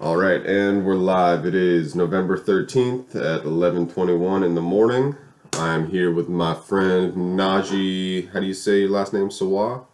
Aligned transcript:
All 0.00 0.16
right, 0.16 0.44
and 0.44 0.84
we're 0.84 0.94
live. 0.94 1.46
It 1.46 1.54
is 1.54 1.94
November 1.94 2.36
13th 2.36 3.14
at 3.16 3.44
11:21 3.44 4.42
in 4.44 4.54
the 4.54 4.60
morning. 4.60 5.16
I'm 5.54 5.88
here 5.88 6.12
with 6.12 6.28
my 6.28 6.54
friend 6.54 7.14
Naji. 7.14 8.30
How 8.32 8.40
do 8.40 8.46
you 8.46 8.54
say 8.54 8.80
your 8.80 8.90
last 8.90 9.12
name? 9.14 9.30
Sawa? 9.30 9.84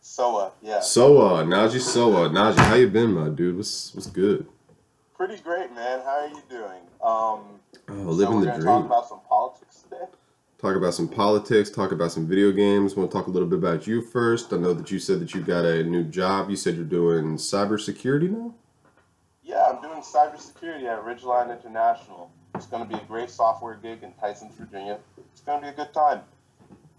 Soa, 0.00 0.50
yeah. 0.62 0.80
Soa, 0.80 1.44
Naji 1.44 1.80
Soa. 1.80 2.28
Naji. 2.28 2.58
how 2.58 2.74
you 2.74 2.88
been, 2.88 3.12
my 3.12 3.28
dude? 3.28 3.56
What's 3.56 3.94
what's 3.94 4.08
good? 4.08 4.46
Pretty 5.16 5.36
great, 5.38 5.72
man. 5.74 6.00
How 6.04 6.22
are 6.22 6.28
you 6.28 6.42
doing? 6.48 6.82
Um, 7.02 7.60
Oh, 7.88 7.94
so 8.04 8.10
living 8.10 8.34
we're 8.36 8.40
the 8.42 8.46
gonna 8.52 8.64
talk 8.64 8.80
dream. 8.82 8.86
about 8.92 9.08
some 9.08 9.20
politics 9.28 9.82
today. 9.82 10.04
Talk 10.60 10.76
about 10.76 10.94
some 10.94 11.08
politics, 11.08 11.70
talk 11.70 11.90
about 11.92 12.12
some 12.12 12.26
video 12.26 12.52
games. 12.52 12.96
Want 12.96 13.10
to 13.10 13.16
talk 13.16 13.26
a 13.26 13.30
little 13.30 13.48
bit 13.48 13.58
about 13.58 13.86
you 13.86 14.00
first. 14.02 14.52
I 14.52 14.56
know 14.56 14.72
that 14.72 14.90
you 14.90 14.98
said 14.98 15.20
that 15.20 15.34
you 15.34 15.40
got 15.40 15.64
a 15.64 15.82
new 15.84 16.04
job. 16.04 16.48
You 16.50 16.56
said 16.56 16.76
you're 16.76 16.84
doing 16.84 17.36
cybersecurity 17.36 18.30
now? 18.30 18.54
Yeah, 19.52 19.66
I'm 19.68 19.82
doing 19.82 20.00
cybersecurity 20.00 20.84
at 20.84 21.04
Ridgeline 21.04 21.54
International. 21.54 22.30
It's 22.54 22.64
going 22.64 22.88
to 22.88 22.88
be 22.88 22.98
a 22.98 23.04
great 23.04 23.28
software 23.28 23.74
gig 23.74 24.02
in 24.02 24.12
Tysons, 24.12 24.54
Virginia. 24.54 24.98
It's 25.30 25.42
going 25.42 25.60
to 25.60 25.66
be 25.66 25.68
a 25.68 25.76
good 25.76 25.92
time. 25.92 26.22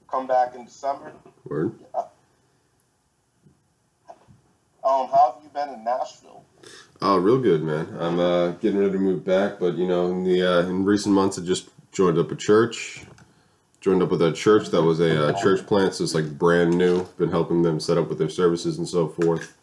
Come 0.07 0.27
back 0.27 0.53
in 0.53 0.65
December. 0.65 1.13
Word. 1.45 1.73
Yeah. 1.95 2.01
Um, 4.83 5.07
how 5.07 5.33
have 5.33 5.43
you 5.43 5.49
been 5.49 5.69
in 5.69 5.83
Nashville? 5.83 6.43
Oh, 7.01 7.17
real 7.17 7.39
good, 7.39 7.63
man. 7.63 7.87
I'm 7.99 8.19
uh, 8.19 8.51
getting 8.51 8.77
ready 8.77 8.91
to 8.91 8.99
move 8.99 9.25
back, 9.25 9.59
but 9.59 9.75
you 9.75 9.87
know, 9.87 10.11
in 10.11 10.23
the 10.23 10.43
uh, 10.43 10.59
in 10.67 10.85
recent 10.85 11.15
months, 11.15 11.39
I 11.39 11.41
just 11.41 11.69
joined 11.91 12.19
up 12.19 12.31
a 12.31 12.35
church. 12.35 13.03
Joined 13.81 14.03
up 14.03 14.11
with 14.11 14.21
a 14.21 14.31
church 14.31 14.69
that 14.69 14.83
was 14.83 14.99
a 14.99 15.29
uh, 15.29 15.41
church 15.41 15.65
plant, 15.65 15.95
so 15.95 16.03
it's 16.03 16.13
like 16.13 16.37
brand 16.37 16.77
new. 16.77 17.05
Been 17.17 17.31
helping 17.31 17.63
them 17.63 17.79
set 17.79 17.97
up 17.97 18.09
with 18.09 18.19
their 18.19 18.29
services 18.29 18.77
and 18.77 18.87
so 18.87 19.07
forth. 19.07 19.57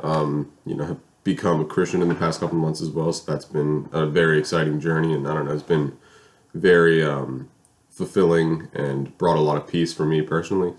Um, 0.00 0.50
you 0.66 0.74
know, 0.74 0.84
have 0.86 0.98
become 1.24 1.60
a 1.60 1.64
Christian 1.66 2.02
in 2.02 2.08
the 2.08 2.14
past 2.16 2.40
couple 2.40 2.58
months 2.58 2.80
as 2.82 2.90
well, 2.90 3.12
so 3.12 3.30
that's 3.30 3.44
been 3.46 3.88
a 3.92 4.06
very 4.06 4.38
exciting 4.38 4.80
journey, 4.80 5.14
and 5.14 5.28
I 5.28 5.34
don't 5.34 5.46
know, 5.46 5.52
it's 5.54 5.62
been 5.62 5.96
very 6.54 7.04
um, 7.04 7.50
fulfilling 7.90 8.68
and 8.74 9.16
brought 9.18 9.36
a 9.38 9.42
lot 9.42 9.56
of 9.58 9.66
peace 9.68 9.94
for 9.94 10.06
me 10.06 10.22
personally. 10.22 10.74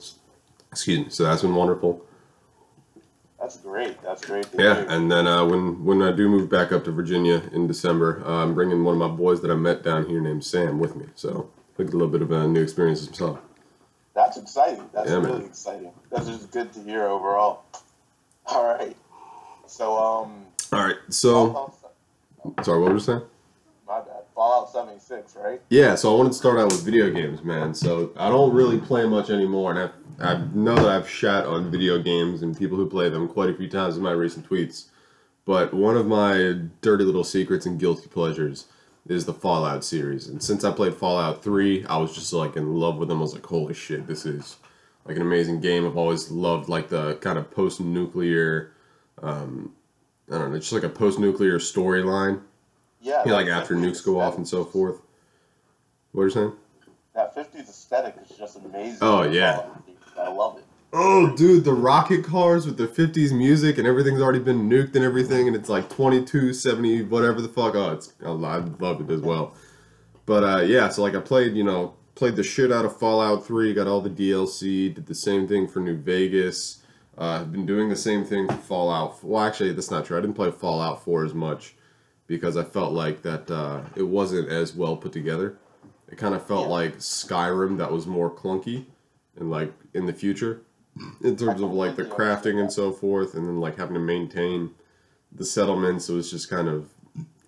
Excuse 0.71 0.99
me. 0.99 1.09
So 1.09 1.23
that's 1.25 1.43
been 1.43 1.55
wonderful. 1.55 2.01
That's 3.39 3.57
great. 3.57 4.01
That's 4.03 4.23
great 4.23 4.51
Yeah, 4.57 4.83
hear. 4.83 4.87
and 4.87 5.11
then 5.11 5.27
uh, 5.27 5.45
when 5.45 5.83
when 5.85 6.01
I 6.01 6.11
do 6.13 6.29
move 6.29 6.49
back 6.49 6.71
up 6.71 6.85
to 6.85 6.91
Virginia 6.91 7.43
in 7.53 7.67
December, 7.67 8.23
uh, 8.25 8.43
I'm 8.43 8.55
bringing 8.55 8.83
one 8.85 8.95
of 8.95 8.99
my 9.11 9.15
boys 9.15 9.41
that 9.41 9.51
I 9.51 9.55
met 9.55 9.83
down 9.83 10.07
here 10.07 10.21
named 10.21 10.45
Sam 10.45 10.79
with 10.79 10.95
me. 10.95 11.07
So 11.15 11.51
look 11.77 11.89
a 11.89 11.91
little 11.91 12.09
bit 12.09 12.21
of 12.23 12.31
a 12.31 12.47
new 12.47 12.61
experience 12.63 13.05
himself. 13.05 13.39
That's 14.15 14.37
exciting. 14.37 14.89
That's 14.93 15.11
Yeah, 15.11 15.19
really 15.19 15.43
man. 15.43 15.45
exciting. 15.45 15.93
That's 16.11 16.27
just 16.27 16.51
good 16.51 16.73
to 16.73 16.83
hear 16.83 17.07
overall. 17.07 17.65
All 18.47 18.65
right. 18.65 18.97
So, 19.73 19.97
um, 19.97 20.45
All 20.71 20.85
right, 20.85 20.97
so 21.09 21.51
Fallout, 21.51 22.63
sorry, 22.63 22.79
what 22.79 22.89
were 22.89 22.93
you 22.93 22.99
saying? 22.99 23.23
my 23.87 24.01
bad. 24.01 24.21
Fallout 24.35 24.71
76, 24.71 25.35
right? 25.43 25.59
Yeah, 25.69 25.95
so 25.95 26.13
I 26.13 26.17
wanted 26.17 26.29
to 26.29 26.35
start 26.35 26.59
out 26.59 26.71
with 26.71 26.85
video 26.85 27.09
games, 27.09 27.43
man. 27.43 27.73
So 27.73 28.11
I 28.15 28.29
don't 28.29 28.53
really 28.53 28.77
play 28.77 29.07
much 29.07 29.31
anymore, 29.31 29.71
and 29.71 29.91
I, 30.19 30.33
I 30.33 30.45
know 30.53 30.75
that 30.75 30.89
I've 30.89 31.09
shat 31.09 31.47
on 31.47 31.71
video 31.71 31.99
games 31.99 32.43
and 32.43 32.55
people 32.55 32.77
who 32.77 32.87
play 32.87 33.09
them 33.09 33.27
quite 33.27 33.49
a 33.49 33.55
few 33.55 33.67
times 33.67 33.97
in 33.97 34.03
my 34.03 34.11
recent 34.11 34.47
tweets. 34.47 34.89
But 35.43 35.73
one 35.73 35.97
of 35.97 36.05
my 36.05 36.55
dirty 36.81 37.03
little 37.03 37.23
secrets 37.23 37.65
and 37.65 37.79
guilty 37.79 38.09
pleasures 38.09 38.67
is 39.07 39.25
the 39.25 39.33
Fallout 39.33 39.83
series. 39.83 40.27
And 40.27 40.41
since 40.41 40.63
I 40.63 40.71
played 40.71 40.93
Fallout 40.93 41.43
3, 41.43 41.87
I 41.87 41.97
was 41.97 42.13
just 42.13 42.31
like 42.31 42.55
in 42.57 42.75
love 42.75 42.97
with 42.97 43.09
them. 43.09 43.17
I 43.17 43.21
was 43.21 43.33
like, 43.33 43.45
holy 43.47 43.73
shit, 43.73 44.05
this 44.05 44.23
is 44.27 44.57
like 45.05 45.15
an 45.15 45.23
amazing 45.23 45.61
game. 45.61 45.83
I've 45.83 45.97
always 45.97 46.29
loved 46.29 46.69
like 46.69 46.89
the 46.89 47.15
kind 47.15 47.39
of 47.39 47.49
post 47.49 47.81
nuclear, 47.81 48.72
um, 49.21 49.73
I 50.31 50.37
don't 50.37 50.51
know, 50.51 50.55
it's 50.55 50.69
just 50.69 50.83
like 50.83 50.89
a 50.89 50.93
post 50.93 51.19
nuclear 51.19 51.59
storyline. 51.59 52.41
Yeah. 53.01 53.23
You 53.23 53.31
know, 53.31 53.35
like 53.35 53.47
after 53.47 53.75
50s 53.75 53.81
nukes 53.81 54.05
go 54.05 54.19
off 54.19 54.37
and 54.37 54.47
so 54.47 54.63
forth. 54.63 55.01
What 56.13 56.23
are 56.23 56.25
you 56.25 56.31
saying? 56.31 56.53
That 57.15 57.35
50s 57.35 57.69
aesthetic 57.69 58.15
is 58.23 58.37
just 58.37 58.57
amazing. 58.57 58.99
Oh, 59.01 59.23
yeah. 59.23 59.65
I 60.17 60.29
love 60.29 60.57
it. 60.57 60.63
Oh, 60.95 61.35
dude, 61.35 61.63
the 61.63 61.73
rocket 61.73 62.23
cars 62.23 62.67
with 62.67 62.77
the 62.77 62.87
50s 62.87 63.35
music 63.35 63.79
and 63.79 63.87
everything's 63.87 64.21
already 64.21 64.39
been 64.39 64.69
nuked 64.69 64.95
and 64.95 65.03
everything, 65.03 65.47
and 65.47 65.55
it's 65.55 65.67
like 65.67 65.89
22, 65.89 66.53
70, 66.53 67.03
whatever 67.03 67.41
the 67.41 67.49
fuck. 67.49 67.75
Oh, 67.75 67.91
it's, 67.91 68.13
I 68.23 68.29
love 68.29 69.01
it 69.01 69.11
as 69.11 69.21
well. 69.21 69.55
But 70.25 70.43
uh, 70.43 70.61
yeah, 70.61 70.89
so 70.89 71.01
like 71.01 71.15
I 71.15 71.19
played, 71.19 71.55
you 71.55 71.63
know, 71.63 71.95
played 72.15 72.35
the 72.35 72.43
shit 72.43 72.71
out 72.71 72.85
of 72.85 72.97
Fallout 72.97 73.45
3, 73.45 73.73
got 73.73 73.87
all 73.87 74.01
the 74.01 74.09
DLC, 74.09 74.93
did 74.93 75.07
the 75.07 75.15
same 75.15 75.47
thing 75.47 75.67
for 75.67 75.79
New 75.79 75.97
Vegas. 75.97 76.82
Uh, 77.17 77.39
I've 77.41 77.51
been 77.51 77.65
doing 77.65 77.89
the 77.89 77.95
same 77.95 78.23
thing 78.25 78.47
for 78.47 78.55
Fallout. 78.55 79.23
Well, 79.23 79.43
actually, 79.43 79.71
that's 79.73 79.91
not 79.91 80.05
true. 80.05 80.17
I 80.17 80.21
didn't 80.21 80.35
play 80.35 80.49
Fallout 80.51 81.03
4 81.03 81.25
as 81.25 81.33
much 81.33 81.75
because 82.27 82.57
I 82.57 82.63
felt 82.63 82.93
like 82.93 83.21
that 83.21 83.49
uh, 83.51 83.81
it 83.95 84.03
wasn't 84.03 84.49
as 84.49 84.73
well 84.75 84.97
put 84.97 85.11
together. 85.11 85.57
It 86.09 86.17
kind 86.17 86.33
of 86.33 86.45
felt 86.45 86.63
Yeah. 86.67 86.73
like 86.73 86.97
Skyrim 86.97 87.77
that 87.77 87.91
was 87.91 88.07
more 88.07 88.31
clunky 88.31 88.85
and 89.37 89.49
like 89.51 89.71
in 89.93 90.05
the 90.05 90.13
future 90.13 90.61
in 91.23 91.35
terms 91.35 91.61
of 91.61 91.71
like 91.71 91.95
the 91.95 92.03
crafting 92.03 92.59
and 92.59 92.71
so 92.71 92.91
forth 92.91 93.33
and 93.33 93.47
then 93.47 93.59
like 93.59 93.77
having 93.77 93.95
to 93.95 93.99
maintain 93.99 94.69
the 95.31 95.43
settlements 95.43 96.07
it 96.07 96.13
was 96.13 96.29
just 96.29 96.51
kind 96.51 96.67
of 96.67 96.87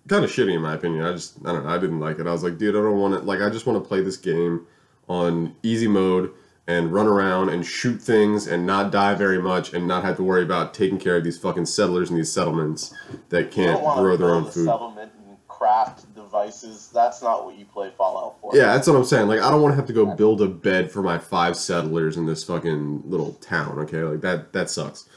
kind 0.08 0.24
of 0.24 0.30
shitty 0.32 0.52
in 0.56 0.60
my 0.62 0.74
opinion 0.74 1.04
i 1.04 1.12
just 1.12 1.36
i 1.44 1.52
don't 1.52 1.62
know 1.64 1.70
i 1.70 1.78
didn't 1.78 2.00
like 2.00 2.18
it 2.18 2.26
i 2.26 2.32
was 2.32 2.42
like 2.42 2.58
dude 2.58 2.74
i 2.74 2.80
don't 2.80 2.98
want 2.98 3.14
to 3.14 3.20
like 3.20 3.40
i 3.40 3.48
just 3.48 3.64
want 3.64 3.80
to 3.80 3.86
play 3.88 4.00
this 4.00 4.16
game 4.16 4.66
on 5.08 5.54
easy 5.62 5.86
mode 5.86 6.32
and 6.68 6.92
run 6.92 7.06
around 7.06 7.48
and 7.48 7.64
shoot 7.64 8.00
things 8.02 8.46
and 8.46 8.66
not 8.66 8.90
die 8.90 9.14
very 9.14 9.40
much 9.40 9.72
and 9.72 9.86
not 9.86 10.04
have 10.04 10.16
to 10.16 10.22
worry 10.22 10.42
about 10.42 10.74
taking 10.74 10.98
care 10.98 11.16
of 11.16 11.24
these 11.24 11.38
fucking 11.38 11.66
settlers 11.66 12.10
and 12.10 12.18
these 12.18 12.32
settlements 12.32 12.92
that 13.28 13.50
can't 13.50 13.80
grow 13.96 14.16
their 14.16 14.30
own 14.34 14.44
food 14.44 14.66
settlement 14.66 15.12
and 15.28 15.36
craft 15.46 16.12
devices. 16.14 16.90
That's 16.92 17.22
not 17.22 17.44
what 17.44 17.56
you 17.56 17.64
play 17.66 17.92
Fallout 17.96 18.40
for. 18.40 18.50
Yeah, 18.54 18.72
that's 18.74 18.88
what 18.88 18.96
I'm 18.96 19.04
saying. 19.04 19.28
Like, 19.28 19.40
I 19.40 19.50
don't 19.50 19.62
want 19.62 19.72
to 19.72 19.76
have 19.76 19.86
to 19.86 19.92
go 19.92 20.06
build 20.06 20.42
a 20.42 20.48
bed 20.48 20.90
for 20.90 21.02
my 21.02 21.18
five 21.18 21.56
settlers 21.56 22.16
in 22.16 22.26
this 22.26 22.42
fucking 22.42 23.02
little 23.04 23.34
town. 23.34 23.78
Okay, 23.80 24.02
like 24.02 24.20
that 24.22 24.52
that 24.52 24.68
sucks. 24.68 25.08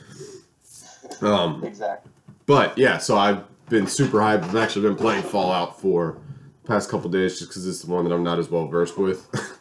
Um, 1.22 1.64
Exactly. 1.64 2.12
but 2.46 2.78
yeah, 2.78 2.98
so 3.00 3.18
I've 3.18 3.44
been 3.70 3.88
super 3.88 4.20
hyped. 4.20 4.44
I've 4.44 4.56
actually 4.56 4.88
been 4.88 4.96
playing 4.96 5.24
Fallout 5.24 5.82
for 5.82 6.18
the 6.64 6.68
past 6.68 6.90
couple 6.90 7.10
days 7.10 7.40
just 7.40 7.50
because 7.52 7.68
it's 7.68 7.82
the 7.82 7.92
one 7.92 8.06
that 8.08 8.14
I'm 8.14 8.24
not 8.24 8.40
as 8.40 8.50
well 8.50 8.68
versed 8.68 8.98
with, 8.98 9.28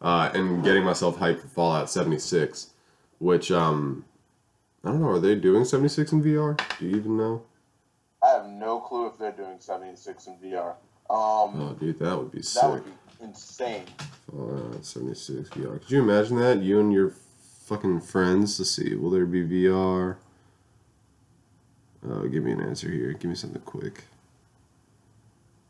uh, 0.00 0.30
and 0.34 0.62
getting 0.64 0.84
myself 0.84 1.18
hyped 1.18 1.40
for 1.40 1.48
Fallout 1.48 1.90
76, 1.90 2.70
which 3.18 3.50
um, 3.52 4.04
I 4.84 4.88
don't 4.88 5.00
know. 5.02 5.08
Are 5.10 5.18
they 5.20 5.34
doing 5.34 5.64
76 5.64 6.12
in 6.12 6.22
VR? 6.22 6.60
Do 6.78 6.86
you 6.86 6.96
even 6.96 7.16
know? 7.16 7.42
I 8.22 8.28
have 8.30 8.46
no 8.46 8.80
clue 8.80 9.06
if 9.06 9.18
they're 9.18 9.32
doing 9.32 9.56
76 9.58 10.26
in 10.26 10.34
VR. 10.36 10.70
Um, 11.08 11.60
Oh, 11.60 11.76
dude, 11.78 11.98
that 11.98 12.16
would 12.16 12.30
be 12.32 12.42
sick. 12.42 12.62
that 12.62 12.70
would 12.70 12.84
be 12.84 12.92
insane. 13.22 13.84
Fallout 14.30 14.84
76 14.84 15.48
VR. 15.50 15.80
Could 15.80 15.90
you 15.90 16.02
imagine 16.02 16.38
that? 16.38 16.62
You 16.62 16.80
and 16.80 16.92
your 16.92 17.12
fucking 17.66 18.00
friends. 18.02 18.58
Let's 18.58 18.70
see. 18.70 18.94
Will 18.94 19.10
there 19.10 19.26
be 19.26 19.42
VR? 19.42 20.16
Oh, 22.08 22.26
give 22.28 22.42
me 22.44 22.52
an 22.52 22.60
answer 22.60 22.90
here. 22.90 23.12
Give 23.12 23.28
me 23.28 23.34
something 23.34 23.60
quick. 23.62 24.04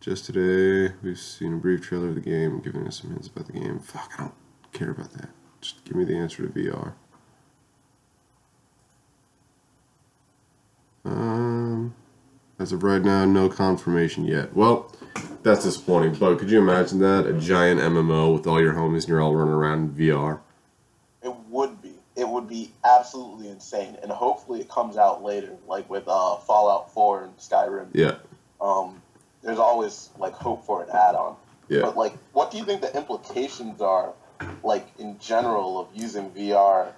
Just 0.00 0.24
today, 0.24 0.94
we've 1.02 1.18
seen 1.18 1.52
a 1.52 1.56
brief 1.56 1.82
trailer 1.82 2.08
of 2.08 2.14
the 2.14 2.22
game, 2.22 2.60
giving 2.60 2.86
us 2.86 3.00
some 3.02 3.10
hints 3.10 3.28
about 3.28 3.46
the 3.46 3.52
game. 3.52 3.78
Fuck, 3.78 4.12
I 4.16 4.22
don't 4.22 4.34
care 4.72 4.90
about 4.90 5.12
that. 5.12 5.28
Just 5.60 5.84
give 5.84 5.94
me 5.94 6.04
the 6.04 6.16
answer 6.16 6.46
to 6.46 6.48
VR. 6.48 6.94
Um, 11.04 11.94
as 12.58 12.72
of 12.72 12.82
right 12.82 13.02
now, 13.02 13.26
no 13.26 13.50
confirmation 13.50 14.24
yet. 14.24 14.54
Well, 14.56 14.90
that's 15.42 15.64
disappointing. 15.64 16.14
But 16.14 16.38
could 16.38 16.50
you 16.50 16.60
imagine 16.60 16.98
that? 17.00 17.26
A 17.26 17.34
giant 17.38 17.80
MMO 17.80 18.32
with 18.32 18.46
all 18.46 18.60
your 18.60 18.72
homies 18.72 19.00
and 19.00 19.08
you're 19.08 19.20
all 19.20 19.34
running 19.34 19.52
around 19.52 19.80
in 19.80 20.06
VR. 20.06 20.40
It 21.22 21.34
would 21.50 21.82
be. 21.82 21.92
It 22.16 22.26
would 22.26 22.48
be 22.48 22.72
absolutely 22.84 23.48
insane. 23.48 23.98
And 24.02 24.10
hopefully 24.10 24.60
it 24.60 24.68
comes 24.70 24.96
out 24.96 25.22
later, 25.22 25.56
like 25.66 25.88
with 25.90 26.04
uh, 26.06 26.36
Fallout 26.36 26.92
4 26.92 27.24
and 27.24 27.36
Skyrim. 27.36 27.88
Yeah, 27.92 28.16
Um, 28.62 28.99
there's 29.42 29.58
always 29.58 30.10
like 30.18 30.34
hope 30.34 30.64
for 30.66 30.82
an 30.82 30.90
add-on. 30.90 31.36
yeah. 31.68 31.82
But 31.82 31.96
like, 31.96 32.14
what 32.32 32.50
do 32.50 32.58
you 32.58 32.64
think 32.64 32.80
the 32.82 32.94
implications 32.96 33.80
are, 33.80 34.12
like 34.62 34.86
in 34.98 35.18
general, 35.18 35.78
of 35.80 35.88
using 35.94 36.30
VR, 36.30 36.92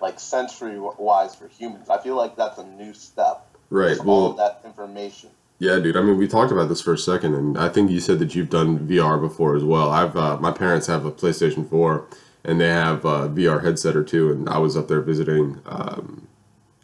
like 0.00 0.20
sensory-wise 0.20 1.34
for 1.34 1.48
humans? 1.48 1.88
I 1.90 1.98
feel 1.98 2.16
like 2.16 2.36
that's 2.36 2.58
a 2.58 2.66
new 2.66 2.92
step. 2.94 3.46
Right. 3.70 3.90
Just 3.90 4.00
all 4.04 4.30
of 4.30 4.36
Well, 4.36 4.46
that 4.48 4.66
information. 4.66 5.30
yeah, 5.58 5.78
dude. 5.78 5.96
I 5.96 6.00
mean, 6.02 6.16
we 6.18 6.26
talked 6.28 6.52
about 6.52 6.68
this 6.68 6.80
for 6.80 6.92
a 6.94 6.98
second, 6.98 7.34
and 7.34 7.58
I 7.58 7.68
think 7.68 7.90
you 7.90 8.00
said 8.00 8.18
that 8.20 8.34
you've 8.34 8.50
done 8.50 8.86
VR 8.88 9.20
before 9.20 9.56
as 9.56 9.64
well. 9.64 9.90
I've 9.90 10.16
uh, 10.16 10.38
my 10.38 10.50
parents 10.52 10.86
have 10.86 11.04
a 11.04 11.12
PlayStation 11.12 11.68
Four, 11.68 12.06
and 12.44 12.60
they 12.60 12.68
have 12.68 13.04
a 13.04 13.28
VR 13.28 13.62
headset 13.62 13.94
or 13.96 14.04
two, 14.04 14.30
and 14.32 14.48
I 14.48 14.56
was 14.58 14.76
up 14.76 14.88
there 14.88 15.00
visiting, 15.02 15.60
um, 15.66 16.28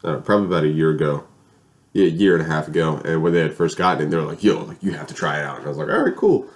know, 0.03 0.21
probably 0.21 0.47
about 0.47 0.65
a 0.65 0.69
year 0.69 0.91
ago, 0.91 1.25
a 1.95 2.01
year 2.01 2.37
and 2.37 2.45
a 2.45 2.53
half 2.53 2.69
ago, 2.69 3.01
and 3.05 3.23
when 3.23 3.33
they 3.33 3.41
had 3.41 3.55
first 3.55 3.79
gotten 3.79 4.07
it, 4.07 4.11
they 4.11 4.17
were 4.17 4.23
like, 4.25 4.43
"Yo, 4.43 4.65
like 4.65 4.83
you 4.83 4.93
have 4.93 5.07
to 5.09 5.15
try 5.15 5.39
it 5.39 5.45
out," 5.45 5.59
and 5.59 5.67
I 5.67 5.69
was 5.69 5.79
like, 5.79 5.89
"All 5.89 6.03
right, 6.05 6.17
cool." 6.17 6.49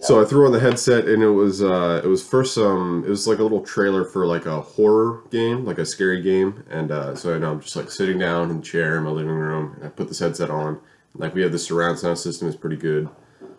So 0.00 0.20
I 0.20 0.24
threw 0.24 0.46
on 0.46 0.52
the 0.52 0.58
headset, 0.58 1.06
and 1.06 1.22
it 1.22 1.30
was 1.30 1.62
uh, 1.62 2.00
it 2.02 2.08
was 2.08 2.26
first 2.26 2.54
some 2.54 3.04
it 3.06 3.08
was 3.08 3.28
like 3.28 3.38
a 3.38 3.42
little 3.44 3.62
trailer 3.62 4.04
for 4.04 4.26
like 4.26 4.46
a 4.46 4.60
horror 4.60 5.22
game, 5.30 5.64
like 5.64 5.78
a 5.78 5.86
scary 5.86 6.20
game, 6.20 6.64
and 6.70 6.90
uh, 6.90 7.14
so 7.14 7.34
I 7.34 7.38
know 7.38 7.52
I'm 7.52 7.60
just 7.60 7.76
like 7.76 7.90
sitting 7.90 8.18
down 8.18 8.50
in 8.50 8.56
the 8.56 8.62
chair 8.62 8.98
in 8.98 9.04
my 9.04 9.10
living 9.10 9.30
room, 9.30 9.74
and 9.76 9.84
I 9.84 9.88
put 9.88 10.08
this 10.08 10.18
headset 10.18 10.50
on, 10.50 10.80
Like 11.14 11.34
we 11.34 11.42
have 11.42 11.52
the 11.52 11.58
surround 11.58 11.98
sound 12.00 12.18
system 12.18 12.48
is 12.48 12.56
pretty 12.56 12.76
good. 12.76 13.08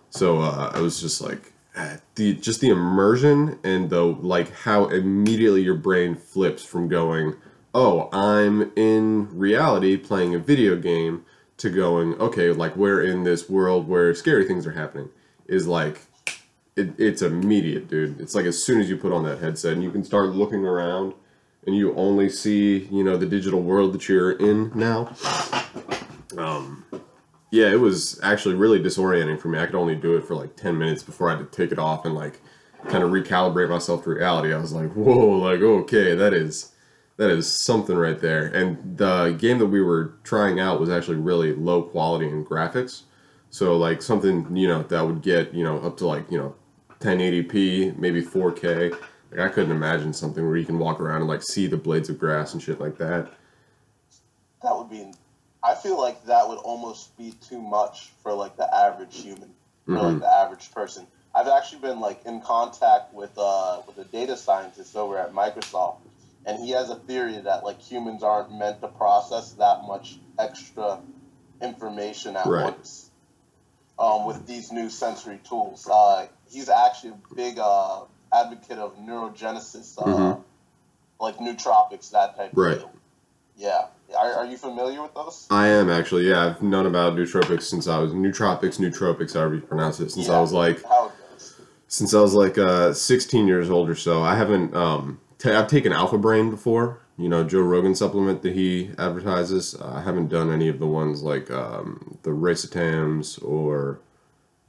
So 0.09 0.39
uh, 0.39 0.71
I 0.74 0.81
was 0.81 1.00
just 1.00 1.21
like 1.21 1.54
the 2.16 2.33
just 2.36 2.62
the 2.62 2.69
immersion 2.69 3.59
and 3.63 3.89
the 3.89 4.04
like 4.04 4.51
how 4.51 4.88
immediately 4.88 5.62
your 5.63 5.75
brain 5.75 6.16
flips 6.16 6.63
from 6.63 6.88
going, 6.88 7.36
oh, 7.73 8.09
I'm 8.11 8.71
in 8.75 9.37
reality 9.37 9.97
playing 9.97 10.35
a 10.35 10.39
video 10.39 10.75
game 10.75 11.25
to 11.57 11.69
going, 11.69 12.15
okay, 12.15 12.51
like 12.51 12.75
we're 12.75 13.03
in 13.03 13.23
this 13.23 13.49
world 13.49 13.87
where 13.87 14.13
scary 14.13 14.45
things 14.45 14.67
are 14.67 14.71
happening 14.71 15.09
is 15.47 15.67
like 15.67 16.01
it, 16.75 16.93
it's 16.97 17.21
immediate, 17.21 17.87
dude. 17.87 18.19
It's 18.19 18.35
like 18.35 18.45
as 18.45 18.61
soon 18.63 18.81
as 18.81 18.89
you 18.89 18.97
put 18.97 19.13
on 19.13 19.23
that 19.23 19.39
headset 19.39 19.73
and 19.73 19.83
you 19.83 19.91
can 19.91 20.03
start 20.03 20.29
looking 20.29 20.65
around 20.65 21.13
and 21.65 21.75
you 21.75 21.95
only 21.95 22.29
see, 22.29 22.87
you 22.91 23.03
know, 23.03 23.17
the 23.17 23.25
digital 23.25 23.61
world 23.61 23.93
that 23.93 24.09
you're 24.09 24.31
in 24.31 24.71
now. 24.75 25.13
Um, 26.37 26.85
yeah, 27.51 27.71
it 27.71 27.79
was 27.79 28.19
actually 28.23 28.55
really 28.55 28.79
disorienting 28.79 29.39
for 29.39 29.47
me. 29.47 29.59
I 29.59 29.67
could 29.67 29.75
only 29.75 29.95
do 29.95 30.17
it 30.17 30.23
for 30.23 30.35
like 30.35 30.55
10 30.55 30.77
minutes 30.77 31.03
before 31.03 31.29
I 31.29 31.37
had 31.37 31.51
to 31.51 31.55
take 31.55 31.71
it 31.71 31.79
off 31.79 32.05
and 32.05 32.15
like 32.15 32.41
kind 32.89 33.03
of 33.03 33.11
recalibrate 33.11 33.69
myself 33.69 34.03
to 34.03 34.09
reality. 34.09 34.53
I 34.53 34.57
was 34.57 34.73
like, 34.73 34.91
whoa, 34.93 35.37
like, 35.37 35.61
okay, 35.61 36.15
that 36.15 36.33
is. 36.33 36.72
That 37.18 37.30
is 37.30 37.51
something 37.51 37.95
right 37.95 38.19
there. 38.19 38.48
And 38.48 38.98
the 38.98 39.36
game 39.39 39.60
that 39.60 39.68
we 39.68 39.81
were 39.81 40.15
trying 40.24 40.60
out 40.60 40.80
was 40.80 40.89
actually 40.89 41.18
really 41.18 41.54
low 41.54 41.83
quality 41.83 42.27
in 42.27 42.44
graphics. 42.44 43.04
So 43.51 43.77
like 43.77 44.01
something, 44.01 44.56
you 44.56 44.68
know, 44.68 44.81
that 44.83 45.06
would 45.06 45.21
get, 45.21 45.54
you 45.54 45.63
know, 45.63 45.77
up 45.80 45.98
to 45.98 46.07
like, 46.07 46.30
you 46.31 46.39
know, 46.39 46.56
1080p, 47.00 47.98
maybe 47.98 48.21
4K. 48.21 48.92
Like 49.31 49.39
I 49.39 49.50
couldn't 49.50 49.71
imagine 49.71 50.12
something 50.12 50.45
where 50.45 50.57
you 50.57 50.65
can 50.65 50.80
walk 50.80 51.00
around 51.00 51.21
and 51.21 51.27
like 51.30 51.44
see 51.44 51.68
the 51.68 51.77
blades 51.77 52.10
of 52.10 52.18
grass 52.18 52.54
and 52.54 52.62
shit 52.63 52.80
like 52.80 52.98
that. 52.98 53.31
That 54.63 54.75
would 54.75 54.89
be. 54.89 55.12
I 55.63 55.75
feel 55.75 56.00
like 56.00 56.25
that 56.25 56.48
would 56.48 56.57
almost 56.59 57.16
be 57.18 57.33
too 57.48 57.62
much 57.62 58.09
for 58.24 58.33
like 58.33 58.57
the 58.57 58.74
average 58.75 59.21
human, 59.21 59.54
for 59.86 59.94
like 59.94 60.16
Mhm. 60.16 60.19
the 60.21 60.33
average 60.33 60.71
person. 60.71 61.06
I've 61.36 61.48
actually 61.48 61.80
been 61.81 62.00
like 62.00 62.25
in 62.25 62.42
contact 62.42 63.13
with 63.13 63.31
uh 63.38 63.81
with 63.88 63.98
a 63.98 64.06
data 64.06 64.36
scientist 64.36 64.95
over 64.95 65.18
at 65.18 65.33
Microsoft, 65.33 65.98
and 66.45 66.60
he 66.63 66.72
has 66.72 66.90
a 66.90 66.95
theory 66.95 67.38
that 67.40 67.63
like 67.63 67.80
humans 67.81 68.24
aren't 68.24 68.51
meant 68.51 68.81
to 68.81 68.88
process 68.88 69.51
that 69.54 69.84
much 69.88 70.18
extra 70.40 71.00
information 71.62 72.36
at 72.36 72.45
Right. 72.45 72.63
once. 72.66 73.10
Um, 74.00 74.25
with 74.25 74.45
these 74.48 74.72
new 74.72 74.90
sensory 74.90 75.40
tools, 75.48 75.88
uh, 75.90 76.25
he's 76.50 76.68
actually 76.68 77.12
a 77.12 77.36
big 77.36 77.60
uh, 77.60 78.01
advocate 78.34 78.80
of 78.80 78.98
neurogenesis, 78.98 79.98
uh, 80.01 80.06
Mhm. 80.06 80.44
like 81.19 81.38
nootropics, 81.38 82.10
that 82.12 82.36
type 82.36 82.51
Right. 82.56 82.74
of 82.74 82.80
deal. 82.80 82.92
Yeah. 83.56 83.86
Are, 84.18 84.34
are 84.34 84.45
you 84.45 84.57
familiar 84.57 85.01
with 85.01 85.13
those? 85.13 85.45
I 85.51 85.68
am 85.68 85.90
actually, 85.90 86.28
yeah. 86.28 86.44
I've 86.45 86.62
known 86.63 86.88
about 86.88 87.13
nootropics 87.13 87.63
since 87.63 87.88
I 87.88 88.00
was 88.00 88.12
nootropics, 88.13 88.80
nootropics, 88.80 89.34
however 89.36 89.56
you 89.56 89.62
pronounce 89.62 90.00
it, 90.00 90.12
since 90.12 90.28
I 90.28 90.42
was 90.42 90.51
like 90.51 90.84
How 90.84 91.06
it 91.06 91.12
goes? 91.31 91.54
since 91.88 92.13
I 92.16 92.19
was 92.22 92.34
like 92.34 92.57
uh, 92.57 92.94
16 92.94 93.48
years 93.48 93.69
old 93.69 93.90
or 93.90 93.95
so. 93.95 94.24
I 94.24 94.36
haven't. 94.36 94.75
Um, 94.75 95.19
t- 95.44 95.51
I've 95.51 95.68
taken 95.68 95.92
Alpha 95.92 96.18
Brain 96.18 96.50
before. 96.50 97.00
You 97.18 97.30
know, 97.30 97.44
Joe 97.44 97.62
Rogan 97.62 97.94
supplement 97.94 98.42
that 98.42 98.54
he 98.54 98.90
advertises. 98.98 99.75
Uh, 99.80 99.94
I 99.95 100.01
haven't 100.01 100.30
done 100.30 100.51
any 100.51 100.68
of 100.68 100.80
the 100.80 100.88
ones 100.88 101.22
like 101.22 101.51
um, 101.51 102.18
the 102.24 102.31
Racetams 102.31 103.44
or 103.44 104.00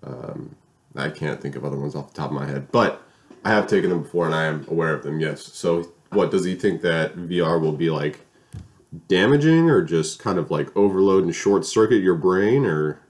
um, 0.02 0.54
I 0.94 1.08
can't 1.08 1.40
think 1.40 1.56
of 1.56 1.64
other 1.64 1.78
ones 1.78 1.94
off 1.94 2.12
the 2.12 2.14
top 2.14 2.30
of 2.30 2.36
my 2.36 2.46
head, 2.46 2.70
but 2.70 3.02
I 3.44 3.50
have 3.50 3.66
taken 3.66 3.88
them 3.88 4.02
before 4.02 4.26
and 4.26 4.34
I 4.34 4.44
am 4.44 4.66
aware 4.68 4.92
of 4.92 5.02
them. 5.02 5.20
Yes. 5.20 5.42
So, 5.54 5.90
what 6.10 6.30
does 6.30 6.44
he 6.44 6.54
think 6.54 6.82
that 6.82 7.16
VR 7.16 7.60
will 7.60 7.72
be 7.72 7.90
like? 7.90 8.20
Damaging 9.08 9.68
or 9.68 9.82
just 9.82 10.20
kind 10.20 10.38
of 10.38 10.52
like 10.52 10.76
overload 10.76 11.24
and 11.24 11.34
short 11.34 11.66
circuit 11.66 11.96
your 12.00 12.14
brain 12.14 12.64
or 12.64 13.00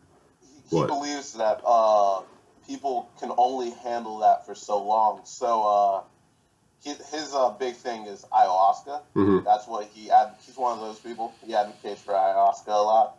He 0.71 0.81
believes 0.81 1.35
that 1.35 1.61
uh, 1.63 2.23
people 2.67 3.11
can 3.21 3.31
only 3.37 3.71
handle 3.83 4.19
that 4.21 4.47
for 4.47 4.55
so 4.55 4.83
long. 4.83 5.21
So 5.25 5.63
uh, 5.63 6.03
his, 6.85 6.99
his 7.11 7.35
uh, 7.35 7.51
big 7.51 7.75
thing 7.75 8.05
is 8.07 8.25
ayahuasca. 8.33 9.01
Mhm. 9.17 9.45
That's 9.45 9.67
what 9.67 9.89
he 9.95 10.11
he's 10.47 10.57
one 10.57 10.75
of 10.79 10.81
those 10.81 10.99
people. 11.01 11.33
He 11.45 11.55
advocates 11.55 12.03
for 12.03 12.13
ayahuasca 12.13 12.69
a 12.69 12.71
lot, 12.83 13.17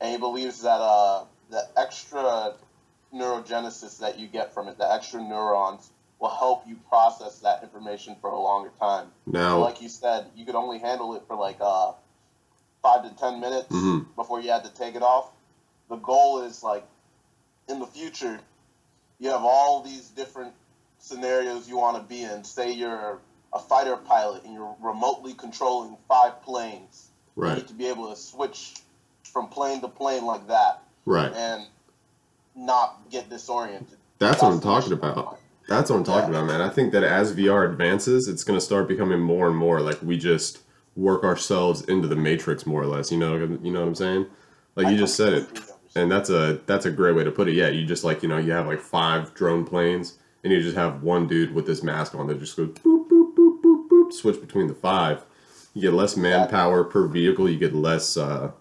and 0.00 0.10
he 0.10 0.18
believes 0.18 0.62
that 0.62 0.80
uh, 0.80 1.24
the 1.50 1.68
extra 1.76 2.54
neurogenesis 3.14 3.98
that 3.98 4.18
you 4.18 4.26
get 4.26 4.54
from 4.54 4.68
it, 4.68 4.78
the 4.78 4.90
extra 4.90 5.20
neurons, 5.20 5.90
will 6.18 6.30
help 6.30 6.66
you 6.66 6.76
process 6.88 7.40
that 7.40 7.62
information 7.62 8.16
for 8.20 8.30
a 8.30 8.40
longer 8.40 8.70
time. 8.80 9.10
now? 9.26 9.58
like 9.58 9.82
you 9.82 9.88
said, 9.88 10.26
you 10.34 10.46
could 10.46 10.54
only 10.54 10.78
handle 10.78 11.14
it 11.14 11.22
for 11.26 11.36
like 11.36 11.58
uh, 11.60 11.92
five 12.82 13.02
to 13.02 13.10
ten 13.16 13.40
minutes 13.40 13.68
Mhm. 13.74 14.06
before 14.16 14.40
you 14.40 14.50
had 14.50 14.64
to 14.64 14.70
take 14.70 14.94
it 14.94 15.02
off. 15.02 15.30
The 15.88 15.96
goal 15.96 16.40
is 16.42 16.62
like 16.62 16.84
in 17.68 17.78
the 17.80 17.86
future, 17.86 18.40
you 19.18 19.30
have 19.30 19.44
all 19.44 19.82
these 19.82 20.08
different 20.08 20.54
scenarios 21.02 21.68
you 21.68 21.76
want 21.76 21.96
to 21.96 22.02
be 22.02 22.22
in. 22.22 22.44
Say 22.44 22.72
you're 22.72 23.18
a 23.52 23.58
fighter 23.58 23.96
pilot 23.96 24.44
and 24.44 24.54
you're 24.54 24.74
remotely 24.80 25.34
controlling 25.34 25.96
five 26.08 26.40
planes. 26.42 27.10
You 27.36 27.42
right, 27.42 27.56
need 27.58 27.68
to 27.68 27.74
be 27.74 27.88
able 27.88 28.08
to 28.08 28.16
switch 28.16 28.74
from 29.24 29.48
plane 29.48 29.80
to 29.80 29.88
plane 29.88 30.24
like 30.24 30.46
that 30.48 30.82
right. 31.04 31.32
and 31.34 31.66
not 32.54 33.10
get 33.10 33.28
disoriented. 33.28 33.98
That's 34.18 34.40
what 34.42 34.52
I'm 34.52 34.60
talking 34.60 34.92
about. 34.92 35.38
That's 35.68 35.90
what 35.90 35.96
I'm 35.96 36.04
talking 36.04 36.32
Yeah. 36.32 36.40
about, 36.40 36.46
man. 36.48 36.60
I 36.60 36.68
think 36.68 36.92
that 36.92 37.02
as 37.02 37.34
VR 37.34 37.68
advances, 37.68 38.28
it's 38.28 38.44
going 38.44 38.58
to 38.58 38.64
start 38.64 38.88
becoming 38.88 39.20
more 39.20 39.48
and 39.48 39.56
more 39.56 39.80
like 39.80 40.00
we 40.02 40.18
just 40.18 40.58
work 40.94 41.24
ourselves 41.24 41.82
into 41.82 42.06
the 42.06 42.16
matrix, 42.16 42.66
more 42.66 42.82
or 42.82 42.86
less. 42.86 43.10
You 43.10 43.18
know, 43.18 43.36
you 43.36 43.72
know 43.72 43.80
what 43.80 43.88
I'm 43.88 43.94
saying? 43.94 44.26
Like 44.76 44.88
you 44.88 44.94
I 44.94 44.98
just 44.98 45.16
said 45.16 45.32
it, 45.32 45.48
and 45.96 46.10
that's 46.10 46.30
a 46.30 46.60
that's 46.66 46.86
a 46.86 46.90
great 46.90 47.14
way 47.14 47.24
to 47.24 47.30
put 47.30 47.48
it. 47.48 47.54
Yeah, 47.54 47.68
you 47.68 47.84
just 47.84 48.04
like 48.04 48.22
you 48.22 48.28
know 48.28 48.38
you 48.38 48.52
have 48.52 48.66
like 48.66 48.80
five 48.80 49.34
drone 49.34 49.64
planes, 49.64 50.18
and 50.44 50.52
you 50.52 50.60
just 50.62 50.76
have 50.76 51.02
one 51.02 51.26
dude 51.26 51.54
with 51.54 51.66
this 51.66 51.82
mask 51.82 52.14
on 52.14 52.26
that 52.26 52.38
just 52.38 52.56
goes 52.56 52.68
boop 52.68 53.08
boop 53.08 53.34
boop 53.34 53.60
boop 53.62 53.88
boop, 53.88 54.12
switch 54.12 54.40
between 54.40 54.66
the 54.66 54.74
five. 54.74 55.24
You 55.74 55.82
get 55.82 55.92
less 55.92 56.16
manpower 56.16 56.84
per 56.84 57.06
vehicle. 57.06 57.48
You 57.48 57.58
get 57.58 57.74
less. 57.74 58.16
Uh, 58.16 58.52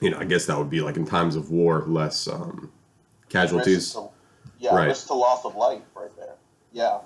you 0.00 0.10
know, 0.10 0.18
I 0.18 0.24
guess 0.24 0.46
that 0.46 0.58
would 0.58 0.70
be 0.70 0.80
like 0.80 0.96
in 0.96 1.04
times 1.06 1.36
of 1.36 1.50
war, 1.50 1.84
less 1.86 2.26
um, 2.28 2.70
casualties. 3.28 3.92
To, 3.92 4.08
yeah, 4.58 4.74
Right. 4.74 4.88
risk 4.88 5.06
to 5.08 5.14
loss 5.14 5.44
of 5.44 5.54
life 5.56 5.82
right 5.94 6.14
there. 6.16 6.34
Yeah. 6.72 6.98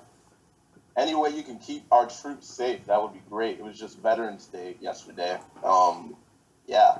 Any 0.95 1.13
way 1.13 1.29
you 1.29 1.43
can 1.43 1.59
keep 1.59 1.83
our 1.91 2.07
troops 2.07 2.47
safe, 2.47 2.83
that 2.87 2.99
would 3.01 3.13
be 3.13 3.21
great. 3.29 3.59
It 3.59 3.63
was 3.63 3.79
just 3.79 3.99
Veterans 3.99 4.47
Day 4.47 4.77
yesterday. 4.81 5.37
Um, 5.63 6.15
yeah. 6.65 6.97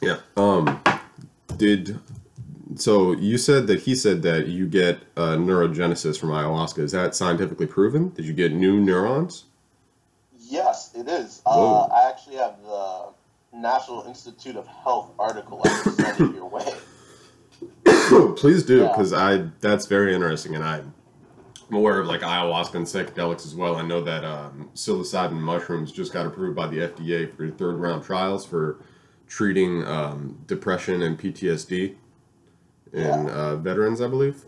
Yeah. 0.00 0.16
Um, 0.36 0.82
did 1.56 1.98
so 2.76 3.12
you 3.12 3.38
said 3.38 3.66
that 3.68 3.80
he 3.80 3.94
said 3.94 4.22
that 4.22 4.48
you 4.48 4.66
get 4.66 4.98
uh, 5.16 5.36
neurogenesis 5.36 6.18
from 6.18 6.30
ayahuasca. 6.30 6.78
Is 6.78 6.92
that 6.92 7.14
scientifically 7.14 7.66
proven? 7.66 8.10
Did 8.10 8.24
you 8.26 8.32
get 8.32 8.52
new 8.52 8.80
neurons? 8.80 9.44
Yes, 10.38 10.92
it 10.94 11.08
is. 11.08 11.42
Uh, 11.44 11.82
I 11.82 12.08
actually 12.08 12.36
have 12.36 12.56
the 12.62 13.08
National 13.52 14.04
Institute 14.04 14.56
of 14.56 14.66
Health 14.66 15.10
article 15.18 15.60
I 15.64 15.68
can 15.82 15.92
send 15.92 16.34
your 16.34 16.46
way. 16.48 16.72
Please 18.36 18.62
do, 18.62 18.82
Yeah. 18.82 18.88
because 18.88 19.12
I 19.12 19.48
that's 19.60 19.86
very 19.86 20.14
interesting, 20.14 20.54
and 20.54 20.62
I'm 20.64 20.94
aware 21.72 21.98
of 21.98 22.06
like 22.06 22.20
ayahuasca 22.20 22.74
and 22.74 22.86
psychedelics 22.86 23.44
as 23.46 23.54
well. 23.54 23.76
I 23.76 23.82
know 23.82 24.00
that 24.02 24.24
um, 24.24 24.70
psilocybin 24.74 25.40
mushrooms 25.40 25.90
just 25.90 26.12
got 26.12 26.26
approved 26.26 26.54
by 26.54 26.68
the 26.68 26.78
FDA 26.78 27.34
for 27.36 27.50
third 27.50 27.76
round 27.76 28.04
trials 28.04 28.44
for 28.46 28.78
treating 29.26 29.84
um, 29.86 30.38
depression 30.46 31.02
and 31.02 31.18
PTSD 31.18 31.96
in 32.96 33.28
uh, 33.30 33.56
veterans, 33.56 34.00
I 34.00 34.08
believe. 34.08 34.44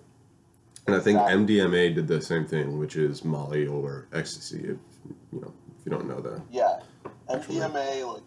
And 0.86 0.96
I 0.96 1.00
think 1.00 1.20
Exactly. 1.20 1.56
MDMA 1.58 1.94
did 1.94 2.08
the 2.08 2.20
same 2.20 2.46
thing, 2.46 2.78
which 2.78 2.96
is 2.96 3.24
Molly 3.24 3.66
or 3.66 4.08
ecstasy. 4.12 4.60
If 4.60 4.78
you 5.32 5.40
know, 5.40 5.52
if 5.78 5.84
you 5.84 5.90
don't 5.92 6.08
know 6.08 6.20
that. 6.20 6.40
Yeah. 6.50 6.80
MDMA, 7.28 8.10
like, 8.14 8.22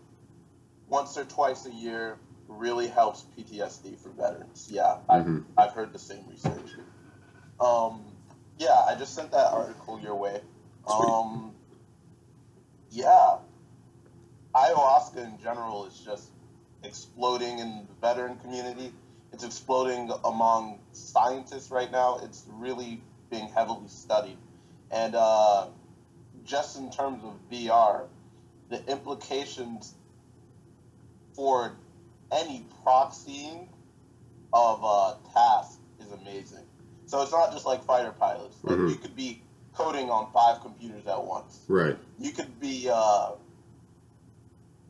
once 0.88 1.18
or 1.18 1.26
twice 1.26 1.66
a 1.66 1.72
year 1.74 2.18
really 2.48 2.88
helps 2.88 3.26
PTSD 3.36 3.98
for 3.98 4.10
veterans. 4.10 4.68
Yeah, 4.72 4.98
I've, 5.10 5.26
Mhm. 5.26 5.46
I've 5.58 5.72
heard 5.72 5.92
the 5.92 6.00
same 6.00 6.24
research. 6.30 6.74
Um, 7.60 8.04
yeah, 8.60 8.86
I 8.88 8.96
just 8.96 9.16
sent 9.16 9.32
that 9.32 9.52
article 9.54 10.00
your 10.00 10.16
way. 10.16 10.42
Um, 10.86 11.56
yeah, 12.92 13.38
ayahuasca 14.54 15.18
in 15.18 15.40
general 15.42 15.86
is 15.86 15.98
just 16.00 16.30
exploding 16.84 17.60
in 17.60 17.88
the 17.88 17.94
veteran 18.02 18.38
community. 18.40 18.94
It's 19.34 19.44
exploding 19.44 20.12
among 20.26 20.80
scientists 20.92 21.72
right 21.72 21.92
now. 21.92 22.20
It's 22.24 22.46
really 22.58 23.02
being 23.30 23.48
heavily 23.48 23.88
studied. 23.88 24.38
And 24.92 25.16
uh, 25.16 25.68
just 26.44 26.78
in 26.78 26.92
terms 26.92 27.24
of 27.24 27.34
VR, 27.50 28.04
the 28.70 28.86
implications 28.92 29.94
for 31.34 31.72
any 32.32 32.66
proxying 32.86 33.68
of 34.54 34.84
a 34.84 35.18
task 35.34 35.80
is 36.00 36.12
amazing. 36.12 36.66
So 37.06 37.22
it's 37.22 37.32
not 37.32 37.52
just 37.54 37.66
like 37.66 37.84
fighter 37.86 38.12
pilots. 38.12 38.58
Like 38.64 38.78
Mhm. 38.78 38.90
you 38.90 38.96
could 38.96 39.16
be 39.16 39.42
coding 39.74 40.10
on 40.10 40.32
five 40.32 40.62
computers 40.62 41.08
at 41.08 41.24
once. 41.24 41.62
Right. 41.70 41.98
You 42.20 42.32
could 42.32 42.60
be 42.60 42.90
uh, 42.90 43.32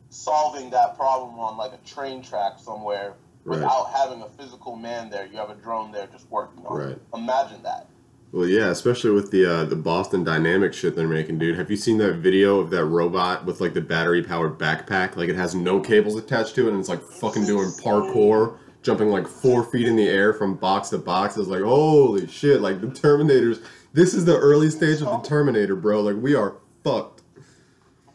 solving 0.10 0.72
that 0.72 0.98
problem 0.98 1.40
on 1.40 1.58
like 1.58 1.74
a 1.74 1.78
train 1.88 2.22
track 2.22 2.60
somewhere 2.60 3.16
Right. 3.44 3.60
without 3.60 3.92
having 3.96 4.22
a 4.22 4.30
physical 4.30 4.76
man 4.76 5.10
there. 5.10 5.26
You 5.26 5.38
have 5.38 5.50
a 5.50 5.56
drone 5.56 5.92
there 5.92 6.08
just 6.08 6.30
working 6.30 6.66
on 6.66 6.80
it. 6.80 6.86
Right. 6.86 6.98
Imagine 7.14 7.64
that. 7.64 7.88
Well, 8.32 8.48
yeah, 8.48 8.70
especially 8.70 9.12
with 9.12 9.30
the 9.32 9.46
uh, 9.46 9.66
the 9.66 9.76
Boston 9.76 10.24
Dynamics 10.24 10.78
shit 10.78 10.96
they're 10.96 11.08
making, 11.08 11.38
dude. 11.40 11.58
Have 11.58 11.70
you 11.70 11.76
seen 11.76 11.98
that 11.98 12.14
video 12.16 12.60
of 12.60 12.70
that 12.70 12.86
robot 12.86 13.46
with 13.46 13.60
like 13.60 13.74
the 13.74 13.82
battery 13.82 14.24
powered 14.24 14.58
backpack? 14.58 15.18
Like 15.18 15.28
it 15.28 15.36
has 15.36 15.54
no 15.54 15.82
cables 15.82 16.16
attached 16.16 16.56
to 16.56 16.68
it, 16.68 16.72
and 16.72 16.80
it's 16.80 16.88
like 16.88 17.02
fucking 17.02 17.46
doing 17.46 17.68
parkour, 17.84 18.58
jumping 18.84 19.10
like 19.10 19.28
four 19.28 19.66
feet 19.66 19.86
in 19.86 19.98
the 19.98 20.08
air 20.08 20.34
from 20.34 20.56
box 20.56 20.90
to 20.90 20.98
box. 20.98 21.36
It's 21.36 21.50
like 21.50 21.62
holy 21.62 22.26
shit! 22.28 22.62
Like 22.62 22.80
the 22.80 22.88
Terminators. 22.88 23.66
This 23.92 24.14
is 24.14 24.24
the 24.24 24.38
early 24.38 24.70
stage 24.70 25.02
of 25.02 25.08
the 25.08 25.28
Terminator, 25.28 25.76
bro. 25.76 26.00
Like 26.00 26.16
we 26.16 26.34
are 26.34 26.56
fucked. 26.86 27.24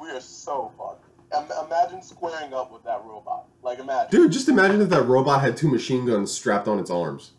We 0.01 0.09
are 0.09 0.21
so 0.21 0.73
fucked. 0.79 1.05
Im- 1.37 1.67
imagine 1.67 2.01
squaring 2.01 2.55
up 2.55 2.73
with 2.73 2.85
that 2.85 3.03
robot. 3.05 3.46
Like 3.67 3.81
imagine. 3.81 4.11
Dude, 4.13 4.31
just 4.31 4.49
imagine 4.49 4.81
if 4.81 4.91
that 4.91 5.03
robot 5.03 5.41
had 5.41 5.57
two 5.57 5.69
machine 5.69 6.07
guns 6.07 6.31
strapped 6.31 6.69
on 6.69 6.79
its 6.79 6.89
arms. 6.89 7.33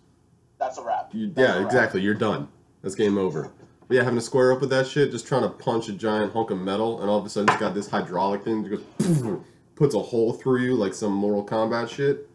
That's 0.60 0.78
a 0.78 0.84
wrap. 0.84 1.12
You, 1.14 1.28
That's 1.28 1.38
a 1.38 1.42
yeah, 1.42 1.58
wrap. 1.60 1.66
exactly. 1.68 2.02
You're 2.02 2.16
done. 2.16 2.50
That's 2.82 2.96
game 2.96 3.18
over. 3.18 3.50
But 3.88 3.96
yeah, 3.96 4.04
having 4.04 4.20
to 4.20 4.26
square 4.26 4.52
up 4.52 4.60
with 4.60 4.70
that 4.72 4.88
shit, 4.88 5.12
just 5.12 5.26
trying 5.26 5.44
to 5.44 5.50
punch 5.50 5.88
a 5.88 5.94
giant 5.94 6.34
hunk 6.34 6.52
of 6.52 6.58
metal, 6.58 7.00
and 7.00 7.10
all 7.10 7.18
of 7.18 7.26
a 7.26 7.30
sudden 7.30 7.48
it's 7.48 7.62
got 7.62 7.74
this 7.74 7.90
hydraulic 7.90 8.44
thing 8.44 8.62
that 8.64 8.70
goes, 8.70 9.40
puts 9.76 9.96
a 9.96 10.00
hole 10.00 10.34
through 10.34 10.64
you 10.64 10.76
like 10.76 10.94
some 10.94 11.14
Mortal 11.14 11.46
Kombat 11.46 11.90
shit. 11.90 12.30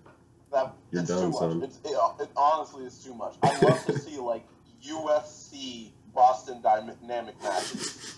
That, 0.52 0.74
You're 0.90 1.02
it's 1.02 1.10
done, 1.10 1.24
too 1.24 1.28
much. 1.28 1.38
son. 1.38 1.62
It's, 1.62 1.78
it, 1.84 1.94
uh, 1.94 2.12
it 2.18 2.30
honestly 2.34 2.86
is 2.86 2.96
too 2.96 3.12
much. 3.12 3.34
I'd 3.42 3.62
love 3.62 3.84
to 3.84 3.98
see 3.98 4.16
like 4.16 4.46
UFC 4.82 5.90
Boston 6.14 6.62
Dynamic 6.62 7.34
matches. 7.42 8.16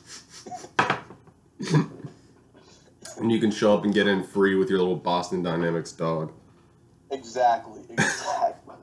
And 3.19 3.31
you 3.31 3.39
can 3.41 3.51
show 3.51 3.75
up 3.75 3.85
and 3.85 3.95
get 3.95 4.07
in 4.07 4.23
free 4.23 4.55
with 4.55 4.69
your 4.69 4.79
little 4.79 4.97
Boston 4.97 5.43
Dynamics 5.43 5.93
dog. 5.93 6.33
Exactly. 7.11 7.81
Exactly. 7.91 8.75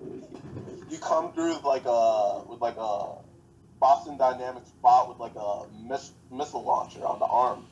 you 0.90 0.98
come 1.00 1.34
through 1.34 1.56
with 1.56 1.66
like 1.66 1.84
a 1.86 2.44
with 2.48 2.62
like 2.62 2.78
a 2.78 3.16
Boston 3.80 4.16
Dynamics 4.16 4.70
bot 4.82 5.10
with 5.10 5.20
like 5.20 5.36
a 5.36 5.64
miss, 5.86 6.12
missile 6.32 6.64
launcher 6.64 7.04
on 7.04 7.20
the 7.20 7.26
arm. 7.26 7.66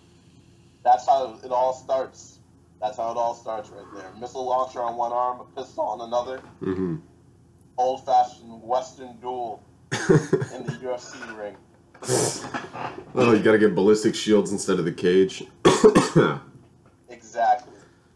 That's 0.84 1.06
how 1.08 1.40
it 1.44 1.52
all 1.52 1.74
starts. 1.74 2.40
That's 2.82 2.98
how 2.98 3.12
it 3.12 3.18
all 3.18 3.36
starts 3.36 3.70
right 3.70 3.86
there. 3.96 4.12
Missile 4.20 4.46
launcher 4.46 4.82
on 4.82 4.98
one 4.98 5.12
arm, 5.14 5.40
a 5.42 5.46
pistol 5.60 5.84
on 5.84 6.02
another. 6.02 6.42
Mm-hmm. 6.62 6.98
Old 7.78 8.06
fashioned 8.06 8.62
Western 8.64 9.16
duel 9.22 9.64
in 9.92 10.66
the 10.66 10.78
UFC 10.82 11.38
ring. 11.38 11.56
oh, 13.16 13.34
you 13.34 13.44
gotta 13.44 13.60
get 13.60 13.76
ballistic 13.76 14.16
shields 14.16 14.52
instead 14.52 14.80
of 14.80 14.86
the 14.86 14.92
cage. 14.92 15.44
Exactly. 17.10 17.74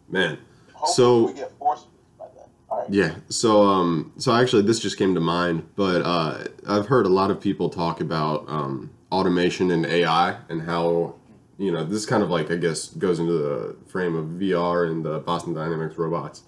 Man. 0.09 0.37
Hopefully 0.73 0.93
So- 0.95 1.25
we 1.27 1.33
get 1.33 1.51
force 1.57 1.85
by 2.19 2.25
then. 2.35 2.45
All 2.69 2.79
right. 2.81 2.89
Yeah. 2.89 3.15
So 3.29 3.63
um 3.63 4.11
so 4.17 4.33
actually 4.33 4.63
this 4.63 4.79
just 4.79 4.97
came 4.97 5.13
to 5.15 5.21
mind, 5.21 5.67
but 5.75 6.01
uh 6.03 6.43
I've 6.67 6.87
heard 6.87 7.05
a 7.05 7.09
lot 7.09 7.31
of 7.31 7.39
people 7.39 7.69
talk 7.69 8.01
about 8.01 8.45
um 8.47 8.91
automation 9.11 9.71
and 9.71 9.85
AI 9.85 10.37
and 10.49 10.61
how 10.63 11.15
you 11.59 11.71
know, 11.71 11.83
this 11.83 12.05
kind 12.05 12.23
of 12.23 12.29
like 12.29 12.51
I 12.51 12.55
guess 12.55 12.87
goes 12.89 13.19
into 13.19 13.33
the 13.33 13.75
frame 13.87 14.15
of 14.15 14.25
VR 14.41 14.89
and 14.89 15.05
the 15.05 15.19
Boston 15.19 15.53
Dynamics 15.53 15.97
robots. 15.97 16.43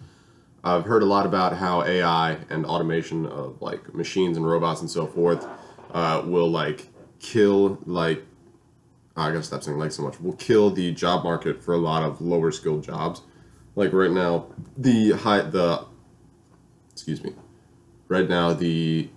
I've 0.64 0.84
heard 0.86 1.04
a 1.04 1.06
lot 1.06 1.28
about 1.28 1.56
how 1.58 1.84
AI 1.84 2.38
and 2.50 2.66
automation 2.66 3.28
of 3.28 3.62
like 3.62 3.94
machines 3.94 4.36
and 4.36 4.46
robots 4.48 4.82
and 4.82 4.90
so 4.90 5.06
forth 5.06 5.46
uh, 5.94 6.24
will 6.26 6.50
like 6.50 6.90
kill 7.20 7.78
like 7.86 8.26
I 9.16 9.30
gotta 9.30 9.44
stop 9.44 9.64
saying 9.64 9.78
like 9.78 9.92
so 9.92 10.04
much. 10.04 10.20
Will 10.20 10.34
kill 10.34 10.72
the 10.72 10.92
job 10.92 11.24
market 11.24 11.64
for 11.64 11.74
a 11.74 11.78
lot 11.78 12.04
of 12.04 12.22
lower 12.22 12.52
skilled 12.52 12.84
jobs. 12.84 13.22
Like 13.76 13.94
right 13.94 14.12
now, 14.12 14.48
the 14.78 15.12
high 15.12 15.42
the 15.42 15.86
excuse 16.92 17.24
me. 17.24 17.34
Right 18.08 18.30
now, 18.30 18.54
the 18.54 19.10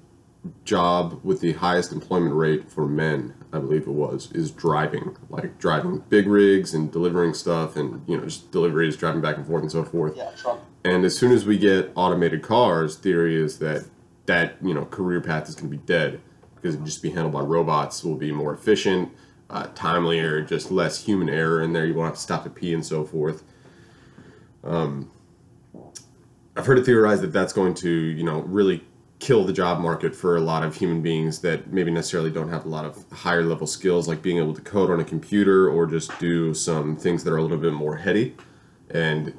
job 0.64 1.20
with 1.22 1.40
the 1.40 1.52
highest 1.54 1.92
employment 1.92 2.34
rate 2.34 2.70
for 2.70 2.86
men, 2.86 3.34
I 3.52 3.58
believe 3.58 3.82
it 3.82 3.92
was, 3.92 4.30
is 4.32 4.50
driving. 4.50 5.16
Like 5.28 5.58
driving 5.58 5.98
big 6.08 6.26
rigs 6.26 6.74
and 6.74 6.90
delivering 6.90 7.34
stuff, 7.34 7.76
and 7.76 8.02
you 8.06 8.16
know 8.16 8.24
just 8.24 8.50
deliveries, 8.52 8.96
driving 8.96 9.20
back 9.20 9.36
and 9.36 9.46
forth 9.46 9.62
and 9.62 9.72
so 9.72 9.84
forth. 9.84 10.16
Yeah, 10.16 10.30
truck. 10.36 10.60
And 10.84 11.04
as 11.04 11.16
soon 11.16 11.32
as 11.32 11.44
we 11.44 11.58
get 11.58 11.90
automated 11.94 12.42
cars, 12.42 12.96
theory 12.96 13.36
is 13.36 13.58
that 13.58 13.84
that 14.26 14.56
you 14.62 14.74
know 14.74 14.84
career 14.84 15.20
path 15.20 15.48
is 15.48 15.54
going 15.54 15.70
to 15.70 15.76
be 15.76 15.82
dead 15.84 16.20
because 16.54 16.74
it 16.74 16.84
just 16.84 17.02
be 17.02 17.10
handled 17.10 17.32
by 17.32 17.40
robots. 17.40 18.04
Will 18.04 18.16
be 18.16 18.32
more 18.32 18.54
efficient, 18.54 19.10
uh, 19.50 19.66
timelier, 19.74 20.46
just 20.46 20.70
less 20.70 21.04
human 21.04 21.28
error 21.28 21.62
in 21.62 21.72
there. 21.72 21.86
You 21.86 21.94
won't 21.94 22.08
have 22.08 22.16
to 22.16 22.20
stop 22.20 22.44
to 22.44 22.50
pee 22.50 22.74
and 22.74 22.84
so 22.84 23.04
forth. 23.04 23.42
Um, 24.64 25.10
I've 26.56 26.66
heard 26.66 26.78
it 26.78 26.84
theorized 26.84 27.22
that 27.22 27.32
that's 27.32 27.52
going 27.52 27.74
to 27.74 27.90
you 27.90 28.24
know 28.24 28.40
really 28.42 28.84
kill 29.20 29.44
the 29.44 29.52
job 29.52 29.80
market 29.80 30.14
for 30.14 30.36
a 30.36 30.40
lot 30.40 30.62
of 30.62 30.76
human 30.76 31.02
beings 31.02 31.40
that 31.40 31.72
maybe 31.72 31.90
necessarily 31.90 32.30
don't 32.30 32.48
have 32.50 32.64
a 32.64 32.68
lot 32.68 32.84
of 32.84 33.04
higher 33.10 33.42
level 33.42 33.66
skills 33.66 34.06
like 34.06 34.22
being 34.22 34.38
able 34.38 34.54
to 34.54 34.60
code 34.60 34.90
on 34.90 35.00
a 35.00 35.04
computer 35.04 35.68
or 35.68 35.86
just 35.86 36.16
do 36.20 36.54
some 36.54 36.96
things 36.96 37.24
that 37.24 37.32
are 37.32 37.36
a 37.36 37.42
little 37.42 37.58
bit 37.58 37.72
more 37.72 37.96
heady 37.96 38.36
and 38.90 39.34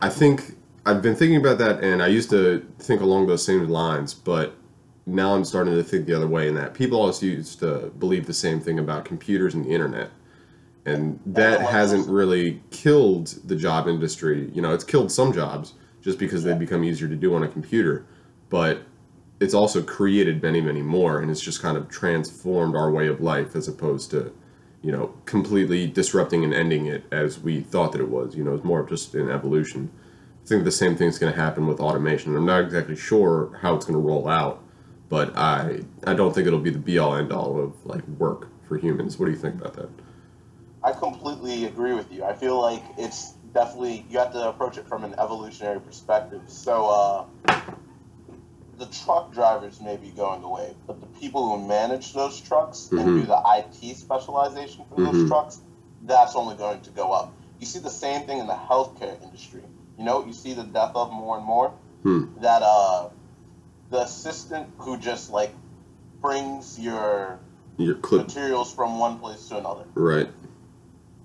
I 0.00 0.08
think 0.10 0.56
I've 0.84 1.02
been 1.02 1.16
thinking 1.16 1.36
about 1.36 1.58
that, 1.58 1.82
and 1.82 2.02
I 2.02 2.06
used 2.06 2.30
to 2.30 2.64
think 2.78 3.00
along 3.00 3.26
those 3.26 3.44
same 3.44 3.66
lines, 3.68 4.14
but 4.14 4.54
now 5.06 5.34
I'm 5.34 5.44
starting 5.44 5.74
to 5.74 5.82
think 5.82 6.06
the 6.06 6.14
other 6.14 6.26
way. 6.26 6.48
In 6.48 6.54
that 6.56 6.74
people 6.74 7.00
always 7.00 7.22
used 7.22 7.60
to 7.60 7.92
believe 7.98 8.26
the 8.26 8.34
same 8.34 8.60
thing 8.60 8.78
about 8.78 9.04
computers 9.04 9.54
and 9.54 9.64
the 9.64 9.70
internet, 9.70 10.10
and 10.84 11.20
that 11.26 11.60
oh, 11.60 11.66
hasn't 11.66 12.08
really 12.08 12.62
killed 12.70 13.28
the 13.44 13.56
job 13.56 13.88
industry. 13.88 14.50
You 14.52 14.62
know, 14.62 14.72
it's 14.72 14.84
killed 14.84 15.10
some 15.12 15.32
jobs 15.32 15.74
just 16.02 16.18
because 16.18 16.44
they 16.44 16.54
become 16.54 16.84
easier 16.84 17.08
to 17.08 17.16
do 17.16 17.34
on 17.34 17.42
a 17.42 17.48
computer, 17.48 18.06
but 18.48 18.82
it's 19.40 19.54
also 19.54 19.82
created 19.82 20.42
many, 20.42 20.60
many 20.60 20.82
more, 20.82 21.20
and 21.20 21.30
it's 21.30 21.40
just 21.40 21.60
kind 21.60 21.76
of 21.76 21.88
transformed 21.88 22.74
our 22.74 22.90
way 22.90 23.06
of 23.06 23.20
life 23.20 23.54
as 23.54 23.68
opposed 23.68 24.10
to 24.10 24.32
you 24.86 24.92
know, 24.92 25.12
completely 25.24 25.84
disrupting 25.88 26.44
and 26.44 26.54
ending 26.54 26.86
it 26.86 27.02
as 27.10 27.40
we 27.40 27.60
thought 27.60 27.90
that 27.90 28.00
it 28.00 28.08
was. 28.08 28.36
You 28.36 28.44
know, 28.44 28.54
it's 28.54 28.64
more 28.64 28.78
of 28.78 28.88
just 28.88 29.16
an 29.16 29.28
evolution. 29.28 29.90
I 30.44 30.46
think 30.46 30.62
the 30.62 30.70
same 30.70 30.94
thing's 30.94 31.18
going 31.18 31.32
to 31.32 31.40
happen 31.40 31.66
with 31.66 31.80
automation. 31.80 32.36
I'm 32.36 32.46
not 32.46 32.62
exactly 32.62 32.94
sure 32.94 33.58
how 33.62 33.74
it's 33.74 33.84
going 33.84 34.00
to 34.00 34.06
roll 34.06 34.28
out, 34.28 34.62
but 35.08 35.36
I 35.36 35.82
I 36.06 36.14
don't 36.14 36.34
think 36.34 36.46
it'll 36.46 36.58
be 36.58 36.70
the 36.70 36.78
be 36.78 36.98
all 36.98 37.14
end 37.14 37.32
all 37.32 37.60
of 37.60 37.72
like 37.86 38.06
work 38.18 38.48
for 38.68 38.76
humans. 38.76 39.18
What 39.18 39.26
do 39.26 39.32
you 39.32 39.38
think 39.38 39.54
about 39.60 39.74
that? 39.74 39.88
I 40.82 40.92
completely 40.92 41.64
agree 41.64 41.94
with 41.94 42.12
you. 42.12 42.24
I 42.24 42.32
feel 42.34 42.60
like 42.60 42.82
it's 42.96 43.32
definitely 43.54 44.06
you 44.10 44.18
have 44.18 44.32
to 44.32 44.48
approach 44.48 44.78
it 44.78 44.86
from 44.88 45.04
an 45.04 45.14
evolutionary 45.18 45.80
perspective. 45.80 46.42
So 46.46 46.86
uh, 47.46 47.54
the 48.78 48.86
truck 48.86 49.32
drivers 49.32 49.80
may 49.80 49.96
be 49.96 50.10
going 50.10 50.42
away, 50.42 50.74
but 50.86 51.00
the 51.00 51.06
people 51.18 51.48
who 51.48 51.66
manage 51.66 52.12
those 52.12 52.40
trucks 52.40 52.88
and 52.92 53.00
Mhm. 53.00 53.20
do 53.20 53.26
the 53.26 53.40
IT 53.56 53.94
specialization 53.96 54.84
for 54.88 55.00
those 55.00 55.14
Mhm. 55.14 55.28
trucks, 55.28 55.60
that's 56.02 56.36
only 56.36 56.56
going 56.56 56.80
to 56.82 56.90
go 56.90 57.10
up. 57.12 57.32
You 57.58 57.66
see 57.66 57.78
the 57.78 57.90
same 57.90 58.26
thing 58.26 58.38
in 58.38 58.46
the 58.46 58.52
healthcare 58.68 59.20
industry. 59.22 59.62
You 59.96 60.04
know, 60.04 60.24
you 60.26 60.34
see 60.34 60.52
the 60.52 60.62
death 60.64 60.92
of 60.94 61.10
more 61.10 61.38
and 61.38 61.46
more. 61.46 61.72
Hmm. 62.02 62.24
That 62.42 62.62
uh, 62.62 63.08
the 63.90 64.00
assistant 64.02 64.68
who 64.78 64.96
just 64.98 65.30
like 65.30 65.52
brings 66.20 66.78
your 66.78 67.38
Your 67.76 67.94
clip, 67.96 68.26
materials 68.26 68.72
from 68.72 68.98
one 68.98 69.18
place 69.18 69.48
to 69.48 69.58
another 69.58 69.84
right? 69.94 70.28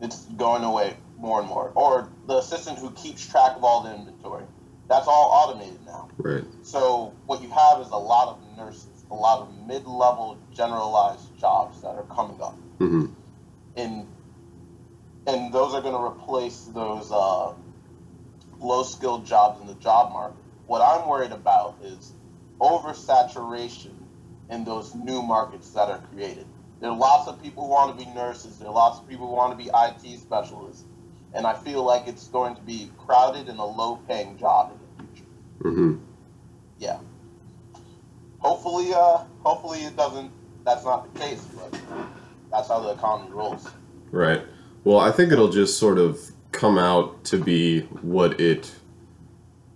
it's 0.01 0.25
going 0.37 0.63
away 0.63 0.95
more 1.17 1.39
and 1.39 1.47
more. 1.47 1.71
Or 1.75 2.09
the 2.27 2.37
assistant 2.37 2.79
who 2.79 2.89
keeps 2.91 3.23
track 3.27 3.55
of 3.55 3.63
all 3.63 3.83
the 3.83 3.93
inventory. 3.93 4.43
That's 4.89 5.07
all 5.07 5.29
automated 5.31 5.85
now. 5.85 6.09
Right. 6.17 6.43
So 6.63 7.13
what 7.27 7.43
you 7.43 7.49
have 7.49 7.79
is 7.81 7.89
a 7.89 7.97
lot 7.97 8.29
of 8.29 8.57
nurses, 8.57 9.05
a 9.11 9.13
lot 9.15 9.41
of 9.41 9.67
mid-level 9.67 10.39
generalized 10.51 11.37
jobs 11.39 11.81
that 11.81 11.89
are 11.89 12.05
coming 12.15 12.41
up, 12.41 12.55
Mm-hmm. 12.79 13.05
and 13.75 14.07
and 15.27 15.53
those 15.53 15.75
are 15.75 15.81
going 15.81 15.93
to 15.93 16.01
replace 16.03 16.61
those 16.73 17.11
uh, 17.11 17.53
low-skilled 18.59 19.25
jobs 19.25 19.61
in 19.61 19.67
the 19.67 19.75
job 19.75 20.11
market. 20.13 20.37
What 20.65 20.81
I'm 20.81 21.07
worried 21.07 21.31
about 21.31 21.75
is 21.83 22.13
oversaturation 22.61 23.93
in 24.49 24.63
those 24.63 24.93
new 24.95 25.21
markets 25.21 25.71
that 25.71 25.89
are 25.89 25.99
created. 26.13 26.45
There 26.79 26.89
are 26.89 26.97
lots 26.97 27.27
of 27.27 27.41
people 27.41 27.65
who 27.65 27.69
want 27.69 27.97
to 27.97 28.05
be 28.05 28.09
nurses. 28.11 28.59
There 28.59 28.67
are 28.67 28.73
lots 28.73 28.99
of 28.99 29.09
people 29.09 29.27
who 29.27 29.33
want 29.33 29.57
to 29.57 29.63
be 29.63 29.69
IT 29.73 30.19
specialists, 30.19 30.83
and 31.33 31.45
I 31.45 31.53
feel 31.53 31.83
like 31.83 32.07
it's 32.07 32.27
going 32.27 32.55
to 32.55 32.61
be 32.61 32.91
crowded 32.97 33.49
and 33.49 33.59
a 33.59 33.65
low-paying 33.65 34.37
job 34.37 34.71
in 34.71 35.05
the 35.05 35.13
future. 35.13 35.29
Mm-hmm. 35.63 36.03
Yeah. 36.79 36.99
Hopefully, 38.39 38.91
uh, 38.93 39.23
hopefully 39.43 39.79
it 39.79 39.95
doesn't. 39.95 40.31
That's 40.63 40.83
not 40.83 41.11
the 41.13 41.19
case, 41.19 41.45
but 41.55 41.79
that's 42.51 42.67
how 42.67 42.79
the 42.79 42.89
economy 42.89 43.31
rolls. 43.31 43.67
Right. 44.11 44.41
Well, 44.83 44.99
I 44.99 45.11
think 45.11 45.31
it'll 45.31 45.49
just 45.49 45.77
sort 45.77 45.99
of 45.99 46.19
come 46.51 46.77
out 46.77 47.23
to 47.25 47.37
be 47.37 47.81
what 48.01 48.39
it. 48.39 48.73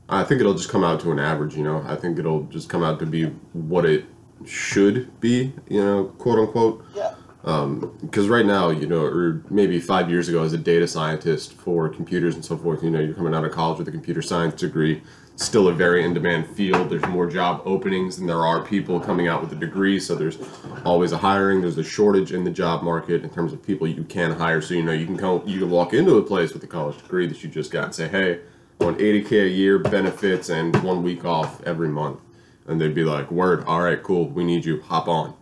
I 0.08 0.24
think 0.24 0.40
it'll 0.40 0.54
just 0.54 0.70
come 0.70 0.84
out 0.84 1.00
to 1.02 1.12
an 1.12 1.20
average, 1.20 1.56
you 1.56 1.64
know. 1.64 1.84
I 1.88 1.96
think 1.96 2.20
it'll 2.20 2.44
just 2.44 2.70
come 2.70 2.84
out 2.84 3.00
to 3.00 3.06
be 3.06 3.26
what 3.54 3.86
it 3.86 4.06
should 4.46 5.20
be, 5.20 5.54
you 5.68 5.84
know, 5.84 6.06
quote 6.18 6.40
unquote. 6.40 6.86
Yeah. 6.96 7.16
Um, 7.44 7.96
because 8.02 8.28
right 8.28 8.46
now, 8.46 8.70
you 8.70 8.88
know, 8.88 9.04
or 9.04 9.44
maybe 9.52 9.80
five 9.80 10.10
years 10.10 10.28
ago, 10.28 10.44
as 10.44 10.54
a 10.54 10.58
data 10.58 10.88
scientist 10.88 11.54
for 11.54 11.90
computers 11.90 12.34
and 12.34 12.44
so 12.44 12.58
forth, 12.58 12.84
you 12.84 12.90
know, 12.90 13.00
you're 13.00 13.14
coming 13.14 13.36
out 13.36 13.46
of 13.46 13.52
college 13.52 13.78
with 13.78 13.88
a 13.88 13.92
computer 13.92 14.22
science 14.22 14.60
degree. 14.60 15.02
still 15.36 15.68
a 15.68 15.74
very 15.74 16.04
in 16.04 16.14
demand 16.14 16.48
field. 16.48 16.90
There's 16.90 17.06
more 17.08 17.28
job 17.28 17.62
openings 17.66 18.18
than 18.18 18.26
there 18.26 18.46
are 18.46 18.66
people 18.66 19.00
coming 19.00 19.28
out 19.28 19.42
with 19.42 19.52
a 19.52 19.56
degree. 19.56 20.00
So 20.00 20.16
there's 20.16 20.38
always 20.86 21.12
a 21.12 21.18
hiring. 21.18 21.62
There's 21.62 21.78
a 21.78 21.84
shortage 21.84 22.32
in 22.32 22.44
the 22.44 22.52
job 22.52 22.84
market 22.84 23.24
in 23.24 23.30
terms 23.30 23.54
of 23.54 23.62
people 23.62 23.86
you 23.88 24.04
can 24.04 24.32
hire. 24.32 24.62
So 24.62 24.74
you 24.74 24.84
know 24.84 24.94
you 24.94 25.06
can 25.06 25.18
come, 25.18 25.44
you 25.46 25.60
can 25.60 25.70
walk 25.70 25.94
into 25.94 26.18
a 26.18 26.24
place 26.24 26.54
with 26.54 26.64
a 26.64 26.68
college 26.68 26.98
degree 26.98 27.28
that 27.28 27.44
you 27.44 27.50
just 27.50 27.70
got 27.70 27.86
and 27.86 27.96
say, 27.96 28.08
hey, 28.08 28.40
Want 28.80 28.98
80k 29.00 29.46
a 29.46 29.50
year, 29.50 29.80
benefits, 29.80 30.50
and 30.50 30.76
one 30.84 31.02
week 31.02 31.26
off 31.26 31.62
every 31.64 31.88
month, 31.88 32.20
and 32.68 32.80
they'd 32.80 32.94
be 32.94 33.04
like, 33.04 33.32
word, 33.32 33.64
all 33.66 33.82
right, 33.82 34.02
cool, 34.04 34.28
we 34.28 34.44
need 34.44 34.66
you, 34.66 34.82
hop 34.82 35.08
on. 35.08 35.34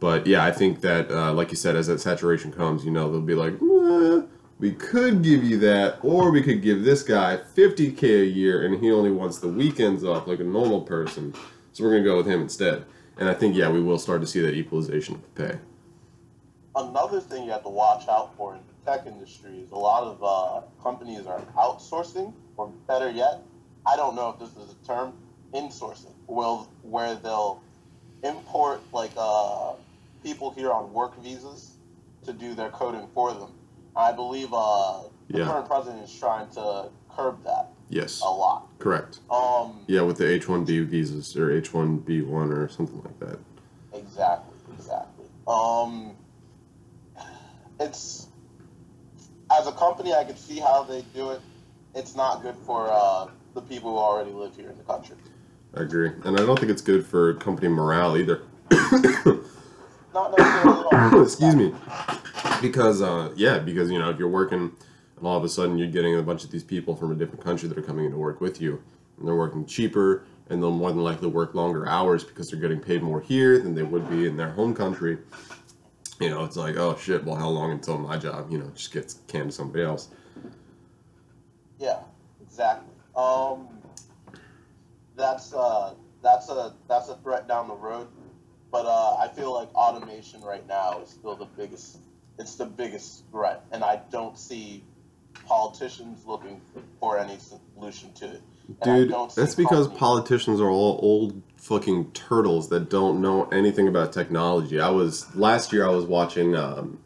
But 0.00 0.26
yeah, 0.26 0.44
I 0.44 0.50
think 0.50 0.80
that, 0.80 1.10
uh, 1.10 1.32
like 1.32 1.50
you 1.50 1.56
said, 1.56 1.76
as 1.76 1.86
that 1.86 2.00
saturation 2.00 2.52
comes, 2.52 2.84
you 2.84 2.90
know, 2.90 3.10
they'll 3.10 3.20
be 3.20 3.34
like, 3.34 3.54
we 4.58 4.72
could 4.72 5.22
give 5.22 5.42
you 5.42 5.58
that, 5.60 5.98
or 6.02 6.30
we 6.30 6.42
could 6.42 6.62
give 6.62 6.84
this 6.84 7.02
guy 7.02 7.38
50k 7.56 8.02
a 8.02 8.26
year, 8.26 8.64
and 8.64 8.82
he 8.82 8.90
only 8.90 9.10
wants 9.10 9.38
the 9.38 9.48
weekends 9.48 10.04
off 10.04 10.26
like 10.26 10.40
a 10.40 10.44
normal 10.44 10.82
person. 10.82 11.34
So 11.72 11.84
we're 11.84 11.92
gonna 11.92 12.04
go 12.04 12.16
with 12.16 12.26
him 12.26 12.42
instead. 12.42 12.84
And 13.18 13.28
I 13.28 13.34
think 13.34 13.54
yeah, 13.54 13.70
we 13.70 13.82
will 13.82 13.98
start 13.98 14.20
to 14.20 14.26
see 14.26 14.40
that 14.40 14.54
equalization 14.54 15.16
of 15.16 15.34
pay. 15.34 15.58
Another 16.76 17.20
thing 17.20 17.44
you 17.44 17.50
have 17.52 17.62
to 17.62 17.68
watch 17.68 18.08
out 18.08 18.36
for 18.36 18.54
in 18.54 18.60
the 18.60 18.90
tech 18.90 19.06
industry 19.06 19.58
is 19.58 19.70
a 19.70 19.76
lot 19.76 20.04
of 20.04 20.22
uh, 20.22 20.66
companies 20.82 21.26
are 21.26 21.40
outsourcing, 21.56 22.32
or 22.60 22.68
better 22.86 23.10
yet, 23.10 23.42
I 23.86 23.96
don't 23.96 24.14
know 24.14 24.28
if 24.30 24.38
this 24.38 24.50
is 24.62 24.74
a 24.74 24.86
term, 24.86 25.14
insourcing, 25.54 26.12
will 26.26 26.68
where 26.82 27.14
they'll 27.14 27.62
import 28.22 28.82
like 28.92 29.12
uh, 29.16 29.72
people 30.22 30.50
here 30.50 30.70
on 30.70 30.92
work 30.92 31.20
visas 31.22 31.76
to 32.26 32.32
do 32.34 32.54
their 32.54 32.68
coding 32.68 33.08
for 33.14 33.32
them. 33.32 33.50
I 33.96 34.12
believe 34.12 34.52
uh, 34.52 35.04
the 35.30 35.38
Yeah. 35.38 35.46
current 35.46 35.66
president 35.66 36.04
is 36.04 36.14
trying 36.14 36.50
to 36.50 36.90
curb 37.16 37.42
that 37.44 37.72
Yes, 37.88 38.20
a 38.20 38.30
lot. 38.30 38.68
correct. 38.78 39.20
Um, 39.30 39.84
Yeah, 39.88 40.02
with 40.02 40.18
the 40.18 40.28
H-1B 40.28 40.84
visas 40.86 41.34
or 41.36 41.50
H-1B1 41.50 42.56
or 42.56 42.68
something 42.68 43.02
like 43.02 43.18
that. 43.20 43.38
Exactly, 43.92 44.54
exactly. 44.74 45.24
Um, 45.48 46.12
it's 47.80 48.28
as 49.50 49.66
a 49.66 49.72
company, 49.72 50.12
I 50.14 50.24
could 50.24 50.38
see 50.38 50.60
how 50.60 50.84
they 50.84 51.02
do 51.14 51.30
it. 51.30 51.40
It's 51.94 52.14
not 52.14 52.42
good 52.42 52.56
for 52.64 52.88
uh, 52.90 53.28
the 53.54 53.60
people 53.62 53.90
who 53.90 53.98
already 53.98 54.30
live 54.30 54.54
here 54.54 54.70
in 54.70 54.78
the 54.78 54.84
country. 54.84 55.16
I 55.74 55.82
agree, 55.82 56.10
and 56.24 56.38
I 56.38 56.44
don't 56.46 56.58
think 56.58 56.70
it's 56.70 56.82
good 56.82 57.04
for 57.04 57.34
company 57.34 57.68
morale 57.68 58.16
either. 58.16 58.42
Not 60.14 60.36
necessarily. 60.36 61.22
Excuse 61.22 61.54
me, 61.56 61.72
because 62.60 63.02
uh, 63.02 63.32
yeah, 63.36 63.58
because 63.58 63.90
you 63.90 63.98
know 63.98 64.10
if 64.10 64.18
you're 64.18 64.28
working 64.28 64.72
and 65.16 65.26
all 65.26 65.36
of 65.36 65.44
a 65.44 65.48
sudden 65.48 65.78
you're 65.78 65.88
getting 65.88 66.16
a 66.16 66.22
bunch 66.22 66.44
of 66.44 66.50
these 66.50 66.64
people 66.64 66.96
from 66.96 67.12
a 67.12 67.14
different 67.14 67.44
country 67.44 67.68
that 67.68 67.76
are 67.78 67.82
coming 67.82 68.06
in 68.06 68.10
to 68.12 68.16
work 68.16 68.40
with 68.40 68.60
you, 68.60 68.82
and 69.18 69.28
they're 69.28 69.36
working 69.36 69.66
cheaper, 69.66 70.24
and 70.48 70.62
they'll 70.62 70.70
more 70.70 70.90
than 70.90 71.02
likely 71.02 71.28
work 71.28 71.54
longer 71.54 71.88
hours 71.88 72.24
because 72.24 72.50
they're 72.50 72.60
getting 72.60 72.80
paid 72.80 73.02
more 73.02 73.20
here 73.20 73.58
than 73.58 73.74
they 73.74 73.82
would 73.82 74.08
be 74.10 74.26
in 74.26 74.36
their 74.36 74.50
home 74.50 74.74
country. 74.74 75.18
You 76.20 76.30
know, 76.30 76.44
it's 76.44 76.56
like, 76.56 76.76
oh 76.76 76.96
shit, 76.96 77.24
well, 77.24 77.36
how 77.36 77.48
long 77.48 77.70
until 77.70 77.98
my 77.98 78.16
job, 78.16 78.50
you 78.50 78.58
know, 78.58 78.70
just 78.74 78.92
gets 78.92 79.20
canned 79.28 79.50
to 79.50 79.56
somebody 79.56 79.84
else? 79.84 80.08
Yeah, 81.80 82.00
exactly. 82.42 82.92
Um, 83.16 83.68
that's 85.16 85.52
uh, 85.54 85.94
that's 86.22 86.50
a 86.50 86.74
that's 86.88 87.08
a 87.08 87.16
threat 87.16 87.48
down 87.48 87.68
the 87.68 87.74
road, 87.74 88.06
but 88.70 88.84
uh, 88.84 89.16
I 89.16 89.28
feel 89.28 89.54
like 89.54 89.74
automation 89.74 90.42
right 90.42 90.66
now 90.68 91.00
is 91.00 91.08
still 91.08 91.34
the 91.36 91.46
biggest. 91.46 91.98
It's 92.38 92.54
the 92.54 92.66
biggest 92.66 93.24
threat, 93.32 93.64
and 93.72 93.82
I 93.82 94.00
don't 94.10 94.38
see 94.38 94.84
politicians 95.46 96.26
looking 96.26 96.60
for 97.00 97.18
any 97.18 97.38
solution 97.38 98.12
to 98.12 98.26
it. 98.26 98.42
And 98.82 99.08
Dude, 99.08 99.16
that's 99.34 99.54
because 99.54 99.88
politicians 99.88 100.60
are 100.60 100.70
all 100.70 101.00
old 101.02 101.42
fucking 101.56 102.12
turtles 102.12 102.68
that 102.68 102.90
don't 102.90 103.20
know 103.20 103.46
anything 103.46 103.88
about 103.88 104.12
technology. 104.12 104.80
I 104.80 104.90
was 104.90 105.34
last 105.34 105.72
year 105.72 105.86
I 105.86 105.90
was 105.90 106.04
watching 106.04 106.54
um, 106.54 106.98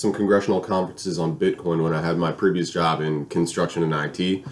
some 0.00 0.12
congressional 0.12 0.60
conferences 0.60 1.18
on 1.18 1.38
Bitcoin 1.38 1.82
when 1.82 1.92
I 1.92 2.00
had 2.00 2.16
my 2.16 2.32
previous 2.32 2.70
job 2.70 3.00
in 3.00 3.26
construction 3.26 3.82
and 3.82 3.92
IT. 4.18 4.44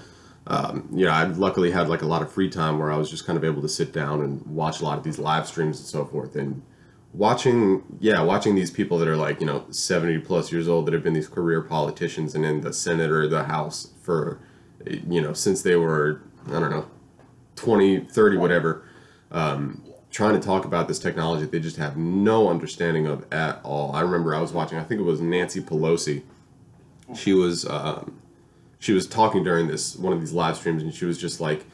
Um, 0.46 0.88
you 0.92 1.06
know, 1.06 1.12
I 1.12 1.24
luckily 1.24 1.70
had 1.70 1.88
like 1.88 2.02
a 2.02 2.06
lot 2.06 2.22
of 2.22 2.30
free 2.30 2.50
time 2.50 2.78
where 2.78 2.90
I 2.92 2.96
was 2.96 3.10
just 3.10 3.26
kind 3.26 3.36
of 3.36 3.44
able 3.44 3.62
to 3.62 3.68
sit 3.68 3.92
down 3.92 4.22
and 4.22 4.44
watch 4.46 4.80
a 4.80 4.84
lot 4.84 4.98
of 4.98 5.04
these 5.04 5.18
live 5.18 5.46
streams 5.46 5.78
and 5.78 5.86
so 5.86 6.04
forth. 6.04 6.36
And 6.36 6.62
watching, 7.12 7.82
yeah, 7.98 8.22
watching 8.22 8.54
these 8.54 8.70
people 8.70 8.98
that 8.98 9.08
are 9.08 9.16
like, 9.16 9.40
you 9.40 9.46
know, 9.46 9.64
70 9.70 10.18
plus 10.20 10.52
years 10.52 10.68
old 10.68 10.86
that 10.86 10.94
have 10.94 11.02
been 11.02 11.14
these 11.14 11.28
career 11.28 11.62
politicians 11.62 12.34
and 12.34 12.44
in 12.44 12.60
the 12.60 12.72
Senate 12.72 13.10
or 13.10 13.26
the 13.26 13.44
House 13.44 13.92
for, 14.02 14.40
you 14.86 15.20
know, 15.20 15.32
since 15.32 15.62
they 15.62 15.76
were, 15.76 16.22
I 16.48 16.60
don't 16.60 16.70
know, 16.70 16.86
20, 17.56 18.00
30, 18.00 18.36
whatever, 18.36 18.86
um, 19.30 19.82
trying 20.10 20.34
to 20.34 20.40
talk 20.40 20.64
about 20.64 20.88
this 20.88 20.98
technology 20.98 21.44
they 21.44 21.60
just 21.60 21.76
have 21.76 21.96
no 21.96 22.48
understanding 22.48 23.06
of 23.06 23.30
at 23.32 23.60
all. 23.62 23.94
I 23.94 24.00
remember 24.00 24.34
I 24.34 24.40
was 24.40 24.52
watching, 24.52 24.78
I 24.78 24.84
think 24.84 25.00
it 25.00 25.04
was 25.04 25.20
Nancy 25.20 25.60
Pelosi. 25.60 26.22
She 27.14 27.32
was, 27.32 27.66
um, 27.66 28.20
she 28.78 28.92
was 28.92 29.06
talking 29.06 29.42
during 29.42 29.66
this 29.66 29.96
one 29.96 30.12
of 30.12 30.20
these 30.20 30.32
live 30.32 30.56
streams, 30.56 30.82
and 30.82 30.94
she 30.94 31.04
was 31.04 31.18
just 31.18 31.40
like, 31.40 31.64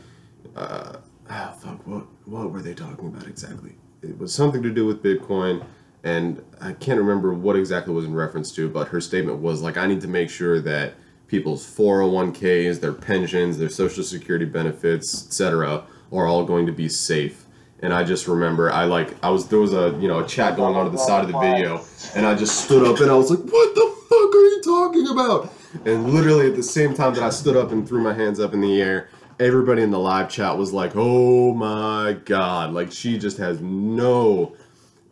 uh, 0.57 0.97
ah, 1.29 1.55
fuck, 1.59 1.87
what, 1.87 2.07
what 2.25 2.51
were 2.51 2.63
they 2.63 2.75
talking 2.75 3.09
about 3.09 3.27
exactly? 3.27 3.73
It 4.03 4.19
was 4.19 4.33
something 4.33 4.63
to 4.63 4.71
do 4.71 4.87
with 4.87 5.03
Bitcoin, 5.03 5.65
and 6.03 6.43
I 6.61 6.73
can't 6.73 6.99
remember 6.99 7.33
what 7.35 7.57
exactly 7.57 7.95
was 7.95 8.05
in 8.05 8.15
reference 8.15 8.53
to, 8.53 8.69
but 8.69 8.89
her 8.89 9.01
statement 9.01 9.39
was 9.39 9.63
like, 9.63 9.77
I 9.77 9.87
need 9.87 10.01
to 10.03 10.09
make 10.09 10.31
sure 10.31 10.61
that 10.61 10.95
people's 11.27 11.67
401ks, 11.67 12.81
their 12.81 12.93
pensions, 12.93 13.59
their 13.59 13.71
social 13.71 14.05
security 14.05 14.45
benefits, 14.45 15.27
etc., 15.27 15.85
are 16.13 16.27
all 16.27 16.45
going 16.45 16.67
to 16.67 16.73
be 16.73 16.89
safe. 16.89 17.44
And 17.85 17.93
I 17.93 18.03
just 18.03 18.27
remember, 18.29 18.73
I 18.73 18.85
like, 18.87 19.15
I 19.23 19.29
was 19.29 19.47
there 19.49 19.59
was 19.59 19.75
a 19.75 19.97
you 20.01 20.09
know 20.09 20.21
a 20.21 20.27
chat 20.27 20.57
going 20.57 20.75
on 20.75 20.87
to 20.87 20.91
the 20.91 20.97
side 20.97 21.23
of 21.25 21.31
the 21.31 21.39
video, 21.39 21.85
and 22.17 22.25
I 22.25 22.35
just 22.35 22.65
stood 22.65 22.87
up 22.87 22.99
and 23.01 23.11
I 23.11 23.15
was 23.15 23.31
like, 23.31 23.41
"What 23.41 23.75
the 23.75 23.95
fuck 24.09 24.35
are 24.35 24.47
you 24.47 24.63
talking 24.65 25.09
about?" 25.09 25.53
And 25.85 26.15
literally 26.15 26.49
at 26.49 26.57
the 26.57 26.63
same 26.63 26.95
time 26.95 27.13
that 27.15 27.23
I 27.23 27.29
stood 27.29 27.57
up 27.57 27.73
and 27.73 27.87
threw 27.87 28.01
my 28.01 28.15
hands 28.15 28.41
up 28.41 28.55
in 28.55 28.63
the 28.63 28.81
air, 28.81 29.11
everybody 29.39 29.83
in 29.83 29.91
the 29.91 29.99
live 29.99 30.31
chat 30.31 30.57
was 30.57 30.73
like, 30.73 30.93
"Oh 30.95 31.53
my 31.53 32.17
god!" 32.25 32.73
Like 32.73 32.91
she 32.91 33.19
just 33.19 33.37
has 33.37 33.61
no 33.61 34.57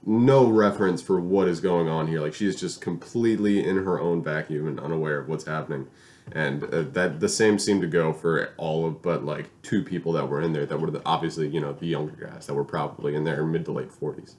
no 0.06 0.46
reference 0.46 1.02
for 1.02 1.20
what 1.20 1.48
is 1.48 1.60
going 1.60 1.88
on 1.88 2.06
here. 2.06 2.20
Like 2.20 2.32
she's 2.32 2.58
just 2.58 2.80
completely 2.80 3.62
in 3.66 3.84
her 3.84 4.00
own 4.00 4.22
vacuum 4.22 4.66
and 4.66 4.80
unaware 4.80 5.18
of 5.18 5.28
what's 5.28 5.44
happening. 5.44 5.88
And 6.34 6.64
uh, 6.64 6.82
that 6.92 7.20
the 7.20 7.28
same 7.28 7.58
seemed 7.58 7.82
to 7.82 7.86
go 7.86 8.12
for 8.12 8.54
all 8.56 8.86
of 8.86 9.02
but 9.02 9.24
like 9.24 9.50
two 9.62 9.82
people 9.82 10.12
that 10.12 10.28
were 10.28 10.40
in 10.40 10.52
there 10.52 10.64
that 10.66 10.80
were 10.80 10.90
the, 10.90 11.02
obviously 11.04 11.48
you 11.48 11.60
know 11.60 11.72
the 11.72 11.86
younger 11.86 12.26
guys 12.26 12.46
that 12.46 12.54
were 12.54 12.64
probably 12.64 13.14
in 13.14 13.24
their 13.24 13.44
mid 13.44 13.64
to 13.66 13.72
late 13.72 13.92
forties. 13.92 14.36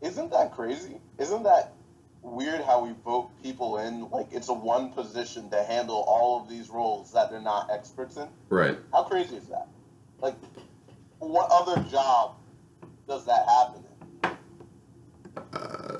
Isn't 0.00 0.30
that 0.30 0.52
crazy? 0.52 1.00
Isn't 1.18 1.42
that 1.42 1.74
weird 2.22 2.60
how 2.60 2.84
we 2.84 2.92
vote 3.04 3.30
people 3.42 3.78
in 3.78 4.08
like 4.10 4.26
it's 4.32 4.48
a 4.48 4.52
one 4.52 4.92
position 4.92 5.50
to 5.50 5.62
handle 5.64 6.04
all 6.06 6.40
of 6.40 6.48
these 6.48 6.70
roles 6.70 7.12
that 7.12 7.30
they're 7.30 7.40
not 7.40 7.68
experts 7.70 8.16
in? 8.16 8.28
Right. 8.48 8.78
How 8.92 9.02
crazy 9.04 9.36
is 9.36 9.46
that? 9.48 9.68
Like, 10.20 10.36
what 11.18 11.48
other 11.50 11.82
job 11.90 12.36
does 13.08 13.26
that 13.26 13.46
happen 13.48 13.84
in? 13.84 14.30
Uh, 15.52 15.98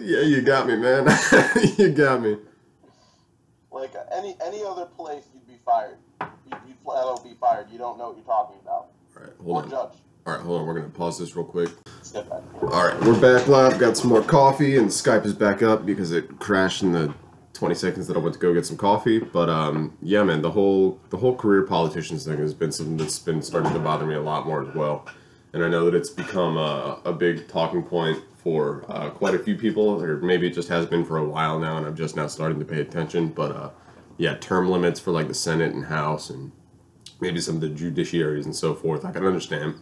yeah, 0.00 0.20
you 0.22 0.42
got 0.42 0.66
me, 0.66 0.76
man. 0.76 1.06
you 1.78 1.90
got 1.90 2.20
me. 2.20 2.36
Like 3.76 3.94
any 4.10 4.34
any 4.42 4.64
other 4.64 4.86
place, 4.86 5.24
you'd 5.34 5.46
be 5.46 5.58
fired. 5.64 5.98
You'd, 6.46 6.56
you'd 6.66 6.78
flat 6.82 7.04
out 7.04 7.22
be 7.22 7.34
fired. 7.38 7.66
You 7.70 7.76
don't 7.76 7.98
know 7.98 8.08
what 8.08 8.16
you're 8.16 8.24
talking 8.24 8.56
about. 8.62 8.86
All 9.16 9.22
right, 9.22 9.32
Or 9.38 9.44
hold 9.44 9.64
on. 9.64 9.70
judge. 9.70 9.98
All 10.26 10.32
right, 10.32 10.40
hold 10.40 10.60
on. 10.62 10.66
We're 10.66 10.74
gonna 10.74 10.88
pause 10.88 11.18
this 11.18 11.36
real 11.36 11.44
quick. 11.44 11.68
All 12.62 12.86
right, 12.86 12.98
we're 13.02 13.20
back 13.20 13.46
live. 13.48 13.78
Got 13.78 13.98
some 13.98 14.08
more 14.08 14.22
coffee, 14.22 14.78
and 14.78 14.88
Skype 14.88 15.26
is 15.26 15.34
back 15.34 15.62
up 15.62 15.84
because 15.84 16.10
it 16.12 16.38
crashed 16.38 16.82
in 16.82 16.92
the 16.92 17.12
20 17.52 17.74
seconds 17.74 18.06
that 18.06 18.16
I 18.16 18.20
went 18.20 18.32
to 18.34 18.40
go 18.40 18.54
get 18.54 18.64
some 18.64 18.78
coffee. 18.78 19.18
But 19.18 19.50
um, 19.50 19.94
yeah, 20.00 20.22
man, 20.22 20.40
the 20.40 20.50
whole 20.50 20.98
the 21.10 21.18
whole 21.18 21.36
career 21.36 21.62
politicians 21.62 22.24
thing 22.24 22.38
has 22.38 22.54
been 22.54 22.72
something 22.72 22.96
that's 22.96 23.18
been 23.18 23.42
starting 23.42 23.74
to 23.74 23.78
bother 23.78 24.06
me 24.06 24.14
a 24.14 24.22
lot 24.22 24.46
more 24.46 24.66
as 24.66 24.74
well. 24.74 25.06
And 25.52 25.62
I 25.62 25.68
know 25.68 25.84
that 25.84 25.94
it's 25.94 26.10
become 26.10 26.56
a, 26.56 26.98
a 27.04 27.12
big 27.12 27.46
talking 27.46 27.82
point 27.82 28.22
for 28.46 28.84
uh, 28.88 29.10
quite 29.10 29.34
a 29.34 29.40
few 29.40 29.56
people, 29.56 30.00
or 30.00 30.18
maybe 30.18 30.46
it 30.46 30.54
just 30.54 30.68
has 30.68 30.86
been 30.86 31.04
for 31.04 31.18
a 31.18 31.24
while 31.24 31.58
now, 31.58 31.78
and 31.78 31.84
I'm 31.84 31.96
just 31.96 32.14
now 32.14 32.28
starting 32.28 32.60
to 32.60 32.64
pay 32.64 32.80
attention. 32.80 33.30
But 33.30 33.50
uh, 33.50 33.70
yeah, 34.18 34.36
term 34.36 34.68
limits 34.70 35.00
for 35.00 35.10
like 35.10 35.26
the 35.26 35.34
Senate 35.34 35.74
and 35.74 35.86
House, 35.86 36.30
and 36.30 36.52
maybe 37.20 37.40
some 37.40 37.56
of 37.56 37.60
the 37.60 37.68
judiciaries 37.68 38.44
and 38.44 38.54
so 38.54 38.72
forth. 38.72 39.04
I 39.04 39.10
can 39.10 39.26
understand 39.26 39.80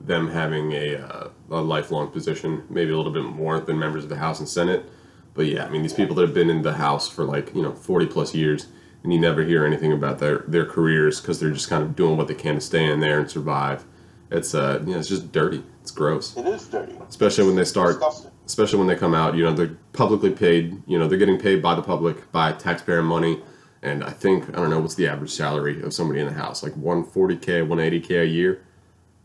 them 0.00 0.30
having 0.30 0.72
a, 0.72 0.96
uh, 0.96 1.28
a 1.50 1.60
lifelong 1.60 2.08
position, 2.10 2.64
maybe 2.70 2.90
a 2.90 2.96
little 2.96 3.12
bit 3.12 3.24
more 3.24 3.60
than 3.60 3.78
members 3.78 4.04
of 4.04 4.08
the 4.08 4.16
House 4.16 4.40
and 4.40 4.48
Senate. 4.48 4.88
But 5.34 5.44
yeah, 5.44 5.66
I 5.66 5.68
mean, 5.68 5.82
these 5.82 5.92
people 5.92 6.16
that 6.16 6.22
have 6.22 6.34
been 6.34 6.48
in 6.48 6.62
the 6.62 6.72
House 6.72 7.10
for 7.10 7.26
like, 7.26 7.54
you 7.54 7.60
know, 7.60 7.74
40 7.74 8.06
plus 8.06 8.34
years, 8.34 8.68
and 9.02 9.12
you 9.12 9.20
never 9.20 9.44
hear 9.44 9.66
anything 9.66 9.92
about 9.92 10.20
their, 10.20 10.38
their 10.48 10.64
careers 10.64 11.20
because 11.20 11.38
they're 11.38 11.50
just 11.50 11.68
kind 11.68 11.82
of 11.82 11.94
doing 11.94 12.16
what 12.16 12.28
they 12.28 12.34
can 12.34 12.54
to 12.54 12.62
stay 12.62 12.90
in 12.90 13.00
there 13.00 13.20
and 13.20 13.30
survive. 13.30 13.84
It's, 14.30 14.54
uh, 14.54 14.82
you 14.86 14.92
know, 14.92 15.00
it's 15.00 15.08
just 15.10 15.32
dirty. 15.32 15.62
It's 15.86 15.92
gross. 15.92 16.36
It 16.36 16.46
is 16.48 16.66
dirty. 16.66 16.96
Especially 17.08 17.46
when 17.46 17.54
they 17.54 17.62
start, 17.62 17.92
Disgusting. 18.00 18.32
especially 18.44 18.78
when 18.80 18.88
they 18.88 18.96
come 18.96 19.14
out, 19.14 19.36
you 19.36 19.44
know, 19.44 19.52
they're 19.52 19.76
publicly 19.92 20.30
paid, 20.30 20.82
you 20.88 20.98
know, 20.98 21.06
they're 21.06 21.16
getting 21.16 21.38
paid 21.38 21.62
by 21.62 21.76
the 21.76 21.82
public, 21.82 22.32
by 22.32 22.50
taxpayer 22.50 23.04
money, 23.04 23.40
and 23.82 24.02
I 24.02 24.10
think 24.10 24.48
I 24.48 24.54
don't 24.54 24.68
know 24.70 24.80
what's 24.80 24.96
the 24.96 25.06
average 25.06 25.30
salary 25.30 25.80
of 25.82 25.94
somebody 25.94 26.18
in 26.18 26.26
the 26.26 26.32
house, 26.32 26.64
like 26.64 26.72
140k, 26.72 27.64
180k 27.68 28.22
a 28.22 28.26
year. 28.26 28.64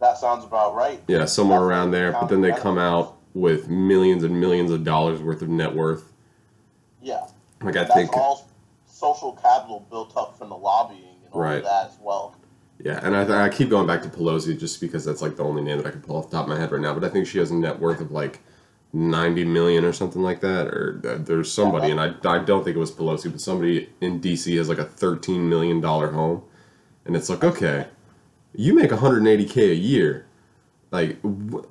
That 0.01 0.19
sounds 0.19 0.45
about 0.45 0.75
right. 0.75 1.01
Yeah, 1.07 1.25
somewhere 1.25 1.61
That's 1.61 1.67
around 1.67 1.91
there. 1.91 2.11
But 2.11 2.27
then 2.27 2.41
they 2.41 2.51
come 2.51 2.77
out 2.77 3.17
with 3.33 3.67
millions 3.67 4.23
and 4.23 4.39
millions 4.39 4.69
of 4.69 4.83
dollars 4.83 5.19
worth 5.19 5.41
of 5.41 5.49
net 5.49 5.73
worth. 5.73 6.13
Yeah. 7.01 7.21
Like 7.63 7.75
I 7.75 7.85
That's 7.85 7.95
think, 7.95 8.15
all 8.15 8.47
social 8.85 9.31
capital 9.31 9.87
built 9.89 10.15
up 10.15 10.37
from 10.37 10.49
the 10.49 10.55
lobbying 10.57 11.01
and 11.25 11.33
all 11.33 11.41
Right. 11.41 11.57
of 11.57 11.63
that 11.63 11.87
as 11.87 11.97
well. 11.99 12.35
Yeah, 12.83 12.99
and 13.03 13.15
I, 13.15 13.45
I 13.45 13.49
keep 13.49 13.69
going 13.69 13.85
back 13.85 14.01
to 14.03 14.09
Pelosi 14.09 14.57
just 14.59 14.81
because 14.81 15.05
that's 15.05 15.21
like 15.21 15.35
the 15.35 15.43
only 15.43 15.61
name 15.61 15.77
that 15.77 15.85
I 15.85 15.91
can 15.91 16.01
pull 16.01 16.17
off 16.17 16.29
the 16.29 16.37
top 16.37 16.45
of 16.45 16.49
my 16.49 16.59
head 16.59 16.71
right 16.71 16.81
now. 16.81 16.93
But 16.93 17.03
I 17.03 17.09
think 17.09 17.27
she 17.27 17.37
has 17.37 17.51
a 17.51 17.55
net 17.55 17.79
worth 17.79 18.01
of 18.01 18.11
like 18.11 18.39
90 18.93 19.45
million 19.45 19.85
or 19.85 19.93
something 19.93 20.21
like 20.21 20.41
that. 20.41 20.67
Or 20.67 21.01
uh, 21.07 21.17
there's 21.19 21.51
somebody, 21.51 21.91
and 21.91 21.99
I, 21.99 22.13
I 22.25 22.39
don't 22.39 22.63
think 22.63 22.75
it 22.75 22.79
was 22.79 22.91
Pelosi, 22.91 23.31
but 23.31 23.41
somebody 23.41 23.89
in 24.01 24.19
DC 24.19 24.57
has 24.57 24.67
like 24.67 24.79
a 24.79 24.85
13 24.85 25.47
million 25.47 25.79
dollar 25.79 26.11
home, 26.11 26.43
and 27.05 27.15
it's 27.15 27.29
like 27.29 27.43
okay, 27.43 27.87
you 28.55 28.73
make 28.73 28.89
180k 28.89 29.57
a 29.71 29.75
year. 29.75 30.25
Like 30.91 31.17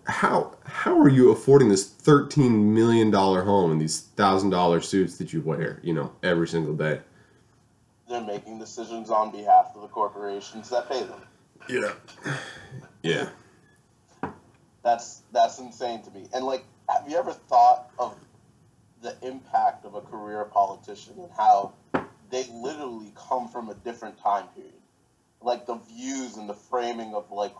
how 0.06 0.56
how 0.64 0.98
are 0.98 1.08
you 1.08 1.30
affording 1.30 1.68
this 1.68 1.86
13 1.86 2.72
million 2.72 3.10
dollar 3.10 3.42
home 3.42 3.72
and 3.72 3.80
these 3.80 4.00
thousand 4.00 4.50
dollar 4.50 4.80
suits 4.80 5.18
that 5.18 5.32
you 5.32 5.42
wear, 5.42 5.80
you 5.82 5.92
know, 5.92 6.12
every 6.22 6.48
single 6.48 6.74
day? 6.74 7.00
They're 8.10 8.20
making 8.20 8.58
decisions 8.58 9.08
on 9.08 9.30
behalf 9.30 9.70
of 9.76 9.82
the 9.82 9.86
corporations 9.86 10.68
that 10.70 10.88
pay 10.88 11.04
them. 11.04 11.20
Yeah. 11.68 11.92
Yeah. 13.04 13.28
That's 14.82 15.22
that's 15.30 15.60
insane 15.60 16.02
to 16.02 16.10
me. 16.10 16.26
And 16.34 16.44
like, 16.44 16.64
have 16.88 17.08
you 17.08 17.16
ever 17.16 17.32
thought 17.32 17.88
of 18.00 18.16
the 19.00 19.14
impact 19.22 19.84
of 19.84 19.94
a 19.94 20.00
career 20.00 20.44
politician 20.44 21.14
and 21.18 21.30
how 21.36 21.72
they 22.30 22.44
literally 22.52 23.12
come 23.14 23.46
from 23.48 23.68
a 23.68 23.74
different 23.74 24.18
time 24.18 24.46
period? 24.56 24.72
Like 25.40 25.66
the 25.66 25.76
views 25.76 26.36
and 26.36 26.48
the 26.48 26.54
framing 26.54 27.14
of 27.14 27.30
like 27.30 27.54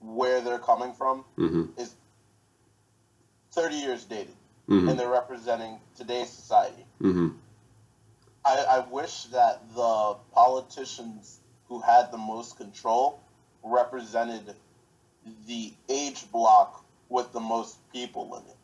where 0.00 0.40
they're 0.40 0.58
coming 0.58 0.94
from 0.94 1.22
Mm-hmm. 1.36 1.78
is 1.78 1.94
thirty 3.52 3.76
years 3.76 4.04
dated, 4.04 4.34
Mm-hmm. 4.70 4.88
and 4.88 4.98
they're 4.98 5.10
representing 5.10 5.80
today's 5.96 6.30
society. 6.30 6.86
Mm-hmm. 7.02 7.28
I, 8.46 8.64
I 8.76 8.78
wish 8.90 9.24
that 9.24 9.60
the 9.74 10.16
politicians 10.32 11.40
who 11.68 11.80
had 11.80 12.12
the 12.12 12.18
most 12.18 12.56
control 12.56 13.20
represented 13.64 14.54
the 15.48 15.72
age 15.88 16.30
block 16.30 16.84
with 17.08 17.32
the 17.32 17.40
most 17.40 17.76
people 17.92 18.36
in 18.36 18.42
it 18.50 18.56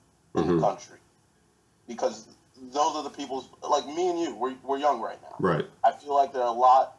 in 0.48 0.54
Mhm. 0.54 0.60
the 0.60 0.66
country. 0.66 0.98
Because 1.88 2.28
those 2.72 2.94
are 2.94 3.02
the 3.02 3.10
people, 3.10 3.44
like 3.68 3.84
me 3.86 4.08
and 4.08 4.20
you, 4.20 4.36
we're, 4.36 4.54
we're 4.62 4.78
young 4.78 5.00
right 5.00 5.20
now. 5.22 5.34
Right. 5.40 5.66
I 5.82 5.90
feel 5.92 6.14
like 6.14 6.32
there 6.32 6.42
are 6.42 6.48
a 6.48 6.58
lot 6.58 6.96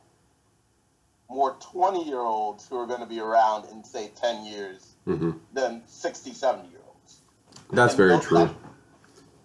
more 1.30 1.56
20 1.62 2.04
year 2.04 2.20
olds 2.20 2.68
who 2.68 2.78
are 2.78 2.86
going 2.86 3.00
to 3.00 3.06
be 3.06 3.20
around 3.22 3.70
in, 3.72 3.84
say, 3.84 4.12
10 4.16 4.46
years 4.46 4.90
Mm-hmm. 5.08 5.32
than 5.54 5.82
60, 5.88 6.34
70 6.34 6.70
year 6.70 6.80
olds. 6.88 7.18
That's 7.72 7.94
And 7.94 7.98
very 7.98 8.20
true. 8.20 8.38
That 8.48 8.56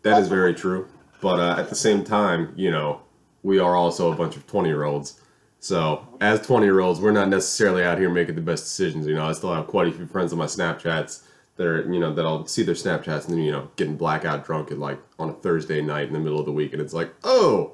That's 0.03 0.29
very 0.29 0.55
true. 0.55 0.87
But 1.21 1.41
uh, 1.41 1.57
at 1.59 1.69
the 1.69 1.75
same 1.75 2.05
time, 2.05 2.53
you 2.57 2.71
know, 2.71 3.01
we 3.49 3.59
are 3.59 3.75
also 3.75 4.13
a 4.13 4.15
bunch 4.15 4.37
of 4.37 4.47
20 4.47 4.69
year 4.69 4.85
olds. 4.85 5.21
So, 5.59 6.07
as 6.21 6.47
20 6.47 6.67
year 6.67 6.81
olds, 6.81 7.01
we're 7.01 7.11
not 7.11 7.29
necessarily 7.29 7.83
out 7.83 7.99
here 7.99 8.11
making 8.11 8.37
the 8.37 8.43
best 8.43 8.65
decisions. 8.65 9.07
You 9.07 9.15
know, 9.15 9.27
I 9.27 9.33
still 9.33 9.53
have 9.55 9.67
quite 9.67 9.89
a 9.89 9.93
few 9.93 10.07
friends 10.07 10.33
on 10.33 10.39
my 10.39 10.45
Snapchats 10.45 11.25
that 11.57 11.67
are, 11.67 11.93
you 11.93 11.99
know, 11.99 12.13
that 12.15 12.25
I'll 12.25 12.47
see 12.47 12.63
their 12.63 12.75
Snapchats 12.75 13.27
and 13.27 13.35
then, 13.35 13.39
you 13.39 13.51
know, 13.51 13.71
getting 13.77 13.97
blackout 13.97 14.45
drunk 14.45 14.71
at 14.71 14.79
like 14.79 15.01
on 15.19 15.31
a 15.31 15.33
Thursday 15.33 15.81
night 15.81 16.07
in 16.07 16.13
the 16.13 16.21
middle 16.21 16.39
of 16.39 16.45
the 16.45 16.53
week. 16.53 16.75
And 16.75 16.83
it's 16.83 16.93
like, 16.93 17.13
oh, 17.25 17.73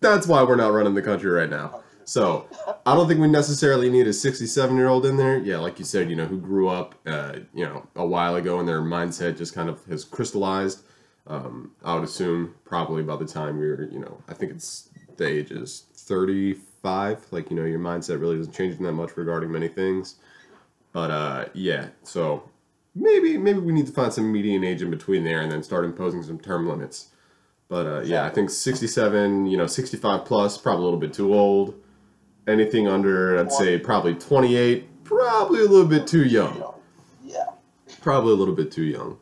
that's 0.00 0.26
why 0.26 0.42
we're 0.42 0.56
not 0.56 0.72
running 0.72 0.94
the 0.94 1.02
country 1.02 1.30
right 1.30 1.50
now. 1.50 1.82
So, 2.04 2.48
I 2.86 2.94
don't 2.94 3.06
think 3.06 3.20
we 3.20 3.28
necessarily 3.28 3.90
need 3.90 4.06
a 4.06 4.14
67 4.14 4.76
year 4.76 4.88
old 4.88 5.04
in 5.04 5.18
there. 5.18 5.38
Yeah, 5.38 5.58
like 5.58 5.78
you 5.78 5.84
said, 5.84 6.08
you 6.08 6.16
know, 6.16 6.26
who 6.26 6.38
grew 6.38 6.68
up, 6.68 6.94
uh, 7.06 7.40
you 7.54 7.66
know, 7.66 7.86
a 7.94 8.06
while 8.06 8.34
ago 8.34 8.58
and 8.58 8.66
their 8.66 8.80
mindset 8.80 9.36
just 9.36 9.54
kind 9.54 9.68
of 9.68 9.84
has 9.84 10.04
crystallized. 10.04 10.80
Um, 11.26 11.72
I 11.84 11.94
would 11.94 12.04
assume 12.04 12.54
probably 12.64 13.02
by 13.02 13.16
the 13.16 13.24
time 13.26 13.58
you're, 13.60 13.90
you 13.90 13.98
know, 13.98 14.22
I 14.28 14.34
think 14.34 14.52
it's 14.52 14.88
the 15.16 15.26
age 15.26 15.50
is 15.50 15.86
35. 15.94 17.26
Like, 17.30 17.50
you 17.50 17.56
know, 17.56 17.64
your 17.64 17.80
mindset 17.80 18.20
really 18.20 18.38
isn't 18.38 18.54
changing 18.54 18.84
that 18.84 18.92
much 18.92 19.16
regarding 19.16 19.50
many 19.50 19.68
things. 19.68 20.16
But 20.92 21.10
uh, 21.10 21.44
yeah, 21.52 21.88
so 22.04 22.48
maybe 22.94 23.36
maybe 23.36 23.58
we 23.58 23.72
need 23.72 23.86
to 23.86 23.92
find 23.92 24.12
some 24.12 24.32
median 24.32 24.64
age 24.64 24.82
in 24.82 24.90
between 24.90 25.24
there 25.24 25.42
and 25.42 25.52
then 25.52 25.62
start 25.62 25.84
imposing 25.84 26.22
some 26.22 26.38
term 26.38 26.68
limits. 26.68 27.10
But 27.68 27.86
uh, 27.86 28.00
yeah, 28.02 28.24
I 28.24 28.30
think 28.30 28.48
67, 28.50 29.46
you 29.46 29.56
know, 29.56 29.66
65 29.66 30.24
plus, 30.24 30.56
probably 30.56 30.82
a 30.82 30.84
little 30.84 31.00
bit 31.00 31.12
too 31.12 31.34
old. 31.34 31.74
Anything 32.46 32.86
under, 32.86 33.38
I'd 33.38 33.50
say 33.50 33.76
probably 33.76 34.14
28, 34.14 35.02
probably 35.04 35.60
a 35.60 35.64
little 35.66 35.86
bit 35.86 36.06
too 36.06 36.24
young. 36.24 36.74
yeah. 37.24 37.44
Probably 38.00 38.32
a 38.32 38.36
little 38.36 38.54
bit 38.54 38.70
too 38.70 38.84
young. 38.84 39.18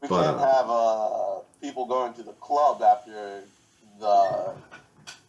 We 0.00 0.08
But, 0.08 0.24
can't 0.24 0.36
uh, 0.36 0.54
have 0.54 0.70
uh, 0.70 1.40
people 1.60 1.86
going 1.86 2.14
to 2.14 2.22
the 2.22 2.32
club 2.34 2.82
after 2.82 3.42
the 3.98 4.54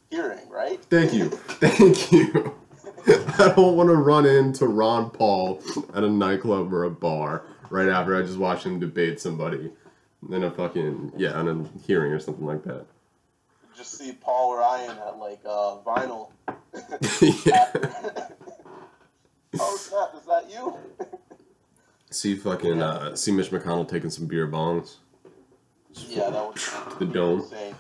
hearing, 0.10 0.48
right? 0.50 0.84
Thank 0.86 1.14
you. 1.14 1.30
Thank 1.30 2.12
you. 2.12 2.54
I 3.08 3.54
don't 3.56 3.76
want 3.76 3.90
to 3.90 3.96
run 3.96 4.26
into 4.26 4.68
Ron 4.68 5.10
Paul 5.10 5.62
at 5.96 6.04
a 6.04 6.10
nightclub 6.10 6.74
or 6.74 6.84
a 6.84 6.92
bar 6.92 7.44
right 7.70 7.88
after 7.88 8.16
I 8.16 8.22
just 8.22 8.38
watched 8.38 8.66
him 8.66 8.80
debate 8.80 9.20
somebody 9.20 9.72
in 10.30 10.44
a 10.44 10.52
fucking, 10.52 11.14
yeah, 11.18 11.40
in 11.40 11.48
a 11.48 11.66
hearing 11.88 12.12
or 12.12 12.20
something 12.20 12.46
like 12.46 12.64
that. 12.66 12.86
Just 13.76 13.98
see 13.98 14.12
Paul 14.12 14.50
or 14.50 14.60
Ryan 14.60 14.98
at 14.98 15.18
like 15.18 15.40
uh, 15.46 15.78
vinyl. 15.86 16.32
oh 19.60 19.78
snap! 19.78 20.14
Is 20.16 20.26
that 20.28 20.50
you? 20.52 20.76
See 22.12 22.36
fucking, 22.36 22.82
uh, 22.82 23.16
see 23.16 23.32
Mitch 23.32 23.52
McConnell 23.52 23.88
taking 23.88 24.10
some 24.10 24.26
beer 24.26 24.48
bongs. 24.48 24.96
yeah, 26.08 26.30
that 26.30 26.34
was 26.34 26.98
The 26.98 27.06
dome. 27.06 27.42
insane. 27.42 27.76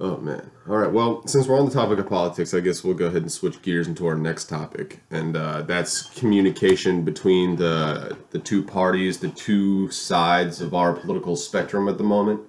Oh 0.00 0.16
man. 0.16 0.50
All 0.68 0.76
right. 0.76 0.90
Well, 0.90 1.24
since 1.28 1.46
we're 1.46 1.56
on 1.56 1.66
the 1.66 1.70
topic 1.70 2.00
of 2.00 2.08
politics, 2.08 2.52
I 2.52 2.58
guess 2.58 2.82
we'll 2.82 2.94
go 2.94 3.06
ahead 3.06 3.22
and 3.22 3.30
switch 3.30 3.62
gears 3.62 3.86
into 3.86 4.06
our 4.08 4.16
next 4.16 4.46
topic, 4.48 5.00
and 5.12 5.36
uh, 5.36 5.62
that's 5.62 6.02
communication 6.18 7.04
between 7.04 7.54
the 7.54 8.16
the 8.30 8.40
two 8.40 8.64
parties, 8.64 9.18
the 9.20 9.28
two 9.28 9.88
sides 9.92 10.60
of 10.60 10.74
our 10.74 10.94
political 10.94 11.36
spectrum 11.36 11.88
at 11.88 11.96
the 11.96 12.02
moment, 12.02 12.40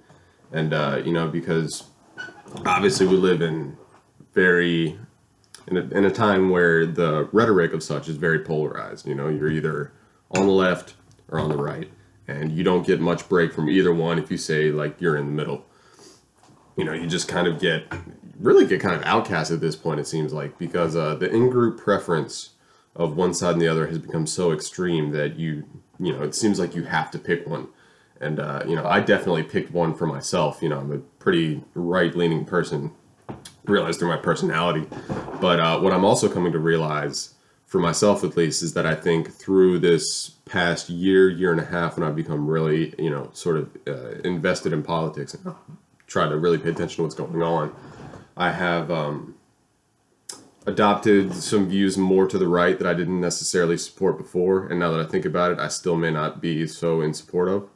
and 0.50 0.74
uh, 0.74 1.00
you 1.04 1.12
know 1.12 1.28
because 1.28 1.84
obviously 2.64 3.06
we 3.06 3.16
live 3.16 3.40
in 3.42 3.76
very 4.34 4.98
in 5.68 5.76
a, 5.76 5.80
in 5.96 6.04
a 6.04 6.10
time 6.10 6.50
where 6.50 6.84
the 6.84 7.28
rhetoric 7.32 7.72
of 7.72 7.80
such 7.84 8.08
is 8.08 8.16
very 8.16 8.40
polarized. 8.40 9.06
You 9.06 9.14
know, 9.14 9.28
you're 9.28 9.52
either 9.52 9.92
on 10.30 10.46
the 10.46 10.52
left 10.52 10.94
or 11.28 11.38
on 11.38 11.48
the 11.48 11.56
right, 11.56 11.90
and 12.28 12.52
you 12.52 12.64
don't 12.64 12.86
get 12.86 13.00
much 13.00 13.28
break 13.28 13.52
from 13.52 13.68
either 13.68 13.92
one 13.92 14.18
if 14.18 14.30
you 14.30 14.36
say 14.36 14.70
like 14.70 15.00
you're 15.00 15.16
in 15.16 15.26
the 15.26 15.32
middle 15.32 15.66
you 16.76 16.84
know, 16.84 16.92
you 16.92 17.06
just 17.06 17.26
kind 17.26 17.46
of 17.46 17.58
get 17.58 17.92
really 18.38 18.66
get 18.66 18.80
kind 18.80 18.94
of 18.94 19.02
outcast 19.04 19.50
at 19.50 19.60
this 19.60 19.74
point. 19.74 19.98
It 19.98 20.06
seems 20.06 20.32
like 20.32 20.58
because 20.58 20.94
uh, 20.94 21.14
the 21.14 21.30
in-group 21.30 21.78
preference 21.78 22.50
of 22.94 23.16
one 23.16 23.34
side 23.34 23.54
and 23.54 23.60
the 23.60 23.68
other 23.68 23.86
has 23.86 23.98
become 23.98 24.26
so 24.26 24.52
extreme 24.52 25.10
that 25.12 25.38
you 25.38 25.64
you 25.98 26.12
know 26.12 26.22
it 26.22 26.34
seems 26.34 26.58
like 26.58 26.74
you 26.74 26.84
have 26.84 27.10
to 27.12 27.18
pick 27.18 27.46
one. 27.46 27.68
And 28.20 28.40
uh, 28.40 28.62
you 28.66 28.74
know, 28.74 28.86
I 28.86 29.00
definitely 29.00 29.42
picked 29.42 29.72
one 29.72 29.94
for 29.94 30.06
myself. 30.06 30.62
You 30.62 30.68
know, 30.68 30.78
I'm 30.78 30.92
a 30.92 30.98
pretty 30.98 31.62
right-leaning 31.74 32.46
person, 32.46 32.92
realized 33.64 33.98
through 33.98 34.08
my 34.08 34.16
personality. 34.16 34.86
But 35.40 35.60
uh, 35.60 35.80
what 35.80 35.92
I'm 35.92 36.04
also 36.04 36.28
coming 36.28 36.52
to 36.52 36.58
realize, 36.58 37.34
for 37.66 37.80
myself 37.80 38.22
at 38.22 38.36
least, 38.36 38.62
is 38.62 38.74
that 38.74 38.86
I 38.86 38.94
think 38.94 39.32
through 39.32 39.80
this 39.80 40.30
past 40.46 40.88
year, 40.88 41.28
year 41.28 41.50
and 41.50 41.60
a 41.60 41.64
half, 41.64 41.98
when 41.98 42.08
I've 42.08 42.16
become 42.16 42.48
really, 42.48 42.94
you 42.98 43.10
know, 43.10 43.28
sort 43.32 43.56
of 43.56 43.76
uh, 43.86 44.20
invested 44.24 44.72
in 44.72 44.82
politics 44.82 45.34
and 45.34 45.54
try 46.06 46.28
to 46.28 46.36
really 46.36 46.58
pay 46.58 46.70
attention 46.70 46.96
to 46.96 47.02
what's 47.02 47.14
going 47.16 47.42
on, 47.42 47.74
I 48.36 48.52
have 48.52 48.90
um, 48.92 49.34
adopted 50.66 51.34
some 51.34 51.68
views 51.68 51.98
more 51.98 52.28
to 52.28 52.38
the 52.38 52.46
right 52.46 52.78
that 52.78 52.86
I 52.86 52.94
didn't 52.94 53.20
necessarily 53.20 53.76
support 53.76 54.16
before. 54.16 54.68
And 54.68 54.78
now 54.78 54.92
that 54.92 55.00
I 55.00 55.08
think 55.08 55.24
about 55.24 55.50
it, 55.50 55.58
I 55.58 55.66
still 55.66 55.96
may 55.96 56.12
not 56.12 56.40
be 56.40 56.68
so 56.68 57.00
in 57.00 57.14
support 57.14 57.48
of. 57.48 57.68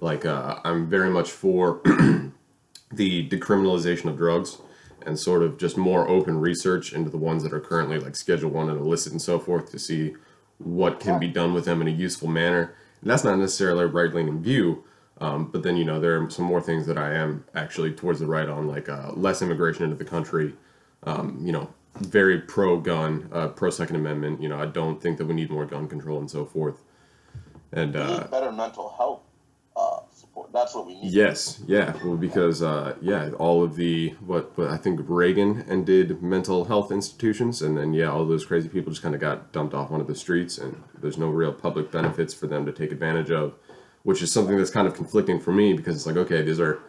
Like, 0.00 0.24
uh, 0.24 0.60
I'm 0.64 0.88
very 0.88 1.10
much 1.10 1.30
for 1.30 1.80
the 2.92 3.28
decriminalization 3.28 4.06
of 4.06 4.16
drugs 4.16 4.58
and 5.06 5.18
sort 5.18 5.42
of 5.42 5.58
just 5.58 5.76
more 5.76 6.08
open 6.08 6.38
research 6.40 6.92
into 6.92 7.10
the 7.10 7.18
ones 7.18 7.42
that 7.42 7.52
are 7.52 7.60
currently 7.60 7.98
like 7.98 8.16
Schedule 8.16 8.50
One 8.50 8.70
and 8.70 8.80
illicit 8.80 9.12
and 9.12 9.22
so 9.22 9.38
forth 9.38 9.70
to 9.70 9.78
see 9.78 10.14
what 10.58 11.00
can 11.00 11.18
be 11.18 11.28
done 11.28 11.54
with 11.54 11.64
them 11.64 11.80
in 11.80 11.88
a 11.88 11.92
useful 11.92 12.28
manner. 12.28 12.74
And 13.00 13.10
that's 13.10 13.24
not 13.24 13.38
necessarily 13.38 13.84
a 13.84 13.88
right 13.88 14.12
leaning 14.12 14.42
view, 14.42 14.84
um, 15.18 15.46
but 15.46 15.62
then 15.62 15.76
you 15.76 15.84
know 15.84 16.00
there 16.00 16.20
are 16.20 16.30
some 16.30 16.44
more 16.44 16.60
things 16.60 16.86
that 16.86 16.98
I 16.98 17.14
am 17.14 17.44
actually 17.54 17.92
towards 17.92 18.20
the 18.20 18.26
right 18.26 18.48
on, 18.48 18.68
like 18.68 18.88
uh, 18.88 19.12
less 19.14 19.42
immigration 19.42 19.84
into 19.84 19.96
the 19.96 20.04
country. 20.04 20.54
Um, 21.04 21.40
you 21.42 21.52
know, 21.52 21.68
very 21.96 22.38
pro 22.38 22.78
gun, 22.78 23.28
uh, 23.32 23.48
pro 23.48 23.70
Second 23.70 23.96
Amendment. 23.96 24.40
You 24.40 24.48
know, 24.48 24.58
I 24.58 24.66
don't 24.66 25.02
think 25.02 25.18
that 25.18 25.26
we 25.26 25.34
need 25.34 25.50
more 25.50 25.66
gun 25.66 25.88
control 25.88 26.18
and 26.18 26.30
so 26.30 26.44
forth. 26.44 26.82
And 27.72 27.94
We 27.94 28.00
uh, 28.00 28.20
need 28.20 28.30
better 28.30 28.52
mental 28.52 28.94
health. 28.96 29.22
That's 30.52 30.74
what 30.74 30.86
we 30.86 30.94
need. 31.00 31.12
Yes, 31.12 31.62
yeah, 31.66 31.94
well, 32.04 32.16
because 32.16 32.62
uh, 32.62 32.94
yeah, 33.00 33.30
all 33.38 33.64
of 33.64 33.74
the 33.76 34.10
what, 34.26 34.56
what 34.58 34.68
I 34.68 34.76
think 34.76 35.00
Reagan 35.04 35.64
and 35.66 35.86
did 35.86 36.22
mental 36.22 36.66
health 36.66 36.92
institutions, 36.92 37.62
and 37.62 37.76
then 37.78 37.94
yeah, 37.94 38.10
all 38.10 38.24
those 38.26 38.44
crazy 38.44 38.68
people 38.68 38.92
just 38.92 39.02
kind 39.02 39.14
of 39.14 39.20
got 39.20 39.52
dumped 39.52 39.72
off 39.74 39.90
onto 39.90 40.04
the 40.06 40.14
streets, 40.14 40.58
and 40.58 40.82
there's 41.00 41.16
no 41.16 41.28
real 41.28 41.52
public 41.52 41.90
benefits 41.90 42.34
for 42.34 42.46
them 42.46 42.66
to 42.66 42.72
take 42.72 42.92
advantage 42.92 43.30
of, 43.30 43.54
which 44.02 44.20
is 44.20 44.30
something 44.30 44.58
that's 44.58 44.70
kind 44.70 44.86
of 44.86 44.94
conflicting 44.94 45.40
for 45.40 45.52
me 45.52 45.72
because 45.72 45.96
it's 45.96 46.06
like 46.06 46.16
okay, 46.16 46.42
these 46.42 46.60
are 46.60 46.80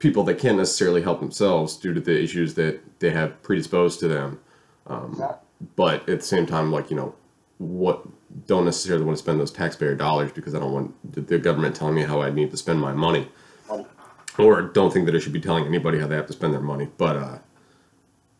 people 0.00 0.24
that 0.24 0.38
can't 0.38 0.56
necessarily 0.58 1.02
help 1.02 1.20
themselves 1.20 1.76
due 1.76 1.94
to 1.94 2.00
the 2.00 2.20
issues 2.20 2.54
that 2.54 2.80
they 2.98 3.10
have 3.10 3.40
predisposed 3.44 4.00
to 4.00 4.08
them, 4.08 4.40
Exactly. 4.90 5.38
but 5.76 6.00
at 6.08 6.18
the 6.20 6.26
same 6.26 6.44
time, 6.44 6.72
like 6.72 6.90
you 6.90 6.96
know, 6.96 7.14
what 7.58 8.04
don't 8.46 8.64
necessarily 8.64 9.04
want 9.04 9.16
to 9.16 9.22
spend 9.22 9.38
those 9.38 9.50
taxpayer 9.50 9.94
dollars 9.94 10.32
because 10.32 10.54
I 10.54 10.58
don't 10.58 10.72
want 10.72 11.28
the- 11.28 11.38
government 11.38 11.76
telling 11.76 11.94
me 11.94 12.02
how 12.02 12.22
I 12.22 12.30
need 12.30 12.50
to 12.50 12.56
spend 12.56 12.80
my 12.80 12.92
money 12.92 13.28
or 14.38 14.62
don't 14.62 14.92
think 14.92 15.06
that 15.06 15.14
I 15.14 15.18
should 15.18 15.32
be 15.32 15.40
telling 15.40 15.66
anybody 15.66 15.98
how 15.98 16.06
they 16.06 16.16
have 16.16 16.26
to 16.26 16.32
spend 16.32 16.54
their 16.54 16.60
money. 16.60 16.88
But 16.96 17.16
uh, 17.16 17.38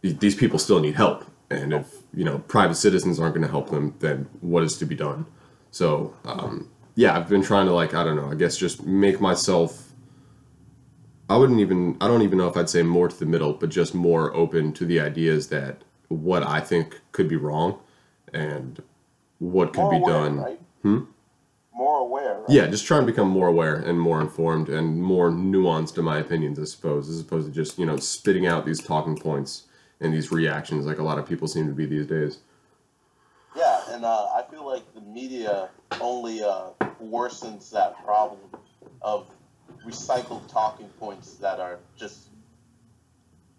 these 0.00 0.34
people 0.34 0.58
still 0.58 0.80
need 0.80 0.94
help, 0.94 1.24
and 1.50 1.72
if 1.72 1.94
you 2.14 2.24
know 2.24 2.38
private 2.38 2.76
citizens 2.76 3.20
aren't 3.20 3.34
going 3.34 3.46
to 3.46 3.50
help 3.50 3.70
them, 3.70 3.94
then 4.00 4.28
what 4.40 4.62
is 4.62 4.78
to 4.78 4.86
be 4.86 4.94
done? 4.94 5.26
So 5.70 6.14
um, 6.24 6.70
yeah, 6.94 7.16
I've 7.16 7.28
been 7.28 7.42
trying 7.42 7.66
to 7.66 7.72
like 7.72 7.94
I 7.94 8.04
don't 8.04 8.16
know, 8.16 8.30
I 8.30 8.34
guess 8.34 8.56
just 8.56 8.84
make 8.84 9.20
myself. 9.20 9.88
I 11.28 11.36
wouldn't 11.36 11.60
even 11.60 11.96
I 12.00 12.08
don't 12.08 12.22
even 12.22 12.38
know 12.38 12.48
if 12.48 12.56
I'd 12.56 12.68
say 12.68 12.82
more 12.82 13.08
to 13.08 13.18
the 13.18 13.26
middle, 13.26 13.52
but 13.54 13.68
just 13.68 13.94
more 13.94 14.34
open 14.34 14.72
to 14.74 14.84
the 14.84 15.00
ideas 15.00 15.48
that 15.48 15.82
what 16.08 16.42
I 16.42 16.60
think 16.60 17.00
could 17.12 17.28
be 17.28 17.36
wrong, 17.36 17.78
and 18.32 18.82
what 19.42 19.72
could 19.72 19.80
More 19.80 19.90
be 19.90 19.96
aware, 19.96 20.14
done. 20.14 20.36
right? 20.38 20.60
Hmm? 20.82 21.00
More 21.74 21.98
aware. 21.98 22.38
Right? 22.40 22.50
Yeah, 22.50 22.66
just 22.68 22.86
try 22.86 22.98
and 22.98 23.06
become 23.06 23.28
more 23.28 23.48
aware 23.48 23.74
and 23.74 24.00
more 24.00 24.20
informed 24.20 24.68
and 24.68 25.02
more 25.02 25.30
nuanced 25.30 25.98
in 25.98 26.04
my 26.04 26.18
opinions, 26.18 26.60
I 26.60 26.64
suppose, 26.64 27.08
as 27.08 27.20
opposed 27.20 27.48
to 27.48 27.52
just, 27.52 27.76
you 27.76 27.84
know, 27.84 27.96
spitting 27.96 28.46
out 28.46 28.64
these 28.64 28.80
talking 28.80 29.16
points 29.16 29.64
and 30.00 30.14
these 30.14 30.30
reactions 30.30 30.86
like 30.86 30.98
a 30.98 31.02
lot 31.02 31.18
of 31.18 31.26
people 31.26 31.48
seem 31.48 31.66
to 31.66 31.72
be 31.72 31.86
these 31.86 32.06
days. 32.06 32.38
Yeah, 33.56 33.80
and 33.90 34.04
uh, 34.04 34.26
I 34.26 34.44
feel 34.48 34.64
like 34.64 34.94
the 34.94 35.00
media 35.00 35.68
only 36.00 36.42
uh, 36.42 36.68
worsens 37.02 37.70
that 37.72 38.02
problem 38.04 38.38
of 39.02 39.26
recycled 39.84 40.46
talking 40.48 40.88
points 41.00 41.34
that 41.34 41.58
are 41.58 41.80
just 41.96 42.28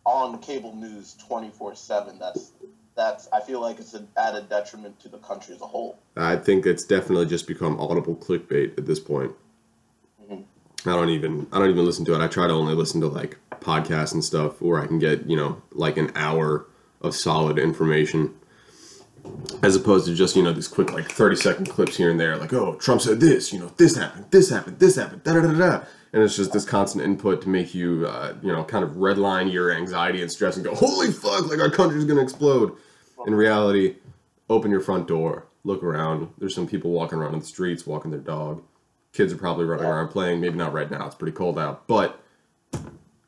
on 0.06 0.40
cable 0.40 0.76
news 0.76 1.16
24/7 1.30 2.20
that's 2.20 2.52
that's 2.96 3.28
I 3.34 3.42
feel 3.42 3.62
like 3.62 3.80
it's 3.80 3.94
an 3.94 4.08
added 4.18 4.50
detriment 4.50 5.00
to 5.02 5.10
the 5.10 5.18
country 5.18 5.56
as 5.56 5.62
a 5.62 5.66
whole. 5.66 6.00
I 6.16 6.36
think 6.36 6.66
it's 6.66 6.84
definitely 6.86 7.26
just 7.26 7.48
become 7.48 7.80
audible 7.80 8.16
clickbait 8.16 8.78
at 8.78 8.86
this 8.86 9.00
point. 9.00 9.32
Mhm. 10.30 10.44
I 10.86 10.92
don't 10.92 11.10
even 11.10 11.48
I 11.52 11.60
don't 11.60 11.70
even 11.70 11.86
listen 11.86 12.06
to 12.06 12.14
it. 12.14 12.22
I 12.22 12.28
try 12.28 12.48
to 12.48 12.54
only 12.54 12.76
listen 12.76 13.02
to 13.02 13.08
like 13.08 13.38
podcasts 13.62 14.14
and 14.14 14.24
stuff 14.24 14.62
where 14.62 14.82
I 14.82 14.88
can 14.88 15.00
get, 15.00 15.30
you 15.30 15.38
know, 15.38 15.62
like 15.72 15.98
an 15.98 16.12
hour 16.16 16.68
of 17.02 17.16
solid 17.16 17.58
information 17.58 18.34
as 19.62 19.76
opposed 19.76 20.06
to 20.06 20.14
just, 20.14 20.36
you 20.36 20.44
know, 20.44 20.52
these 20.52 20.68
quick 20.68 20.92
like 20.92 21.10
30 21.10 21.36
second 21.36 21.70
clips 21.70 21.96
here 21.96 22.12
and 22.12 22.20
there 22.20 22.36
like, 22.38 22.54
"Oh, 22.54 22.76
Trump 22.76 23.02
said 23.02 23.20
this, 23.20 23.54
you 23.54 23.60
know, 23.60 23.72
this 23.78 23.96
happened, 23.96 24.26
this 24.32 24.50
happened, 24.50 24.80
this 24.80 24.96
happened." 24.96 25.24
Da 25.24 25.34
da 25.34 25.42
da 25.42 25.54
da. 25.54 25.86
And 26.12 26.22
it's 26.22 26.36
just 26.36 26.52
this 26.52 26.66
constant 26.66 27.04
input 27.04 27.42
to 27.42 27.50
make 27.50 27.74
you, 27.74 28.06
uh, 28.06 28.36
you 28.42 28.52
know, 28.52 28.64
kind 28.64 28.84
of 28.84 28.92
redline 28.92 29.52
your 29.52 29.72
anxiety 29.72 30.22
and 30.22 30.32
stress 30.32 30.58
and 30.58 30.66
go, 30.66 30.76
"Holy 30.76 31.12
fuck, 31.12 31.50
like 31.50 31.60
our 31.60 31.70
country's 31.70 32.06
to 32.06 32.20
explode." 32.20 32.74
In 33.26 33.34
reality, 33.34 33.96
open 34.50 34.70
your 34.70 34.82
front 34.82 35.08
door, 35.08 35.46
look 35.64 35.82
around. 35.82 36.28
There's 36.38 36.54
some 36.54 36.68
people 36.68 36.92
walking 36.92 37.18
around 37.18 37.34
in 37.34 37.40
the 37.40 37.46
streets, 37.46 37.88
walking 37.88 38.12
their 38.12 38.20
dog. 38.20 38.62
Kids 39.14 39.32
are 39.32 39.38
probably 39.38 39.66
running 39.66 39.86
around 39.86 40.10
playing. 40.10 40.42
Maybe 40.42 40.58
not 40.58 40.74
right 40.74 40.92
now. 40.92 41.06
It's 41.06 41.16
pretty 41.16 41.36
cold 41.36 41.58
out, 41.58 41.88
but 41.88 42.20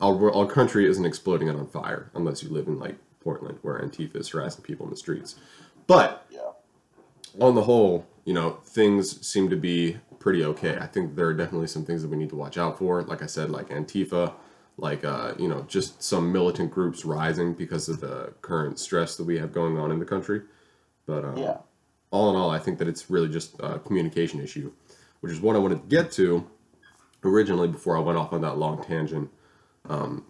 our 0.02 0.32
our 0.34 0.46
country 0.46 0.86
isn't 0.86 1.06
exploding 1.06 1.48
and 1.48 1.58
on 1.60 1.68
fire 1.68 2.12
unless 2.14 2.44
you 2.44 2.50
live 2.50 2.68
in 2.68 2.78
like 2.78 2.98
Portland, 3.24 3.58
where 3.62 3.80
Antifa 3.80 4.18
is 4.18 4.30
harassing 4.30 4.64
people 4.64 4.86
in 4.86 4.92
the 4.92 4.98
streets. 4.98 5.36
But 5.88 6.26
Yeah. 6.30 6.52
on 7.40 7.56
the 7.56 7.64
whole, 7.64 8.06
you 8.26 8.34
know, 8.34 8.58
things 8.64 9.26
seem 9.26 9.50
to 9.50 9.56
be 9.56 9.98
pretty 10.20 10.44
okay. 10.44 10.78
I 10.80 10.88
think 10.88 11.16
there 11.16 11.28
are 11.28 11.34
definitely 11.34 11.68
some 11.68 11.86
things 11.86 12.02
that 12.02 12.08
we 12.10 12.18
need 12.18 12.30
to 12.30 12.36
watch 12.36 12.58
out 12.58 12.80
for. 12.80 13.04
Like 13.04 13.22
I 13.22 13.28
said, 13.28 13.50
like 13.52 13.70
Antifa, 13.70 14.34
like 14.78 15.06
uh, 15.06 15.34
you 15.38 15.48
know, 15.48 15.62
just 15.68 16.02
some 16.04 16.32
militant 16.32 16.72
groups 16.72 17.06
rising 17.06 17.54
because 17.54 17.88
of 17.88 18.02
the 18.02 18.34
current 18.42 18.80
stress 18.80 19.16
that 19.18 19.24
we 19.26 19.38
have 19.38 19.54
going 19.54 19.78
on 19.78 19.92
in 19.92 20.00
the 20.00 20.06
country. 20.06 20.42
But 21.06 21.24
um, 21.24 21.38
Yeah. 21.38 21.58
all 22.12 22.30
in 22.32 22.36
all, 22.36 22.50
I 22.50 22.60
think 22.60 22.80
that 22.80 22.88
it's 22.88 23.10
really 23.10 23.30
just 23.30 23.56
a 23.60 23.80
communication 23.80 24.40
issue, 24.42 24.72
which 25.20 25.32
is 25.32 25.40
what 25.40 25.56
I 25.56 25.60
wanted 25.60 25.82
to 25.82 25.88
get 25.96 26.12
to 26.14 26.48
originally 27.24 27.68
before 27.68 27.96
I 27.96 28.00
went 28.00 28.18
off 28.18 28.34
on 28.34 28.42
that 28.42 28.58
long 28.58 28.84
tangent. 28.84 29.30
Um, 29.88 30.26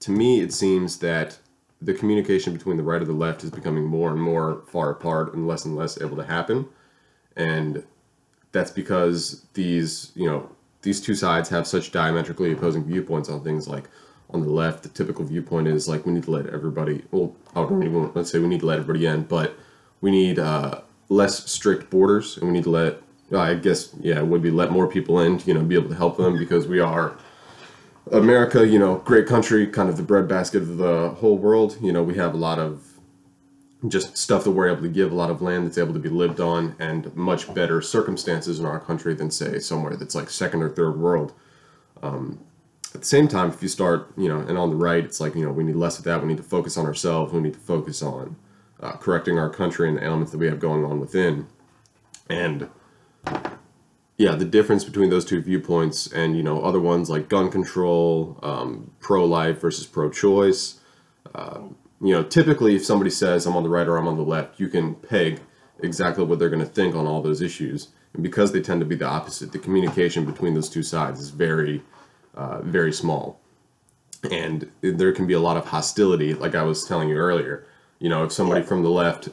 to 0.00 0.10
me, 0.10 0.40
it 0.40 0.52
seems 0.52 0.98
that 0.98 1.38
the 1.84 1.94
communication 1.94 2.52
between 2.52 2.76
the 2.76 2.82
right 2.82 3.00
and 3.00 3.06
the 3.06 3.12
left 3.12 3.44
is 3.44 3.50
becoming 3.50 3.84
more 3.84 4.10
and 4.10 4.20
more 4.20 4.62
far 4.66 4.90
apart 4.90 5.34
and 5.34 5.46
less 5.46 5.64
and 5.64 5.76
less 5.76 6.00
able 6.00 6.16
to 6.16 6.24
happen. 6.24 6.66
And 7.36 7.84
that's 8.52 8.70
because 8.70 9.44
these, 9.54 10.12
you 10.14 10.26
know, 10.26 10.50
these 10.82 11.00
two 11.00 11.14
sides 11.14 11.48
have 11.50 11.66
such 11.66 11.92
diametrically 11.92 12.52
opposing 12.52 12.84
viewpoints 12.84 13.28
on 13.28 13.42
things 13.42 13.68
like 13.68 13.88
on 14.30 14.40
the 14.40 14.50
left, 14.50 14.82
the 14.82 14.88
typical 14.88 15.24
viewpoint 15.24 15.68
is 15.68 15.88
like 15.88 16.06
we 16.06 16.12
need 16.12 16.24
to 16.24 16.30
let 16.30 16.46
everybody, 16.46 17.04
well, 17.10 17.34
I 17.54 17.62
don't 17.62 17.82
even, 17.82 18.10
let's 18.14 18.30
say 18.30 18.38
we 18.38 18.48
need 18.48 18.60
to 18.60 18.66
let 18.66 18.78
everybody 18.78 19.06
in, 19.06 19.24
but 19.24 19.54
we 20.00 20.10
need 20.10 20.38
uh, 20.38 20.80
less 21.08 21.50
strict 21.50 21.90
borders 21.90 22.38
and 22.38 22.46
we 22.46 22.52
need 22.52 22.64
to 22.64 22.70
let, 22.70 23.00
I 23.34 23.54
guess, 23.54 23.94
yeah, 24.00 24.18
it 24.18 24.26
would 24.26 24.42
be 24.42 24.50
let 24.50 24.70
more 24.70 24.86
people 24.86 25.20
in, 25.20 25.38
to, 25.38 25.46
you 25.46 25.54
know, 25.54 25.62
be 25.62 25.74
able 25.74 25.90
to 25.90 25.94
help 25.94 26.16
them 26.16 26.38
because 26.38 26.66
we 26.66 26.80
are 26.80 27.16
America, 28.12 28.66
you 28.66 28.78
know, 28.78 28.96
great 28.98 29.26
country, 29.26 29.66
kind 29.66 29.88
of 29.88 29.96
the 29.96 30.02
breadbasket 30.02 30.62
of 30.62 30.76
the 30.76 31.10
whole 31.20 31.38
world. 31.38 31.78
You 31.80 31.92
know, 31.92 32.02
we 32.02 32.14
have 32.16 32.34
a 32.34 32.36
lot 32.36 32.58
of 32.58 32.82
just 33.88 34.16
stuff 34.16 34.44
that 34.44 34.50
we're 34.52 34.68
able 34.68 34.82
to 34.82 34.88
give, 34.88 35.12
a 35.12 35.14
lot 35.14 35.30
of 35.30 35.42
land 35.42 35.66
that's 35.66 35.78
able 35.78 35.92
to 35.92 35.98
be 35.98 36.08
lived 36.08 36.40
on, 36.40 36.74
and 36.78 37.14
much 37.14 37.52
better 37.54 37.80
circumstances 37.82 38.58
in 38.58 38.66
our 38.66 38.80
country 38.80 39.14
than, 39.14 39.30
say, 39.30 39.58
somewhere 39.58 39.96
that's 39.96 40.14
like 40.14 40.30
second 40.30 40.62
or 40.62 40.70
third 40.70 40.98
world. 40.98 41.32
Um, 42.02 42.40
at 42.94 43.00
the 43.00 43.06
same 43.06 43.26
time, 43.26 43.48
if 43.48 43.62
you 43.62 43.68
start, 43.68 44.12
you 44.16 44.28
know, 44.28 44.38
and 44.38 44.56
on 44.56 44.70
the 44.70 44.76
right, 44.76 45.04
it's 45.04 45.20
like, 45.20 45.34
you 45.34 45.44
know, 45.44 45.50
we 45.50 45.64
need 45.64 45.76
less 45.76 45.98
of 45.98 46.04
that. 46.04 46.20
We 46.22 46.28
need 46.28 46.36
to 46.36 46.42
focus 46.42 46.76
on 46.76 46.86
ourselves. 46.86 47.32
We 47.32 47.40
need 47.40 47.54
to 47.54 47.60
focus 47.60 48.02
on 48.02 48.36
uh, 48.80 48.92
correcting 48.92 49.38
our 49.38 49.50
country 49.50 49.88
and 49.88 49.98
the 49.98 50.04
elements 50.04 50.30
that 50.32 50.38
we 50.38 50.46
have 50.46 50.60
going 50.60 50.84
on 50.84 51.00
within. 51.00 51.46
And 52.28 52.68
yeah, 54.16 54.34
the 54.34 54.44
difference 54.44 54.84
between 54.84 55.10
those 55.10 55.24
two 55.24 55.40
viewpoints 55.40 56.06
and 56.12 56.36
you 56.36 56.42
know 56.42 56.62
other 56.62 56.80
ones 56.80 57.10
like 57.10 57.28
gun 57.28 57.50
control, 57.50 58.38
um, 58.42 58.92
pro-life 59.00 59.60
versus 59.60 59.86
pro-choice. 59.86 60.80
Uh, 61.34 61.60
you 62.00 62.12
know, 62.12 62.22
typically 62.22 62.76
if 62.76 62.84
somebody 62.84 63.10
says 63.10 63.46
I'm 63.46 63.56
on 63.56 63.62
the 63.62 63.68
right 63.68 63.86
or 63.86 63.96
I'm 63.96 64.06
on 64.06 64.16
the 64.16 64.22
left, 64.22 64.60
you 64.60 64.68
can 64.68 64.94
peg 64.94 65.40
exactly 65.82 66.24
what 66.24 66.38
they're 66.38 66.50
going 66.50 66.64
to 66.64 66.66
think 66.66 66.94
on 66.94 67.06
all 67.06 67.22
those 67.22 67.42
issues. 67.42 67.88
And 68.12 68.22
because 68.22 68.52
they 68.52 68.60
tend 68.60 68.80
to 68.80 68.86
be 68.86 68.94
the 68.94 69.06
opposite, 69.06 69.52
the 69.52 69.58
communication 69.58 70.24
between 70.24 70.54
those 70.54 70.68
two 70.68 70.82
sides 70.82 71.20
is 71.20 71.30
very, 71.30 71.82
uh, 72.34 72.60
very 72.62 72.92
small. 72.92 73.40
And 74.30 74.70
there 74.80 75.12
can 75.12 75.26
be 75.26 75.34
a 75.34 75.40
lot 75.40 75.56
of 75.56 75.66
hostility, 75.66 76.34
like 76.34 76.54
I 76.54 76.62
was 76.62 76.84
telling 76.84 77.08
you 77.08 77.16
earlier. 77.16 77.66
You 77.98 78.08
know, 78.08 78.24
if 78.24 78.32
somebody 78.32 78.64
from 78.64 78.82
the 78.82 78.90
left 78.90 79.28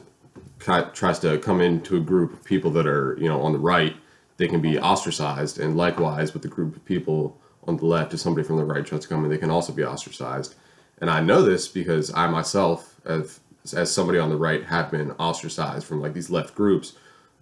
tries 0.58 1.18
to 1.20 1.38
come 1.38 1.60
into 1.60 1.96
a 1.96 2.00
group 2.00 2.32
of 2.32 2.44
people 2.44 2.70
that 2.72 2.86
are, 2.86 3.16
you 3.18 3.28
know, 3.28 3.40
on 3.42 3.52
the 3.52 3.58
right, 3.58 3.96
they 4.42 4.48
can 4.48 4.60
be 4.60 4.76
ostracized. 4.76 5.60
And 5.60 5.76
likewise, 5.76 6.32
with 6.32 6.42
the 6.42 6.48
group 6.48 6.74
of 6.74 6.84
people 6.84 7.38
on 7.68 7.76
the 7.76 7.86
left, 7.86 8.12
if 8.12 8.18
somebody 8.18 8.44
from 8.44 8.56
the 8.56 8.64
right 8.64 8.84
tries 8.84 9.02
to 9.02 9.08
come 9.08 9.22
in, 9.24 9.30
they 9.30 9.38
can 9.38 9.52
also 9.52 9.72
be 9.72 9.84
ostracized. 9.84 10.56
And 10.98 11.08
I 11.08 11.20
know 11.20 11.42
this 11.42 11.68
because 11.68 12.12
I 12.12 12.26
myself, 12.26 13.00
as, 13.04 13.38
somebody 13.64 14.18
on 14.18 14.30
the 14.30 14.36
right, 14.36 14.64
have 14.64 14.90
been 14.90 15.12
ostracized 15.12 15.86
from 15.86 16.00
like 16.00 16.12
these 16.12 16.28
left 16.28 16.56
groups. 16.56 16.94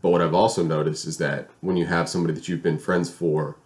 But 0.03 0.11
what 0.11 0.21
I've 0.21 0.35
also 0.35 0.63
noticed 0.63 1.07
is 1.07 1.17
that 1.17 1.49
when 1.63 1.79
you 1.79 1.87
have 1.87 2.07
somebody 2.07 2.35
that 2.35 2.49
you've 2.49 2.63
been 2.63 2.79
friends 2.79 3.09
for, 3.09 3.57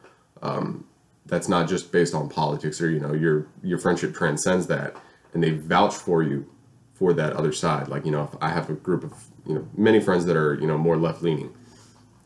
um, 0.41 0.87
that's 1.27 1.49
not 1.49 1.69
just 1.69 1.91
based 1.91 2.15
on 2.15 2.29
politics 2.29 2.81
or 2.81 2.89
you 2.89 3.01
know 3.01 3.15
your 3.15 3.49
your 3.65 3.79
friendship 3.79 4.15
transcends 4.15 4.69
that, 4.69 4.95
and 5.33 5.43
they 5.43 5.51
vouch 5.51 5.95
for 5.95 6.23
you 6.23 6.49
for 6.93 7.13
that 7.15 7.33
other 7.33 7.51
side. 7.51 7.89
Like 7.89 8.05
you 8.05 8.13
know, 8.13 8.23
if 8.23 8.37
I 8.41 8.51
have 8.51 8.71
a 8.71 8.75
group 8.75 9.03
of 9.03 9.13
you 9.45 9.55
know 9.57 9.67
many 9.77 9.99
friends 9.99 10.25
that 10.27 10.37
are 10.37 10.55
you 10.55 10.69
know 10.69 10.79
more 10.79 10.97
left 10.97 11.21
leaning, 11.23 11.53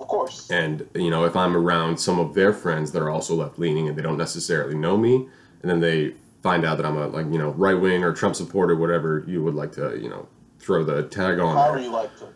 Of 0.01 0.07
course. 0.07 0.49
and 0.51 0.87
you 0.95 1.11
know 1.11 1.25
if 1.25 1.35
i'm 1.37 1.57
around 1.57 1.99
some 1.99 2.19
of 2.19 2.35
their 2.35 2.53
friends 2.53 2.93
that 2.93 3.03
are 3.03 3.11
also 3.11 3.35
left 3.35 3.59
leaning 3.59 3.89
and 3.89 3.99
they 3.99 4.03
don't 4.03 4.17
necessarily 4.17 4.75
know 4.75 4.97
me 4.97 5.29
and 5.63 5.71
then 5.71 5.81
they 5.81 6.15
find 6.43 6.65
out 6.65 6.77
that 6.77 6.87
i'm 6.87 6.97
a 6.97 7.09
like 7.09 7.27
you 7.27 7.39
know 7.39 7.51
right 7.51 7.75
wing 7.79 8.05
or 8.05 8.13
trump 8.13 8.37
supporter 8.37 8.77
whatever 8.77 9.25
you 9.27 9.43
would 9.43 9.55
like 9.55 9.73
to 9.73 9.99
you 9.99 10.09
know 10.09 10.29
throw 10.61 10.85
the 10.85 11.03
tag 11.09 11.39
on 11.41 11.57
However 11.57 11.81
you 11.81 11.91
like 11.91 12.17
to. 12.19 12.29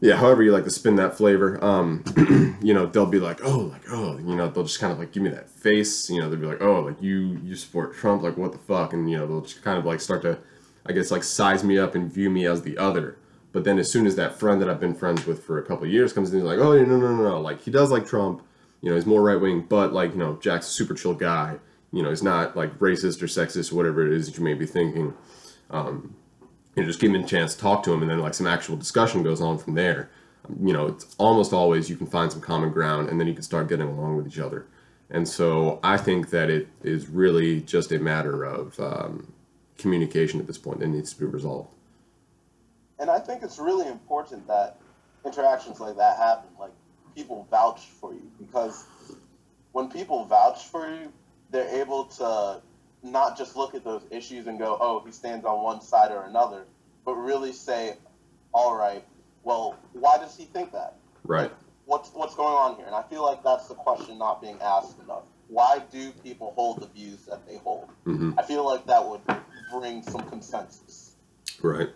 yeah 0.00 0.16
however 0.16 0.42
you 0.42 0.50
like 0.52 0.64
to 0.64 0.70
spin 0.70 0.96
that 0.96 1.16
flavor 1.16 1.62
um 1.64 2.02
you 2.62 2.74
know 2.74 2.86
they'll 2.86 3.06
be 3.06 3.20
like 3.20 3.38
oh 3.44 3.58
like 3.58 3.82
oh 3.90 4.18
you 4.18 4.34
know 4.34 4.48
they'll 4.48 4.64
just 4.64 4.80
kind 4.80 4.92
of 4.92 4.98
like 4.98 5.12
give 5.12 5.22
me 5.22 5.30
that 5.30 5.48
face 5.48 6.10
you 6.10 6.20
know 6.20 6.28
they'll 6.28 6.40
be 6.40 6.46
like 6.46 6.60
oh 6.60 6.80
like 6.80 7.00
you 7.00 7.38
you 7.44 7.54
support 7.54 7.94
trump 7.94 8.22
like 8.22 8.36
what 8.36 8.50
the 8.52 8.58
fuck 8.58 8.92
and 8.92 9.08
you 9.10 9.16
know 9.16 9.26
they'll 9.26 9.42
just 9.42 9.62
kind 9.62 9.78
of 9.78 9.84
like 9.84 10.00
start 10.00 10.22
to 10.22 10.38
i 10.86 10.92
guess 10.92 11.10
like 11.12 11.22
size 11.22 11.62
me 11.62 11.78
up 11.78 11.94
and 11.94 12.12
view 12.12 12.28
me 12.30 12.46
as 12.46 12.62
the 12.62 12.76
other 12.76 13.16
but 13.52 13.64
then 13.64 13.78
as 13.78 13.90
soon 13.90 14.06
as 14.06 14.16
that 14.16 14.38
friend 14.38 14.60
that 14.60 14.68
i've 14.68 14.80
been 14.80 14.94
friends 14.94 15.26
with 15.26 15.42
for 15.42 15.58
a 15.58 15.62
couple 15.62 15.86
years 15.86 16.12
comes 16.12 16.30
in 16.32 16.38
he's 16.38 16.44
like 16.44 16.58
oh 16.58 16.72
no 16.72 16.84
no 16.84 17.14
no 17.14 17.16
no 17.16 17.40
like 17.40 17.60
he 17.62 17.70
does 17.70 17.90
like 17.90 18.06
trump 18.06 18.42
you 18.80 18.88
know, 18.88 18.96
he's 18.96 19.06
more 19.06 19.22
right 19.22 19.40
wing, 19.40 19.66
but 19.68 19.92
like, 19.92 20.12
you 20.12 20.18
know, 20.18 20.36
Jack's 20.40 20.68
a 20.68 20.70
super 20.70 20.94
chill 20.94 21.14
guy. 21.14 21.58
You 21.92 22.02
know, 22.02 22.10
he's 22.10 22.22
not 22.22 22.56
like 22.56 22.78
racist 22.78 23.20
or 23.22 23.26
sexist 23.26 23.72
or 23.72 23.76
whatever 23.76 24.06
it 24.06 24.12
is 24.12 24.26
that 24.26 24.38
you 24.38 24.44
may 24.44 24.54
be 24.54 24.66
thinking. 24.66 25.12
Um, 25.70 26.14
you 26.74 26.82
know, 26.82 26.88
just 26.88 27.00
give 27.00 27.12
him 27.12 27.22
a 27.22 27.26
chance 27.26 27.54
to 27.54 27.60
talk 27.60 27.82
to 27.84 27.92
him, 27.92 28.02
and 28.02 28.10
then 28.10 28.20
like 28.20 28.34
some 28.34 28.46
actual 28.46 28.76
discussion 28.76 29.22
goes 29.22 29.40
on 29.40 29.58
from 29.58 29.74
there. 29.74 30.10
You 30.62 30.72
know, 30.72 30.86
it's 30.86 31.14
almost 31.18 31.52
always 31.52 31.90
you 31.90 31.96
can 31.96 32.06
find 32.06 32.30
some 32.30 32.40
common 32.40 32.70
ground, 32.70 33.08
and 33.08 33.20
then 33.20 33.26
you 33.26 33.34
can 33.34 33.42
start 33.42 33.68
getting 33.68 33.88
along 33.88 34.16
with 34.16 34.26
each 34.26 34.38
other. 34.38 34.66
And 35.10 35.26
so 35.26 35.80
I 35.82 35.96
think 35.96 36.30
that 36.30 36.48
it 36.48 36.68
is 36.82 37.08
really 37.08 37.60
just 37.60 37.90
a 37.90 37.98
matter 37.98 38.44
of 38.44 38.78
um, 38.78 39.32
communication 39.76 40.38
at 40.38 40.46
this 40.46 40.58
point 40.58 40.78
that 40.78 40.86
needs 40.86 41.12
to 41.12 41.18
be 41.18 41.26
resolved. 41.26 41.70
And 43.00 43.10
I 43.10 43.18
think 43.18 43.42
it's 43.42 43.58
really 43.58 43.88
important 43.88 44.46
that 44.46 44.76
interactions 45.24 45.80
like 45.80 45.96
that 45.96 46.18
happen. 46.18 46.50
Like 46.58 46.72
people 47.16 47.46
vouch 47.50 47.86
for 48.00 48.12
you 48.12 48.30
because 48.38 48.84
when 49.72 49.88
people 49.88 50.24
vouch 50.26 50.66
for 50.66 50.88
you, 50.88 51.12
they're 51.50 51.80
able 51.80 52.04
to 52.04 52.60
not 53.02 53.36
just 53.38 53.56
look 53.56 53.74
at 53.74 53.84
those 53.84 54.02
issues 54.10 54.46
and 54.46 54.58
go, 54.58 54.76
oh, 54.80 55.02
he 55.04 55.12
stands 55.12 55.44
on 55.44 55.62
one 55.62 55.80
side 55.80 56.12
or 56.12 56.24
another, 56.24 56.64
but 57.04 57.14
really 57.14 57.52
say, 57.52 57.96
all 58.52 58.76
right, 58.76 59.04
well, 59.42 59.78
why 59.94 60.18
does 60.18 60.36
he 60.36 60.44
think 60.44 60.72
that? 60.72 60.96
Right. 61.24 61.50
What's 61.86 62.10
what's 62.12 62.34
going 62.34 62.54
on 62.54 62.76
here? 62.76 62.86
And 62.86 62.94
I 62.94 63.02
feel 63.02 63.24
like 63.24 63.42
that's 63.42 63.66
the 63.66 63.74
question 63.74 64.18
not 64.18 64.40
being 64.40 64.58
asked 64.60 64.98
enough. 65.02 65.22
Why 65.48 65.82
do 65.90 66.12
people 66.22 66.52
hold 66.54 66.80
the 66.80 66.86
views 66.86 67.24
that 67.26 67.46
they 67.48 67.56
hold? 67.56 67.88
hmm 68.04 68.32
I 68.38 68.42
feel 68.42 68.64
like 68.64 68.86
that 68.86 69.04
would 69.08 69.22
bring 69.72 70.02
some 70.02 70.28
consensus. 70.28 71.16
Right. 71.62 71.88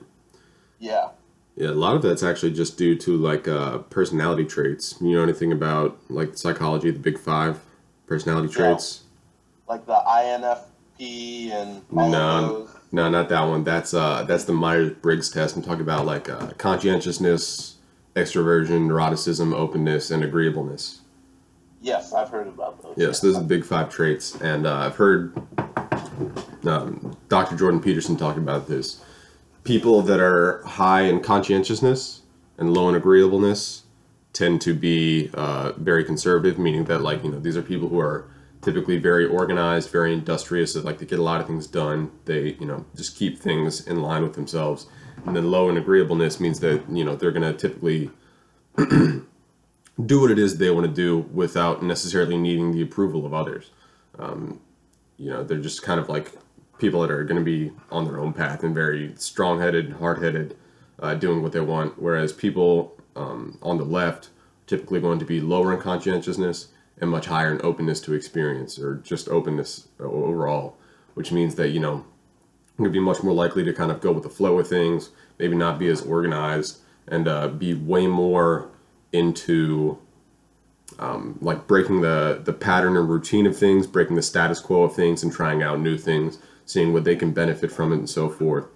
Yeah. 0.78 1.08
Yeah, 1.56 1.68
a 1.68 1.70
lot 1.70 1.94
of 1.94 2.02
that's 2.02 2.22
actually 2.24 2.52
just 2.52 2.76
due 2.76 2.96
to 2.96 3.16
like 3.16 3.46
uh, 3.46 3.78
personality 3.78 4.44
traits. 4.44 4.96
You 5.00 5.12
know 5.16 5.22
anything 5.22 5.52
about 5.52 5.96
like 6.08 6.36
psychology, 6.36 6.90
the 6.90 6.98
Big 6.98 7.18
Five 7.18 7.60
personality 8.06 8.48
Yeah. 8.48 8.54
traits? 8.70 9.04
Like 9.68 9.86
the 9.86 9.94
INFP 10.06 11.52
and 11.52 11.82
all 11.96 12.10
No. 12.10 12.48
those. 12.48 12.68
No, 12.92 13.08
not 13.08 13.28
that 13.28 13.42
one. 13.44 13.62
That's 13.64 13.94
uh, 13.94 14.24
that's 14.24 14.44
the 14.44 14.52
Myers 14.52 14.92
Briggs 15.00 15.30
test. 15.30 15.56
I'm 15.56 15.62
talking 15.62 15.80
about 15.82 16.06
like 16.06 16.28
uh, 16.28 16.48
conscientiousness, 16.58 17.76
extroversion, 18.16 18.88
neuroticism, 18.88 19.52
openness, 19.54 20.10
and 20.10 20.22
agreeableness. 20.24 21.00
Yes, 21.82 22.12
I've 22.12 22.30
heard 22.30 22.48
about 22.48 22.82
those. 22.82 22.94
Yes, 22.96 23.20
those 23.20 23.36
are 23.36 23.40
the 23.40 23.46
big 23.46 23.64
five 23.64 23.90
traits, 23.90 24.40
and 24.40 24.66
uh, 24.66 24.74
I've 24.76 24.96
heard 24.96 25.36
um, 26.66 27.16
Dr. 27.28 27.56
Jordan 27.56 27.80
Peterson 27.80 28.16
talk 28.16 28.36
about 28.36 28.66
this. 28.68 29.02
People 29.64 30.02
that 30.02 30.20
are 30.20 30.62
high 30.64 31.02
in 31.02 31.20
conscientiousness 31.20 32.20
and 32.58 32.72
low 32.72 32.88
in 32.88 32.94
agreeableness 32.94 33.84
tend 34.32 34.60
to 34.60 34.74
be 34.74 35.30
uh, 35.34 35.72
very 35.76 36.04
conservative, 36.04 36.58
meaning 36.58 36.84
that 36.84 37.00
like 37.00 37.24
you 37.24 37.30
know 37.30 37.40
these 37.40 37.56
are 37.56 37.62
people 37.62 37.88
who 37.88 37.98
are 37.98 38.28
typically 38.60 38.98
very 38.98 39.26
organized, 39.26 39.90
very 39.90 40.12
industrious. 40.12 40.74
They 40.74 40.80
like 40.80 40.98
to 40.98 41.04
get 41.06 41.18
a 41.18 41.22
lot 41.22 41.40
of 41.40 41.46
things 41.46 41.66
done. 41.66 42.10
They 42.26 42.56
you 42.60 42.66
know 42.66 42.84
just 42.94 43.16
keep 43.16 43.38
things 43.38 43.86
in 43.86 44.02
line 44.02 44.22
with 44.22 44.34
themselves. 44.34 44.86
And 45.24 45.34
then 45.34 45.50
low 45.50 45.70
in 45.70 45.76
agreeableness 45.76 46.40
means 46.40 46.60
that 46.60 46.84
you 46.90 47.04
know 47.04 47.16
they're 47.16 47.32
going 47.32 47.50
to 47.50 47.54
typically 47.56 48.10
do 48.76 50.20
what 50.20 50.30
it 50.30 50.38
is 50.38 50.58
they 50.58 50.70
want 50.70 50.86
to 50.86 50.92
do 50.92 51.18
without 51.32 51.82
necessarily 51.82 52.36
needing 52.36 52.72
the 52.72 52.82
approval 52.82 53.24
of 53.24 53.32
others. 53.32 53.70
Um, 54.18 54.60
you 55.16 55.30
know, 55.30 55.44
they're 55.44 55.58
just 55.58 55.82
kind 55.82 56.00
of 56.00 56.08
like 56.08 56.32
people 56.78 57.00
that 57.02 57.10
are 57.10 57.24
going 57.24 57.38
to 57.38 57.44
be 57.44 57.72
on 57.90 58.04
their 58.04 58.18
own 58.18 58.32
path 58.32 58.62
and 58.62 58.74
very 58.74 59.14
strong-headed, 59.16 59.92
hard-headed, 59.92 60.56
uh, 61.00 61.14
doing 61.14 61.42
what 61.42 61.52
they 61.52 61.60
want. 61.60 62.00
Whereas 62.00 62.32
people 62.32 62.96
um, 63.16 63.58
on 63.62 63.78
the 63.78 63.84
left 63.84 64.30
typically 64.66 65.00
going 65.00 65.18
to 65.18 65.24
be 65.24 65.40
lower 65.40 65.72
in 65.72 65.80
conscientiousness 65.80 66.68
and 67.00 67.10
much 67.10 67.26
higher 67.26 67.52
in 67.52 67.60
openness 67.62 68.00
to 68.00 68.14
experience 68.14 68.78
or 68.78 68.96
just 68.96 69.28
openness 69.28 69.88
overall, 70.00 70.76
which 71.14 71.32
means 71.32 71.56
that 71.56 71.68
you 71.70 71.80
know 71.80 72.04
to 72.82 72.90
be 72.90 73.00
much 73.00 73.22
more 73.22 73.34
likely 73.34 73.62
to 73.64 73.72
kind 73.72 73.90
of 73.90 74.00
go 74.00 74.10
with 74.12 74.22
the 74.22 74.30
flow 74.30 74.58
of 74.58 74.66
things, 74.66 75.10
maybe 75.38 75.54
not 75.54 75.78
be 75.78 75.88
as 75.88 76.02
organized, 76.02 76.78
and 77.06 77.28
uh, 77.28 77.48
be 77.48 77.74
way 77.74 78.06
more 78.06 78.70
into 79.12 79.98
um, 80.98 81.38
like 81.40 81.66
breaking 81.66 82.00
the 82.00 82.40
the 82.44 82.52
pattern 82.52 82.96
and 82.96 83.08
routine 83.08 83.46
of 83.46 83.56
things, 83.56 83.86
breaking 83.86 84.16
the 84.16 84.22
status 84.22 84.60
quo 84.60 84.82
of 84.84 84.94
things, 84.94 85.22
and 85.22 85.32
trying 85.32 85.62
out 85.62 85.80
new 85.80 85.98
things, 85.98 86.38
seeing 86.66 86.92
what 86.92 87.04
they 87.04 87.16
can 87.16 87.32
benefit 87.32 87.70
from 87.72 87.92
it, 87.92 87.96
and 87.96 88.10
so 88.10 88.28
forth. 88.28 88.66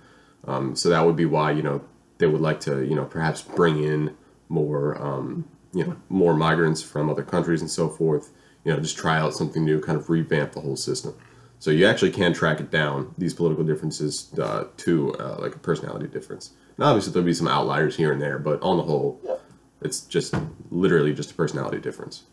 Um, 0.47 0.77
so 0.77 0.89
that 0.89 1.05
would 1.05 1.17
be 1.17 1.27
why 1.27 1.53
you 1.53 1.63
know 1.63 1.83
they 2.19 2.27
would 2.27 2.41
like 2.41 2.61
to 2.61 2.85
you 2.85 2.95
know 2.95 3.05
perhaps 3.05 3.43
bring 3.43 3.83
in 3.83 4.17
more 4.49 5.01
um, 5.01 5.45
you 5.73 5.85
know 5.85 5.97
more 6.09 6.35
migrants 6.35 6.83
from 6.83 7.09
other 7.11 7.23
countries 7.23 7.61
and 7.61 7.71
so 7.71 7.89
forth. 7.89 8.31
You 8.65 8.73
know, 8.73 8.81
just 8.81 8.97
try 8.99 9.19
out 9.19 9.35
something 9.35 9.65
new, 9.65 9.81
kind 9.81 9.97
of 9.97 10.11
revamp 10.11 10.53
the 10.53 10.61
whole 10.61 10.77
system. 10.77 11.15
So 11.61 11.71
you 11.71 11.87
actually 11.87 12.13
can 12.13 12.33
track 12.33 12.61
it 12.61 12.71
down 12.71 13.15
these 13.19 13.35
political 13.35 13.65
differences 13.65 14.33
uh, 14.39 14.65
to 14.79 15.15
uh, 15.15 15.39
like 15.41 15.55
a 15.55 15.59
personality 15.59 16.07
difference. 16.07 16.53
Now, 16.77 16.87
obviously, 16.87 17.13
there'll 17.13 17.27
be 17.27 17.35
some 17.35 17.49
outliers 17.49 17.97
here 17.97 18.13
and 18.13 18.23
there, 18.23 18.39
but 18.39 18.63
on 18.63 18.77
the 18.77 18.85
whole, 18.85 19.21
Yeah. 19.25 19.37
it's 19.81 20.03
just 20.03 20.35
literally 20.71 21.13
just 21.13 21.33
a 21.33 21.35
personality 21.35 21.79
difference. 21.79 22.25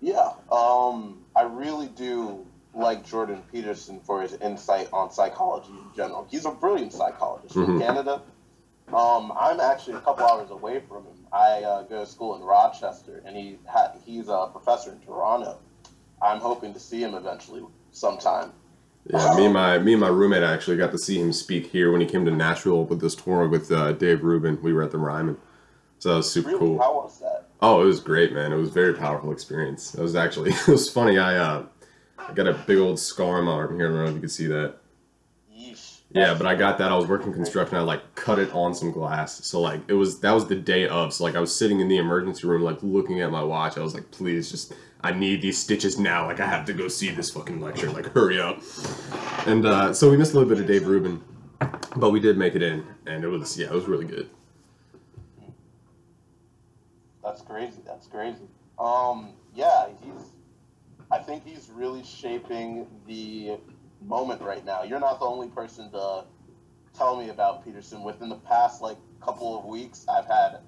Yeah. 0.00 0.32
Um, 0.52 1.18
I 1.34 1.42
really 1.42 1.88
do 1.88 2.46
like 2.74 3.06
Jordan 3.06 3.42
Peterson 3.52 4.00
for 4.00 4.22
his 4.22 4.32
insight 4.34 4.88
on 4.92 5.10
psychology 5.12 5.70
in 5.72 5.94
general. 5.94 6.26
He's 6.30 6.44
a 6.46 6.50
brilliant 6.50 6.92
psychologist 6.92 7.54
from 7.54 7.78
Mhm. 7.78 7.80
Canada. 7.80 8.22
Um, 8.92 9.32
I'm 9.38 9.60
actually 9.60 9.94
a 9.94 10.00
couple 10.00 10.24
hours 10.26 10.50
away 10.50 10.80
from 10.88 11.04
him. 11.04 11.26
I 11.32 11.62
uh, 11.62 11.82
go 11.82 12.00
to 12.04 12.06
school 12.06 12.34
in 12.36 12.42
Rochester, 12.42 13.22
and 13.24 13.36
he 13.36 13.58
ha- 13.66 13.92
he's 14.04 14.28
a 14.28 14.48
professor 14.52 14.90
in 14.92 14.98
Toronto. 15.00 15.58
I'm 16.20 16.40
hoping 16.40 16.72
to 16.74 16.80
see 16.80 17.02
him 17.02 17.14
eventually 17.14 17.62
sometime. 17.90 18.52
Yeah, 19.10 19.34
me 19.34 19.46
and 19.46 19.54
my 19.54 19.78
me 19.78 19.92
and 19.92 20.00
my 20.00 20.08
roommate 20.08 20.42
actually 20.42 20.76
got 20.76 20.92
to 20.92 20.98
see 20.98 21.18
him 21.18 21.32
speak 21.32 21.66
here 21.66 21.90
when 21.90 22.00
he 22.00 22.06
came 22.06 22.24
to 22.24 22.30
Nashville 22.30 22.84
with 22.84 23.00
this 23.00 23.14
tour 23.14 23.48
with 23.48 23.70
uh, 23.72 23.92
Dave 23.92 24.22
Rubin. 24.22 24.58
We 24.62 24.72
were 24.72 24.82
at 24.82 24.92
the 24.92 24.98
Ryman, 24.98 25.38
so 25.98 26.10
that 26.10 26.16
was 26.16 26.30
super 26.30 26.48
Really, 26.48 26.58
cool. 26.60 26.78
how 26.78 26.94
was 26.94 27.18
that? 27.20 27.48
Oh, 27.60 27.82
it 27.82 27.86
was 27.86 28.00
great, 28.00 28.32
man. 28.32 28.52
It 28.52 28.56
was 28.56 28.68
a 28.68 28.72
very 28.72 28.94
powerful 28.94 29.32
experience. 29.32 29.94
It 29.94 30.00
was 30.02 30.14
actually 30.14 30.50
it 30.68 30.68
was 30.68 30.88
funny. 30.90 31.18
I 31.18 31.36
uh, 31.36 31.62
I 32.28 32.32
got 32.34 32.46
a 32.46 32.54
big 32.54 32.78
old 32.78 32.98
scar 32.98 33.38
on 33.38 33.44
my 33.44 33.52
arm 33.52 33.76
here. 33.76 33.86
I 33.86 33.90
don't 33.90 34.04
know 34.04 34.08
if 34.08 34.14
you 34.14 34.20
can 34.20 34.28
see 34.28 34.46
that. 34.46 34.76
Yeesh. 35.54 36.00
Yeah, 36.10 36.34
but 36.34 36.46
I 36.46 36.54
got 36.54 36.78
that. 36.78 36.92
I 36.92 36.96
was 36.96 37.06
working 37.06 37.32
construction. 37.32 37.76
I 37.76 37.80
like 37.80 38.14
cut 38.14 38.38
it 38.38 38.52
on 38.52 38.74
some 38.74 38.92
glass. 38.92 39.44
So 39.44 39.60
like 39.60 39.80
it 39.88 39.94
was 39.94 40.20
that 40.20 40.32
was 40.32 40.46
the 40.46 40.56
day 40.56 40.88
of. 40.88 41.12
So 41.12 41.24
like 41.24 41.36
I 41.36 41.40
was 41.40 41.54
sitting 41.54 41.80
in 41.80 41.88
the 41.88 41.98
emergency 41.98 42.46
room, 42.46 42.62
like 42.62 42.82
looking 42.82 43.20
at 43.20 43.30
my 43.30 43.42
watch. 43.42 43.78
I 43.78 43.80
was 43.80 43.94
like, 43.94 44.10
please, 44.10 44.50
just 44.50 44.74
I 45.02 45.12
need 45.12 45.42
these 45.42 45.58
stitches 45.58 45.98
now. 45.98 46.26
Like 46.26 46.40
I 46.40 46.46
have 46.46 46.64
to 46.66 46.72
go 46.72 46.88
see 46.88 47.10
this 47.10 47.30
fucking 47.30 47.60
lecture. 47.60 47.90
Like 47.90 48.06
hurry 48.12 48.40
up. 48.40 48.60
And 49.46 49.66
uh, 49.66 49.92
so 49.94 50.10
we 50.10 50.16
missed 50.16 50.32
a 50.32 50.38
little 50.38 50.48
bit 50.48 50.60
of 50.60 50.66
Dave 50.66 50.86
Rubin, 50.86 51.22
but 51.96 52.10
we 52.10 52.20
did 52.20 52.36
make 52.36 52.54
it 52.54 52.62
in, 52.62 52.86
and 53.06 53.24
it 53.24 53.28
was 53.28 53.58
yeah, 53.58 53.66
it 53.66 53.72
was 53.72 53.86
really 53.86 54.06
good. 54.06 54.28
That's 57.24 57.40
crazy. 57.42 57.80
That's 57.86 58.06
crazy. 58.06 58.48
Um, 58.78 59.30
yeah, 59.54 59.86
he's. 60.02 60.32
I 61.10 61.18
think 61.18 61.44
he's 61.46 61.70
really 61.74 62.04
shaping 62.04 62.86
the 63.06 63.58
moment 64.04 64.40
right 64.42 64.64
now. 64.64 64.82
You're 64.82 65.00
not 65.00 65.20
the 65.20 65.26
only 65.26 65.48
person 65.48 65.90
to 65.92 66.24
tell 66.96 67.16
me 67.16 67.28
about 67.30 67.64
Peterson. 67.64 68.02
Within 68.02 68.28
the 68.28 68.36
past 68.36 68.82
like 68.82 68.96
couple 69.20 69.58
of 69.58 69.64
weeks, 69.64 70.06
I've 70.08 70.26
had 70.26 70.58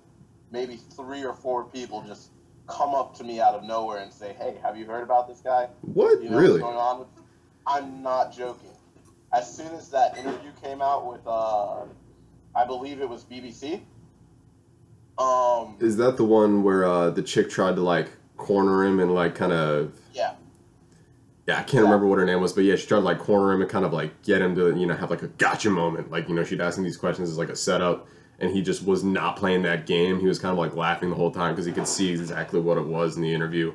maybe 0.51 0.77
three 0.77 1.25
or 1.25 1.33
four 1.35 1.65
people 1.65 2.03
just 2.07 2.31
come 2.67 2.95
up 2.95 3.15
to 3.17 3.25
me 3.25 3.41
out 3.41 3.55
of 3.55 3.65
nowhere 3.65 3.99
and 3.99 4.13
say, 4.13 4.35
"Hey, 4.39 4.57
have 4.63 4.77
you 4.77 4.87
heard 4.87 5.03
about 5.03 5.29
this 5.29 5.41
guy? 5.41 5.69
What 5.83 6.23
You 6.23 6.31
know 6.31 6.39
really? 6.39 6.63
what's 6.63 6.63
going 6.63 6.77
on?" 6.77 6.99
With 7.01 7.09
I'm 7.67 8.03
not 8.03 8.33
joking. 8.33 8.71
As 9.33 9.55
soon 9.55 9.69
as 9.75 9.89
that 9.91 10.17
interview 10.17 10.51
came 10.63 10.81
out 10.81 11.07
with, 11.11 11.27
uh, 11.27 11.83
I 12.55 12.65
believe 12.67 13.01
it 13.01 13.09
was 13.09 13.25
BBC. 13.25 13.81
Um, 15.19 15.77
Is 15.81 15.97
that 15.97 16.17
the 16.17 16.25
one 16.25 16.63
where 16.63 16.85
uh, 16.85 17.11
the 17.11 17.23
chick 17.23 17.49
tried 17.51 17.77
to 17.77 17.83
like 17.83 18.11
corner 18.37 18.85
him 18.85 19.01
and 19.01 19.15
like 19.15 19.35
kind 19.35 19.53
of 19.53 19.99
yeah. 20.13 20.35
Yeah, 21.47 21.59
I 21.59 21.63
can't 21.63 21.85
remember 21.85 22.07
what 22.07 22.19
her 22.19 22.25
name 22.25 22.41
was, 22.41 22.55
but 22.55 22.65
yeah, 22.65 22.75
she 22.77 22.87
tried 22.87 23.01
to 23.01 23.05
like 23.05 23.19
corner 23.19 23.53
him 23.53 23.61
and 23.61 23.71
kind 23.71 23.85
of 23.85 23.93
like 23.93 24.23
get 24.23 24.41
him 24.41 24.55
to, 24.55 24.75
you 24.75 24.87
know, 24.87 24.97
have 24.97 25.11
like 25.11 25.23
a 25.23 25.27
gotcha 25.29 25.69
moment. 25.69 26.11
Like, 26.11 26.27
you 26.27 26.35
know, 26.35 26.43
she'd 26.43 26.61
ask 26.61 26.79
him 26.79 26.85
these 26.85 26.97
questions 26.97 27.29
as 27.29 27.37
like 27.37 27.51
a 27.51 27.57
setup, 27.57 28.09
and 28.39 28.51
he 28.51 28.63
just 28.63 28.87
was 28.87 29.05
not 29.05 29.37
playing 29.37 29.61
that 29.63 29.85
game. 29.85 30.21
He 30.21 30.27
was 30.27 30.39
kind 30.39 30.53
of 30.53 30.59
like 30.59 30.75
laughing 30.75 31.11
the 31.11 31.17
whole 31.17 31.31
time 31.31 31.53
because 31.53 31.67
he 31.67 31.73
could 31.73 31.87
see 31.87 32.11
exactly 32.11 32.61
what 32.61 32.79
it 32.79 32.87
was 32.87 33.17
in 33.17 33.23
the 33.23 33.33
interview. 33.33 33.75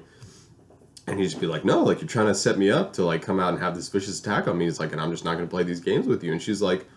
And 1.06 1.20
he'd 1.20 1.26
just 1.26 1.40
be 1.40 1.46
like, 1.46 1.64
no, 1.64 1.84
like 1.84 2.02
you're 2.02 2.08
trying 2.08 2.28
to 2.28 2.36
set 2.36 2.58
me 2.58 2.72
up 2.72 2.92
to 2.94 3.06
like 3.06 3.22
come 3.22 3.40
out 3.40 3.54
and 3.54 3.62
have 3.62 3.76
this 3.76 3.88
vicious 3.90 4.20
attack 4.20 4.48
on 4.48 4.58
me. 4.58 4.66
He's 4.66 4.80
like, 4.80 4.92
and 4.92 5.00
I'm 5.00 5.12
just 5.12 5.24
not 5.24 5.36
going 5.36 5.48
to 5.48 5.50
play 5.50 5.64
these 5.64 5.80
games 5.80 6.08
with 6.08 6.24
you. 6.24 6.32
And 6.32 6.42
she's 6.42 6.62
like, 6.64 6.88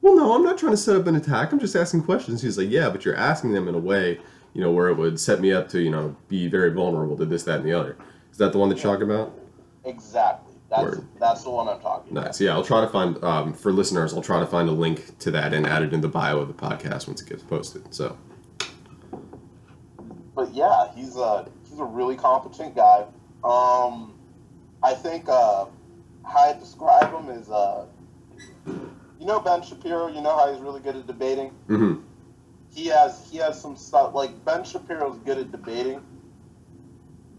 well, 0.00 0.16
no, 0.16 0.34
I'm 0.34 0.42
not 0.42 0.56
trying 0.58 0.72
to 0.72 0.78
set 0.78 0.96
up 0.96 1.06
an 1.06 1.16
attack. 1.16 1.52
I'm 1.52 1.60
just 1.60 1.76
asking 1.76 2.04
questions. 2.04 2.40
He's 2.40 2.56
like, 2.56 2.70
yeah, 2.70 2.88
but 2.88 3.04
you're 3.04 3.16
asking 3.16 3.52
them 3.52 3.68
in 3.68 3.74
a 3.74 3.78
way, 3.78 4.18
you 4.54 4.60
know, 4.60 4.70
where 4.70 4.88
it 4.88 4.96
would 4.96 5.18
set 5.18 5.40
me 5.40 5.52
up 5.52 5.68
to, 5.70 5.80
you 5.80 5.90
know, 5.90 6.16
be 6.28 6.48
very 6.48 6.72
vulnerable 6.72 7.16
to 7.16 7.24
this, 7.24 7.42
that, 7.44 7.56
and 7.56 7.66
the 7.66 7.72
other. 7.72 7.96
Is 8.30 8.38
that 8.38 8.52
the 8.52 8.58
one 8.58 8.68
that 8.68 8.82
you're 8.82 8.92
talking 8.92 9.10
about? 9.10 9.38
Exactly. 9.84 10.54
That's 10.70 10.82
Word. 10.82 11.06
that's 11.20 11.44
the 11.44 11.50
one 11.50 11.68
I'm 11.68 11.80
talking 11.80 12.12
about. 12.12 12.24
Nice. 12.26 12.40
Yeah, 12.40 12.52
I'll 12.52 12.64
try 12.64 12.80
to 12.80 12.88
find 12.88 13.22
um, 13.22 13.52
for 13.52 13.72
listeners. 13.72 14.14
I'll 14.14 14.22
try 14.22 14.40
to 14.40 14.46
find 14.46 14.68
a 14.70 14.72
link 14.72 15.18
to 15.18 15.30
that 15.30 15.52
and 15.52 15.66
add 15.66 15.82
it 15.82 15.92
in 15.92 16.00
the 16.00 16.08
bio 16.08 16.38
of 16.38 16.48
the 16.48 16.54
podcast 16.54 17.06
once 17.06 17.20
it 17.20 17.28
gets 17.28 17.42
posted. 17.42 17.92
So 17.94 18.16
but 20.34 20.52
yeah, 20.54 20.92
he's 20.94 21.16
a 21.16 21.48
he's 21.68 21.78
a 21.78 21.84
really 21.84 22.16
competent 22.16 22.74
guy. 22.74 23.04
Um, 23.44 24.14
I 24.82 24.94
think 24.94 25.28
uh, 25.28 25.66
how 26.24 26.38
I 26.38 26.52
describe 26.58 27.12
him 27.12 27.30
is 27.30 27.50
uh, 27.50 27.86
you 28.66 29.26
know 29.26 29.40
Ben 29.40 29.62
Shapiro. 29.62 30.08
You 30.08 30.20
know 30.20 30.36
how 30.36 30.52
he's 30.52 30.60
really 30.60 30.80
good 30.80 30.96
at 30.96 31.06
debating. 31.06 31.50
Mm-hmm. 31.68 32.00
He 32.74 32.86
has 32.86 33.28
he 33.30 33.38
has 33.38 33.60
some 33.60 33.76
stuff 33.76 34.14
like 34.14 34.44
Ben 34.44 34.64
Shapiro's 34.64 35.18
good 35.18 35.38
at 35.38 35.52
debating. 35.52 36.00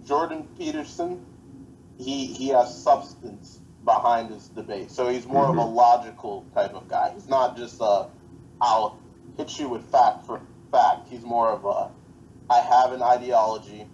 Jordan 0.05 0.47
Peterson, 0.57 1.25
he 1.97 2.27
he 2.27 2.49
has 2.49 2.83
substance 2.83 3.59
behind 3.85 4.29
his 4.29 4.47
debate. 4.49 4.91
So 4.91 5.07
he's 5.09 5.25
more 5.25 5.45
of 5.45 5.57
a 5.57 5.63
logical 5.63 6.45
type 6.53 6.73
of 6.73 6.87
guy. 6.87 7.11
He's 7.13 7.27
not 7.27 7.57
just 7.57 7.79
a 7.81 8.07
I'll 8.61 8.99
hit 9.37 9.59
you 9.59 9.69
with 9.69 9.89
fact 9.91 10.25
for 10.25 10.39
fact. 10.71 11.07
He's 11.09 11.23
more 11.23 11.49
of 11.49 11.65
a 11.65 11.89
I 12.51 12.59
have 12.59 12.91
an 12.91 13.01
ideology. 13.01 13.87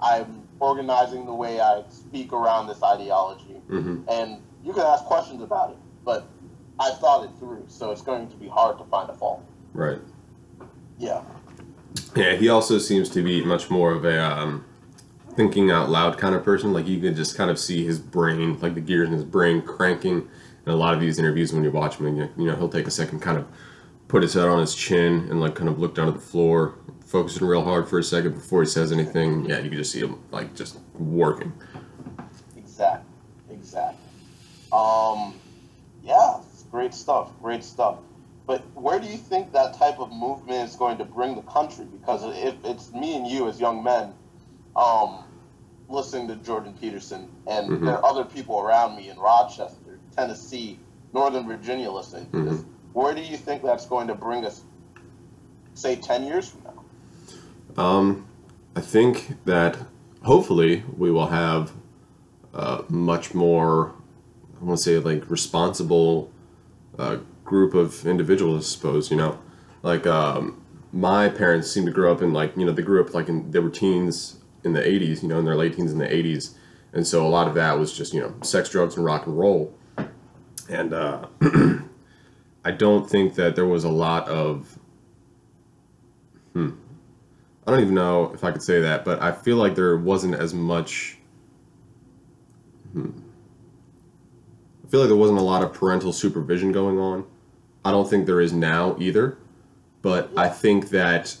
I'm 0.00 0.48
organizing 0.58 1.26
the 1.26 1.34
way 1.34 1.60
I 1.60 1.84
speak 1.88 2.32
around 2.32 2.66
this 2.66 2.82
ideology, 2.82 3.60
Mm-hmm. 3.70 4.02
and 4.08 4.42
you 4.64 4.72
can 4.72 4.82
ask 4.82 5.04
questions 5.04 5.42
about 5.42 5.70
it, 5.70 5.76
but 6.04 6.26
I've 6.78 6.98
thought 6.98 7.24
it 7.24 7.30
through, 7.38 7.64
so 7.68 7.90
it's 7.90 8.02
going 8.02 8.28
to 8.30 8.36
be 8.36 8.48
hard 8.48 8.78
to 8.78 8.84
find 8.84 9.08
a 9.10 9.14
fault. 9.14 9.42
Right. 9.72 9.98
Yeah. 11.02 11.22
Yeah, 12.14 12.36
he 12.36 12.48
also 12.48 12.78
seems 12.78 13.08
to 13.10 13.22
be 13.22 13.44
much 13.44 13.68
more 13.70 13.90
of 13.90 14.04
a 14.04 14.22
um, 14.22 14.64
thinking 15.34 15.70
out 15.70 15.90
loud 15.90 16.16
kind 16.16 16.34
of 16.34 16.44
person. 16.44 16.72
Like 16.72 16.86
you 16.86 17.00
could 17.00 17.16
just 17.16 17.36
kind 17.36 17.50
of 17.50 17.58
see 17.58 17.84
his 17.84 17.98
brain, 17.98 18.58
like 18.60 18.74
the 18.74 18.80
gears 18.80 19.08
in 19.08 19.14
his 19.14 19.24
brain 19.24 19.62
cranking. 19.62 20.28
In 20.64 20.72
a 20.72 20.76
lot 20.76 20.94
of 20.94 21.00
these 21.00 21.18
interviews, 21.18 21.52
when 21.52 21.64
you 21.64 21.72
watch 21.72 21.96
him, 21.96 22.16
you 22.16 22.30
you 22.38 22.46
know, 22.46 22.54
he'll 22.54 22.68
take 22.68 22.86
a 22.86 22.90
second, 22.90 23.18
kind 23.18 23.36
of 23.36 23.48
put 24.06 24.22
his 24.22 24.34
head 24.34 24.46
on 24.46 24.60
his 24.60 24.76
chin 24.76 25.26
and 25.28 25.40
like 25.40 25.56
kind 25.56 25.68
of 25.68 25.80
look 25.80 25.96
down 25.96 26.06
at 26.06 26.14
the 26.14 26.20
floor, 26.20 26.78
focusing 27.04 27.44
real 27.48 27.64
hard 27.64 27.88
for 27.88 27.98
a 27.98 28.02
second 28.04 28.34
before 28.34 28.62
he 28.62 28.68
says 28.68 28.92
anything. 28.92 29.44
Yeah, 29.44 29.58
you 29.58 29.70
can 29.70 29.78
just 29.78 29.90
see 29.90 30.00
him 30.00 30.20
like 30.30 30.54
just 30.54 30.78
working. 30.94 31.52
Exactly. 32.56 33.12
Exactly. 33.50 33.98
Um, 34.72 35.34
yeah, 36.04 36.36
great 36.70 36.94
stuff. 36.94 37.30
Great 37.42 37.64
stuff. 37.64 37.98
But 38.46 38.62
where 38.74 38.98
do 38.98 39.06
you 39.06 39.16
think 39.16 39.52
that 39.52 39.74
type 39.74 39.98
of 40.00 40.10
movement 40.10 40.68
is 40.68 40.76
going 40.76 40.98
to 40.98 41.04
bring 41.04 41.36
the 41.36 41.42
country? 41.42 41.84
Because 41.84 42.22
if 42.36 42.54
it's 42.64 42.92
me 42.92 43.16
and 43.16 43.26
you 43.26 43.48
as 43.48 43.60
young 43.60 43.84
men, 43.84 44.12
um, 44.74 45.24
listening 45.88 46.28
to 46.28 46.36
Jordan 46.36 46.74
Peterson, 46.80 47.28
and 47.46 47.70
Mhm. 47.70 47.84
there 47.84 47.98
are 47.98 48.04
other 48.04 48.24
people 48.24 48.58
around 48.60 48.96
me 48.96 49.10
in 49.10 49.18
Rochester, 49.18 49.98
Tennessee, 50.16 50.78
Northern 51.12 51.46
Virginia 51.46 51.90
listening 51.90 52.26
to 52.30 52.44
this, 52.44 52.64
where 52.94 53.14
do 53.14 53.20
you 53.20 53.36
think 53.36 53.62
that's 53.62 53.86
going 53.86 54.08
to 54.08 54.14
bring 54.14 54.44
us, 54.44 54.62
say, 55.74 55.96
10 55.96 56.24
years 56.24 56.48
from 56.48 56.62
now? 56.64 57.82
Um, 57.82 58.26
I 58.74 58.80
think 58.80 59.36
that 59.44 59.76
hopefully 60.22 60.82
we 60.96 61.10
will 61.10 61.26
have 61.28 61.72
a 62.54 62.84
much 62.88 63.34
more, 63.34 63.92
I 64.60 64.64
want 64.64 64.78
to 64.78 64.82
say, 64.82 64.98
like 64.98 65.30
responsible 65.30 66.30
uh, 66.98 67.18
group 67.52 67.74
of 67.74 68.06
individuals. 68.06 68.64
I 68.64 68.68
suppose 68.74 69.10
you 69.10 69.16
know, 69.18 69.38
like 69.82 70.06
um, 70.06 70.64
my 70.90 71.28
parents 71.28 71.70
seem 71.70 71.84
to 71.84 71.92
grow 71.92 72.10
up 72.10 72.22
in 72.22 72.32
like 72.32 72.56
you 72.56 72.64
know 72.64 72.72
they 72.72 72.82
grew 72.82 73.04
up 73.04 73.12
like 73.12 73.28
in 73.28 73.50
they 73.50 73.58
were 73.58 73.70
teens 73.70 74.38
in 74.64 74.72
the 74.72 74.80
'80s, 74.80 75.22
you 75.22 75.28
know, 75.28 75.38
in 75.38 75.44
their 75.44 75.54
late 75.54 75.76
teens 75.76 75.92
in 75.92 75.98
the 75.98 76.06
'80s, 76.06 76.54
and 76.94 77.06
so 77.06 77.26
a 77.26 77.28
lot 77.28 77.46
of 77.46 77.54
that 77.54 77.78
was 77.78 77.92
just 77.96 78.14
you 78.14 78.20
know 78.20 78.34
sex, 78.42 78.70
drugs, 78.70 78.96
and 78.96 79.04
rock 79.04 79.26
and 79.26 79.38
roll, 79.38 79.74
and 80.70 80.94
uh, 80.94 81.26
I 82.64 82.70
don't 82.70 83.08
think 83.08 83.34
that 83.34 83.54
there 83.54 83.66
was 83.66 83.84
a 83.84 83.90
lot 83.90 84.28
of 84.28 84.78
hmm. 86.54 86.70
I 87.66 87.70
don't 87.70 87.80
even 87.80 87.94
know 87.94 88.32
if 88.32 88.42
I 88.44 88.50
could 88.50 88.62
say 88.62 88.80
that, 88.80 89.04
but 89.04 89.22
I 89.22 89.30
feel 89.30 89.56
like 89.56 89.74
there 89.74 89.96
wasn't 89.98 90.36
as 90.36 90.54
much. 90.54 91.18
Hmm. 92.92 93.10
I 94.84 94.88
feel 94.88 95.00
like 95.00 95.08
there 95.08 95.16
wasn't 95.16 95.38
a 95.38 95.42
lot 95.42 95.62
of 95.62 95.72
parental 95.74 96.12
supervision 96.14 96.72
going 96.72 96.98
on. 96.98 97.24
I 97.84 97.90
don't 97.90 98.08
think 98.08 98.26
there 98.26 98.40
is 98.40 98.52
now 98.52 98.96
either, 98.98 99.38
but 100.02 100.30
I 100.36 100.48
think 100.48 100.90
that. 100.90 101.36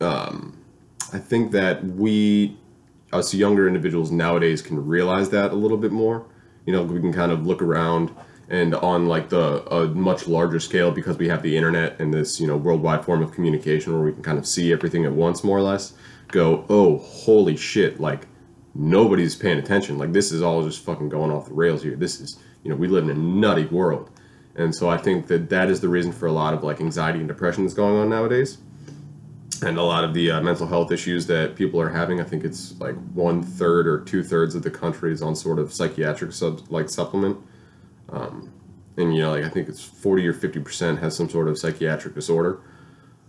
Um, 0.00 0.64
I 1.12 1.18
think 1.18 1.52
that 1.52 1.84
we, 1.84 2.56
us 3.12 3.32
younger 3.32 3.68
individuals 3.68 4.10
nowadays, 4.10 4.60
can 4.60 4.84
realize 4.84 5.30
that 5.30 5.52
a 5.52 5.54
little 5.54 5.76
bit 5.76 5.92
more. 5.92 6.26
You 6.66 6.72
know, 6.72 6.82
we 6.82 7.00
can 7.00 7.12
kind 7.12 7.30
of 7.30 7.46
look 7.46 7.62
around 7.62 8.10
and 8.48 8.74
on 8.74 9.06
like 9.06 9.28
the 9.28 9.64
a 9.72 9.86
much 9.88 10.28
larger 10.28 10.60
scale 10.60 10.90
because 10.90 11.16
we 11.16 11.28
have 11.28 11.42
the 11.42 11.56
internet 11.56 11.98
and 11.98 12.12
this 12.12 12.40
you 12.40 12.46
know 12.46 12.56
worldwide 12.56 13.04
form 13.04 13.22
of 13.22 13.32
communication 13.32 13.92
where 13.92 14.02
we 14.02 14.12
can 14.12 14.22
kind 14.22 14.38
of 14.38 14.46
see 14.46 14.72
everything 14.72 15.04
at 15.04 15.12
once 15.12 15.42
more 15.42 15.56
or 15.56 15.62
less 15.62 15.94
go 16.28 16.64
oh 16.68 16.98
holy 16.98 17.56
shit 17.56 18.00
like 18.00 18.26
nobody's 18.74 19.34
paying 19.34 19.58
attention 19.58 19.96
like 19.96 20.12
this 20.12 20.30
is 20.30 20.42
all 20.42 20.62
just 20.62 20.84
fucking 20.84 21.08
going 21.08 21.30
off 21.30 21.46
the 21.46 21.54
rails 21.54 21.82
here 21.82 21.96
this 21.96 22.20
is 22.20 22.38
you 22.62 22.70
know 22.70 22.76
we 22.76 22.86
live 22.86 23.04
in 23.04 23.10
a 23.10 23.14
nutty 23.14 23.64
world 23.66 24.10
and 24.56 24.74
so 24.74 24.88
i 24.88 24.96
think 24.96 25.26
that 25.26 25.48
that 25.48 25.68
is 25.68 25.80
the 25.80 25.88
reason 25.88 26.12
for 26.12 26.26
a 26.26 26.32
lot 26.32 26.54
of 26.54 26.62
like 26.62 26.80
anxiety 26.80 27.18
and 27.18 27.28
depression 27.28 27.64
that's 27.64 27.74
going 27.74 27.96
on 27.96 28.08
nowadays. 28.08 28.58
And 29.62 29.78
a 29.78 29.82
lot 29.82 30.04
of 30.04 30.12
the 30.12 30.30
uh, 30.30 30.42
mental 30.42 30.66
health 30.66 30.92
issues 30.92 31.26
that 31.28 31.54
people 31.56 31.80
are 31.80 31.88
having 31.88 32.20
i 32.20 32.24
think 32.24 32.44
it's 32.44 32.78
like 32.80 32.96
one 33.14 33.42
third 33.42 33.86
or 33.86 34.00
two 34.00 34.22
thirds 34.22 34.54
of 34.54 34.62
the 34.62 34.70
country 34.70 35.12
is 35.12 35.22
on 35.22 35.34
sort 35.34 35.58
of 35.58 35.72
psychiatric 35.72 36.32
sub 36.32 36.60
like 36.70 36.90
supplement. 36.90 37.38
Um, 38.10 38.52
and 38.96 39.14
you 39.14 39.22
know 39.22 39.30
like 39.30 39.44
i 39.44 39.48
think 39.48 39.68
it's 39.68 39.82
40 39.82 40.26
or 40.26 40.32
50 40.32 40.60
percent 40.60 40.98
has 41.00 41.16
some 41.16 41.28
sort 41.28 41.48
of 41.48 41.58
psychiatric 41.58 42.14
disorder. 42.14 42.60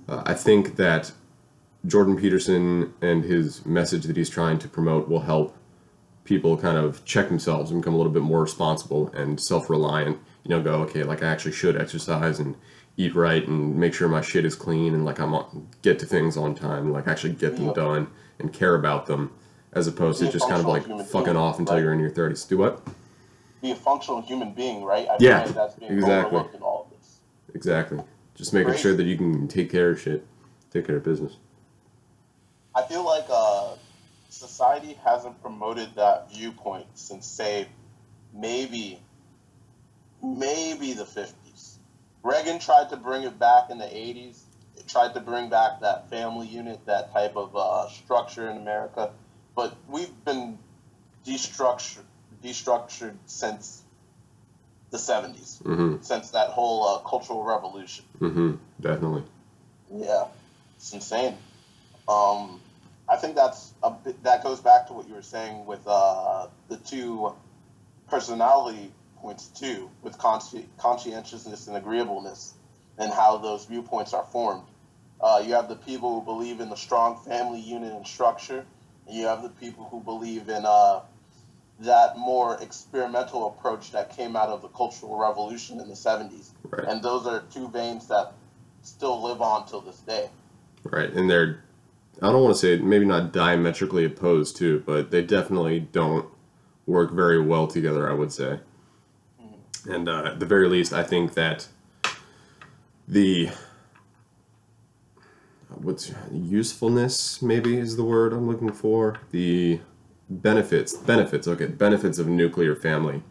Uh, 0.08 0.24
i 0.26 0.34
think 0.34 0.76
that 0.76 1.12
jordan 1.86 2.18
peterson 2.18 2.94
and 3.02 3.24
his 3.24 3.66
message 3.66 4.04
that 4.04 4.18
he's 4.18 4.30
trying 4.30 4.60
to 4.60 4.68
promote 4.68 5.08
will 5.08 5.22
help 5.22 5.58
people 6.24 6.58
kind 6.58 6.78
of 6.78 7.06
check 7.06 7.30
themselves 7.30 7.72
and 7.72 7.82
become 7.82 7.94
a 7.94 7.98
little 7.98 8.12
bit 8.12 8.24
more 8.24 8.42
responsible 8.42 9.10
and 9.14 9.40
self-reliant 9.40 10.20
you 10.46 10.50
know 10.50 10.62
go 10.62 10.76
okay 10.84 11.04
like 11.04 11.24
i 11.24 11.28
actually 11.28 11.52
should 11.52 11.76
exercise 11.80 12.40
and 12.40 12.56
eat 12.98 13.14
right 13.16 13.48
and 13.48 13.76
make 13.76 13.94
sure 13.94 14.08
my 14.08 14.22
shit 14.22 14.46
is 14.46 14.56
clean 14.56 14.94
and 14.94 15.04
like 15.06 15.20
i'm 15.20 15.34
on, 15.34 15.68
get 15.82 16.00
to 16.00 16.06
things 16.06 16.38
on 16.38 16.56
time 16.56 16.92
like 16.94 17.08
actually 17.08 17.34
get 17.34 17.58
them 17.58 17.74
done 17.74 18.08
and 18.40 18.54
care 18.54 18.76
about 18.76 19.06
them 19.08 19.32
as 19.74 19.88
opposed 19.88 20.20
to 20.20 20.32
just 20.32 20.48
kind 20.48 20.62
of 20.62 20.68
like 20.68 20.84
fucking 20.84 21.34
being, 21.34 21.38
off 21.38 21.60
until 21.60 21.76
right? 21.76 21.84
you're 21.84 21.94
in 21.94 22.00
your 22.00 22.12
30s 22.12 22.48
do 22.48 22.58
what 22.58 22.82
Be 23.62 23.72
a 23.72 23.76
functional 23.76 24.22
human 24.22 24.54
being, 24.54 24.84
right? 24.84 25.08
I 25.10 25.18
Yeah, 25.20 25.40
like 25.40 25.54
that's 25.56 25.76
being 25.76 25.92
exactly. 25.92 26.40
in 26.54 26.62
all 26.62 26.88
of 26.90 26.98
this. 26.98 27.20
Exactly. 27.54 28.00
Just 28.36 28.54
making 28.54 28.72
Right. 28.72 28.80
sure 28.80 28.94
that 28.96 29.04
you 29.04 29.18
can 29.18 29.48
take 29.48 29.72
care 29.72 29.90
of 29.92 30.00
shit, 30.00 30.26
take 30.72 30.86
care 30.86 30.98
of 30.98 31.04
business. 31.04 31.38
I 32.76 32.84
feel 32.84 33.04
like 33.06 33.26
uh, 33.30 33.76
society 34.30 34.98
hasn't 35.04 35.42
promoted 35.42 35.96
that 35.96 36.32
viewpoint 36.32 36.86
since, 36.96 37.26
say, 37.26 37.68
maybe, 38.34 39.00
maybe 40.26 40.94
the 40.94 41.04
50s. 41.04 41.78
Reagan 42.24 42.60
tried 42.60 42.90
to 42.90 42.98
bring 42.98 43.24
it 43.24 43.38
back 43.38 43.70
in 43.70 43.78
the 43.78 43.86
80s. 43.86 44.40
It 44.78 44.88
tried 44.88 45.14
to 45.14 45.20
bring 45.20 45.50
back 45.50 45.82
that 45.82 46.10
family 46.10 46.48
unit, 46.48 46.86
that 46.86 47.14
type 47.14 47.36
of 47.36 47.56
uh, 47.56 47.88
structure 47.90 48.50
in 48.50 48.58
America. 48.58 49.12
But 49.56 49.76
we've 49.88 50.26
been 50.26 50.58
destructured, 51.26 52.04
destructured 52.44 53.14
since 53.26 53.82
the 54.92 54.98
70s, 54.98 55.62
Mm-hmm. 55.64 56.02
since 56.02 56.32
that 56.32 56.50
whole 56.50 56.88
uh, 56.88 57.00
cultural 57.00 57.44
revolution. 57.44 58.06
Mm-hmm. 58.20 58.56
Definitely. 58.82 59.24
Yeah, 59.94 60.26
it's 60.78 60.94
insane. 60.94 61.36
Um, 62.08 62.60
I 63.08 63.18
think 63.18 63.36
that's 63.36 63.72
a 63.84 63.92
bit, 63.92 64.22
that 64.24 64.44
goes 64.44 64.60
back 64.60 64.88
to 64.88 64.94
what 64.94 65.08
you 65.08 65.14
were 65.16 65.22
saying 65.22 65.66
with 65.66 65.82
uh, 65.88 66.48
the 66.70 66.78
two 66.78 67.34
personality 68.10 68.92
points 69.26 69.48
too, 69.48 69.90
with 70.04 70.16
consci- 70.20 70.68
conscientiousness 70.78 71.68
and 71.68 71.76
agreeableness, 71.76 72.54
and 73.00 73.12
how 73.12 73.38
those 73.38 73.66
viewpoints 73.66 74.14
are 74.14 74.24
formed. 74.26 74.62
Uh, 75.20 75.42
you 75.44 75.52
have 75.54 75.68
the 75.68 75.76
people 75.76 76.20
who 76.20 76.24
believe 76.24 76.60
in 76.60 76.70
the 76.70 76.76
strong 76.76 77.18
family 77.26 77.60
unit 77.60 77.92
and 77.92 78.06
structure, 78.06 78.64
and 79.08 79.18
you 79.18 79.26
have 79.26 79.42
the 79.42 79.50
people 79.50 79.86
who 79.86 80.00
believe 80.00 80.48
in 80.48 80.64
uh, 80.64 81.00
that 81.80 82.20
more 82.20 82.62
experimental 82.62 83.48
approach 83.48 83.92
that 83.92 84.16
came 84.16 84.36
out 84.36 84.50
of 84.50 84.62
the 84.62 84.68
Cultural 84.68 85.18
Revolution 85.18 85.80
in 85.80 85.88
the 85.88 85.96
70s. 85.96 86.52
Right. 86.70 86.88
And 86.88 87.02
those 87.02 87.26
are 87.26 87.44
two 87.52 87.68
veins 87.70 88.08
that 88.10 88.34
still 88.84 89.24
live 89.24 89.42
on 89.42 89.68
till 89.68 89.82
this 89.82 90.02
day. 90.02 90.30
Right. 90.84 91.12
And 91.12 91.28
they're, 91.28 91.64
I 92.22 92.32
don't 92.32 92.44
want 92.44 92.56
to 92.56 92.60
say 92.60 92.78
maybe 92.78 93.06
not 93.06 93.34
diametrically 93.34 94.06
opposed 94.06 94.56
to, 94.58 94.82
but 94.82 95.10
they 95.10 95.24
definitely 95.24 95.80
don't 95.80 96.28
work 96.86 97.12
very 97.12 97.42
well 97.42 97.66
together. 97.66 98.08
I 98.08 98.14
would 98.14 98.32
say. 98.32 98.60
And 99.88 100.10
uh, 100.10 100.24
at 100.26 100.40
the 100.40 100.46
very 100.46 100.68
least, 100.68 100.94
I 100.94 101.04
think 101.04 101.34
that 101.36 101.68
the 103.08 103.50
what's 105.70 106.12
usefulness 106.32 107.42
maybe 107.42 107.78
is 107.78 107.96
the 107.98 108.04
word 108.04 108.34
I'm 108.34 108.48
looking 108.48 108.72
for. 108.72 109.20
The 109.32 109.80
benefits, 110.30 110.94
benefits, 110.94 111.48
okay, 111.48 111.68
benefits 111.68 112.18
of 112.18 112.28
nuclear 112.28 112.76
family 112.76 113.22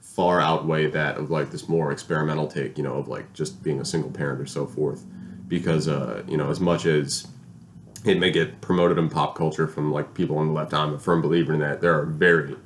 far 0.00 0.40
outweigh 0.40 0.86
that 0.88 1.16
of 1.16 1.30
like 1.30 1.50
this 1.50 1.68
more 1.68 1.92
experimental 1.92 2.48
take, 2.48 2.76
you 2.76 2.84
know, 2.84 2.94
of 2.94 3.06
like 3.08 3.32
just 3.32 3.62
being 3.62 3.80
a 3.80 3.84
single 3.84 4.10
parent 4.10 4.40
or 4.40 4.46
so 4.46 4.66
forth. 4.66 5.04
Because, 5.46 5.88
uh, 5.88 6.22
you 6.28 6.36
know, 6.36 6.50
as 6.50 6.60
much 6.60 6.86
as 6.86 7.26
it 8.04 8.18
may 8.18 8.30
get 8.30 8.60
promoted 8.60 8.98
in 8.98 9.08
pop 9.08 9.34
culture 9.34 9.66
from 9.66 9.92
like 9.92 10.14
people 10.14 10.38
on 10.38 10.48
the 10.48 10.52
left. 10.52 10.72
I'm 10.72 10.94
a 10.94 10.98
firm 10.98 11.20
believer 11.20 11.52
in 11.52 11.60
that. 11.60 11.80
There 11.80 11.98
are 11.98 12.06
very, 12.06 12.56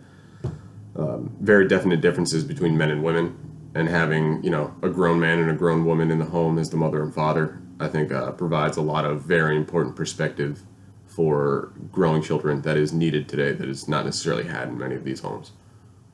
um, 0.97 1.35
very 1.41 1.67
definite 1.67 2.01
differences 2.01 2.45
between 2.45 2.77
men 2.77 2.91
and 2.91 3.03
women, 3.03 3.37
and 3.75 3.89
having 3.89 4.43
you 4.45 4.51
know 4.51 4.75
a 4.83 4.89
grown 4.89 5.21
man 5.21 5.39
and 5.39 5.51
a 5.51 5.55
grown 5.55 5.85
woman 5.85 6.11
in 6.11 6.19
the 6.19 6.25
home 6.25 6.59
as 6.59 6.71
the 6.71 6.77
mother 6.77 7.03
and 7.03 7.15
father, 7.15 7.61
I 7.81 7.89
think 7.89 8.13
uh, 8.13 8.33
provides 8.33 8.77
a 8.77 8.83
lot 8.83 9.05
of 9.05 9.23
very 9.23 9.57
important 9.57 9.97
perspective 9.97 10.63
for 11.07 11.73
growing 11.93 12.23
children 12.23 12.63
that 12.63 12.77
is 12.77 12.93
needed 12.93 13.29
today 13.29 13.53
that 13.53 13.69
is 13.69 13.89
not 13.89 14.05
necessarily 14.05 14.45
had 14.45 14.69
in 14.69 14.79
many 14.79 14.95
of 14.97 15.05
these 15.05 15.21
homes. 15.21 15.53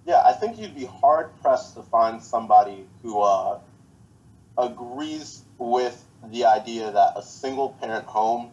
Yeah, 0.07 0.23
I 0.27 0.33
think 0.33 0.59
you'd 0.59 0.75
be 0.75 0.87
hard 0.87 1.31
pressed 1.41 1.75
to 1.77 1.83
find 1.83 2.23
somebody 2.23 2.87
who 3.03 3.21
uh, 3.21 3.61
agrees 4.59 5.43
with 5.59 6.05
the 6.31 6.45
idea 6.45 6.91
that 6.91 7.13
a 7.17 7.23
single 7.23 7.71
parent 7.81 8.05
home 8.07 8.51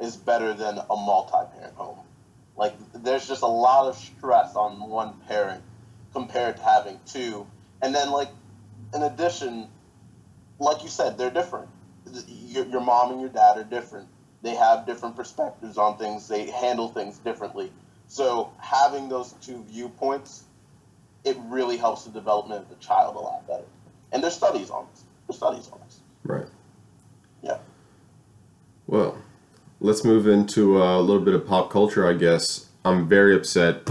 is 0.00 0.16
better 0.16 0.54
than 0.54 0.78
a 0.78 0.96
multi 0.96 1.38
parent 1.54 1.74
home. 1.74 1.98
Like, 2.56 2.74
there's 2.92 3.26
just 3.26 3.42
a 3.42 3.46
lot 3.46 3.88
of 3.88 3.96
stress 3.96 4.54
on 4.56 4.88
one 4.88 5.14
parent 5.26 5.62
compared 6.12 6.56
to 6.56 6.62
having 6.62 7.00
two. 7.06 7.46
And 7.80 7.94
then, 7.94 8.10
like, 8.10 8.28
in 8.94 9.02
addition, 9.02 9.68
like 10.58 10.82
you 10.82 10.88
said, 10.88 11.16
they're 11.16 11.30
different. 11.30 11.68
Your, 12.28 12.66
your 12.66 12.80
mom 12.80 13.12
and 13.12 13.20
your 13.20 13.30
dad 13.30 13.56
are 13.56 13.64
different. 13.64 14.08
They 14.42 14.54
have 14.54 14.86
different 14.86 15.16
perspectives 15.16 15.78
on 15.78 15.98
things, 15.98 16.28
they 16.28 16.50
handle 16.50 16.88
things 16.88 17.18
differently. 17.18 17.72
So, 18.08 18.52
having 18.58 19.08
those 19.08 19.32
two 19.40 19.64
viewpoints, 19.68 20.44
it 21.24 21.36
really 21.46 21.76
helps 21.76 22.04
the 22.04 22.10
development 22.10 22.62
of 22.62 22.68
the 22.68 22.74
child 22.76 23.16
a 23.16 23.20
lot 23.20 23.46
better. 23.46 23.64
And 24.10 24.22
there's 24.22 24.34
studies 24.34 24.68
on 24.68 24.86
this. 24.90 25.04
There's 25.26 25.36
studies 25.36 25.70
on 25.72 25.80
this. 25.86 26.00
Right. 26.24 26.46
Yeah. 27.42 27.58
Well, 28.86 29.16
let's 29.82 30.04
move 30.04 30.26
into 30.28 30.82
a 30.82 31.00
little 31.00 31.22
bit 31.22 31.34
of 31.34 31.46
pop 31.46 31.70
culture, 31.70 32.08
I 32.08 32.14
guess. 32.14 32.66
I'm 32.84 33.08
very 33.08 33.34
upset. 33.34 33.82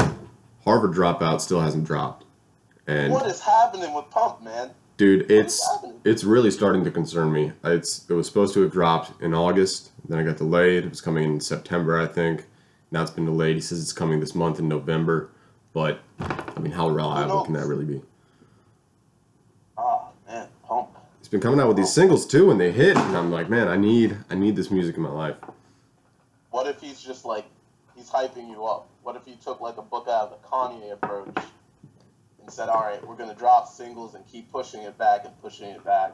Harvard 0.64 0.92
Dropout 0.94 1.42
still 1.42 1.60
hasn't 1.60 1.86
dropped, 1.86 2.26
and 2.88 3.12
What 3.12 3.26
is 3.28 3.40
happening 3.42 3.94
with 3.94 4.10
Pump, 4.10 4.42
man? 4.44 4.72
dude, 4.98 5.30
it's 5.32 5.68
it's 6.06 6.24
really 6.24 6.52
starting 6.52 6.84
to 6.84 6.92
concern 6.92 7.32
me. 7.32 7.52
It's 7.64 8.08
it 8.10 8.14
was 8.14 8.28
supposed 8.28 8.54
to 8.54 8.62
have 8.62 8.72
dropped 8.72 9.22
in 9.22 9.34
August, 9.34 9.92
then 10.08 10.20
it 10.20 10.26
got 10.26 10.38
delayed. 10.38 10.86
It 10.86 10.90
was 10.90 11.02
coming 11.02 11.24
in 11.24 11.40
September, 11.40 12.00
I 12.00 12.06
think. 12.06 12.46
Now 12.92 13.02
it's 13.02 13.12
been 13.12 13.26
delayed. 13.26 13.56
He 13.56 13.62
says 13.62 13.82
it's 13.82 13.94
coming 13.94 14.20
this 14.20 14.36
month 14.36 14.60
in 14.60 14.68
November, 14.68 15.30
but 15.74 16.02
I 16.20 16.60
mean, 16.60 16.74
how 16.74 16.90
reliable 16.90 17.44
can 17.44 17.54
that 17.54 17.66
really 17.66 17.86
be? 17.86 18.02
Ah, 19.78 20.10
man, 20.28 20.48
Pump. 20.64 20.90
He's 21.20 21.30
been 21.30 21.42
coming 21.42 21.60
out 21.60 21.70
with 21.70 21.78
these 21.78 21.92
singles 21.92 22.28
too, 22.28 22.52
and 22.52 22.60
they 22.60 22.72
hit, 22.72 22.98
and 22.98 23.18
I'm 23.18 23.32
like, 23.32 23.50
man, 23.50 23.68
I 23.68 23.78
need 23.78 24.18
I 24.30 24.36
need 24.36 24.56
this 24.56 24.70
music 24.70 24.96
in 24.98 25.02
my 25.02 25.10
life. 25.10 25.38
What 26.52 26.68
if 26.68 26.80
he's 26.82 27.02
just 27.02 27.26
like, 27.26 27.46
he's 27.96 28.10
hyping 28.10 28.50
you 28.50 28.66
up? 28.66 28.90
What 29.04 29.16
if 29.16 29.26
he 29.26 29.36
took 29.36 29.62
like 29.62 29.78
a 29.78 29.82
book 29.82 30.08
out 30.08 30.32
of 30.32 30.42
the 30.42 30.48
Kanye 30.48 30.94
approach 30.94 31.36
and 32.42 32.52
said, 32.52 32.70
all 32.70 32.82
right, 32.82 33.06
we're 33.08 33.16
going 33.16 33.30
to 33.30 33.36
drop 33.36 33.68
singles 33.68 34.16
and 34.16 34.26
keep 34.28 34.52
pushing 34.52 34.82
it 34.84 34.98
back 34.98 35.26
and 35.26 35.42
pushing 35.42 35.70
it 35.70 35.84
back? 35.84 36.12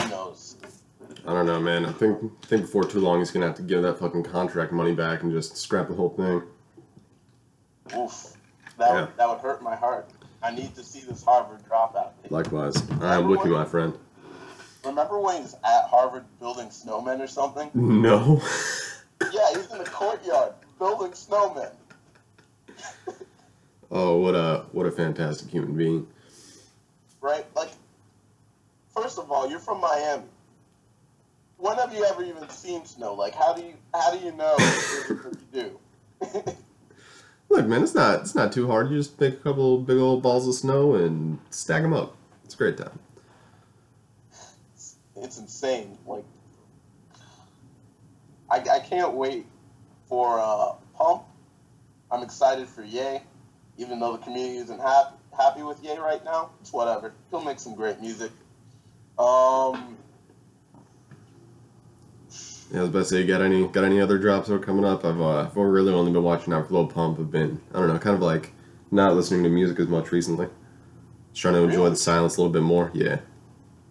Who 0.00 0.08
knows? 0.08 0.56
I 1.26 1.32
don't 1.32 1.46
know, 1.46 1.60
man. 1.60 1.84
I 1.84 1.92
think 1.92 2.18
I 2.42 2.46
think 2.46 2.62
before 2.62 2.84
too 2.84 3.00
long 3.00 3.18
he's 3.18 3.30
gonna 3.30 3.46
have 3.46 3.56
to 3.56 3.62
give 3.62 3.82
that 3.82 3.98
fucking 3.98 4.22
contract 4.22 4.72
money 4.72 4.94
back 4.94 5.22
and 5.22 5.30
just 5.30 5.56
scrap 5.56 5.88
the 5.88 5.94
whole 5.94 6.08
thing. 6.10 6.42
Oof. 7.94 8.32
That, 8.78 8.88
Yeah. 8.88 9.00
would, 9.02 9.16
that 9.18 9.28
would 9.28 9.38
hurt 9.40 9.62
my 9.62 9.76
heart. 9.76 10.10
I 10.42 10.50
need 10.54 10.74
to 10.76 10.82
see 10.82 11.00
this 11.00 11.22
Harvard 11.22 11.60
dropout. 11.68 12.12
tape. 12.22 12.30
Likewise, 12.30 12.74
I 13.00 13.16
am 13.16 13.28
with 13.28 13.44
you, 13.44 13.52
my 13.52 13.64
friend. 13.64 13.96
Remember 14.84 15.18
when 15.18 15.36
he 15.36 15.42
was 15.42 15.54
at 15.64 15.84
Harvard 15.88 16.24
building 16.40 16.68
snowmen 16.68 17.20
or 17.20 17.26
something? 17.26 17.70
No. 17.74 18.42
Yeah, 19.32 19.48
he's 19.54 19.70
in 19.70 19.78
the 19.78 19.84
courtyard 19.84 20.52
building 20.78 21.12
snowmen. 21.12 21.72
oh, 23.90 24.16
what 24.18 24.34
a 24.34 24.64
what 24.72 24.86
a 24.86 24.90
fantastic 24.90 25.50
human 25.50 25.76
being. 25.76 26.06
right? 27.20 27.44
Like, 27.54 27.70
first 28.94 29.18
of 29.18 29.30
all, 29.30 29.48
you're 29.48 29.58
from 29.60 29.80
Miami. 29.80 30.24
When 31.56 31.76
have 31.78 31.94
you 31.94 32.04
ever 32.04 32.22
even 32.24 32.48
seen 32.50 32.84
snow? 32.84 33.14
Like, 33.14 33.34
how 33.34 33.54
do 33.54 33.62
you 33.62 33.74
how 33.94 34.16
do 34.16 34.24
you 34.24 34.32
know 34.32 34.54
if 34.58 35.08
you 35.08 35.32
do? 35.52 35.80
Look, 37.48 37.66
man, 37.66 37.82
it's 37.82 37.94
not 37.94 38.20
it's 38.20 38.34
not 38.34 38.52
too 38.52 38.66
hard. 38.66 38.90
You 38.90 38.98
just 38.98 39.20
make 39.20 39.34
a 39.34 39.36
couple 39.36 39.78
big 39.78 39.98
old 39.98 40.22
balls 40.22 40.48
of 40.48 40.54
snow 40.54 40.94
and 40.94 41.38
stack 41.50 41.82
them 41.82 41.92
up. 41.92 42.16
It's 42.44 42.54
a 42.54 42.58
great 42.58 42.76
time. 42.76 42.98
it's 45.16 45.38
insane. 45.38 45.96
Like, 46.06 46.24
I, 48.54 48.76
I 48.76 48.80
can't 48.80 49.14
wait 49.14 49.46
for 50.08 50.38
uh, 50.40 50.74
Pump. 50.94 51.24
I'm 52.10 52.22
excited 52.22 52.68
for 52.68 52.84
Ye, 52.84 53.20
even 53.78 53.98
though 53.98 54.12
the 54.12 54.22
community 54.22 54.58
isn't 54.58 54.80
happy 54.80 55.16
happy 55.36 55.62
with 55.64 55.82
Ye 55.82 55.96
right 55.98 56.24
now. 56.24 56.50
It's 56.60 56.72
whatever. 56.72 57.12
He'll 57.30 57.42
make 57.42 57.58
some 57.58 57.74
great 57.74 58.00
music. 58.00 58.30
Um, 59.18 59.96
Yeah, 62.72 62.78
I 62.78 62.82
was 62.82 62.88
about 62.90 62.98
to 63.00 63.04
say, 63.06 63.20
you 63.20 63.26
got 63.26 63.42
any 63.42 63.66
got 63.68 63.84
any 63.84 64.00
other 64.00 64.18
drops 64.18 64.48
that 64.48 64.54
are 64.54 64.58
coming 64.60 64.84
up? 64.84 65.04
I've 65.04 65.20
uh, 65.20 65.40
I've 65.40 65.56
really 65.56 65.92
only 65.92 66.12
been 66.12 66.22
watching 66.22 66.52
out 66.52 66.68
for 66.68 66.74
Lil 66.74 66.86
Pump. 66.86 67.18
I've 67.18 67.30
been 67.30 67.60
I 67.74 67.78
don't 67.78 67.88
know, 67.88 67.98
kind 67.98 68.14
of 68.14 68.22
like 68.22 68.52
not 68.92 69.14
listening 69.16 69.42
to 69.44 69.48
music 69.48 69.80
as 69.80 69.88
much 69.88 70.12
recently. 70.12 70.46
Just 71.32 71.42
trying 71.42 71.54
to 71.54 71.62
enjoy 71.64 71.78
Really? 71.78 71.90
the 71.90 71.96
silence 71.96 72.36
a 72.36 72.40
little 72.40 72.52
bit 72.52 72.62
more. 72.62 72.90
Yeah, 72.94 73.18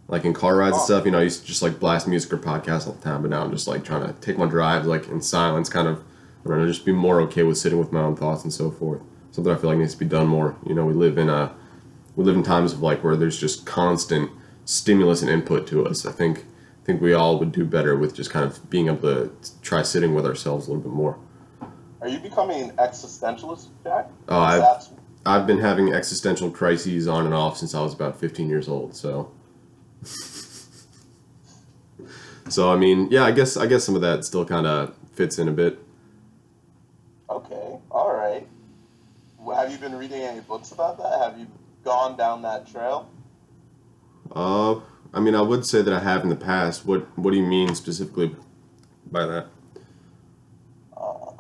like 0.08 0.26
in 0.26 0.34
car 0.34 0.56
rides 0.56 0.74
and 0.76 0.82
Oh. 0.82 0.86
stuff. 0.86 1.06
You 1.06 1.12
know, 1.12 1.20
I 1.20 1.24
used 1.24 1.42
to 1.42 1.48
just 1.48 1.62
like 1.62 1.80
blast 1.80 2.08
music 2.08 2.32
or 2.34 2.38
podcasts 2.38 2.86
all 2.88 2.94
the 2.94 3.02
time, 3.02 3.22
but 3.22 3.32
now 3.32 3.44
I'm 3.44 3.52
just 3.52 3.68
like 3.68 3.84
trying 3.84 4.06
to 4.06 4.14
take 4.20 4.38
my 4.38 4.46
drives 4.46 4.86
like 4.88 5.08
in 5.10 5.22
silence, 5.22 5.70
kind 5.70 5.88
of. 5.88 6.04
I 6.46 6.50
don't 6.50 6.58
know, 6.60 6.68
just 6.68 6.86
be 6.86 6.92
more 6.92 7.22
okay 7.22 7.44
with 7.44 7.58
sitting 7.58 7.80
with 7.80 7.94
my 7.94 8.02
own 8.02 8.18
thoughts 8.18 8.44
and 8.44 8.52
so 8.52 8.70
forth. 8.70 9.02
Something 9.32 9.54
I 9.54 9.56
feel 9.56 9.70
like 9.70 9.80
needs 9.80 9.94
to 9.94 10.00
be 10.00 10.06
done 10.06 10.28
more. 10.28 10.58
You 10.68 10.76
know, 10.76 10.86
we 10.86 10.94
live 10.94 11.18
in 11.18 11.30
a 11.30 11.54
we 12.18 12.24
live 12.26 12.36
in 12.36 12.44
times 12.44 12.74
of 12.74 12.82
like 12.82 13.02
where 13.04 13.16
there's 13.16 13.40
just 13.40 13.66
constant 13.66 14.30
stimulus 14.66 15.22
and 15.22 15.32
input 15.32 15.66
to 15.68 15.86
us. 15.88 16.06
I 16.06 16.12
think 16.12 16.40
I 16.40 16.86
think 16.86 17.02
we 17.02 17.14
all 17.14 17.40
would 17.40 17.54
do 17.54 17.64
better 17.64 17.96
with 17.96 18.14
just 18.14 18.30
kind 18.30 18.46
of 18.46 18.70
being 18.70 18.88
able 18.88 19.02
to 19.04 19.32
try 19.62 19.84
sitting 19.84 20.14
with 20.14 20.26
ourselves 20.26 20.68
a 20.68 20.72
little 20.72 20.84
bit 20.84 20.92
more. 20.92 21.18
are 22.02 22.10
you 22.10 22.20
becoming 22.20 22.70
an 22.70 22.76
existentialist, 22.76 23.68
Jack? 23.86 24.10
Oh, 24.28 24.38
I've 24.38 24.90
I've 25.26 25.48
been 25.48 25.60
having 25.60 25.94
existential 25.94 26.52
crises 26.52 27.08
on 27.08 27.26
and 27.26 27.34
off 27.34 27.56
since 27.58 27.74
I 27.74 27.82
was 27.82 27.94
about 27.94 28.20
15 28.20 28.50
years 28.50 28.68
old. 28.68 28.94
So, 28.94 29.32
so 32.50 32.72
I 32.72 32.76
mean, 32.76 33.08
yeah, 33.12 33.24
I 33.24 33.32
guess 33.32 33.58
I 33.58 33.66
guess 33.66 33.84
some 33.84 33.96
of 33.96 34.02
that 34.02 34.26
still 34.26 34.46
kind 34.46 34.68
of 34.68 34.96
fits 35.14 35.40
in 35.40 35.48
a 35.48 35.52
bit. 35.52 35.80
Okay, 37.30 37.78
all 37.90 38.14
right. 38.14 38.48
Well, 39.40 39.58
Have 39.58 39.72
you 39.72 39.78
been 39.78 39.96
reading 39.98 40.22
any 40.22 40.42
books 40.42 40.72
about 40.72 40.98
that? 40.98 41.20
Have 41.20 41.40
you 41.40 41.48
gone 41.84 42.16
down 42.18 42.42
that 42.44 42.68
trail? 42.68 43.10
Uh, 44.34 44.80
I 45.14 45.20
mean, 45.20 45.36
I 45.36 45.42
would 45.42 45.66
say 45.66 45.82
that 45.82 45.94
I 45.94 46.00
have 46.00 46.24
in 46.24 46.30
the 46.30 46.36
past. 46.36 46.86
What 46.86 47.08
What 47.18 47.32
do 47.32 47.38
you 47.38 47.46
mean 47.46 47.76
specifically 47.76 48.36
by 49.12 49.26
that? 49.26 49.48
Uh, 50.96 51.32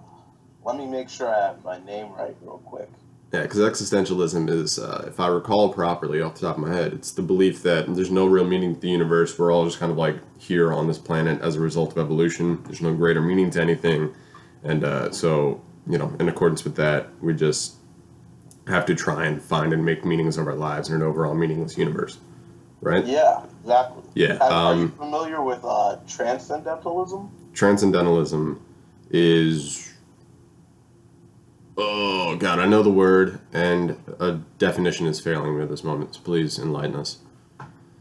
let 0.65 0.77
me 0.77 0.85
make 0.85 1.09
sure 1.09 1.27
I 1.27 1.47
have 1.47 1.63
my 1.63 1.83
name 1.83 2.11
right 2.13 2.35
real 2.41 2.59
quick. 2.65 2.89
Yeah, 3.33 3.41
because 3.41 3.57
existentialism 3.59 4.47
is, 4.47 4.77
uh, 4.77 5.05
if 5.07 5.19
I 5.19 5.25
recall 5.27 5.73
properly 5.73 6.21
off 6.21 6.35
the 6.35 6.41
top 6.41 6.57
of 6.57 6.61
my 6.61 6.71
head, 6.71 6.93
it's 6.93 7.11
the 7.11 7.23
belief 7.23 7.63
that 7.63 7.93
there's 7.95 8.11
no 8.11 8.27
real 8.27 8.45
meaning 8.45 8.75
to 8.75 8.79
the 8.79 8.89
universe. 8.89 9.39
We're 9.39 9.51
all 9.51 9.65
just 9.65 9.79
kind 9.79 9.91
of 9.91 9.97
like 9.97 10.17
here 10.39 10.71
on 10.71 10.87
this 10.87 10.99
planet 10.99 11.41
as 11.41 11.55
a 11.55 11.59
result 11.59 11.93
of 11.93 11.97
evolution. 11.97 12.61
There's 12.65 12.81
no 12.81 12.93
greater 12.93 13.21
meaning 13.21 13.49
to 13.51 13.59
anything. 13.61 14.13
And 14.63 14.83
uh, 14.83 15.11
so, 15.11 15.59
you 15.87 15.97
know, 15.97 16.15
in 16.19 16.29
accordance 16.29 16.63
with 16.63 16.75
that, 16.75 17.07
we 17.21 17.33
just 17.33 17.73
have 18.67 18.85
to 18.85 18.93
try 18.93 19.25
and 19.25 19.41
find 19.41 19.73
and 19.73 19.83
make 19.83 20.05
meanings 20.05 20.37
of 20.37 20.45
our 20.45 20.53
lives 20.53 20.89
in 20.89 20.95
an 20.95 21.01
overall 21.01 21.33
meaningless 21.33 21.75
universe. 21.75 22.19
Right? 22.81 23.03
Yeah, 23.03 23.41
exactly. 23.61 24.03
Yeah. 24.13 24.33
Have, 24.33 24.41
are 24.41 24.75
you 24.75 24.81
Um, 24.83 24.91
familiar 24.91 25.41
with 25.41 25.61
uh, 25.63 25.97
transcendentalism? 26.07 27.29
transcendentalism 27.55 28.59
is. 29.09 29.89
Oh, 31.75 32.35
God, 32.35 32.59
I 32.59 32.67
know 32.67 32.83
the 32.83 32.91
word, 32.91 33.39
and 33.51 33.97
a 34.19 34.33
definition 34.59 35.07
is 35.07 35.19
failing 35.19 35.57
me 35.57 35.63
at 35.63 35.69
this 35.69 35.83
moment. 35.83 36.15
So 36.15 36.21
please 36.21 36.59
enlighten 36.59 36.95
us. 36.95 37.17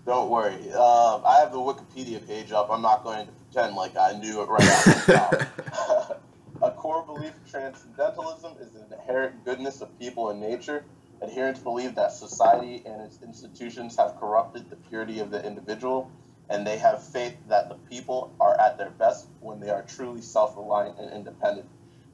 Don't 0.05 0.29
worry. 0.29 0.57
Uh, 0.75 1.23
I 1.25 1.39
have 1.41 1.53
the 1.53 1.59
Wikipedia 1.59 2.27
page 2.27 2.53
up. 2.53 2.69
I'm 2.71 2.83
not 2.83 3.03
going 3.05 3.27
to 3.27 3.33
pretend 3.33 3.77
like 3.77 3.97
I 3.97 4.13
knew 4.19 4.43
it 4.43 4.49
right 4.49 4.63
off 4.63 5.07
the 5.07 5.13
top. 5.13 6.23
A 6.63 6.71
core 6.71 7.03
belief 7.05 7.33
of 7.35 7.51
transcendentalism 7.51 8.53
is 8.61 8.71
the 8.73 8.95
inherent 8.95 9.45
goodness 9.45 9.81
of 9.81 9.97
people 9.99 10.31
and 10.31 10.41
nature. 10.41 10.85
Adherents 11.23 11.61
believe 11.61 11.95
that 11.95 12.13
society 12.13 12.83
and 12.85 13.01
its 13.03 13.21
institutions 13.23 13.97
have 13.97 14.19
corrupted 14.19 14.69
the 14.71 14.77
purity 14.77 15.21
of 15.21 15.31
the 15.31 15.45
individual, 15.45 16.11
and 16.51 16.67
they 16.67 16.79
have 16.79 17.03
faith 17.03 17.37
that 17.49 17.69
the 17.69 17.77
people 17.89 18.33
are 18.41 18.61
at 18.61 18.77
their 18.77 18.91
best 18.91 19.29
when 19.41 19.61
they 19.61 19.71
are 19.71 19.83
truly 19.83 20.21
self 20.21 20.57
reliant 20.57 20.99
and 20.99 21.13
independent. 21.13 21.69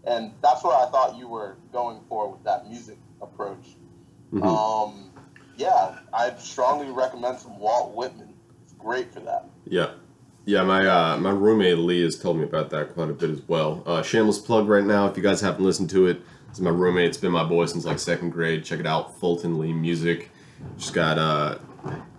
And 0.08 0.32
that's 0.42 0.64
what 0.64 0.74
I 0.74 0.90
thought 0.90 1.16
you 1.16 1.28
were 1.28 1.56
going 1.72 2.00
for 2.08 2.30
with 2.30 2.42
that 2.44 2.68
music 2.68 2.98
approach. 3.20 3.76
Mhm. 4.32 4.44
Um, 4.44 5.10
yeah, 5.56 5.98
I'd 6.12 6.40
strongly 6.40 6.90
recommend 6.90 7.38
some 7.38 7.58
Walt 7.58 7.94
Whitman. 7.94 8.34
It's 8.64 8.72
great 8.74 9.12
for 9.12 9.20
that. 9.20 9.48
Yeah, 9.66 9.90
Yeah, 10.46 10.62
my 10.64 10.86
uh, 10.86 11.18
my 11.18 11.30
roommate 11.30 11.76
Lee 11.76 12.02
has 12.02 12.18
told 12.18 12.38
me 12.38 12.44
about 12.44 12.70
that 12.70 12.94
quite 12.94 13.10
a 13.10 13.12
bit 13.12 13.28
as 13.28 13.42
well. 13.48 13.82
Uh, 13.84 14.02
shameless 14.02 14.38
plug 14.38 14.66
right 14.66 14.84
now, 14.84 15.06
if 15.06 15.14
you 15.16 15.22
guys 15.22 15.42
haven't 15.42 15.62
listened 15.62 15.90
to 15.90 16.06
it, 16.06 16.22
it's 16.48 16.58
my 16.58 16.70
roommate. 16.70 17.08
It's 17.08 17.18
been 17.18 17.32
my 17.32 17.44
boy 17.44 17.66
since 17.66 17.84
like 17.84 17.98
second 17.98 18.30
grade. 18.30 18.64
Check 18.64 18.80
it 18.80 18.86
out, 18.86 19.18
Fulton 19.20 19.58
Lee 19.58 19.74
Music. 19.74 20.30
Just 20.78 20.94
got 20.94 21.18
uh 21.18 21.58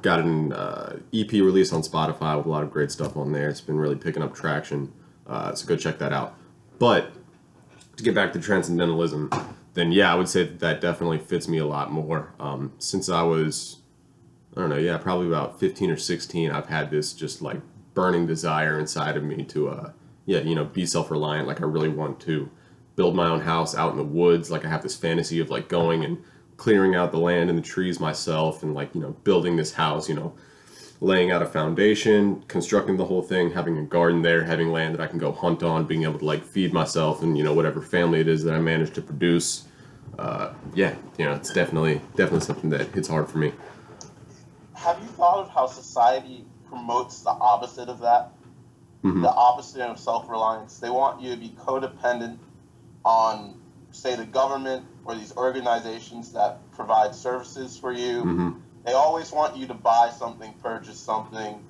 got 0.03 0.19
an 0.19 0.53
uh, 0.53 0.97
EP 1.13 1.31
release 1.31 1.73
on 1.73 1.81
Spotify 1.81 2.37
with 2.37 2.45
a 2.45 2.49
lot 2.49 2.61
of 2.63 2.71
great 2.71 2.91
stuff 2.91 3.17
on 3.17 3.31
there. 3.31 3.49
It's 3.49 3.61
been 3.61 3.77
really 3.77 3.95
picking 3.95 4.21
up 4.21 4.35
traction. 4.35 4.93
Uh, 5.27 5.53
so 5.55 5.67
go 5.67 5.75
check 5.75 5.97
that 5.99 6.13
out. 6.13 6.35
But 6.77 7.11
to 7.99 8.03
get 8.03 8.15
back 8.15 8.33
to 8.33 8.39
transcendentalism, 8.39 9.29
then 9.73 9.91
yeah, 9.91 10.11
I 10.11 10.15
would 10.15 10.27
say 10.27 10.43
that 10.43 10.59
that 10.59 10.81
definitely 10.81 11.19
fits 11.19 11.47
me 11.47 11.59
a 11.59 11.65
lot 11.65 11.91
more. 11.91 12.33
Um, 12.39 12.73
since 12.79 13.09
I 13.09 13.21
was, 13.21 13.77
I 14.55 14.61
don't 14.61 14.69
know, 14.69 14.77
yeah, 14.77 14.97
probably 14.97 15.27
about 15.27 15.59
15 15.59 15.91
or 15.91 15.97
16, 15.97 16.51
I've 16.51 16.67
had 16.67 16.89
this 16.89 17.13
just 17.13 17.41
like 17.41 17.61
burning 17.93 18.25
desire 18.25 18.79
inside 18.79 19.17
of 19.17 19.23
me 19.23 19.43
to, 19.45 19.69
uh, 19.69 19.91
yeah, 20.25 20.39
you 20.39 20.55
know, 20.55 20.65
be 20.65 20.85
self 20.85 21.11
reliant. 21.11 21.47
Like 21.47 21.61
I 21.61 21.65
really 21.65 21.89
want 21.89 22.19
to 22.21 22.49
build 22.95 23.15
my 23.15 23.27
own 23.29 23.41
house 23.41 23.75
out 23.75 23.91
in 23.91 23.97
the 23.97 24.03
woods. 24.03 24.49
Like 24.49 24.65
I 24.65 24.69
have 24.69 24.83
this 24.83 24.95
fantasy 24.95 25.39
of 25.39 25.49
like 25.49 25.69
going 25.69 26.03
and 26.03 26.17
clearing 26.57 26.95
out 26.95 27.11
the 27.11 27.19
land 27.19 27.49
and 27.49 27.57
the 27.57 27.63
trees 27.63 27.99
myself 27.99 28.63
and 28.63 28.73
like, 28.73 28.93
you 28.95 29.01
know, 29.01 29.11
building 29.23 29.55
this 29.55 29.73
house, 29.73 30.09
you 30.09 30.15
know, 30.15 30.33
laying 31.01 31.31
out 31.31 31.41
a 31.41 31.45
foundation, 31.45 32.43
constructing 32.47 32.97
the 32.97 33.05
whole 33.05 33.21
thing, 33.21 33.51
having 33.51 33.77
a 33.77 33.83
garden 33.83 34.21
there, 34.21 34.43
having 34.43 34.69
land 34.71 34.93
that 34.93 35.01
I 35.01 35.07
can 35.07 35.17
go 35.17 35.31
hunt 35.31 35.63
on, 35.63 35.85
being 35.85 36.03
able 36.03 36.19
to 36.19 36.25
like 36.25 36.43
feed 36.43 36.73
myself 36.73 37.21
and 37.23 37.37
you 37.37 37.43
know 37.43 37.53
whatever 37.53 37.81
family 37.81 38.19
it 38.19 38.27
is 38.27 38.43
that 38.43 38.53
I 38.53 38.59
manage 38.59 38.93
to 38.93 39.01
produce. 39.01 39.65
Uh, 40.17 40.53
yeah, 40.73 40.95
you 41.17 41.25
know, 41.25 41.33
it's 41.33 41.53
definitely 41.53 42.01
definitely 42.15 42.45
something 42.45 42.69
that 42.71 42.87
hits 42.93 43.07
hard 43.07 43.29
for 43.29 43.37
me. 43.37 43.53
Have 44.73 44.99
you 45.01 45.07
thought 45.09 45.39
of 45.39 45.49
how 45.49 45.67
society 45.67 46.45
promotes 46.67 47.21
the 47.21 47.29
opposite 47.29 47.89
of 47.89 47.99
that? 47.99 48.31
Mhm. 49.03 49.21
The 49.21 49.31
opposite 49.31 49.81
of 49.81 49.97
self-reliance. 49.97 50.79
They 50.79 50.89
want 50.89 51.21
you 51.21 51.31
to 51.33 51.37
be 51.37 51.49
codependent 51.49 52.37
on, 53.05 53.55
say, 53.91 54.15
the 54.15 54.25
government 54.25 54.85
or 55.05 55.15
these 55.15 55.35
organizations 55.37 56.33
that 56.33 56.69
provide 56.71 57.15
services 57.15 57.77
for 57.77 57.93
you. 57.93 58.21
hmm 58.23 58.49
They 58.89 58.95
always 58.95 59.31
want 59.31 59.55
you 59.55 59.67
to 59.67 59.75
buy 59.75 60.09
something, 60.09 60.51
purchase 60.63 60.97
something. 60.99 61.63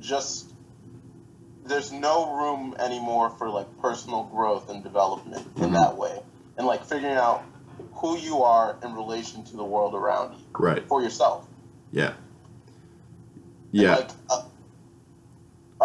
Just 0.00 0.52
there's 1.64 1.90
no 1.90 2.30
room 2.36 2.76
anymore 2.78 3.30
for 3.30 3.48
like 3.48 3.66
personal 3.80 4.24
growth 4.24 4.68
and 4.68 4.82
development 4.82 5.46
in 5.56 5.70
Mhm. 5.70 5.72
that 5.72 5.96
way, 5.96 6.20
and 6.58 6.66
like 6.66 6.84
figuring 6.84 7.16
out 7.16 7.42
who 7.94 8.18
you 8.18 8.42
are 8.42 8.76
in 8.82 8.94
relation 8.94 9.44
to 9.44 9.56
the 9.56 9.64
world 9.64 9.94
around 9.94 10.34
you 10.34 10.44
Right. 10.52 10.86
for 10.86 11.00
yourself. 11.00 11.46
Yeah. 11.90 12.08
And, 12.08 12.16
Yeah. 13.72 13.94
like 13.94 14.10
a, 14.28 14.44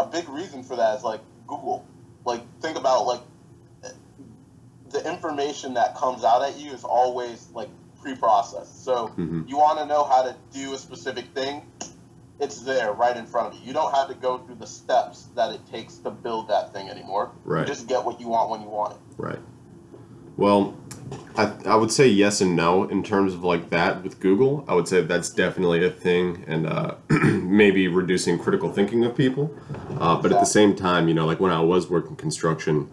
a 0.01 0.05
big 0.07 0.27
reason 0.27 0.63
for 0.63 0.75
that 0.75 0.97
is 0.97 1.03
like 1.05 1.21
Google. 1.47 1.85
Like 2.25 2.41
think 2.59 2.77
about 2.77 3.05
like 3.05 3.21
the 4.89 5.09
information 5.09 5.75
that 5.75 5.95
comes 5.95 6.25
out 6.25 6.41
at 6.41 6.57
you 6.59 6.73
is 6.73 6.83
always 6.83 7.47
like 7.53 7.69
pre-processed. 8.01 8.83
So 8.83 9.07
hmm 9.07 9.43
you 9.47 9.57
want 9.57 9.79
to 9.79 9.85
know 9.85 10.03
how 10.03 10.23
to 10.23 10.35
do 10.53 10.73
a 10.73 10.77
specific 10.77 11.25
thing, 11.33 11.63
it's 12.39 12.61
there 12.61 12.93
right 12.93 13.15
in 13.15 13.25
front 13.25 13.53
of 13.53 13.59
you. 13.59 13.67
You 13.67 13.73
don't 13.73 13.93
have 13.93 14.07
to 14.07 14.15
go 14.15 14.39
through 14.39 14.55
the 14.55 14.67
steps 14.67 15.27
that 15.35 15.53
it 15.53 15.61
takes 15.69 15.97
to 15.97 16.11
build 16.11 16.47
that 16.47 16.73
thing 16.73 16.89
anymore. 16.89 17.31
Right. 17.43 17.61
You 17.61 17.65
just 17.67 17.87
get 17.87 18.03
what 18.03 18.19
you 18.19 18.27
want 18.29 18.49
when 18.49 18.61
you 18.61 18.69
want 18.69 18.93
it. 18.93 18.99
Right. 19.17 19.39
Well, 20.37 20.75
I, 21.35 21.53
I 21.65 21.75
would 21.75 21.91
say 21.91 22.07
yes 22.07 22.41
and 22.41 22.55
no 22.55 22.85
in 22.85 23.03
terms 23.03 23.33
of 23.33 23.43
like 23.43 23.69
that 23.69 24.03
with 24.03 24.19
Google. 24.19 24.65
I 24.67 24.73
would 24.73 24.87
say 24.87 25.01
that's 25.01 25.29
definitely 25.29 25.85
a 25.85 25.89
thing, 25.89 26.43
and 26.47 26.67
uh, 26.67 26.95
maybe 27.09 27.87
reducing 27.87 28.39
critical 28.39 28.71
thinking 28.71 29.03
of 29.05 29.15
people. 29.15 29.55
Uh, 29.99 30.19
but 30.19 30.31
at 30.31 30.39
the 30.39 30.45
same 30.45 30.75
time, 30.75 31.07
you 31.07 31.13
know, 31.13 31.25
like 31.25 31.39
when 31.39 31.51
I 31.51 31.61
was 31.61 31.89
working 31.89 32.15
construction, 32.15 32.89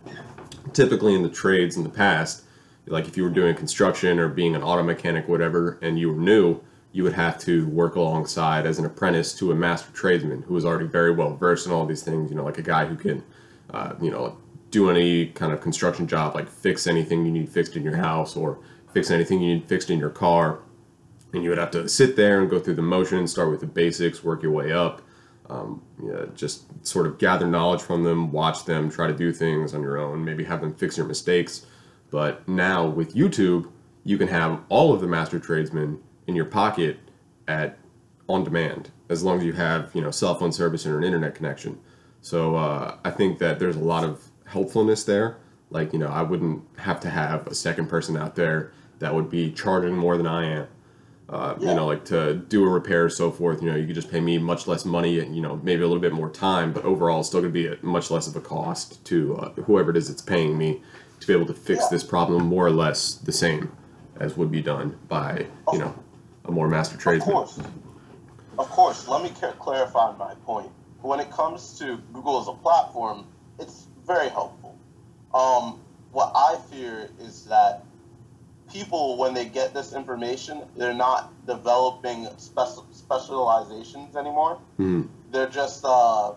typically 0.72 1.14
in 1.14 1.22
the 1.22 1.30
trades 1.30 1.76
in 1.76 1.84
the 1.84 1.88
past, 1.88 2.44
like 2.88 3.06
if 3.06 3.16
you 3.16 3.22
were 3.22 3.30
doing 3.30 3.54
construction 3.54 4.18
or 4.18 4.28
being 4.28 4.54
an 4.54 4.62
auto 4.62 4.82
mechanic, 4.82 5.28
whatever, 5.28 5.78
and 5.82 5.98
you 5.98 6.12
were 6.12 6.20
new, 6.20 6.60
you 6.92 7.02
would 7.02 7.12
have 7.12 7.38
to 7.38 7.68
work 7.68 7.96
alongside 7.96 8.66
as 8.66 8.78
an 8.78 8.86
apprentice 8.86 9.34
to 9.38 9.52
a 9.52 9.54
master 9.54 9.92
tradesman 9.92 10.42
who 10.42 10.54
was 10.54 10.64
already 10.64 10.86
very 10.86 11.12
well 11.12 11.36
versed 11.36 11.66
in 11.66 11.72
all 11.72 11.86
these 11.86 12.02
things. 12.02 12.30
You 12.30 12.36
know, 12.36 12.44
like 12.44 12.58
a 12.58 12.62
guy 12.62 12.86
who 12.86 12.96
can, 12.96 13.22
uh, 13.70 13.94
you 14.00 14.10
know, 14.10 14.36
do 14.70 14.90
any 14.90 15.26
kind 15.26 15.52
of 15.52 15.60
construction 15.60 16.06
job, 16.06 16.34
like 16.34 16.48
fix 16.48 16.86
anything 16.86 17.24
you 17.24 17.32
need 17.32 17.48
fixed 17.48 17.76
in 17.76 17.82
your 17.82 17.96
house 17.96 18.36
or 18.36 18.58
fix 18.92 19.10
anything 19.10 19.40
you 19.40 19.54
need 19.54 19.68
fixed 19.68 19.90
in 19.90 19.98
your 19.98 20.10
car. 20.10 20.60
And 21.32 21.42
you 21.42 21.50
would 21.50 21.58
have 21.58 21.70
to 21.72 21.88
sit 21.88 22.16
there 22.16 22.40
and 22.40 22.48
go 22.48 22.58
through 22.58 22.74
the 22.74 22.82
motions, 22.82 23.30
start 23.30 23.50
with 23.50 23.60
the 23.60 23.66
basics, 23.66 24.24
work 24.24 24.42
your 24.42 24.52
way 24.52 24.72
up. 24.72 25.02
Um, 25.50 25.82
you 26.02 26.12
know, 26.12 26.26
just 26.34 26.64
sort 26.86 27.06
of 27.06 27.18
gather 27.18 27.46
knowledge 27.46 27.80
from 27.80 28.02
them, 28.02 28.32
watch 28.32 28.64
them, 28.64 28.90
try 28.90 29.06
to 29.06 29.14
do 29.14 29.32
things 29.32 29.72
on 29.72 29.82
your 29.82 29.98
own, 29.98 30.22
maybe 30.22 30.44
have 30.44 30.60
them 30.60 30.74
fix 30.74 30.96
your 30.96 31.06
mistakes. 31.06 31.66
But 32.10 32.46
now 32.48 32.86
with 32.86 33.14
YouTube, 33.14 33.70
you 34.04 34.16
can 34.18 34.28
have 34.28 34.60
all 34.68 34.94
of 34.94 35.00
the 35.00 35.06
master 35.06 35.38
tradesmen 35.38 36.00
in 36.26 36.34
your 36.34 36.46
pocket 36.46 36.98
at 37.46 37.78
on 38.28 38.44
demand, 38.44 38.90
as 39.08 39.22
long 39.22 39.38
as 39.38 39.44
you 39.44 39.52
have 39.54 39.90
you 39.94 40.00
know 40.00 40.10
cell 40.10 40.34
phone 40.34 40.52
service 40.52 40.84
and 40.86 40.94
an 40.94 41.04
internet 41.04 41.34
connection. 41.34 41.78
So 42.20 42.56
uh, 42.56 42.96
I 43.04 43.10
think 43.10 43.38
that 43.38 43.58
there's 43.58 43.76
a 43.76 43.80
lot 43.80 44.04
of 44.04 44.30
helpfulness 44.46 45.04
there. 45.04 45.36
Like 45.70 45.92
you 45.92 45.98
know, 45.98 46.08
I 46.08 46.22
wouldn't 46.22 46.62
have 46.78 47.00
to 47.00 47.10
have 47.10 47.46
a 47.46 47.54
second 47.54 47.88
person 47.88 48.16
out 48.16 48.34
there 48.34 48.72
that 48.98 49.14
would 49.14 49.30
be 49.30 49.50
charging 49.52 49.96
more 49.96 50.16
than 50.16 50.26
I 50.26 50.44
am. 50.46 50.66
Uh, 51.28 51.54
Yeah. 51.58 51.68
You 51.70 51.74
know, 51.76 51.86
like 51.86 52.04
to 52.06 52.34
do 52.34 52.64
a 52.64 52.68
repair 52.68 53.04
or 53.04 53.10
so 53.10 53.30
forth. 53.30 53.62
You 53.62 53.70
know, 53.70 53.76
you 53.76 53.86
could 53.86 53.94
just 53.94 54.10
pay 54.10 54.20
me 54.20 54.38
much 54.38 54.66
less 54.66 54.84
money 54.86 55.20
and 55.20 55.36
you 55.36 55.42
know 55.42 55.60
maybe 55.62 55.82
a 55.82 55.86
little 55.86 56.00
bit 56.00 56.12
more 56.12 56.30
time, 56.30 56.72
but 56.72 56.84
overall, 56.84 57.20
it's 57.20 57.28
still 57.28 57.40
going 57.40 57.52
to 57.52 57.58
be 57.62 57.68
at 57.68 57.84
much 57.84 58.10
less 58.10 58.26
of 58.26 58.34
a 58.36 58.40
cost 58.40 59.04
to 59.06 59.36
uh, 59.36 59.52
whoever 59.62 59.90
it 59.90 59.96
is 59.96 60.08
that's 60.08 60.22
paying 60.22 60.56
me 60.56 60.80
to 61.20 61.26
be 61.26 61.32
able 61.32 61.46
to 61.46 61.54
fix 61.54 61.80
Yeah. 61.84 61.88
this 61.90 62.04
problem 62.04 62.46
more 62.46 62.66
or 62.66 62.70
less 62.70 63.14
the 63.14 63.32
same 63.32 63.72
as 64.20 64.36
would 64.36 64.50
be 64.50 64.62
done 64.62 64.98
by 65.08 65.46
you 65.72 65.78
know 65.78 65.94
a 66.44 66.50
more 66.50 66.68
master 66.68 66.96
tradesman. 66.96 67.36
Of 67.36 67.46
course. 67.48 67.58
Of 68.58 68.68
course. 68.70 69.08
Let 69.08 69.22
me 69.22 69.30
clarify 69.58 70.16
my 70.16 70.34
point. 70.46 70.70
When 71.02 71.20
it 71.20 71.30
comes 71.30 71.78
to 71.78 71.98
Google 72.12 72.40
as 72.40 72.48
a 72.48 72.52
platform, 72.54 73.26
it's 73.58 73.86
very 74.06 74.28
helpful. 74.28 74.76
Um, 75.34 75.80
what 76.10 76.32
I 76.34 76.56
fear 76.70 77.10
is 77.20 77.44
that 77.44 77.84
people, 78.72 79.16
when 79.16 79.34
they 79.34 79.44
get 79.44 79.74
this 79.74 79.92
information, 79.92 80.62
they're 80.76 80.94
not 80.94 81.32
developing 81.46 82.26
special 82.38 82.86
specializations 82.92 84.16
anymore. 84.16 84.58
hmm 84.76 85.02
They're 85.30 85.48
just 85.48 85.84
uh, 85.84 86.32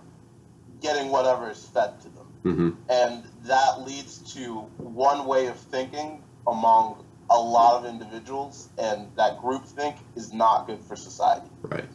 getting 0.81 1.09
whatever 1.09 1.49
is 1.49 1.63
fed 1.65 1.99
to 2.01 2.09
them. 2.09 2.27
hmm 2.43 2.69
and 2.89 3.23
that 3.45 3.81
leads 3.81 4.33
to 4.35 4.59
one 4.77 5.25
way 5.25 5.47
of 5.47 5.57
thinking 5.57 6.23
among 6.47 7.03
a 7.29 7.39
lot 7.39 7.83
of 7.83 7.89
individuals 7.89 8.69
and 8.77 9.07
that 9.15 9.39
groupthink 9.39 9.95
is 10.15 10.33
not 10.33 10.67
good 10.67 10.83
for 10.83 10.95
society. 10.95 11.47
Right. 11.63 11.85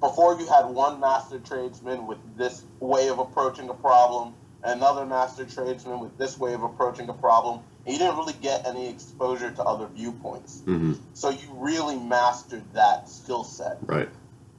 before 0.00 0.38
you 0.38 0.46
had 0.46 0.66
one 0.66 1.00
master 1.00 1.38
tradesman 1.38 2.06
with 2.06 2.18
this 2.36 2.64
way 2.80 3.08
of 3.08 3.18
approaching 3.18 3.68
a 3.68 3.74
problem 3.74 4.34
another 4.64 5.06
master 5.06 5.44
tradesman 5.44 6.00
with 6.00 6.16
this 6.18 6.38
way 6.38 6.52
of 6.54 6.62
approaching 6.62 7.08
a 7.08 7.12
problem 7.12 7.60
and 7.84 7.92
you 7.92 7.98
didn't 7.98 8.16
really 8.16 8.34
get 8.40 8.66
any 8.66 8.88
exposure 8.88 9.50
to 9.50 9.62
other 9.62 9.86
viewpoints. 9.94 10.62
Hmm 10.64 10.94
so 11.14 11.30
you 11.30 11.48
really 11.54 11.96
mastered 11.96 12.62
that 12.74 13.08
skill 13.08 13.42
set. 13.44 13.78
Right. 13.82 14.08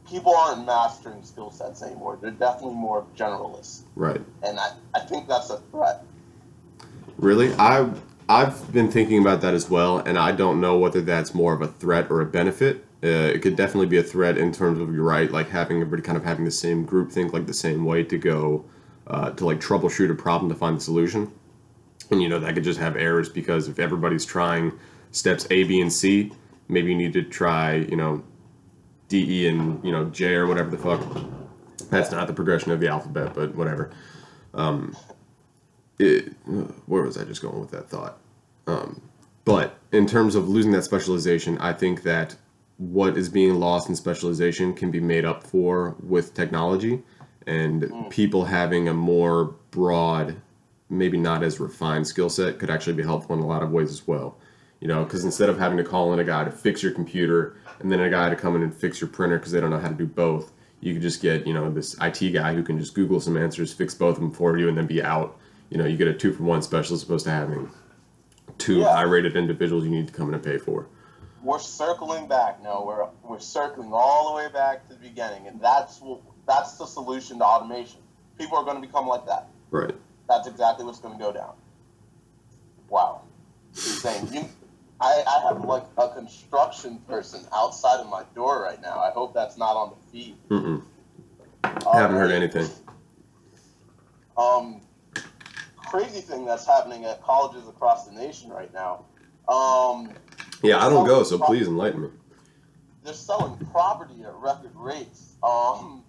people 0.10 0.36
aren't 0.36 0.66
mastering 0.66 1.24
skill 1.24 1.52
sets 1.52 1.82
anymore. 1.82 2.18
They're 2.22 2.32
definitely 2.32 2.76
more 2.76 3.06
generalists. 3.16 3.82
Right. 3.96 4.22
and 4.44 4.60
I, 4.60 4.72
I 4.94 5.00
think 5.00 5.28
that's 5.28 5.50
a 5.50 5.58
threat 5.72 6.04
Really, 7.20 7.54
I 7.56 7.90
I've 8.30 8.72
been 8.72 8.90
thinking 8.90 9.20
about 9.20 9.42
that 9.42 9.54
as 9.54 9.70
well, 9.70 9.98
and 9.98 10.18
I 10.18 10.32
don't 10.32 10.62
know 10.62 10.78
whether 10.78 11.02
that's 11.02 11.34
more 11.34 11.54
of 11.54 11.62
a 11.62 11.68
threat 11.68 12.10
or 12.10 12.22
a 12.22 12.26
benefit. 12.26 12.86
Uh, 13.04 13.08
it 13.08 13.42
could 13.42 13.58
definitely 13.58 13.88
be 13.88 13.98
a 13.98 14.04
threat 14.04 14.38
in 14.38 14.54
terms 14.54 14.80
of 14.80 14.94
you're 14.94 15.04
right, 15.04 15.30
like 15.30 15.50
having 15.50 15.78
everybody 15.82 16.02
kind 16.02 16.18
of 16.18 16.24
having 16.24 16.46
the 16.46 16.52
same 16.52 16.86
group 16.86 17.12
think 17.12 17.34
like 17.34 17.46
the 17.46 17.54
same 17.54 17.84
way 17.84 18.04
to 18.04 18.18
go 18.18 18.64
uh, 19.08 19.32
to 19.32 19.46
like 19.46 19.60
troubleshoot 19.60 20.10
a 20.10 20.16
problem 20.16 20.50
to 20.50 20.56
find 20.56 20.78
the 20.78 20.82
solution, 20.82 21.30
and 22.10 22.22
you 22.22 22.30
know 22.30 22.40
that 22.40 22.54
could 22.54 22.64
just 22.64 22.80
have 22.80 22.96
errors 22.96 23.28
because 23.28 23.68
if 23.68 23.80
everybody's 23.80 24.24
trying 24.24 24.72
steps 25.12 25.46
A, 25.52 25.66
B, 25.66 25.82
and 25.82 25.92
C, 25.92 26.32
maybe 26.70 26.92
you 26.92 26.98
need 26.98 27.12
to 27.12 27.24
try 27.24 27.76
you 27.76 27.98
know 27.98 28.24
D, 29.10 29.44
E, 29.44 29.48
and 29.50 29.84
you 29.84 29.92
know 29.92 30.06
J 30.06 30.36
or 30.36 30.48
whatever 30.48 30.70
the 30.70 30.78
fuck. 30.78 31.02
That's 31.90 32.12
not 32.12 32.28
the 32.28 32.34
progression 32.34 32.72
of 32.72 32.80
the 32.80 32.88
alphabet, 32.88 33.34
but 33.34 33.56
whatever. 33.56 33.92
Um, 34.54 34.96
it, 36.00 36.34
where 36.86 37.04
was 37.04 37.18
I 37.18 37.26
just 37.26 37.42
going 37.42 37.60
with 37.60 37.72
that 37.72 37.90
thought? 37.90 38.18
Um, 38.66 39.02
but 39.46 39.78
in 39.92 40.06
terms 40.06 40.36
of 40.36 40.48
losing 40.48 40.72
that 40.72 40.84
specialization, 40.84 41.58
I 41.60 41.74
think 41.74 42.04
that 42.04 42.36
what 42.78 43.18
is 43.18 43.30
being 43.30 43.56
lost 43.56 43.90
in 43.90 43.96
specialization 43.96 44.74
can 44.74 44.90
be 44.90 45.00
made 45.00 45.26
up 45.26 45.44
for 45.44 45.96
with 46.02 46.34
technology 46.34 47.04
and 47.46 47.92
people 48.10 48.46
having 48.46 48.88
a 48.88 48.94
more 48.94 49.56
broad, 49.72 50.40
maybe 50.90 51.18
not 51.18 51.44
as 51.44 51.60
refined 51.60 52.08
skill 52.08 52.30
set 52.30 52.60
could 52.60 52.70
actually 52.70 52.94
be 52.94 53.04
helpful 53.04 53.36
in 53.36 53.42
a 53.42 53.48
lot 53.48 53.64
of 53.64 53.72
ways 53.72 53.90
as 53.90 54.08
well. 54.08 54.38
You 54.80 54.88
know, 54.88 55.04
because 55.04 55.26
instead 55.26 55.50
of 55.50 55.58
having 55.58 55.78
to 55.78 55.84
call 55.84 56.14
in 56.14 56.20
a 56.20 56.24
guy 56.24 56.44
to 56.46 56.52
fix 56.52 56.82
your 56.82 56.94
computer 56.94 57.58
and 57.80 57.92
then 57.92 58.00
a 58.00 58.10
guy 58.10 58.30
to 58.30 58.36
come 58.36 58.56
in 58.56 58.62
and 58.62 58.74
fix 58.74 59.02
your 59.02 59.10
printer 59.10 59.38
because 59.38 59.52
they 59.52 59.60
don't 59.60 59.72
know 59.72 59.80
how 59.80 59.90
to 59.90 59.96
do 59.96 60.06
both, 60.06 60.54
you 60.80 60.94
could 60.94 61.02
just 61.02 61.22
get 61.22 61.46
you 61.46 61.54
know 61.54 61.70
this 61.72 61.98
IT 62.02 62.32
guy 62.32 62.54
who 62.54 62.64
can 62.64 62.80
just 62.80 62.94
Google 62.94 63.20
some 63.20 63.36
answers, 63.36 63.74
fix 63.74 63.94
both 63.94 64.16
of 64.16 64.22
them 64.22 64.32
for 64.32 64.58
you, 64.58 64.70
and 64.70 64.78
then 64.78 64.86
be 64.86 65.04
out. 65.04 65.39
You 65.70 65.78
know, 65.78 65.86
you 65.86 65.98
get 65.98 66.08
a 66.08 66.14
two 66.14 66.34
for 66.34 66.44
one 66.44 66.62
special 66.62 66.96
as 66.96 67.04
opposed 67.04 67.26
to 67.26 67.32
having 67.32 67.70
two 68.58 68.80
Yeah. 68.80 68.94
high 68.94 69.04
rated 69.04 69.36
individuals 69.36 69.84
you 69.84 69.92
need 69.92 70.08
to 70.08 70.14
come 70.14 70.28
in 70.30 70.34
and 70.34 70.44
pay 70.44 70.58
for. 70.58 70.88
we're 71.42 71.58
circling 71.60 72.28
back. 72.28 72.62
No, 72.62 72.84
we're 72.86 73.08
we're 73.24 73.40
circling 73.40 73.92
all 73.94 74.30
the 74.30 74.36
way 74.36 74.52
back 74.52 74.88
to 74.90 74.94
the 74.94 75.00
beginning, 75.00 75.48
and 75.48 75.62
that's 75.62 76.02
what 76.02 76.20
that's 76.46 76.74
the 76.78 76.86
solution 76.86 77.38
to 77.40 77.46
automation. 77.46 78.02
People 78.38 78.58
are 78.58 78.64
going 78.66 78.76
to 78.82 78.86
become 78.86 79.08
like 79.08 79.26
that. 79.28 79.48
Right. 79.72 79.96
That's 80.28 80.48
exactly 80.48 80.84
what's 80.86 81.00
going 81.00 81.18
to 81.18 81.24
go 81.24 81.32
down. 81.32 81.54
Wow, 82.90 83.22
insane. 83.74 84.28
You, 84.34 84.50
I 85.00 85.24
I 85.26 85.48
have 85.48 85.64
like 85.64 85.86
a 85.98 86.10
construction 86.10 86.98
person 87.08 87.42
outside 87.54 88.00
of 88.02 88.10
my 88.10 88.24
door 88.36 88.62
right 88.62 88.82
now. 88.82 89.00
I 89.00 89.12
hope 89.12 89.34
that's 89.34 89.58
not 89.58 89.76
on 89.78 89.92
the 89.92 90.12
feed. 90.12 90.36
Mm-mm. 90.50 90.84
Haven't 91.64 92.18
heard 92.18 92.32
anything. 92.32 92.68
Um, 94.38 94.82
crazy 95.90 96.22
thing 96.22 96.46
that's 96.46 96.66
happening 96.66 97.06
at 97.06 97.22
colleges 97.24 97.68
across 97.68 98.08
the 98.08 98.14
nation 98.14 98.50
right 98.50 98.72
now. 98.74 99.06
Um, 99.48 100.12
Yeah, 100.62 100.84
I 100.86 100.90
don't 100.90 101.06
go, 101.08 101.24
so 101.24 101.38
please 101.40 101.68
enlighten 101.68 102.02
me. 102.04 102.10
they're 103.04 103.14
selling 103.14 103.56
property 103.72 104.24
at 104.24 104.34
record 104.36 104.72
rates. 104.76 105.36
Um, 105.42 106.04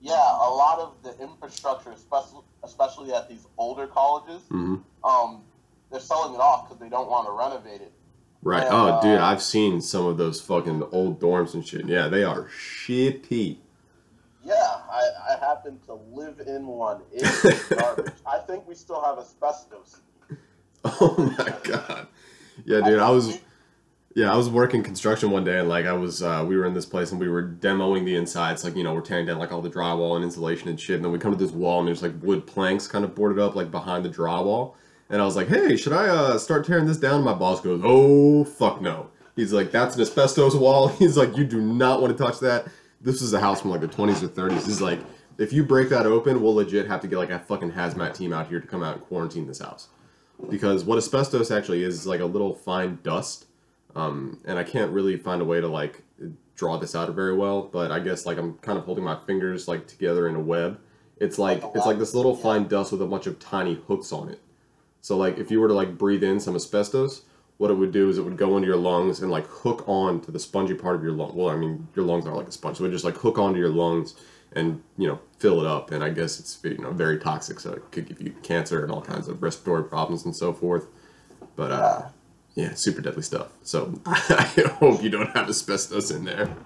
yeah, 0.00 0.14
a 0.14 0.50
lot 0.50 0.78
of 0.78 0.94
the 1.02 1.20
infrastructure, 1.22 1.90
especially 1.90 2.42
especially 2.62 3.12
at 3.12 3.28
these 3.28 3.46
older 3.58 3.86
colleges, 3.86 4.42
hmm 4.48 4.76
um, 5.02 5.42
they're 5.90 5.98
selling 5.98 6.34
it 6.34 6.40
off 6.40 6.68
because 6.68 6.78
they 6.78 6.88
don't 6.90 7.08
want 7.10 7.26
to 7.26 7.32
renovate 7.32 7.80
it. 7.80 7.92
Right. 8.42 8.62
And, 8.62 8.72
oh, 8.72 9.00
dude, 9.02 9.18
uh, 9.18 9.24
I've 9.24 9.42
seen 9.42 9.80
some 9.80 10.06
of 10.06 10.16
those 10.18 10.40
fucking 10.40 10.82
old 10.92 11.20
dorms 11.20 11.52
and 11.54 11.66
shit. 11.66 11.86
Yeah, 11.86 12.08
they 12.08 12.22
are 12.22 12.44
shitty. 12.44 13.56
Yeah, 14.44 14.54
I, 14.54 15.10
I 15.30 15.46
happen 15.46 15.78
to 15.86 15.94
live 16.12 16.40
in 16.46 16.66
one. 16.66 17.02
It's 17.12 17.68
garbage. 17.68 18.12
I 18.26 18.38
think 18.38 18.66
we 18.66 18.74
still 18.74 19.02
have 19.02 19.18
asbestos. 19.18 20.00
Oh 20.84 21.34
my 21.38 21.54
god. 21.62 22.06
Yeah, 22.64 22.80
dude, 22.80 23.00
I 23.00 23.10
was 23.10 23.38
yeah, 24.14 24.32
I 24.32 24.36
was 24.36 24.48
working 24.48 24.82
construction 24.82 25.30
one 25.30 25.44
day 25.44 25.58
and 25.58 25.68
like 25.68 25.86
I 25.86 25.92
was 25.92 26.22
uh, 26.22 26.44
we 26.46 26.56
were 26.56 26.64
in 26.64 26.74
this 26.74 26.86
place 26.86 27.12
and 27.12 27.20
we 27.20 27.28
were 27.28 27.42
demoing 27.42 28.04
the 28.04 28.16
insides, 28.16 28.64
like, 28.64 28.76
you 28.76 28.82
know, 28.82 28.94
we're 28.94 29.02
tearing 29.02 29.26
down 29.26 29.38
like 29.38 29.52
all 29.52 29.62
the 29.62 29.70
drywall 29.70 30.16
and 30.16 30.24
insulation 30.24 30.68
and 30.68 30.80
shit, 30.80 30.96
and 30.96 31.04
then 31.04 31.12
we 31.12 31.18
come 31.18 31.32
to 31.32 31.38
this 31.38 31.52
wall 31.52 31.78
and 31.78 31.88
there's 31.88 32.02
like 32.02 32.14
wood 32.22 32.46
planks 32.46 32.88
kind 32.88 33.04
of 33.04 33.14
boarded 33.14 33.38
up 33.38 33.54
like 33.54 33.70
behind 33.70 34.04
the 34.04 34.08
drywall. 34.08 34.74
And 35.10 35.20
I 35.20 35.24
was 35.24 35.36
like, 35.36 35.48
hey, 35.48 35.76
should 35.76 35.92
I 35.92 36.08
uh, 36.08 36.38
start 36.38 36.64
tearing 36.64 36.86
this 36.86 36.96
down? 36.96 37.16
And 37.16 37.24
My 37.24 37.34
boss 37.34 37.60
goes, 37.60 37.80
oh, 37.84 38.44
fuck 38.44 38.80
no. 38.80 39.10
He's 39.34 39.52
like, 39.52 39.72
that's 39.72 39.96
an 39.96 40.02
asbestos 40.02 40.54
wall. 40.54 40.88
He's 40.98 41.16
like, 41.16 41.36
you 41.36 41.44
do 41.44 41.60
not 41.60 42.00
want 42.00 42.16
to 42.16 42.22
touch 42.22 42.38
that. 42.40 42.66
This 43.00 43.22
is 43.22 43.32
a 43.32 43.40
house 43.40 43.62
from 43.62 43.70
like 43.70 43.80
the 43.80 43.88
20s 43.88 44.22
or 44.22 44.28
30s. 44.28 44.54
This 44.56 44.68
is 44.68 44.82
like, 44.82 45.00
if 45.38 45.52
you 45.52 45.64
break 45.64 45.88
that 45.88 46.06
open, 46.06 46.42
we'll 46.42 46.54
legit 46.54 46.86
have 46.86 47.00
to 47.00 47.08
get 47.08 47.16
like 47.16 47.30
a 47.30 47.38
fucking 47.38 47.72
hazmat 47.72 48.14
team 48.14 48.32
out 48.32 48.48
here 48.48 48.60
to 48.60 48.66
come 48.66 48.82
out 48.82 48.96
and 48.96 49.04
quarantine 49.04 49.46
this 49.46 49.60
house. 49.60 49.88
Because 50.48 50.84
what 50.84 50.98
asbestos 50.98 51.50
actually 51.50 51.82
is 51.82 51.94
is 51.94 52.06
like 52.06 52.20
a 52.20 52.26
little 52.26 52.54
fine 52.54 52.98
dust. 53.02 53.46
Um, 53.94 54.40
and 54.44 54.58
I 54.58 54.64
can't 54.64 54.90
really 54.92 55.16
find 55.16 55.42
a 55.42 55.44
way 55.44 55.60
to 55.60 55.68
like 55.68 56.02
draw 56.54 56.76
this 56.76 56.94
out 56.94 57.08
very 57.14 57.34
well, 57.34 57.62
but 57.62 57.90
I 57.90 58.00
guess 58.00 58.26
like 58.26 58.36
I'm 58.36 58.54
kind 58.58 58.78
of 58.78 58.84
holding 58.84 59.02
my 59.02 59.18
fingers 59.26 59.66
like 59.66 59.86
together 59.86 60.28
in 60.28 60.34
a 60.34 60.40
web. 60.40 60.78
It's 61.16 61.38
like 61.38 61.62
Like 61.62 61.72
it's 61.74 61.86
like 61.86 61.98
this 61.98 62.14
little 62.14 62.36
fine 62.36 62.68
dust 62.68 62.92
with 62.92 63.02
a 63.02 63.06
bunch 63.06 63.26
of 63.26 63.38
tiny 63.38 63.74
hooks 63.88 64.12
on 64.12 64.28
it. 64.28 64.40
So 65.00 65.16
like 65.16 65.38
if 65.38 65.50
you 65.50 65.60
were 65.60 65.68
to 65.68 65.74
like 65.74 65.96
breathe 65.96 66.22
in 66.22 66.38
some 66.38 66.54
asbestos, 66.54 67.22
what 67.60 67.70
it 67.70 67.74
would 67.74 67.92
do 67.92 68.08
is 68.08 68.16
it 68.16 68.22
would 68.22 68.38
go 68.38 68.56
into 68.56 68.66
your 68.66 68.78
lungs 68.78 69.20
and 69.20 69.30
like 69.30 69.46
hook 69.46 69.84
on 69.86 70.18
to 70.22 70.30
the 70.30 70.38
spongy 70.38 70.72
part 70.72 70.96
of 70.96 71.02
your 71.02 71.12
lung. 71.12 71.36
Well, 71.36 71.50
I 71.50 71.56
mean 71.56 71.88
your 71.94 72.06
lungs 72.06 72.24
are 72.24 72.34
like 72.34 72.48
a 72.48 72.52
sponge, 72.52 72.78
so 72.78 72.84
it 72.84 72.86
would 72.86 72.92
just 72.92 73.04
like 73.04 73.18
hook 73.18 73.38
onto 73.38 73.58
your 73.58 73.68
lungs 73.68 74.14
and 74.52 74.82
you 74.96 75.06
know 75.06 75.20
fill 75.38 75.60
it 75.60 75.66
up. 75.66 75.90
And 75.90 76.02
I 76.02 76.08
guess 76.08 76.40
it's 76.40 76.58
you 76.64 76.78
know 76.78 76.90
very 76.90 77.18
toxic, 77.18 77.60
so 77.60 77.72
it 77.74 77.90
could 77.92 78.08
give 78.08 78.22
you 78.22 78.32
cancer 78.42 78.82
and 78.82 78.90
all 78.90 79.02
kinds 79.02 79.28
of 79.28 79.42
respiratory 79.42 79.84
problems 79.86 80.24
and 80.24 80.34
so 80.34 80.54
forth. 80.54 80.86
But 81.54 81.70
uh, 81.70 82.02
yeah, 82.54 82.72
super 82.72 83.02
deadly 83.02 83.20
stuff. 83.22 83.48
So 83.62 83.92
I 84.06 84.64
hope 84.78 85.02
you 85.02 85.10
don't 85.10 85.28
have 85.36 85.46
asbestos 85.50 86.10
in 86.10 86.24
there. 86.24 86.56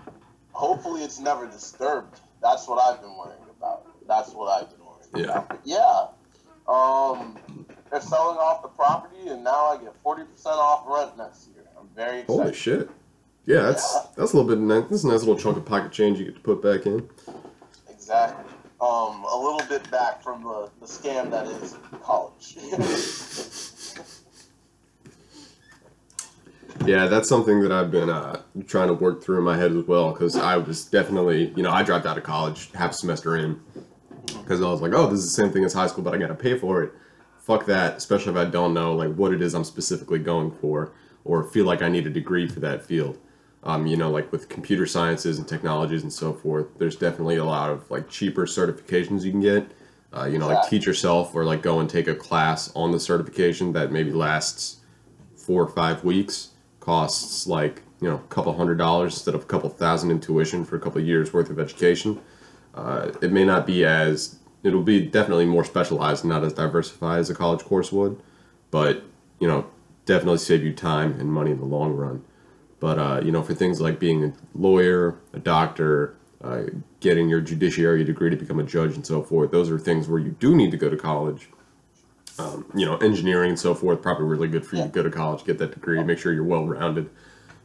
Hopefully, 0.53 1.03
it's 1.03 1.19
never 1.19 1.49
disturbed. 1.49 2.21
That's 2.41 2.69
what 2.69 2.77
I've 2.79 3.01
been 3.03 3.17
worrying 3.19 3.43
about. 3.59 3.83
That's 4.07 4.31
what 4.33 4.47
I've 4.47 4.71
been 4.71 4.87
worrying 4.87 5.27
Yeah. 5.27 5.39
about. 5.39 5.49
But 5.49 5.61
yeah. 5.65 6.07
Um, 6.69 7.64
they're 7.95 8.03
selling 8.03 8.39
off 8.39 8.61
the 8.63 8.69
property, 8.69 9.29
and 9.29 9.45
now 9.45 9.67
I 9.67 9.77
get 9.81 9.95
forty 10.03 10.25
percent 10.25 10.57
off 10.57 10.85
rent 10.89 11.17
next 11.17 11.49
year. 11.55 11.65
I'm 11.79 11.89
very 11.95 12.21
excited. 12.21 12.41
Holy 12.43 12.53
shit! 12.55 12.91
Yeah, 13.47 13.63
that's 13.63 13.89
Yeah. 13.95 14.01
that's 14.17 14.33
a 14.33 14.37
little 14.37 14.49
bit. 14.51 14.59
Nice. 14.59 14.85
That's 14.91 15.05
a 15.05 15.09
nice 15.09 15.21
little 15.21 15.39
chunk 15.39 15.57
of 15.57 15.65
pocket 15.65 15.93
change 15.93 16.19
you 16.19 16.25
get 16.25 16.35
to 16.35 16.41
put 16.41 16.61
back 16.61 16.87
in. 16.87 17.09
Exactly. 17.89 18.53
Um, 18.81 19.25
a 19.33 19.39
little 19.39 19.63
bit 19.69 19.89
back 19.93 20.23
from 20.23 20.43
the, 20.43 20.69
the 20.81 20.87
scam 20.87 21.31
that 21.31 21.47
is 21.47 21.77
college. 22.03 22.57
Yeah, 26.85 27.07
that's 27.07 27.29
something 27.29 27.61
that 27.61 27.73
I've 27.73 27.91
been 27.91 28.11
uh, 28.11 28.43
trying 28.67 28.89
to 28.89 28.95
work 28.95 29.23
through 29.23 29.39
in 29.39 29.45
my 29.45 29.57
head 29.57 29.71
as 29.71 29.85
well 29.85 30.13
because 30.13 30.37
I 30.37 30.57
was 30.57 30.85
definitely, 30.85 31.51
you 31.57 31.63
know, 31.63 31.71
I 31.71 31.83
dropped 31.83 32.05
out 32.05 32.19
of 32.19 32.25
college 32.25 32.71
half 32.73 32.91
a 32.91 32.95
semester 32.95 33.37
in 33.37 33.59
because 34.27 34.61
I 34.61 34.65
was 34.69 34.83
like, 34.83 34.93
oh, 34.93 35.09
this 35.09 35.21
is 35.21 35.25
the 35.35 35.43
same 35.43 35.51
thing 35.53 35.65
as 35.65 35.73
high 35.73 35.87
school, 35.87 36.03
but 36.05 36.13
I 36.13 36.19
got 36.19 36.27
to 36.27 36.35
pay 36.35 36.59
for 36.59 36.83
it. 36.83 36.93
Fuck 37.45 37.67
that, 37.67 37.97
especially 37.97 38.33
if 38.33 38.39
I 38.39 38.51
don't 38.51 38.73
know 38.73 38.95
like 38.95 39.15
what 39.15 39.33
it 39.33 39.43
is 39.43 39.55
I'm 39.55 39.65
specifically 39.65 40.19
going 40.19 40.51
for 40.51 40.93
or 41.25 41.45
feel 41.45 41.67
like 41.67 41.83
I 41.83 41.89
need 41.89 42.07
a 42.07 42.11
degree 42.11 42.49
for 42.49 42.61
that 42.61 42.85
field. 42.85 43.19
Um, 43.63 43.87
you 43.87 43.97
know, 43.97 44.11
like 44.11 44.33
with 44.33 44.49
computer 44.49 44.87
sciences 44.87 45.39
and 45.39 45.47
technologies 45.47 46.03
and 46.03 46.13
so 46.13 46.33
forth, 46.33 46.67
there's 46.79 46.97
definitely 46.97 47.37
a 47.37 47.45
lot 47.45 47.71
of 47.71 47.91
like 47.91 48.09
cheaper 48.09 48.47
certifications 48.47 49.25
you 49.25 49.31
can 49.31 49.41
get. 49.41 49.67
Uh, 50.17 50.25
you 50.27 50.39
know, 50.39 50.47
like 50.47 50.69
teach 50.71 50.87
yourself 50.87 51.35
or 51.35 51.45
like 51.45 51.61
go 51.61 51.81
and 51.81 51.91
take 51.91 52.09
a 52.09 52.15
class 52.15 52.73
on 52.75 52.93
the 52.93 53.01
certification 53.01 53.73
that 53.73 53.91
maybe 53.93 54.13
lasts 54.13 54.81
four 55.35 55.63
or 55.63 55.69
five 55.69 56.03
weeks 56.03 56.51
costs 56.81 57.47
like 57.47 57.83
you 58.01 58.09
know 58.09 58.17
a 58.17 58.29
couple 58.29 58.55
hundred 58.55 58.77
dollars 58.77 59.15
instead 59.15 59.35
of 59.35 59.43
a 59.43 59.47
couple 59.47 59.69
thousand 59.71 60.11
in 60.11 60.21
tuition 60.21 60.65
for 60.65 60.77
a 60.77 60.81
couple 60.81 61.01
years 61.01 61.33
worth 61.33 61.49
of 61.49 61.59
education 61.59 62.21
uh, 62.75 63.11
it 63.23 63.33
may 63.33 63.45
not 63.45 63.67
be 63.67 63.85
as 63.85 64.39
it'll 64.65 64.83
be 64.83 65.01
definitely 65.01 65.47
more 65.47 65.65
specialized 65.65 66.25
not 66.25 66.43
as 66.43 66.53
diversified 66.53 67.21
as 67.21 67.31
a 67.31 67.35
college 67.35 67.63
course 67.65 67.93
would 67.93 68.21
but 68.71 69.05
you 69.39 69.47
know 69.47 69.67
definitely 70.07 70.39
save 70.39 70.65
you 70.65 70.73
time 70.73 71.19
and 71.21 71.33
money 71.33 71.53
in 71.53 71.59
the 71.59 71.65
long 71.65 71.93
run 71.93 72.25
but 72.81 72.99
uh, 72.99 73.21
you 73.23 73.31
know 73.31 73.43
for 73.43 73.55
things 73.55 73.81
like 73.81 74.01
being 74.01 74.25
a 74.25 74.33
lawyer 74.55 75.17
a 75.33 75.39
doctor 75.39 76.17
uh, 76.43 76.65
getting 77.01 77.29
your 77.29 77.41
judiciary 77.41 78.05
degree 78.05 78.29
to 78.29 78.37
become 78.37 78.59
a 78.59 78.65
judge 78.65 78.95
and 78.97 79.07
so 79.07 79.23
forth 79.23 79.51
those 79.53 79.71
are 79.71 79.79
things 79.79 80.09
where 80.09 80.19
you 80.19 80.31
do 80.41 80.55
need 80.55 80.71
to 80.71 80.77
go 80.77 80.91
to 80.91 80.97
college 80.97 81.49
um, 82.39 82.67
you 82.75 82.85
know, 82.85 82.97
engineering 82.97 83.51
and 83.51 83.59
so 83.59 83.75
forth, 83.75 84.03
probably 84.03 84.27
really 84.27 84.49
good 84.49 84.67
for 84.67 84.77
you 84.77 84.83
to 84.83 84.89
go 84.89 85.03
to 85.03 85.11
college, 85.11 85.45
get 85.45 85.59
that 85.59 85.73
degree, 85.73 86.03
make 86.03 86.19
sure 86.19 86.33
you're 86.33 86.45
well 86.45 86.67
rounded. 86.67 87.09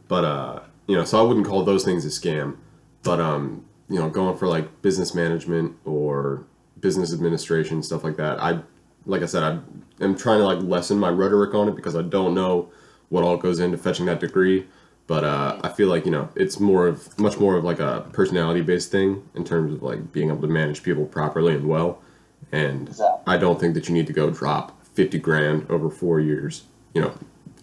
But 0.07 0.25
uh, 0.25 0.59
you 0.87 0.95
know, 0.95 1.05
so 1.05 1.19
I 1.19 1.23
wouldn't 1.23 1.45
call 1.45 1.63
those 1.63 1.83
things 1.83 2.05
a 2.05 2.09
scam. 2.09 2.57
But 3.03 3.19
um, 3.19 3.65
you 3.89 3.99
know, 3.99 4.09
going 4.09 4.37
for 4.37 4.47
like 4.47 4.81
business 4.81 5.15
management 5.15 5.75
or 5.85 6.45
business 6.81 7.13
administration 7.13 7.83
stuff 7.83 8.03
like 8.03 8.17
that, 8.17 8.41
I 8.41 8.59
like 9.05 9.21
I 9.21 9.25
said, 9.25 9.43
I 9.43 9.59
am 10.03 10.15
trying 10.15 10.39
to 10.39 10.45
like 10.45 10.59
lessen 10.59 10.99
my 10.99 11.09
rhetoric 11.09 11.53
on 11.53 11.67
it 11.69 11.75
because 11.75 11.95
I 11.95 12.01
don't 12.01 12.33
know 12.33 12.69
what 13.09 13.23
all 13.23 13.37
goes 13.37 13.59
into 13.59 13.77
fetching 13.77 14.05
that 14.07 14.19
degree. 14.19 14.67
But 15.07 15.23
uh, 15.23 15.59
I 15.63 15.69
feel 15.69 15.87
like 15.87 16.05
you 16.05 16.11
know 16.11 16.29
it's 16.35 16.59
more 16.59 16.87
of 16.87 17.17
much 17.19 17.39
more 17.39 17.57
of 17.57 17.63
like 17.63 17.79
a 17.79 18.07
personality 18.13 18.61
based 18.61 18.91
thing 18.91 19.27
in 19.35 19.43
terms 19.43 19.73
of 19.73 19.83
like 19.83 20.11
being 20.11 20.29
able 20.29 20.41
to 20.41 20.47
manage 20.47 20.83
people 20.83 21.05
properly 21.05 21.55
and 21.55 21.67
well. 21.67 22.01
And. 22.51 22.95
I 23.27 23.37
don't 23.37 23.59
think 23.59 23.75
that 23.75 23.87
you 23.87 23.93
need 23.93 24.07
to 24.07 24.13
go 24.13 24.31
drop 24.31 24.83
fifty 24.83 25.19
grand 25.19 25.69
over 25.69 25.89
four 25.89 26.19
years, 26.19 26.63
you 26.95 27.01
know, 27.01 27.13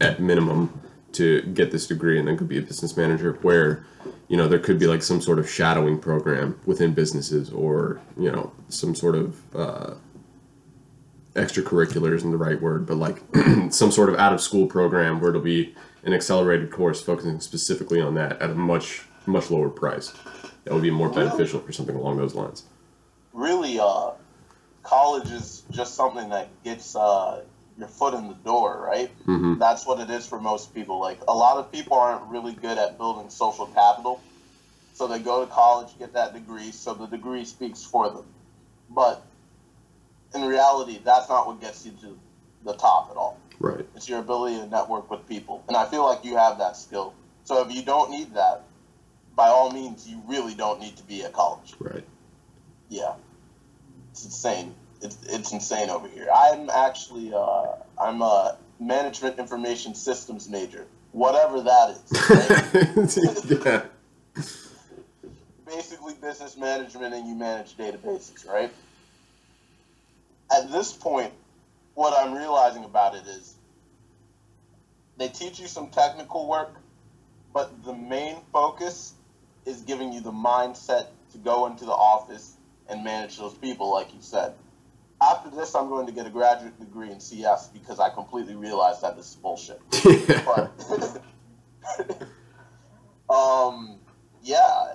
at 0.00 0.20
minimum 0.20 0.80
to 1.16 1.42
get 1.42 1.70
this 1.70 1.86
degree 1.86 2.18
and 2.18 2.28
then 2.28 2.36
could 2.36 2.48
be 2.48 2.58
a 2.58 2.62
business 2.62 2.96
manager 2.96 3.32
where, 3.42 3.84
you 4.28 4.36
know, 4.36 4.48
there 4.48 4.58
could 4.58 4.78
be 4.78 4.86
like 4.86 5.02
some 5.02 5.20
sort 5.20 5.38
of 5.38 5.48
shadowing 5.48 5.98
program 5.98 6.58
within 6.66 6.94
businesses 6.94 7.50
or, 7.50 8.00
you 8.16 8.30
know, 8.30 8.52
some 8.68 8.94
sort 8.94 9.14
of 9.14 9.56
uh, 9.56 9.94
extracurricular 11.34 12.14
isn't 12.14 12.30
the 12.30 12.36
right 12.36 12.60
word, 12.60 12.86
but 12.86 12.96
like 12.96 13.22
some 13.70 13.90
sort 13.90 14.08
of 14.08 14.16
out 14.16 14.32
of 14.32 14.40
school 14.40 14.66
program 14.66 15.20
where 15.20 15.30
it'll 15.30 15.42
be 15.42 15.74
an 16.04 16.12
accelerated 16.12 16.70
course 16.70 17.02
focusing 17.02 17.40
specifically 17.40 18.00
on 18.00 18.14
that 18.14 18.40
at 18.40 18.50
a 18.50 18.54
much, 18.54 19.04
much 19.26 19.50
lower 19.50 19.68
price. 19.68 20.12
That 20.64 20.74
would 20.74 20.82
be 20.82 20.90
more 20.90 21.08
beneficial 21.08 21.60
for 21.60 21.72
something 21.72 21.94
along 21.94 22.16
those 22.16 22.34
lines. 22.34 22.64
really, 23.32 23.78
uh, 23.78 24.12
college 24.82 25.30
is 25.30 25.64
just 25.70 25.94
something 25.94 26.28
that 26.30 26.48
gets 26.64 26.96
uh, 26.96 27.42
your 27.78 27.88
foot 27.88 28.14
in 28.14 28.28
the 28.28 28.34
door, 28.34 28.80
right? 28.80 29.10
hmm 29.24 29.58
That's 29.58 29.86
what 29.86 30.00
it 30.00 30.10
is 30.10 30.26
for 30.26 30.40
most 30.40 30.74
people. 30.74 31.00
Like 31.00 31.18
a 31.28 31.34
lot 31.34 31.58
of 31.58 31.70
people 31.70 31.96
aren't 31.96 32.22
really 32.30 32.52
good 32.52 32.78
at 32.78 32.98
building 32.98 33.30
social 33.30 33.66
capital, 33.66 34.20
so 34.92 35.06
they 35.06 35.18
go 35.18 35.44
to 35.44 35.50
college, 35.50 35.88
get 35.98 36.14
that 36.14 36.32
degree, 36.32 36.72
so 36.72 36.94
the 36.94 37.06
degree 37.06 37.44
speaks 37.44 37.82
for 37.82 38.08
them. 38.08 38.24
But 38.88 39.22
in 40.34 40.42
reality, 40.42 41.00
that's 41.04 41.28
not 41.28 41.46
what 41.46 41.60
gets 41.60 41.84
you 41.84 41.92
to 42.02 42.18
the 42.64 42.72
top 42.74 43.10
at 43.10 43.16
all. 43.16 43.38
Right. 43.60 43.86
It's 43.94 44.08
your 44.08 44.18
ability 44.20 44.56
to 44.56 44.66
network 44.66 45.10
with 45.10 45.26
people, 45.28 45.64
and 45.68 45.76
I 45.76 45.86
feel 45.86 46.04
like 46.04 46.24
you 46.24 46.36
have 46.36 46.58
that 46.58 46.76
skill. 46.76 47.14
So 47.44 47.66
if 47.66 47.74
you 47.74 47.82
don't 47.82 48.10
need 48.10 48.34
that, 48.34 48.62
by 49.34 49.48
all 49.48 49.70
means, 49.70 50.08
you 50.08 50.22
really 50.26 50.54
don't 50.54 50.80
need 50.80 50.96
to 50.96 51.02
be 51.04 51.22
at 51.24 51.32
college. 51.32 51.74
Right. 51.78 52.04
Yeah, 52.88 53.14
it's 54.10 54.24
insane. 54.24 54.74
It's 55.06 55.18
it's 55.28 55.52
insane 55.52 55.88
over 55.88 56.08
here. 56.08 56.28
I'm 56.34 56.68
actually 56.68 57.32
uh, 57.32 57.66
I'm 58.00 58.22
a 58.22 58.56
management 58.80 59.38
information 59.38 59.94
systems 59.94 60.48
major, 60.48 60.84
whatever 61.12 61.62
that 61.62 61.90
is. 61.90 62.30
right? 62.30 63.64
yeah. 63.64 63.82
Basically, 65.64 66.14
business 66.14 66.56
management, 66.56 67.14
and 67.14 67.28
you 67.28 67.34
manage 67.34 67.76
databases, 67.76 68.48
right? 68.48 68.72
At 70.52 70.70
this 70.72 70.92
point, 70.92 71.32
what 71.94 72.12
I'm 72.18 72.34
realizing 72.34 72.84
about 72.84 73.14
it 73.14 73.26
is 73.26 73.54
they 75.16 75.28
teach 75.28 75.60
you 75.60 75.68
some 75.68 75.90
technical 75.90 76.48
work, 76.48 76.74
but 77.54 77.84
the 77.84 77.94
main 77.94 78.36
focus 78.52 79.14
is 79.64 79.82
giving 79.82 80.12
you 80.12 80.20
the 80.20 80.32
mindset 80.32 81.06
to 81.32 81.38
go 81.38 81.66
into 81.66 81.84
the 81.84 81.92
office 81.92 82.56
and 82.88 83.04
manage 83.04 83.38
those 83.38 83.54
people, 83.54 83.92
like 83.92 84.12
you 84.12 84.20
said. 84.20 84.54
After 85.22 85.50
this, 85.50 85.74
I'm 85.74 85.88
going 85.88 86.06
to 86.06 86.12
get 86.12 86.26
a 86.26 86.30
graduate 86.30 86.78
degree 86.78 87.10
in 87.10 87.20
CS 87.20 87.68
because 87.68 87.98
I 88.00 88.10
completely 88.10 88.54
realized 88.54 89.00
that 89.02 89.16
this 89.16 89.30
is 89.30 89.36
bullshit. 89.36 89.80
yeah. 90.04 90.44
But, 90.44 92.20
um, 93.34 93.98
yeah, 94.42 94.94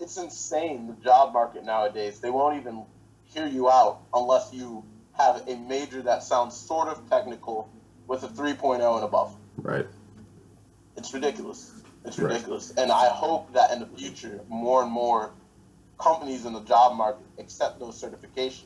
it's 0.00 0.16
insane 0.16 0.88
the 0.88 0.94
job 0.94 1.32
market 1.32 1.64
nowadays. 1.64 2.18
They 2.20 2.30
won't 2.30 2.60
even 2.60 2.82
hear 3.26 3.46
you 3.46 3.70
out 3.70 4.00
unless 4.12 4.52
you 4.52 4.84
have 5.16 5.46
a 5.46 5.56
major 5.56 6.02
that 6.02 6.22
sounds 6.22 6.56
sort 6.56 6.88
of 6.88 7.08
technical 7.08 7.68
with 8.08 8.24
a 8.24 8.28
3.0 8.28 8.96
and 8.96 9.04
above. 9.04 9.36
Right. 9.58 9.86
It's 10.96 11.14
ridiculous. 11.14 11.72
It's 12.04 12.18
Right. 12.18 12.32
ridiculous. 12.32 12.72
And 12.76 12.90
I 12.90 13.08
hope 13.08 13.52
that 13.52 13.70
in 13.70 13.80
the 13.80 13.86
future, 13.86 14.40
more 14.48 14.82
and 14.82 14.90
more 14.90 15.30
companies 15.98 16.46
in 16.46 16.52
the 16.52 16.62
job 16.62 16.96
market 16.96 17.26
accept 17.38 17.78
those 17.78 18.00
certifications 18.02 18.64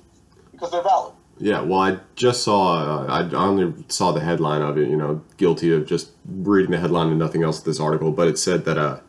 because 0.54 0.70
they're 0.70 0.82
valid. 0.82 1.14
Yeah, 1.38 1.62
well, 1.62 1.80
I 1.80 1.98
just 2.14 2.44
saw, 2.44 3.06
uh, 3.06 3.06
I 3.08 3.36
only 3.36 3.74
saw 3.88 4.12
the 4.12 4.20
headline 4.20 4.62
of 4.62 4.78
it, 4.78 4.88
you 4.88 4.96
know, 4.96 5.22
guilty 5.36 5.72
of 5.72 5.86
just 5.86 6.12
reading 6.24 6.70
the 6.70 6.78
headline 6.78 7.08
and 7.08 7.18
nothing 7.18 7.42
else 7.42 7.60
this 7.60 7.80
article, 7.80 8.12
but 8.12 8.28
it 8.28 8.38
said 8.38 8.64
that 8.66 8.78
uh, 8.78 9.00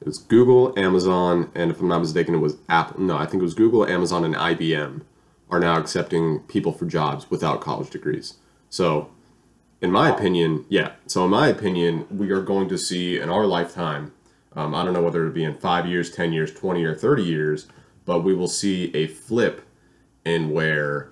it 0.00 0.06
was 0.06 0.18
Google, 0.18 0.76
Amazon, 0.76 1.50
and 1.54 1.70
if 1.70 1.80
I'm 1.80 1.88
not 1.88 2.00
mistaken, 2.00 2.34
it 2.34 2.38
was 2.38 2.56
Apple. 2.68 3.00
No, 3.00 3.16
I 3.16 3.26
think 3.26 3.40
it 3.40 3.44
was 3.44 3.54
Google, 3.54 3.86
Amazon, 3.86 4.24
and 4.24 4.34
IBM 4.34 5.02
are 5.48 5.60
now 5.60 5.78
accepting 5.78 6.40
people 6.40 6.72
for 6.72 6.86
jobs 6.86 7.30
without 7.30 7.60
college 7.60 7.90
degrees. 7.90 8.34
So, 8.68 9.10
in 9.80 9.90
my 9.92 10.10
opinion, 10.10 10.64
yeah, 10.68 10.92
so 11.06 11.24
in 11.24 11.30
my 11.30 11.48
opinion, 11.48 12.06
we 12.10 12.30
are 12.30 12.42
going 12.42 12.68
to 12.68 12.78
see 12.78 13.18
in 13.18 13.28
our 13.28 13.46
lifetime, 13.46 14.12
um, 14.54 14.74
I 14.74 14.84
don't 14.84 14.92
know 14.92 15.02
whether 15.02 15.26
it 15.26 15.34
be 15.34 15.44
in 15.44 15.54
five 15.54 15.86
years, 15.86 16.10
10 16.10 16.32
years, 16.32 16.52
20, 16.52 16.84
or 16.84 16.94
30 16.94 17.22
years, 17.22 17.66
but 18.04 18.20
we 18.20 18.34
will 18.34 18.48
see 18.48 18.90
a 18.94 19.06
flip 19.06 19.62
in 20.24 20.50
where 20.50 21.10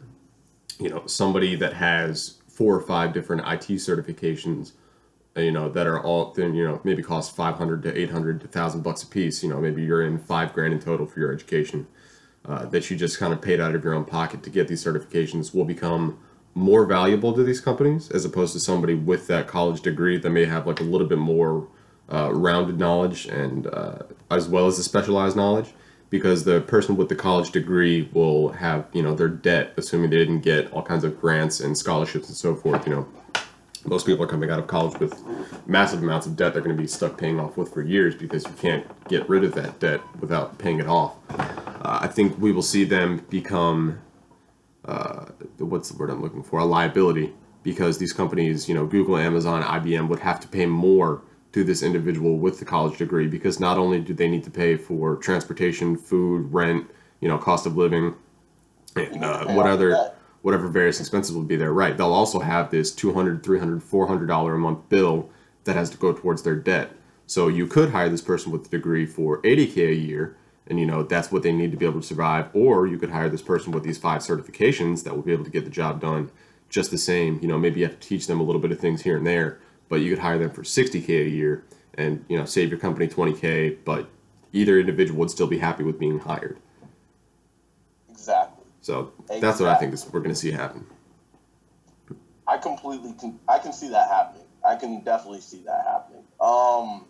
you 0.79 0.89
know 0.89 1.07
somebody 1.07 1.55
that 1.57 1.73
has 1.73 2.39
four 2.49 2.75
or 2.75 2.81
five 2.81 3.13
different 3.13 3.43
IT 3.43 3.75
certifications 3.77 4.73
uh, 5.37 5.41
you 5.41 5.53
know 5.53 5.69
that 5.69 5.87
are 5.87 6.01
all 6.03 6.33
then 6.33 6.55
you 6.55 6.65
know 6.65 6.81
maybe 6.85 7.03
cost 7.03 7.35
500 7.35 7.83
to 7.83 7.97
800 7.99 8.41
to 8.41 8.47
1000 8.47 8.83
bucks 8.83 9.03
a 9.03 9.07
piece 9.07 9.43
you 9.43 9.49
know 9.49 9.61
maybe 9.61 9.83
you're 9.83 10.03
in 10.03 10.19
5 10.19 10.53
grand 10.53 10.73
in 10.73 10.81
total 10.81 11.07
for 11.07 11.21
your 11.21 11.33
education 11.33 11.87
uh, 12.45 12.65
that 12.67 12.91
you 12.91 12.97
just 12.97 13.19
kind 13.19 13.33
of 13.33 13.43
paid 13.43 13.61
out 13.61 13.75
of 13.75 13.85
your 13.85 13.95
own 13.95 14.05
pocket 14.05 14.43
to 14.43 14.51
get 14.51 14.69
these 14.69 14.85
certifications 14.85 15.55
will 15.55 15.65
become 15.65 16.19
more 16.55 16.85
valuable 16.87 17.33
to 17.33 17.45
these 17.45 17.61
companies 17.61 18.11
as 18.11 18.25
opposed 18.25 18.53
to 18.53 18.61
somebody 18.61 18.95
with 18.95 19.27
that 19.27 19.47
college 19.47 19.81
degree 19.81 20.19
that 20.19 20.31
may 20.31 20.45
have 20.45 20.67
like 20.67 20.81
a 20.81 20.85
little 20.85 21.07
bit 21.07 21.19
more 21.19 21.69
uh, 22.13 22.33
rounded 22.33 22.79
knowledge 22.79 23.27
and 23.27 23.67
uh, 23.67 23.99
as 24.31 24.49
well 24.49 24.67
as 24.67 24.77
the 24.77 24.83
specialized 24.83 25.37
knowledge 25.37 25.75
because 26.11 26.45
the 26.45 26.61
person 26.63 26.97
with 26.97 27.09
the 27.09 27.15
college 27.15 27.51
degree 27.51 28.09
will 28.13 28.51
have 28.51 28.87
you 28.93 29.03
know 29.03 29.15
their 29.15 29.29
debt 29.29 29.73
assuming 29.77 30.11
they 30.11 30.17
didn't 30.19 30.41
get 30.41 30.73
all 30.73 30.83
kinds 30.83 31.05
of 31.05 31.21
grants 31.21 31.61
and 31.61 31.77
scholarships 31.77 32.29
and 32.29 32.37
so 32.37 32.55
forth 32.55 32.87
you 32.87 32.95
know. 32.95 33.09
Most 33.85 34.07
people 34.07 34.25
are 34.25 34.29
coming 34.29 34.51
out 34.51 34.59
of 34.59 34.67
college 34.67 34.99
with 34.99 35.23
massive 35.67 36.03
amounts 36.03 36.27
of 36.27 36.37
debt 36.37 36.53
they're 36.53 36.63
going 36.63 36.77
to 36.77 36.83
be 36.83 36.89
stuck 36.89 37.17
paying 37.17 37.39
off 37.41 37.57
with 37.57 37.73
for 37.73 37.81
years 37.81 38.15
because 38.15 38.45
you 38.45 38.53
can't 38.53 38.85
get 39.09 39.27
rid 39.29 39.45
of 39.45 39.55
that 39.55 39.79
debt 39.79 40.01
without 40.21 40.59
paying 40.59 40.81
it 40.81 40.89
off. 40.89 41.15
Uh, 41.31 42.01
i 42.03 42.07
think 42.07 42.39
we 42.39 42.53
will 42.53 42.63
see 42.63 42.85
them 42.85 43.25
become 43.31 43.99
uh, 44.85 45.27
what's 45.59 45.91
the 45.91 45.97
word 45.97 46.11
i'm 46.11 46.21
looking 46.21 46.43
for? 46.43 46.59
A 46.59 46.65
liability 46.65 47.33
because 47.63 47.99
these 47.99 48.13
companies 48.13 48.69
you 48.69 48.75
know 48.75 48.87
google 48.87 49.17
amazon 49.17 49.63
ibm 49.63 50.09
would 50.09 50.21
have 50.21 50.41
to 50.41 50.49
pay 50.49 50.67
more 50.67 51.23
to 51.53 51.65
this 51.65 51.83
individual 51.83 52.37
with 52.39 52.59
the 52.59 52.65
college 52.65 52.99
degree 52.99 53.27
because 53.27 53.59
not 53.59 53.79
only 53.79 54.01
do 54.01 54.13
they 54.13 54.29
need 54.29 54.45
to 54.45 54.51
pay 54.51 54.77
for 54.77 55.17
transportation 55.17 55.97
food 55.97 56.53
rent 56.53 56.89
you 57.21 57.29
know 57.29 57.39
cost 57.39 57.67
of 57.67 57.77
living 57.77 58.15
and 58.97 59.25
uh, 59.25 59.47
what 59.47 59.67
other 59.67 60.13
whatever 60.43 60.69
various 60.69 61.01
expenses 61.01 61.35
will 61.35 61.43
be 61.43 61.57
there. 61.57 61.73
Right. 61.73 61.97
They'll 61.97 62.13
also 62.13 62.41
have 62.41 62.71
this 62.71 62.95
200 62.95 63.43
300 63.43 63.83
400 63.83 64.27
dollar 64.27 64.55
a 64.55 64.59
month 64.59 64.89
bill 64.89 65.31
that 65.65 65.77
has 65.77 65.91
to 65.91 65.99
go 65.99 66.13
towards 66.13 66.43
their 66.43 66.57
debt. 66.57 66.93
So 67.27 67.49
you 67.49 67.67
could 67.67 67.91
hire 67.91 68.09
this 68.09 68.23
person 68.23 68.53
with 68.53 68.67
a 68.67 68.71
degree 68.71 69.05
for 69.05 69.43
80k 69.43 69.91
a 69.91 69.95
year 69.95 70.37
and 70.67 70.79
you 70.79 70.87
know 70.87 71.03
that's 71.03 71.33
what 71.33 71.43
they 71.43 71.53
need 71.53 71.71
to 71.73 71.77
be 71.77 71.87
able 71.87 72.01
to 72.01 72.07
survive. 72.07 72.49
Or 72.55 72.87
you 72.87 72.99
could 72.99 73.11
hire 73.11 73.29
this 73.29 73.43
person 73.43 73.73
with 73.73 73.83
these 73.83 73.99
five 73.99 74.23
certifications 74.23 75.05
that 75.05 75.15
will 75.15 75.23
be 75.23 75.33
able 75.33 75.45
to 75.45 75.51
get 75.51 75.65
the 75.65 75.71
job 75.71 76.01
done 76.01 76.31
just 76.69 76.91
the 76.91 76.99
same. 76.99 77.39
You 77.43 77.49
know 77.49 77.59
maybe 77.59 77.81
you 77.81 77.87
have 77.87 77.99
to 77.99 78.09
teach 78.09 78.27
them 78.27 78.41
a 78.41 78.43
little 78.43 78.61
bit 78.61 78.73
of 78.73 78.79
things 78.79 79.03
here 79.03 79.17
and 79.17 79.27
there 79.27 79.59
but 79.89 79.97
you 79.97 80.11
could 80.11 80.19
hire 80.19 80.39
them 80.39 80.51
for 80.51 80.63
60k 80.63 81.09
a 81.27 81.29
year 81.29 81.65
and 81.95 82.25
you 82.29 82.39
know 82.39 82.45
save 82.45 82.71
your 82.71 82.79
company 82.79 83.09
20k 83.09 83.79
but 83.85 84.09
either 84.53 84.79
individual 84.79 85.19
would 85.21 85.31
still 85.31 85.47
be 85.47 85.59
happy 85.59 85.85
with 85.85 85.99
being 85.99 86.19
hired 86.19 86.59
Exactly. 88.11 88.65
so 88.81 89.13
that's 89.41 89.61
what 89.61 89.69
i 89.69 89.75
think 89.77 89.93
is 89.93 90.07
we're 90.13 90.21
going 90.21 90.35
to 90.35 90.41
see 90.41 90.51
happen 90.51 90.87
I 92.49 92.57
completely 92.57 93.13
can. 93.13 93.39
I 93.47 93.59
can 93.59 93.73
see 93.75 93.89
that 93.91 94.09
happening. 94.09 94.47
I 94.67 94.77
can 94.77 95.01
definitely 95.03 95.43
see 95.43 95.63
that 95.67 95.85
happening. 95.87 96.25
Um, 96.41 97.05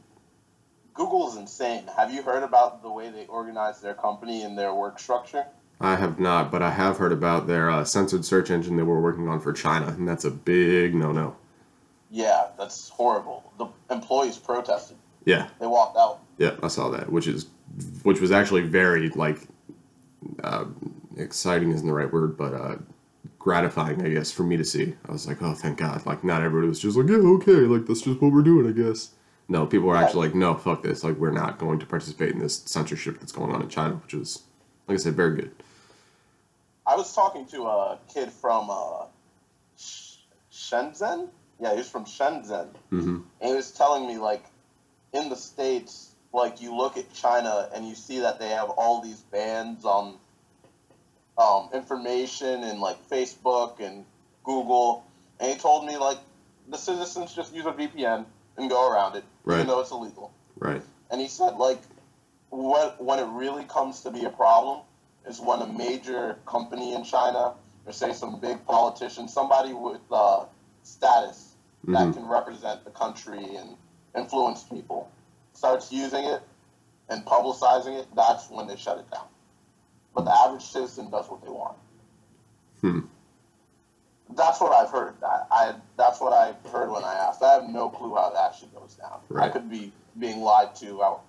Google 0.95 1.31
is 1.31 1.37
insane. 1.37 1.85
Have 1.97 2.13
you 2.13 2.23
heard 2.23 2.43
about 2.43 2.83
the 2.83 2.91
way 2.91 3.09
they 3.09 3.27
organize 3.27 3.81
their 3.81 3.95
company 3.95 4.43
and 4.43 4.59
their 4.59 4.75
work 4.75 4.99
structure? 4.99 5.47
I 5.81 5.95
have 5.95 6.19
not, 6.19 6.51
but 6.51 6.61
I 6.61 6.71
have 6.71 6.99
heard 6.99 7.13
about 7.13 7.47
their 7.47 7.71
uh, 7.71 7.85
censored 7.85 8.25
search 8.25 8.51
engine 8.51 8.77
they 8.77 8.83
were 8.83 9.01
working 9.01 9.29
on 9.29 9.41
for 9.41 9.53
China, 9.53 9.87
and 9.87 10.09
that's 10.09 10.25
a 10.25 10.31
big 10.31 10.97
no-no. 10.97 11.37
Yeah, 12.11 12.49
that's 12.59 12.89
horrible. 12.89 13.53
The 13.59 13.67
employees 13.95 14.39
protested. 14.39 14.97
Yeah, 15.25 15.49
They 15.61 15.67
walked 15.67 15.97
out. 15.99 16.21
yeah, 16.39 16.57
I 16.63 16.69
saw 16.69 16.89
that, 16.91 17.13
which 17.13 17.27
is, 17.27 17.49
which 18.03 18.19
was 18.21 18.31
actually 18.33 18.63
very 18.63 19.11
like, 19.11 19.41
uh, 20.43 20.65
exciting 21.19 21.71
isn't 21.73 21.87
the 21.87 21.93
right 21.93 22.11
word, 22.11 22.37
but 22.39 22.55
uh, 22.55 22.77
gratifying, 23.39 24.03
I 24.05 24.09
guess, 24.09 24.33
for 24.33 24.43
me 24.45 24.57
to 24.57 24.65
see. 24.65 24.95
I 25.07 25.13
was 25.13 25.27
like, 25.27 25.43
oh, 25.43 25.53
thank 25.53 25.79
God! 25.79 26.07
Like, 26.07 26.25
not 26.25 26.43
everybody 26.43 26.69
was 26.69 26.81
just 26.81 26.97
like, 26.97 27.09
yeah, 27.09 27.17
okay, 27.17 27.53
like 27.53 27.85
that's 27.87 28.01
just 28.03 28.23
what 28.23 28.33
we're 28.33 28.43
doing, 28.43 28.67
I 28.69 28.73
guess. 28.73 29.11
No, 29.49 29.67
people 29.67 29.89
were 29.89 29.97
actually 29.97 30.29
like, 30.29 30.35
no, 30.35 30.55
fuck 30.55 30.83
this. 30.83 31.05
Like, 31.05 31.17
we're 31.17 31.31
not 31.31 31.59
going 31.59 31.79
to 31.79 31.87
participate 31.87 32.31
in 32.33 32.39
this 32.39 32.57
censorship 32.65 33.19
that's 33.21 33.33
going 33.33 33.55
on 33.55 33.61
in 33.63 33.69
China, 33.69 33.95
which 33.97 34.15
is, 34.15 34.43
like 34.87 34.95
I 34.99 34.99
said, 34.99 35.15
very 35.15 35.37
good. 35.37 35.51
I 36.87 36.95
was 36.97 37.15
talking 37.15 37.47
to 37.49 37.63
a 37.65 37.99
kid 38.13 38.31
from 38.31 38.69
uh, 38.71 39.07
Sh- 39.77 40.17
Shenzhen. 40.53 41.29
Yeah, 41.61 41.73
he 41.73 41.79
was 41.79 41.89
from 41.89 42.05
Shenzhen, 42.05 42.69
hmm 42.91 43.19
and 43.41 43.51
he 43.51 43.55
was 43.55 43.71
telling 43.73 44.07
me 44.07 44.19
like, 44.19 44.45
in 45.13 45.29
the 45.29 45.37
states, 45.37 46.15
like 46.33 46.61
you 46.61 46.77
look 46.77 46.97
at 46.97 47.13
China 47.15 47.69
and 47.75 47.87
you 47.89 47.95
see 47.95 48.21
that 48.21 48.39
they 48.39 48.51
have 48.51 48.71
all 48.71 49.01
these 49.01 49.21
bans 49.33 49.85
on 49.85 50.15
um, 51.37 51.69
information 51.73 52.65
and 52.65 52.81
like 52.81 52.97
Facebook 53.09 53.81
and 53.81 54.05
Google, 54.45 55.05
and 55.41 55.53
he 55.53 55.59
told 55.59 55.87
me 55.87 55.97
like 55.97 56.19
the 56.69 56.77
citizens 56.77 57.35
just 57.35 57.55
use 57.55 57.67
a 57.67 57.73
VPN 57.73 58.25
and 58.57 58.69
go 58.71 58.91
around 58.91 59.17
it, 59.17 59.25
Right. 59.45 59.57
even 59.57 59.69
though 59.69 59.81
it's 59.81 59.91
illegal. 59.91 60.33
Right. 60.59 60.83
And 61.11 61.21
he 61.21 61.29
said 61.29 61.57
like, 61.57 61.81
what 62.51 63.03
when 63.03 63.19
it 63.19 63.27
really 63.27 63.65
comes 63.65 64.03
to 64.03 64.11
be 64.11 64.25
a 64.25 64.31
problem 64.31 64.81
is 65.27 65.41
when 65.41 65.61
a 65.61 65.67
major 65.67 66.37
company 66.47 66.95
in 66.95 67.05
China, 67.05 67.55
or 67.87 67.93
say 67.93 68.13
some 68.13 68.41
big 68.41 68.65
politician, 68.67 69.29
somebody 69.29 69.73
with 69.73 70.01
uh, 70.11 70.45
status 70.83 71.48
hmm 71.89 71.95
that 71.95 72.13
can 72.13 72.29
represent 72.29 72.85
the 72.85 72.91
country 72.91 73.57
and 73.57 73.71
influence 74.15 74.63
people, 74.63 75.11
starts 75.55 75.91
using 75.91 76.25
it 76.25 76.43
and 77.09 77.25
publicizing 77.25 77.99
it, 77.99 78.07
that's 78.15 78.51
when 78.51 78.67
they 78.67 78.77
shut 78.77 78.99
it 78.99 79.11
down. 79.11 79.25
But 80.15 80.27
the 80.27 80.33
average 80.33 80.63
citizen 80.63 81.11
does 81.11 81.31
what 81.31 81.43
they 81.43 81.49
want. 81.51 81.77
Hmm. 82.83 83.01
That's 84.37 84.61
what 84.61 84.73
I've 84.73 84.91
heard. 84.91 85.15
I, 85.25 85.43
I 85.51 85.75
that's 85.97 86.21
what 86.21 86.35
I 86.35 86.53
heard 86.69 86.91
when 86.91 87.03
I 87.03 87.15
asked. 87.15 87.43
I 87.43 87.55
have 87.55 87.69
no 87.71 87.89
clue 87.89 88.15
how 88.15 88.31
it 88.33 88.37
actually 88.39 88.69
goes 88.75 88.95
down. 88.95 89.21
I 89.41 89.49
could 89.49 89.71
be 89.71 89.91
being 90.19 90.41
lied 90.41 90.75
to 90.77 91.03
out 91.03 91.23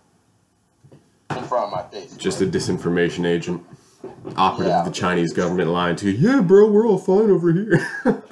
in 1.38 1.44
front 1.46 1.66
of 1.66 1.72
my 1.72 1.84
face. 1.84 2.18
Just 2.18 2.42
a 2.42 2.46
disinformation 2.46 3.26
agent. 3.26 3.66
Operative 4.36 4.68
Yeah. 4.68 4.80
of 4.80 4.86
the 4.86 4.92
Chinese 4.92 5.32
government 5.32 5.70
lying 5.70 5.96
to 5.98 6.10
you. 6.12 6.30
Yeah, 6.30 6.42
bro, 6.42 6.70
we're 6.70 6.86
all 6.86 6.98
fine 6.98 7.30
over 7.30 7.54
here. 7.54 7.88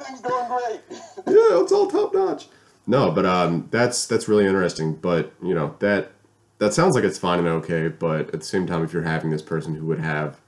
Everything's 0.00 0.20
going 0.20 0.48
great. 0.48 0.80
yeah, 1.26 1.62
it's 1.62 1.72
all 1.72 1.90
top 1.90 2.14
notch. 2.14 2.46
No, 2.86 3.10
but 3.10 3.26
um, 3.26 3.68
that's 3.70 4.06
that's 4.06 4.28
really 4.28 4.46
interesting. 4.46 4.94
But 4.94 5.32
you 5.42 5.54
know 5.54 5.74
that 5.80 6.12
that 6.58 6.74
sounds 6.74 6.94
like 6.94 7.04
it's 7.04 7.18
fine 7.18 7.40
and 7.40 7.48
okay, 7.48 7.88
but 7.88 8.32
at 8.34 8.40
the 8.40 8.46
same 8.46 8.66
time, 8.66 8.84
if 8.84 8.92
you're 8.92 9.02
having 9.02 9.30
this 9.30 9.42
person 9.42 9.74
who 9.74 9.86
would 9.86 10.00
have 10.00 10.40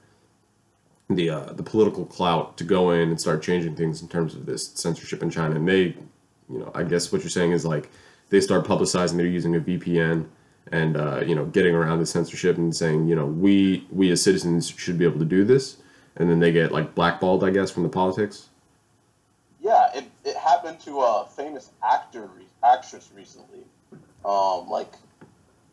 the 1.09 1.29
uh, 1.29 1.53
the 1.53 1.63
political 1.63 2.05
clout 2.05 2.57
to 2.57 2.63
go 2.63 2.91
in 2.91 3.09
and 3.09 3.19
start 3.19 3.41
changing 3.41 3.75
things 3.75 4.01
in 4.01 4.07
terms 4.07 4.35
of 4.35 4.45
this 4.45 4.67
censorship 4.69 5.21
in 5.21 5.29
China, 5.29 5.55
and 5.55 5.67
they, 5.67 5.95
you 6.49 6.59
know, 6.59 6.71
I 6.73 6.83
guess 6.83 7.11
what 7.11 7.21
you're 7.21 7.29
saying 7.29 7.51
is 7.51 7.65
like 7.65 7.89
they 8.29 8.41
start 8.41 8.65
publicizing 8.65 9.17
they're 9.17 9.25
using 9.25 9.55
a 9.55 9.59
VPN 9.59 10.27
and 10.71 10.97
uh, 10.97 11.21
you 11.25 11.35
know 11.35 11.45
getting 11.45 11.75
around 11.75 11.99
the 11.99 12.05
censorship 12.05 12.57
and 12.57 12.75
saying 12.75 13.07
you 13.07 13.15
know 13.15 13.25
we 13.25 13.85
we 13.91 14.11
as 14.11 14.21
citizens 14.21 14.69
should 14.69 14.97
be 14.97 15.05
able 15.05 15.19
to 15.19 15.25
do 15.25 15.43
this, 15.43 15.77
and 16.17 16.29
then 16.29 16.39
they 16.39 16.51
get 16.51 16.71
like 16.71 16.95
blackballed, 16.95 17.43
I 17.43 17.49
guess, 17.51 17.71
from 17.71 17.83
the 17.83 17.89
politics. 17.89 18.49
Yeah, 19.61 19.91
it, 19.95 20.05
it 20.25 20.35
happened 20.35 20.79
to 20.81 21.01
a 21.01 21.27
famous 21.37 21.69
actor 21.83 22.27
re- 22.35 22.47
actress 22.63 23.09
recently, 23.15 23.63
um, 24.25 24.67
like 24.69 24.91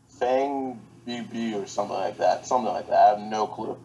Fang 0.08 0.78
BB 1.06 1.54
or 1.62 1.66
something 1.66 1.96
like 1.96 2.18
that, 2.18 2.46
something 2.46 2.70
like 2.72 2.88
that. 2.88 2.94
I 2.98 3.08
have 3.10 3.20
no 3.20 3.46
clue. 3.46 3.78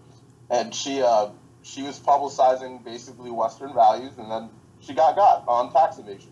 And 0.50 0.76
she 0.76 1.02
uh, 1.02 1.30
she 1.62 1.84
was 1.84 2.00
publicizing 2.00 2.84
basically 2.84 3.32
Western 3.32 3.74
values, 3.74 4.12
and 4.18 4.30
then 4.30 4.50
she 4.82 4.94
got 4.94 5.16
got 5.16 5.46
on 5.48 5.72
tax 5.72 5.98
evasion. 6.00 6.32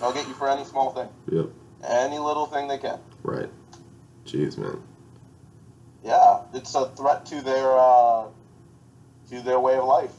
They'll 0.00 0.12
get 0.12 0.26
you 0.26 0.34
for 0.34 0.48
any 0.48 0.64
small 0.64 0.90
thing, 0.90 1.08
Yep. 1.30 1.46
any 1.86 2.18
little 2.18 2.46
thing 2.46 2.66
they 2.66 2.78
can. 2.78 2.98
Right. 3.22 3.48
Jeez, 4.26 4.58
man. 4.58 4.82
Yeah, 6.02 6.40
it's 6.52 6.74
a 6.74 6.86
threat 6.88 7.26
to 7.26 7.40
their 7.42 7.78
uh, 7.78 8.24
to 9.30 9.40
their 9.40 9.60
way 9.60 9.76
of 9.76 9.84
life, 9.84 10.14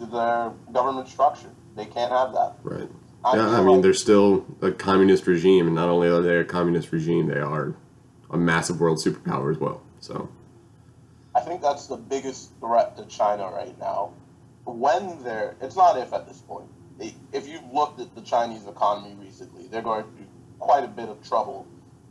to 0.00 0.06
their 0.06 0.52
government 0.72 1.08
structure. 1.08 1.50
They 1.78 1.86
can't 1.86 2.10
have 2.10 2.32
that. 2.32 2.54
Right. 2.64 2.88
I 3.24 3.36
yeah, 3.36 3.48
I 3.48 3.58
mean, 3.58 3.76
like- 3.76 3.82
they're 3.82 3.94
still 3.94 4.44
a 4.60 4.72
communist 4.72 5.26
regime, 5.28 5.66
and 5.66 5.76
not 5.76 5.88
only 5.88 6.08
are 6.08 6.20
they 6.20 6.36
a 6.36 6.44
communist 6.44 6.90
regime, 6.90 7.28
they 7.28 7.38
are 7.38 7.74
a 8.30 8.36
massive 8.36 8.80
world 8.80 8.98
superpower 8.98 9.52
as 9.52 9.58
well. 9.58 9.80
So, 10.00 10.28
I 11.36 11.40
think 11.40 11.62
that's 11.62 11.86
the 11.86 11.96
biggest 11.96 12.50
threat 12.58 12.96
to 12.96 13.04
China 13.06 13.48
right 13.50 13.78
now. 13.78 14.10
When 14.64 15.22
they're, 15.22 15.54
it's 15.62 15.76
not 15.76 15.96
if 15.98 16.12
at 16.12 16.26
this 16.26 16.38
point. 16.38 16.66
If 17.32 17.46
you've 17.46 17.72
looked 17.72 18.00
at 18.00 18.12
the 18.16 18.22
Chinese 18.22 18.66
economy 18.66 19.14
recently, 19.20 19.68
they're 19.68 19.82
going 19.82 20.02
through 20.02 20.26
quite 20.58 20.82
a 20.82 20.88
bit 20.88 21.08
of 21.08 21.26
trouble, 21.26 21.64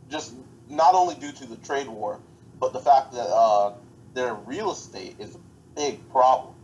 just 0.08 0.32
not 0.70 0.94
only 0.94 1.14
due 1.14 1.32
to 1.32 1.46
the 1.46 1.56
trade 1.56 1.88
war, 1.88 2.20
but 2.58 2.72
the 2.72 2.80
fact 2.80 3.12
that 3.12 3.28
uh, 3.28 3.74
their 4.14 4.32
real 4.32 4.72
estate 4.72 5.16
is 5.18 5.34
a 5.34 5.38
big 5.76 6.10
problem. 6.10 6.54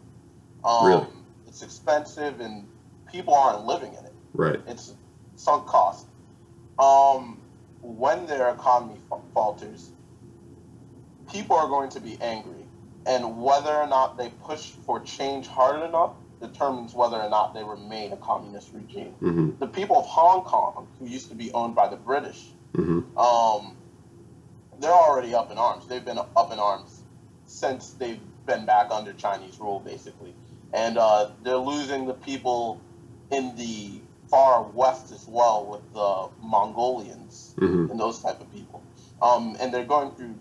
Um, 0.65 0.87
Really? 0.87 1.07
It's 1.47 1.63
expensive 1.63 2.41
and 2.41 2.67
people 3.11 3.35
aren't 3.35 3.65
living 3.67 3.93
in 3.95 4.05
it. 4.05 4.13
right. 4.35 4.61
It's 4.67 4.95
sunk 5.37 5.67
cost. 5.67 6.07
Um, 6.79 7.39
when 7.83 8.27
their 8.27 8.49
economy 8.51 8.99
fa- 9.09 9.19
falters, 9.33 9.91
people 11.31 11.57
are 11.57 11.69
going 11.69 11.91
to 11.91 12.01
be 12.01 12.19
angry, 12.21 12.67
and 13.07 13.41
whether 13.43 13.71
or 13.73 13.87
not 13.87 14.17
they 14.17 14.31
push 14.45 14.71
for 14.87 15.01
change 15.01 15.47
hard 15.47 15.83
enough 15.83 16.13
determines 16.41 16.95
whether 16.95 17.17
or 17.17 17.29
not 17.29 17.55
they 17.55 17.63
remain 17.63 18.13
a 18.13 18.17
communist 18.17 18.73
regime. 18.75 19.13
hmm 19.21 19.51
The 19.59 19.67
people 19.67 19.97
of 19.99 20.07
Hong 20.07 20.43
Kong, 20.43 20.87
who 20.99 21.07
used 21.07 21.29
to 21.29 21.35
be 21.35 21.53
owned 21.53 21.75
by 21.75 21.89
the 21.89 21.97
British, 21.97 22.51
hmm 22.75 23.01
um, 23.17 23.77
they're 24.81 24.91
already 24.91 25.35
up 25.35 25.53
in 25.53 25.59
arms. 25.59 25.87
They've 25.87 26.05
been 26.05 26.19
up 26.19 26.53
in 26.53 26.59
arms 26.59 27.05
since 27.47 27.93
they've 27.93 28.21
been 28.47 28.67
back 28.67 28.91
under 28.91 29.13
Chinese 29.13 29.61
rule, 29.61 29.79
basically. 29.79 30.35
And 30.73 30.99
uh, 30.99 31.31
they're 31.45 31.57
losing 31.57 32.07
the 32.07 32.15
people 32.15 32.81
in 33.35 33.57
the 33.57 34.01
far 34.30 34.62
west 34.62 35.12
as 35.12 35.26
well 35.28 35.66
with 35.66 35.93
the 35.93 36.28
Mongolians 36.41 37.55
hmm 37.59 37.87
and 37.91 38.01
those 38.01 38.20
type 38.20 38.41
of 38.41 38.53
people. 38.53 38.82
Um, 39.20 39.57
and 39.61 39.72
they're 39.72 39.85
going 39.85 40.12
through 40.12 40.35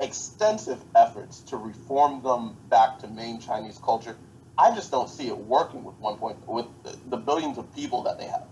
extensive 0.00 0.78
efforts 0.94 1.40
to 1.40 1.56
reform 1.56 2.22
them 2.22 2.56
back 2.68 3.00
to 3.00 3.08
main 3.08 3.40
Chinese 3.40 3.80
culture. 3.82 4.16
I 4.58 4.74
just 4.74 4.90
don't 4.90 5.08
see 5.08 5.28
it 5.28 5.36
working 5.36 5.84
with 5.84 5.96
one 5.96 6.16
point 6.16 6.36
with 6.48 6.66
the, 6.82 6.96
the 7.10 7.16
billions 7.16 7.58
of 7.58 7.74
people 7.74 8.04
that 8.04 8.18
they 8.18 8.26
have. 8.26 8.46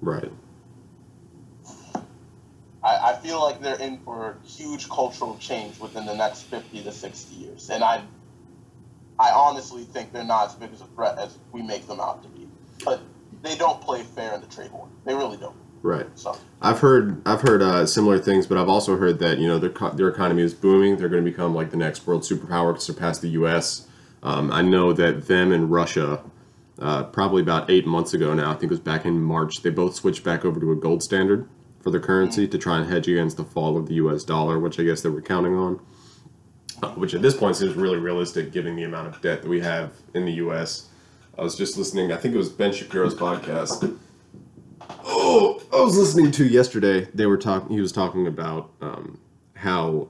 Right. 0.00 0.30
I, 2.82 3.12
I 3.12 3.14
feel 3.14 3.40
like 3.40 3.60
they're 3.60 3.80
in 3.80 3.98
for 3.98 4.36
huge 4.44 4.88
cultural 4.88 5.36
change 5.38 5.78
within 5.78 6.04
the 6.04 6.14
next 6.14 6.42
50 6.42 6.82
to 6.82 6.92
60 6.92 7.34
years. 7.36 7.70
And 7.70 7.84
I 7.84 8.02
I 9.18 9.30
honestly 9.30 9.84
think 9.84 10.12
they're 10.12 10.24
not 10.24 10.48
as 10.48 10.54
big 10.54 10.72
as 10.72 10.80
a 10.80 10.86
threat 10.86 11.18
as 11.18 11.38
we 11.52 11.62
make 11.62 11.86
them 11.86 12.00
out 12.00 12.22
to 12.22 12.28
be. 12.28 12.48
But 12.84 13.00
they 13.42 13.56
don't 13.56 13.80
play 13.80 14.02
fair 14.02 14.34
in 14.34 14.40
the 14.40 14.46
trade 14.46 14.70
war. 14.72 14.88
They 15.04 15.14
really 15.14 15.36
don't. 15.36 15.56
Right. 15.82 16.06
So, 16.14 16.36
I've 16.60 16.78
heard 16.78 17.20
I've 17.26 17.40
heard 17.40 17.60
uh, 17.60 17.86
similar 17.86 18.18
things, 18.18 18.46
but 18.46 18.56
I've 18.56 18.68
also 18.68 18.96
heard 18.96 19.18
that 19.18 19.38
you 19.38 19.48
know 19.48 19.58
their 19.58 19.72
their 19.94 20.08
economy 20.08 20.42
is 20.42 20.54
booming. 20.54 20.96
They're 20.96 21.08
going 21.08 21.24
to 21.24 21.30
become 21.30 21.54
like 21.54 21.70
the 21.70 21.76
next 21.76 22.06
world 22.06 22.22
superpower 22.22 22.74
to 22.74 22.80
surpass 22.80 23.18
the 23.18 23.30
U.S. 23.30 23.88
Um, 24.22 24.52
I 24.52 24.62
know 24.62 24.92
that 24.92 25.26
them 25.26 25.50
and 25.50 25.70
Russia, 25.70 26.22
uh, 26.78 27.04
probably 27.04 27.42
about 27.42 27.68
eight 27.68 27.84
months 27.84 28.14
ago 28.14 28.32
now, 28.32 28.50
I 28.50 28.52
think 28.52 28.64
it 28.64 28.70
was 28.70 28.80
back 28.80 29.04
in 29.04 29.20
March, 29.20 29.62
they 29.62 29.70
both 29.70 29.96
switched 29.96 30.22
back 30.22 30.44
over 30.44 30.60
to 30.60 30.70
a 30.70 30.76
gold 30.76 31.02
standard 31.02 31.48
for 31.80 31.90
their 31.90 32.00
currency 32.00 32.46
to 32.46 32.58
try 32.58 32.78
and 32.78 32.88
hedge 32.88 33.08
against 33.08 33.36
the 33.36 33.44
fall 33.44 33.76
of 33.76 33.88
the 33.88 33.94
U.S. 33.94 34.22
dollar, 34.22 34.60
which 34.60 34.78
I 34.78 34.84
guess 34.84 35.02
they 35.02 35.08
were 35.08 35.20
counting 35.20 35.56
on. 35.56 35.80
Which 36.94 37.14
at 37.14 37.22
this 37.22 37.34
point 37.34 37.56
seems 37.56 37.74
really 37.74 37.98
realistic, 37.98 38.52
given 38.52 38.76
the 38.76 38.84
amount 38.84 39.08
of 39.08 39.20
debt 39.20 39.42
that 39.42 39.48
we 39.48 39.60
have 39.60 39.92
in 40.14 40.24
the 40.24 40.32
U.S. 40.34 40.88
I 41.38 41.42
was 41.42 41.56
just 41.56 41.76
listening. 41.76 42.12
I 42.12 42.16
think 42.16 42.34
it 42.34 42.38
was 42.38 42.48
Ben 42.48 42.72
Shapiro's 42.72 43.14
podcast. 43.14 43.96
Oh, 45.04 45.62
I 45.72 45.80
was 45.80 45.96
listening 45.96 46.30
to 46.32 46.46
yesterday. 46.46 47.08
They 47.14 47.26
were 47.26 47.38
talking. 47.38 47.74
He 47.74 47.80
was 47.80 47.92
talking 47.92 48.26
about 48.26 48.70
um, 48.80 49.18
how 49.54 50.08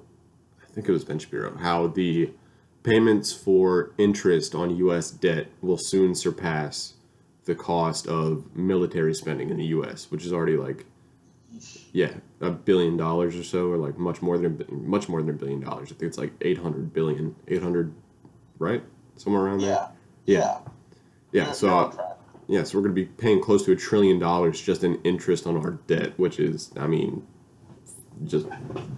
I 0.63 0.75
think 0.75 0.89
it 0.89 0.93
was 0.93 1.05
Ben 1.05 1.19
Shapiro. 1.19 1.57
How 1.59 1.89
the 1.89 2.31
payments 2.83 3.33
for 3.33 3.93
interest 3.99 4.55
on 4.55 4.75
U.S. 4.77 5.11
debt 5.11 5.49
will 5.61 5.79
soon 5.79 6.15
surpass 6.15 6.95
the 7.45 7.55
cost 7.55 8.07
of 8.07 8.55
military 8.57 9.15
spending 9.15 9.51
in 9.51 9.57
the 9.57 9.67
U.S., 9.67 10.11
which 10.11 10.25
is 10.25 10.33
already 10.33 10.57
like 10.57 10.87
yeah 11.93 12.13
a 12.43 12.51
billion 12.51 12.97
dollars 12.99 13.37
or 13.37 13.45
so, 13.45 13.71
or 13.71 13.79
like 13.79 13.97
much 13.97 14.21
more 14.21 14.37
than 14.37 14.63
much 14.69 15.09
more 15.09 15.23
than 15.23 15.31
a 15.31 15.39
billion 15.39 15.61
dollars. 15.61 15.91
I 15.91 15.95
think 15.95 16.11
it's 16.11 16.19
like 16.19 16.33
eight 16.43 16.59
hundred 16.59 16.93
billion, 16.93 17.35
eight 17.49 17.63
hundred, 17.63 17.95
right, 18.59 18.83
somewhere 19.17 19.43
around 19.43 19.61
there. 19.61 19.71
yeah. 19.71 19.89
Yeah. 20.27 20.59
Yeah. 21.33 21.47
Yeah. 21.47 21.53
So. 21.53 21.69
uh, 21.69 22.09
yeah, 22.49 22.65
so 22.65 22.77
we're 22.77 22.83
going 22.83 22.95
to 22.95 23.01
be 23.01 23.07
paying 23.07 23.41
close 23.41 23.65
to 23.65 23.73
a 23.73 23.77
trillion 23.77 24.19
dollars 24.19 24.61
just 24.61 24.85
in 24.85 25.01
interest 25.05 25.47
on 25.47 25.57
our 25.57 25.71
debt, 25.87 26.13
which 26.19 26.39
is, 26.39 26.71
I 26.77 26.87
mean, 26.87 27.27
just 28.27 28.47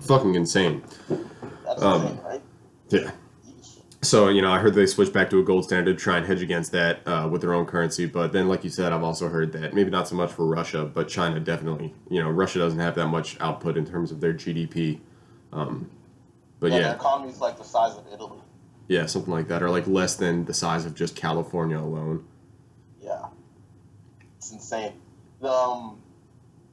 fucking 0.00 0.34
insane. 0.34 0.82
That's 1.64 1.82
um, 1.82 2.02
insane, 2.02 2.20
right? 2.24 2.42
Yeah. 2.88 3.10
So, 4.04 4.28
you 4.28 4.42
know, 4.42 4.52
I 4.52 4.58
heard 4.58 4.74
they 4.74 4.86
switched 4.86 5.12
back 5.12 5.30
to 5.30 5.40
a 5.40 5.42
gold 5.42 5.64
standard 5.64 5.96
to 5.98 6.02
try 6.02 6.18
and 6.18 6.26
hedge 6.26 6.42
against 6.42 6.72
that 6.72 7.06
uh, 7.06 7.28
with 7.30 7.40
their 7.40 7.54
own 7.54 7.64
currency. 7.66 8.06
But 8.06 8.32
then, 8.32 8.48
like 8.48 8.62
you 8.62 8.70
said, 8.70 8.92
I've 8.92 9.02
also 9.02 9.28
heard 9.28 9.52
that 9.52 9.72
maybe 9.72 9.90
not 9.90 10.06
so 10.06 10.14
much 10.14 10.30
for 10.30 10.46
Russia, 10.46 10.84
but 10.84 11.08
China 11.08 11.40
definitely. 11.40 11.94
You 12.10 12.22
know, 12.22 12.30
Russia 12.30 12.58
doesn't 12.58 12.78
have 12.78 12.94
that 12.96 13.08
much 13.08 13.40
output 13.40 13.76
in 13.76 13.86
terms 13.86 14.12
of 14.12 14.20
their 14.20 14.34
GDP. 14.34 15.00
Um, 15.52 15.90
but 16.60 16.70
Yeah, 16.70 16.78
yeah, 16.78 16.94
economy's 16.94 17.40
like 17.40 17.56
the 17.56 17.64
size 17.64 17.96
of 17.96 18.04
Italy. 18.12 18.38
yeah, 18.88 19.06
something 19.06 19.32
like 19.32 19.48
that, 19.48 19.62
or 19.62 19.70
like 19.70 19.86
less 19.86 20.16
than 20.16 20.44
the 20.44 20.54
size 20.54 20.84
of 20.84 20.94
just 20.94 21.16
California 21.16 21.78
alone. 21.78 22.24
Yeah, 23.00 23.26
it's 24.36 24.52
insane. 24.52 24.92
The 25.40 25.50
um, 25.50 25.98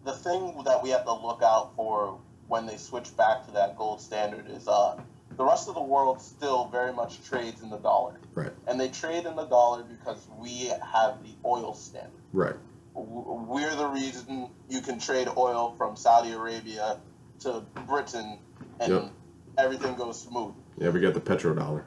the 0.04 0.14
thing 0.14 0.64
that 0.66 0.82
we 0.82 0.90
have 0.90 1.06
to 1.06 1.14
look 1.14 1.42
out 1.44 1.76
for 1.76 2.20
when 2.48 2.66
they 2.66 2.78
switch 2.78 3.16
back 3.16 3.46
to 3.46 3.52
that 3.52 3.78
gold 3.78 4.02
standard 4.02 4.50
is 4.50 4.68
uh, 4.68 5.00
the 5.42 5.48
rest 5.48 5.68
of 5.68 5.74
the 5.74 5.82
world 5.82 6.22
still 6.22 6.68
very 6.68 6.94
much 6.94 7.24
trades 7.28 7.64
in 7.64 7.72
the 7.72 7.78
dollar, 7.80 8.14
Right, 8.36 8.52
and 8.68 8.80
they 8.80 8.89
trade 8.89 9.26
in 9.26 9.36
the 9.36 9.46
dollar 9.46 9.82
because 9.82 10.28
we 10.38 10.66
have 10.68 11.24
the 11.24 11.32
oil 11.44 11.74
standard. 11.74 12.12
right, 12.32 12.54
We're 12.94 13.76
the 13.76 13.88
reason 13.88 14.50
you 14.70 14.82
can 14.82 15.00
trade 15.00 15.28
oil 15.36 15.74
from 15.80 15.96
Saudi 15.96 16.32
Arabia 16.32 17.00
to 17.39 17.64
Britain, 17.88 18.38
and 18.80 18.92
Yep. 18.94 19.12
everything 19.58 19.96
goes 19.96 20.22
smooth. 20.22 20.54
yeah, 20.78 20.89
we 20.89 21.00
got 21.00 21.16
the 21.16 21.20
petrodollar. 21.22 21.86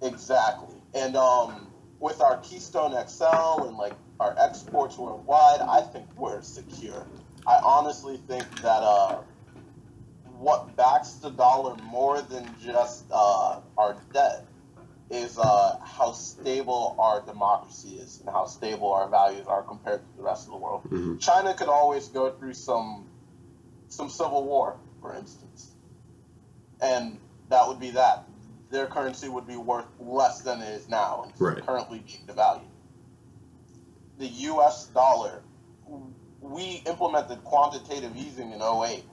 Exactly. 0.00 0.76
And 0.94 1.16
um, 1.16 1.66
with 1.98 2.20
our 2.20 2.36
Keystone 2.38 2.92
XL 3.08 3.64
and 3.66 3.76
like 3.76 3.94
our 4.20 4.36
exports 4.38 4.96
worldwide, 4.96 5.62
I 5.62 5.80
think 5.80 6.06
we're 6.16 6.42
secure. 6.42 7.04
I 7.44 7.58
honestly 7.64 8.18
think 8.28 8.44
that 8.62 8.82
uh, 8.84 9.22
what 10.38 10.76
backs 10.76 11.14
the 11.14 11.30
dollar 11.30 11.74
more 11.76 12.20
than 12.22 12.48
just 12.62 13.04
uh, 13.10 13.60
our 13.76 13.96
debt 14.12 14.46
is 15.10 15.38
uh, 15.38 15.76
how 15.82 16.12
stable 16.12 16.94
our 16.98 17.20
democracy 17.22 17.96
is 17.96 18.20
and 18.20 18.28
how 18.28 18.44
stable 18.44 18.92
our 18.92 19.08
values 19.08 19.46
are 19.46 19.62
compared 19.62 20.00
to 20.00 20.16
the 20.16 20.22
rest 20.22 20.46
of 20.46 20.52
the 20.52 20.58
world. 20.58 20.82
hmm 20.82 21.16
China 21.18 21.54
could 21.54 21.68
always 21.68 22.08
go 22.08 22.30
through 22.30 22.54
some 22.54 23.06
some 23.88 24.10
civil 24.10 24.44
war, 24.44 24.76
for 25.00 25.14
instance, 25.14 25.70
and 26.80 27.18
that 27.48 27.66
would 27.66 27.80
be 27.80 27.90
that. 27.92 28.24
Their 28.70 28.86
currency 28.86 29.30
would 29.30 29.46
be 29.46 29.56
worth 29.56 29.86
less 29.98 30.42
than 30.42 30.60
it 30.60 30.68
is 30.68 30.88
now, 30.90 31.22
and 31.24 31.32
Right. 31.40 31.64
currently 31.66 32.00
being 32.00 32.26
devalued. 32.26 32.60
The 34.18 34.26
U.S. 34.26 34.88
dollar, 34.88 35.42
we 36.42 36.82
implemented 36.86 37.42
quantitative 37.44 38.14
easing 38.14 38.52
in 38.52 38.60
08. 38.60 39.04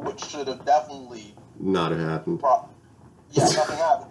Which 0.00 0.24
should 0.24 0.48
have 0.48 0.64
definitely 0.64 1.34
Not 1.58 1.92
have 1.92 2.00
happened. 2.00 2.40
pro- 2.40 2.68
yeah, 3.32 3.44
nothing 3.44 3.76
happened. 3.76 4.10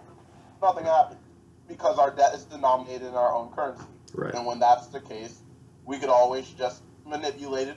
Nothing 0.62 0.84
happened 0.84 1.20
because 1.68 1.98
our 1.98 2.10
debt 2.10 2.34
is 2.34 2.44
denominated 2.44 3.08
in 3.08 3.14
our 3.14 3.34
own 3.34 3.50
currency. 3.50 3.84
Right. 4.14 4.34
And 4.34 4.46
when 4.46 4.58
that's 4.58 4.86
the 4.88 5.00
case, 5.00 5.40
we 5.84 5.98
could 5.98 6.08
always 6.08 6.48
just 6.50 6.82
manipulate 7.06 7.68
it 7.68 7.76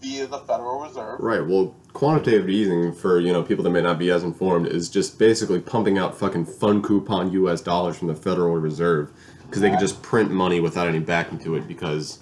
via 0.00 0.26
the 0.26 0.38
Federal 0.40 0.80
Reserve. 0.80 1.20
Right. 1.20 1.44
Well, 1.44 1.74
quantitative 1.92 2.48
easing 2.48 2.92
for 2.92 3.20
you 3.20 3.32
know 3.32 3.42
people 3.42 3.64
that 3.64 3.70
may 3.70 3.82
not 3.82 3.98
be 3.98 4.10
as 4.10 4.22
informed 4.24 4.66
is 4.66 4.88
just 4.90 5.18
basically 5.18 5.60
pumping 5.60 5.96
out 5.98 6.18
fucking 6.18 6.44
fun 6.44 6.82
coupon 6.82 7.30
U.S. 7.32 7.60
dollars 7.60 7.96
from 7.96 8.08
the 8.08 8.14
Federal 8.14 8.56
Reserve 8.56 9.12
because 9.46 9.60
they 9.62 9.70
can 9.70 9.78
just 9.80 10.02
print 10.02 10.30
money 10.30 10.60
without 10.60 10.88
any 10.88 10.98
backing 11.00 11.38
to 11.40 11.54
it 11.56 11.66
because 11.68 12.18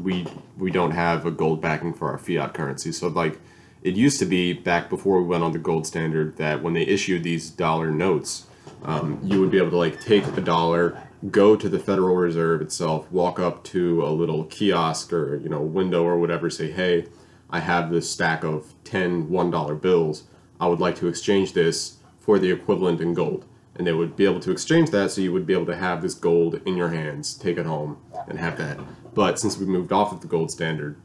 we 0.00 0.26
we 0.56 0.70
don't 0.70 0.92
have 0.92 1.26
a 1.26 1.30
gold 1.30 1.60
backing 1.60 1.92
for 1.92 2.10
our 2.10 2.18
fiat 2.18 2.54
currency. 2.54 2.92
So 2.92 3.08
like 3.08 3.38
it 3.82 3.96
used 3.96 4.18
to 4.18 4.26
be 4.26 4.52
back 4.52 4.90
before 4.90 5.20
we 5.20 5.28
went 5.28 5.42
on 5.42 5.52
the 5.52 5.58
gold 5.58 5.86
standard 5.86 6.36
that 6.36 6.62
when 6.62 6.74
they 6.74 6.82
issued 6.82 7.22
these 7.22 7.50
dollar 7.50 7.90
notes, 7.90 8.46
um, 8.82 9.20
you 9.22 9.40
would 9.40 9.50
be 9.50 9.58
able 9.58 9.70
to 9.70 9.76
like 9.76 10.00
take 10.00 10.26
a 10.26 10.40
dollar, 10.40 11.02
go 11.30 11.56
to 11.56 11.68
the 11.68 11.78
Federal 11.78 12.16
Reserve 12.16 12.60
itself, 12.60 13.10
walk 13.10 13.38
up 13.38 13.64
to 13.64 14.04
a 14.04 14.08
little 14.08 14.44
kiosk 14.44 15.12
or 15.12 15.36
you 15.36 15.48
know 15.48 15.60
window 15.60 16.04
or 16.04 16.18
whatever, 16.18 16.50
say, 16.50 16.70
hey, 16.70 17.06
I 17.48 17.60
have 17.60 17.90
this 17.90 18.10
stack 18.10 18.44
of 18.44 18.74
10 18.84 19.28
one 19.28 19.50
dollar 19.50 19.74
bills. 19.74 20.24
I 20.60 20.68
would 20.68 20.80
like 20.80 20.96
to 20.96 21.08
exchange 21.08 21.54
this 21.54 21.96
for 22.18 22.38
the 22.38 22.50
equivalent 22.50 23.00
in 23.00 23.14
gold. 23.14 23.46
And 23.74 23.86
they 23.86 23.92
would 23.92 24.14
be 24.14 24.26
able 24.26 24.40
to 24.40 24.50
exchange 24.50 24.90
that, 24.90 25.10
so 25.10 25.22
you 25.22 25.32
would 25.32 25.46
be 25.46 25.54
able 25.54 25.66
to 25.66 25.76
have 25.76 26.02
this 26.02 26.12
gold 26.12 26.60
in 26.66 26.76
your 26.76 26.90
hands, 26.90 27.32
take 27.34 27.56
it 27.56 27.64
home, 27.64 27.96
and 28.28 28.38
have 28.38 28.58
that. 28.58 28.78
But 29.14 29.38
since 29.38 29.56
we 29.56 29.64
moved 29.64 29.90
off 29.90 30.12
of 30.12 30.20
the 30.20 30.26
gold 30.26 30.50
standard, 30.50 31.00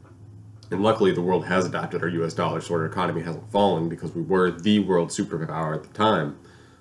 and 0.71 0.81
luckily 0.81 1.11
the 1.11 1.21
world 1.21 1.45
has 1.45 1.65
adopted 1.65 2.01
our 2.01 2.07
U.S. 2.09 2.33
dollar, 2.33 2.61
so 2.61 2.75
our 2.75 2.85
economy 2.85 3.21
hasn't 3.21 3.49
fallen 3.51 3.89
because 3.89 4.13
we 4.13 4.21
were 4.21 4.51
the 4.51 4.79
world 4.79 5.09
superpower 5.09 5.75
at 5.75 5.83
the 5.83 5.89
time. 5.89 6.37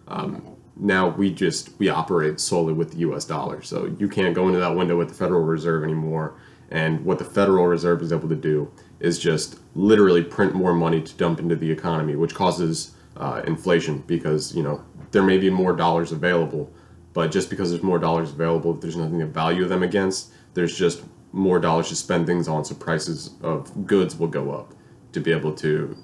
Um, 0.08 0.56
now 0.76 1.08
we 1.08 1.32
just 1.32 1.70
we 1.78 1.88
operate 1.88 2.40
solely 2.40 2.72
with 2.72 2.92
the 2.92 2.98
U.S. 2.98 3.24
dollar, 3.24 3.62
so 3.62 3.94
you 3.98 4.08
can't 4.08 4.34
go 4.34 4.48
into 4.48 4.58
that 4.60 4.74
window 4.74 4.96
with 4.96 5.08
the 5.08 5.14
Federal 5.14 5.42
Reserve 5.42 5.84
anymore. 5.84 6.34
And 6.70 7.04
what 7.04 7.18
the 7.18 7.24
Federal 7.24 7.66
Reserve 7.66 8.02
is 8.02 8.12
able 8.12 8.28
to 8.28 8.34
do 8.34 8.70
is 8.98 9.18
just 9.18 9.60
literally 9.74 10.22
print 10.22 10.54
more 10.54 10.74
money 10.74 11.00
to 11.00 11.14
dump 11.14 11.38
into 11.38 11.54
the 11.54 11.70
economy, 11.70 12.16
which 12.16 12.34
causes 12.34 12.92
uh, 13.16 13.42
inflation 13.46 13.98
because 14.06 14.54
you 14.56 14.62
know 14.62 14.82
there 15.12 15.22
may 15.22 15.38
be 15.38 15.50
more 15.50 15.74
dollars 15.74 16.10
available, 16.10 16.72
but 17.12 17.30
just 17.30 17.50
because 17.50 17.70
there's 17.70 17.82
more 17.82 17.98
dollars 17.98 18.30
available, 18.32 18.72
there's 18.74 18.96
nothing 18.96 19.20
to 19.20 19.26
value 19.26 19.66
them 19.66 19.82
against. 19.82 20.32
There's 20.54 20.76
just 20.76 21.02
more 21.34 21.58
dollars 21.58 21.88
to 21.88 21.96
spend 21.96 22.26
things 22.26 22.46
on, 22.46 22.64
so 22.64 22.74
prices 22.76 23.30
of 23.42 23.86
goods 23.86 24.16
will 24.16 24.28
go 24.28 24.52
up 24.52 24.72
to 25.12 25.20
be 25.20 25.32
able 25.32 25.52
to, 25.52 25.96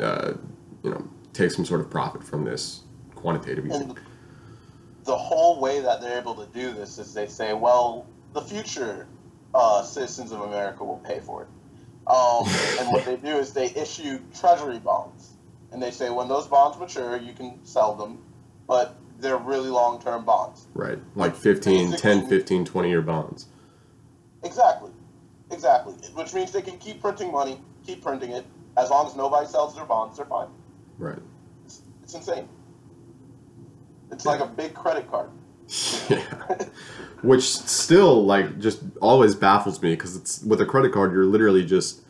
uh, 0.00 0.32
you 0.82 0.90
know, 0.90 1.08
take 1.32 1.52
some 1.52 1.64
sort 1.64 1.80
of 1.80 1.88
profit 1.88 2.24
from 2.24 2.44
this 2.44 2.82
quantitative 3.14 3.66
easing. 3.66 3.82
And 3.90 4.00
the 5.04 5.16
whole 5.16 5.60
way 5.60 5.80
that 5.80 6.00
they're 6.00 6.18
able 6.18 6.34
to 6.34 6.46
do 6.46 6.72
this 6.72 6.98
is 6.98 7.14
they 7.14 7.28
say, 7.28 7.54
well, 7.54 8.06
the 8.32 8.40
future 8.40 9.06
uh, 9.54 9.84
citizens 9.84 10.32
of 10.32 10.40
America 10.40 10.82
will 10.82 10.98
pay 10.98 11.20
for 11.20 11.42
it. 11.42 11.48
Um, 12.08 12.44
and 12.80 12.92
what 12.92 13.04
they 13.04 13.16
do 13.16 13.38
is 13.38 13.52
they 13.52 13.66
issue 13.66 14.18
treasury 14.36 14.80
bonds. 14.80 15.34
And 15.70 15.80
they 15.80 15.92
say, 15.92 16.10
when 16.10 16.26
those 16.26 16.48
bonds 16.48 16.78
mature, 16.78 17.16
you 17.16 17.32
can 17.32 17.64
sell 17.64 17.94
them, 17.94 18.18
but 18.66 18.96
they're 19.20 19.36
really 19.36 19.70
long 19.70 20.02
term 20.02 20.24
bonds. 20.24 20.66
Right, 20.74 20.98
like 21.14 21.36
15, 21.36 21.92
10, 21.92 22.28
15, 22.28 22.64
20 22.64 22.88
year 22.88 23.02
bonds. 23.02 23.46
Exactly. 24.44 24.90
Exactly. 25.50 25.94
Which 26.14 26.34
means 26.34 26.52
they 26.52 26.62
can 26.62 26.78
keep 26.78 27.00
printing 27.00 27.32
money, 27.32 27.60
keep 27.86 28.02
printing 28.02 28.30
it. 28.30 28.44
As 28.76 28.90
long 28.90 29.06
as 29.06 29.16
nobody 29.16 29.46
sells 29.46 29.74
their 29.74 29.84
bonds, 29.84 30.16
they're 30.16 30.26
fine. 30.26 30.48
Right. 30.98 31.18
It's, 31.64 31.82
it's 32.02 32.14
insane. 32.14 32.48
It's 34.10 34.26
like 34.26 34.40
a 34.40 34.46
big 34.46 34.74
credit 34.74 35.10
card. 35.10 35.30
yeah. 36.08 36.22
Which 37.22 37.48
still 37.48 38.24
like 38.24 38.58
just 38.58 38.82
always 39.00 39.34
baffles 39.34 39.80
me 39.80 39.92
because 39.92 40.14
it's 40.14 40.42
with 40.42 40.60
a 40.60 40.66
credit 40.66 40.92
card 40.92 41.12
you're 41.12 41.24
literally 41.24 41.64
just 41.64 42.02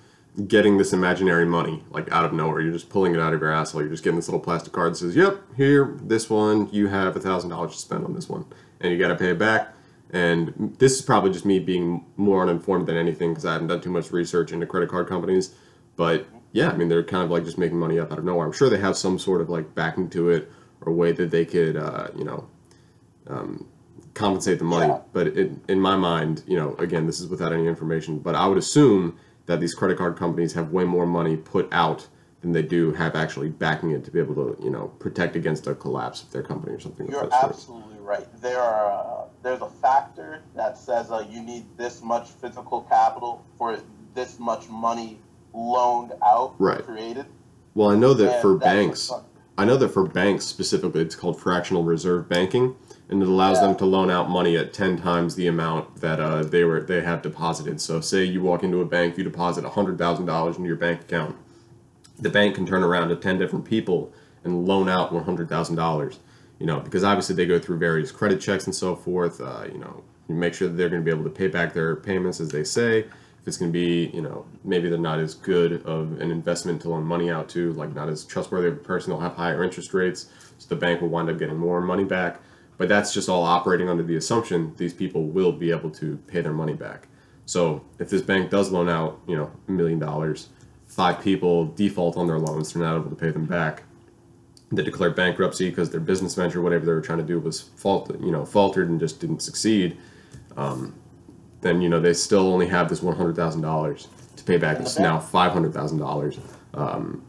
getting 0.49 0.77
this 0.79 0.93
imaginary 0.93 1.47
money 1.47 1.83
like 1.91 2.11
out 2.11 2.25
of 2.25 2.33
nowhere. 2.33 2.61
You're 2.61 2.73
just 2.73 2.89
pulling 2.89 3.15
it 3.15 3.21
out 3.21 3.33
of 3.33 3.41
your 3.41 3.53
asshole. 3.53 3.83
You're 3.83 3.91
just 3.91 4.03
getting 4.03 4.17
this 4.17 4.29
little 4.29 4.41
plastic 4.41 4.73
card 4.73 4.93
that 4.93 4.97
says, 4.97 5.15
"Yep, 5.15 5.41
here, 5.57 5.97
this 6.03 6.29
one, 6.29 6.69
you 6.73 6.89
have 6.89 7.17
a 7.17 7.21
thousand 7.21 7.51
dollars 7.51 7.73
to 7.73 7.79
spend 7.79 8.05
on 8.05 8.15
this 8.15 8.29
one, 8.29 8.45
and 8.81 8.93
you 8.93 8.99
got 8.99 9.09
to 9.09 9.17
pay 9.17 9.31
it 9.31 9.39
back." 9.39 9.74
And 10.15 10.77
this 10.79 10.95
is 10.95 11.03
probably 11.03 11.33
just 11.33 11.45
me 11.45 11.59
being 11.59 12.07
more 12.17 12.43
uninformed 12.43 12.87
than 12.87 12.97
anything 12.97 13.33
because 13.33 13.45
I 13.45 13.53
haven't 13.53 13.67
done 13.67 13.81
too 13.81 13.91
much 13.91 14.13
research 14.13 14.53
into 14.53 14.65
credit 14.65 14.89
card 14.89 15.09
companies. 15.09 15.55
But 15.97 16.27
yeah, 16.53 16.71
I 16.71 16.77
mean 16.77 16.89
they're 16.89 17.03
kind 17.03 17.25
of 17.25 17.33
like 17.33 17.45
just 17.45 17.59
making 17.59 17.79
money 17.79 17.99
up 17.99 18.13
out 18.13 18.19
of 18.19 18.25
nowhere. 18.25 18.47
I'm 18.47 18.53
sure 18.53 18.71
they 18.71 18.79
have 18.79 18.97
some 18.97 19.19
sort 19.19 19.41
of 19.41 19.51
like 19.51 19.75
backing 19.75 20.09
to 20.11 20.31
it 20.31 20.51
or 20.83 20.93
way 20.93 21.11
that 21.11 21.33
they 21.33 21.45
could, 21.45 21.77
uh, 21.77 22.09
you 22.17 22.23
know, 22.23 22.49
um, 23.27 23.67
compensate 24.15 24.61
the 24.61 24.65
money. 24.65 24.87
Yeah. 24.87 25.01
But 25.13 25.27
it, 25.29 25.51
in 25.69 25.81
my 25.81 25.97
mind, 25.97 26.45
you 26.47 26.57
know, 26.57 26.77
again, 26.77 27.07
this 27.07 27.19
is 27.19 27.27
without 27.27 27.53
any 27.53 27.67
information, 27.67 28.21
but 28.21 28.37
I 28.37 28.47
would 28.47 28.59
assume 28.59 29.19
that 29.47 29.59
these 29.59 29.75
credit 29.75 29.99
card 29.99 30.17
companies 30.17 30.53
have 30.53 30.71
way 30.71 30.85
more 30.85 31.07
money 31.07 31.37
put 31.37 31.69
out 31.73 32.07
than 32.45 32.53
they 32.53 32.63
do 32.63 32.93
have 32.93 33.17
actually 33.17 33.49
backing 33.49 33.91
it 33.91 34.05
to 34.05 34.11
be 34.11 34.19
able 34.21 34.35
to, 34.35 34.63
you 34.63 34.71
know, 34.71 34.89
protect 34.99 35.35
against 35.35 35.67
a 35.67 35.75
collapse 35.75 36.23
of 36.23 36.31
their 36.31 36.43
company 36.43 36.75
or 36.75 36.79
something. 36.79 37.09
You're 37.11 37.23
that 37.23 37.41
sort. 37.41 37.53
absolutely 37.53 37.99
right. 37.99 38.27
There 38.41 38.61
are 38.61 38.93
uh, 38.93 39.25
there's 39.43 39.63
a 39.63 39.69
factor 39.69 40.43
that 40.55 40.77
says 40.79 41.11
uh, 41.11 41.27
you 41.29 41.43
need 41.43 41.65
this 41.79 42.03
much 42.03 42.29
physical 42.29 42.83
capital 42.83 43.45
for 43.59 43.79
this 44.15 44.39
much 44.39 44.69
money 44.69 45.19
loaned 45.55 46.13
out 46.23 46.55
Right. 46.59 46.85
created. 46.85 47.27
Well, 47.75 47.91
I 47.91 47.97
know 47.97 48.15
that 48.15 48.33
and 48.35 48.43
for 48.43 48.57
banks. 48.57 49.11
I 49.57 49.65
know 49.65 49.77
that 49.77 49.89
for 49.89 50.05
banks 50.07 50.45
specifically, 50.45 51.01
it's 51.01 51.15
called 51.15 51.41
fractional 51.41 51.85
reserve 51.85 52.29
banking, 52.29 52.75
and 53.09 53.23
it 53.23 53.29
allows 53.29 53.61
Yeah. 53.61 53.69
them 53.69 53.77
to 53.77 53.87
loan 53.87 54.11
out 54.11 54.29
money 54.29 54.57
at 54.57 54.73
ten 54.73 54.99
times 54.99 55.37
the 55.37 55.47
amount 55.47 56.01
that 56.01 56.21
uh, 56.21 56.43
they 56.43 56.65
were 56.65 56.81
they 56.81 57.01
have 57.03 57.23
deposited. 57.23 57.81
So, 57.81 58.01
say 58.01 58.25
you 58.25 58.43
walk 58.43 58.63
into 58.65 58.81
a 58.81 58.85
bank, 58.85 59.17
you 59.17 59.25
deposit 59.25 59.65
hundred 59.65 59.97
thousand 59.97 60.27
dollars 60.27 60.57
into 60.57 60.67
your 60.69 60.77
bank 60.77 61.03
account, 61.03 61.37
the 62.19 62.31
bank 62.31 62.55
can 62.55 62.67
turn 62.67 62.83
around 62.83 63.09
to 63.09 63.17
ten 63.17 63.39
different 63.39 63.65
people 63.65 64.13
and 64.45 64.67
loan 64.67 64.89
out 64.89 65.13
one 65.13 65.25
hundred 65.25 65.49
thousand 65.49 65.77
dollars. 65.77 66.21
You 66.59 66.67
know, 66.67 66.81
because 66.81 67.03
obviously 67.03 67.35
they 67.35 67.47
go 67.47 67.59
through 67.59 67.79
various 67.79 68.13
credit 68.13 68.41
checks 68.41 68.67
and 68.67 68.75
so 68.75 68.95
forth. 68.95 69.41
Uh, 69.41 69.65
you 69.71 69.79
know, 69.79 70.05
you 70.29 70.35
make 70.35 70.55
sure 70.55 70.69
that 70.69 70.75
they're 70.75 70.89
going 70.89 71.03
to 71.03 71.05
be 71.05 71.11
able 71.11 71.25
to 71.25 71.31
pay 71.31 71.49
back 71.49 71.75
their 71.75 71.97
payments 71.97 72.41
as 72.41 72.49
they 72.49 72.65
say. 72.65 73.01
If 73.01 73.49
it's 73.49 73.59
going 73.59 73.73
to 73.73 73.79
be, 73.79 74.11
you 74.15 74.23
know, 74.23 74.47
maybe 74.63 74.89
they're 74.89 74.99
not 74.99 75.19
as 75.19 75.35
good 75.35 75.85
of 75.85 76.19
an 76.21 76.31
investment 76.31 76.81
to 76.83 76.89
loan 76.89 77.05
money 77.05 77.29
out 77.29 77.49
to, 77.51 77.75
like 77.75 77.95
not 77.95 78.09
as 78.09 78.25
trustworthy 78.25 78.69
of 78.69 78.75
a 78.75 78.77
person, 78.79 79.11
they'll 79.11 79.21
have 79.21 79.35
higher 79.35 79.63
interest 79.63 79.93
rates, 79.93 80.31
so 80.57 80.67
the 80.69 80.77
bank 80.77 81.03
will 81.03 81.11
wind 81.11 81.29
up 81.29 81.39
getting 81.39 81.59
more 81.59 81.83
money 81.83 82.05
back. 82.05 82.41
But 82.79 82.89
that's 82.89 83.13
just 83.13 83.29
all 83.29 83.43
operating 83.43 83.91
under 83.91 84.03
the 84.03 84.17
assumption 84.17 84.73
these 84.79 84.95
people 84.95 85.27
will 85.27 85.53
be 85.53 85.71
able 85.73 85.91
to 85.91 86.17
pay 86.27 86.41
their 86.41 86.55
money 86.55 86.73
back. 86.73 87.09
So 87.45 87.85
if 87.99 88.09
this 88.09 88.23
bank 88.23 88.51
does 88.51 88.71
loan 88.73 88.89
out, 88.89 89.21
you 89.29 89.37
know, 89.37 89.51
a 89.69 89.73
million 89.73 89.99
dollars, 89.99 90.49
five 90.95 91.21
people 91.21 91.67
default 91.67 92.17
on 92.17 92.27
their 92.27 92.39
loans, 92.39 92.73
they're 92.73 92.83
not 92.83 92.97
able 92.97 93.11
to 93.11 93.17
pay 93.17 93.31
them 93.31 93.47
back. 93.47 93.83
They 94.71 94.83
declare 94.83 95.11
bankruptcy 95.11 95.69
because 95.71 95.91
their 95.91 96.01
business 96.01 96.35
venture, 96.35 96.61
whatever 96.61 96.85
they 96.87 96.93
were 96.93 97.01
trying 97.01 97.19
to 97.19 97.25
do, 97.25 97.39
was 97.39 97.61
fault, 97.77 98.11
you 98.21 98.31
know, 98.33 98.45
faltered 98.45 98.89
and 98.89 98.99
just 98.99 99.21
didn't 99.21 99.41
succeed. 99.41 99.97
Um, 100.57 100.95
then 101.61 101.81
you 101.81 101.89
know 101.89 102.01
they 102.01 102.13
still 102.15 102.53
only 102.53 102.67
have 102.69 102.89
this 102.89 103.03
one 103.03 103.17
hundred 103.17 103.37
thousand 103.37 103.63
dollars 103.63 104.09
to 104.37 104.45
pay 104.45 104.57
back. 104.57 104.77
And 104.77 104.85
the 104.87 104.89
This 104.91 104.97
bank- 104.97 105.05
now 105.09 105.19
five 105.19 105.53
hundred 105.53 105.73
thousand 105.75 105.99
dollars. 105.99 106.39
Um, 106.75 107.25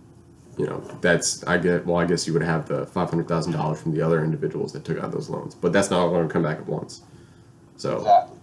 you 0.57 0.65
know 0.65 0.79
that's 1.01 1.43
I 1.45 1.57
get. 1.57 1.85
Well, 1.85 1.97
I 1.97 2.05
guess 2.05 2.25
you 2.27 2.33
would 2.33 2.41
have 2.41 2.67
the 2.67 2.85
five 2.87 3.09
hundred 3.09 3.27
thousand 3.27 3.53
dollars 3.53 3.79
from 3.81 3.93
the 3.93 4.01
other 4.01 4.23
individuals 4.23 4.71
that 4.73 4.85
took 4.85 4.99
out 5.03 5.11
those 5.11 5.29
loans, 5.29 5.53
but 5.55 5.71
that's 5.73 5.89
not 5.89 5.99
all 5.99 6.09
going 6.09 6.27
to 6.27 6.31
come 6.33 6.43
back 6.43 6.57
at 6.57 6.67
once. 6.67 7.01
So 7.77 7.97
Exactly. 7.97 8.37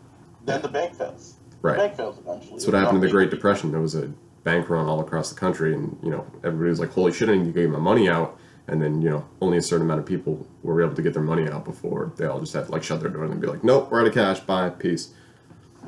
Then 0.45 0.63
the 0.63 0.69
bank 0.69 0.95
fails. 0.95 1.35
right. 1.63 1.73
The 1.73 1.79
bank 1.79 1.97
fails 1.97 2.19
eventually. 2.19 2.51
That's 2.53 2.67
what 2.67 2.75
happened 2.75 2.97
in 2.99 3.03
the 3.03 3.11
Great 3.11 3.31
Depression. 3.31 3.71
There 3.71 3.81
was 3.81 3.95
a 3.95 4.13
bank 4.45 4.69
run 4.69 4.87
all 4.87 5.01
across 5.01 5.31
the 5.33 5.39
country, 5.39 5.75
and 5.75 5.99
you 6.03 6.11
know 6.11 6.27
everybody 6.45 6.71
was 6.71 6.81
like, 6.81 6.93
"Holy 6.93 7.13
shit! 7.13 7.29
I 7.29 7.37
need 7.37 7.53
to 7.55 7.61
get 7.61 7.71
my 7.71 7.79
money 7.79 8.09
out." 8.09 8.39
And 8.69 8.81
then 8.81 9.03
you 9.03 9.11
know 9.11 9.27
only 9.41 9.59
a 9.59 9.63
certain 9.63 9.87
amount 9.87 10.01
of 10.01 10.07
people 10.07 10.47
were 10.63 10.83
able 10.83 10.95
to 10.95 11.03
get 11.03 11.15
their 11.15 11.23
money 11.23 11.49
out 11.49 11.65
before 11.65 12.13
they 12.17 12.27
all 12.27 12.41
just 12.41 12.53
had 12.53 12.67
to 12.67 12.73
like 12.73 12.83
shut 12.83 13.01
their 13.01 13.11
door 13.11 13.25
and 13.25 13.41
be 13.41 13.47
like, 13.47 13.65
"Nope, 13.65 13.91
we're 13.91 14.01
out 14.01 14.07
of 14.07 14.15
cash. 14.15 14.41
Bye, 14.41 14.71
peace." 14.71 15.13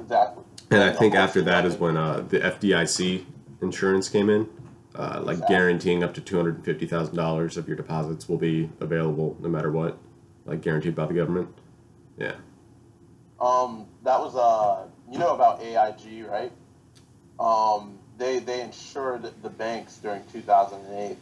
Exactly. 0.00 0.44
And 0.70 0.82
I 0.82 0.92
think 0.92 1.14
after 1.14 1.40
that 1.42 1.64
is 1.64 1.76
when 1.76 1.96
uh, 1.96 2.24
the 2.28 2.40
FDIC 2.40 3.24
insurance 3.62 4.08
came 4.08 4.28
in, 4.28 4.48
uh, 4.96 5.20
like 5.22 5.34
Exactly. 5.34 5.54
guaranteeing 5.54 6.02
up 6.02 6.14
to 6.14 6.20
two 6.20 6.36
hundred 6.36 6.56
and 6.56 6.64
fifty 6.64 6.86
thousand 6.86 7.14
dollars 7.16 7.56
of 7.56 7.68
your 7.68 7.76
deposits 7.76 8.28
will 8.28 8.38
be 8.38 8.70
available 8.80 9.36
no 9.40 9.48
matter 9.48 9.70
what, 9.70 9.98
like 10.46 10.60
guaranteed 10.62 10.94
by 10.94 11.06
the 11.06 11.14
government. 11.14 11.48
Yeah. 12.18 12.34
Um, 13.40 13.86
that 14.02 14.18
was 14.18 14.34
uh, 14.36 14.86
you 15.10 15.18
know 15.18 15.34
about 15.34 15.60
AIG, 15.62 16.24
right? 16.26 16.52
Um, 17.38 17.98
the 19.42 19.50
banks 19.50 19.96
during 19.98 20.22
2008, 20.32 21.16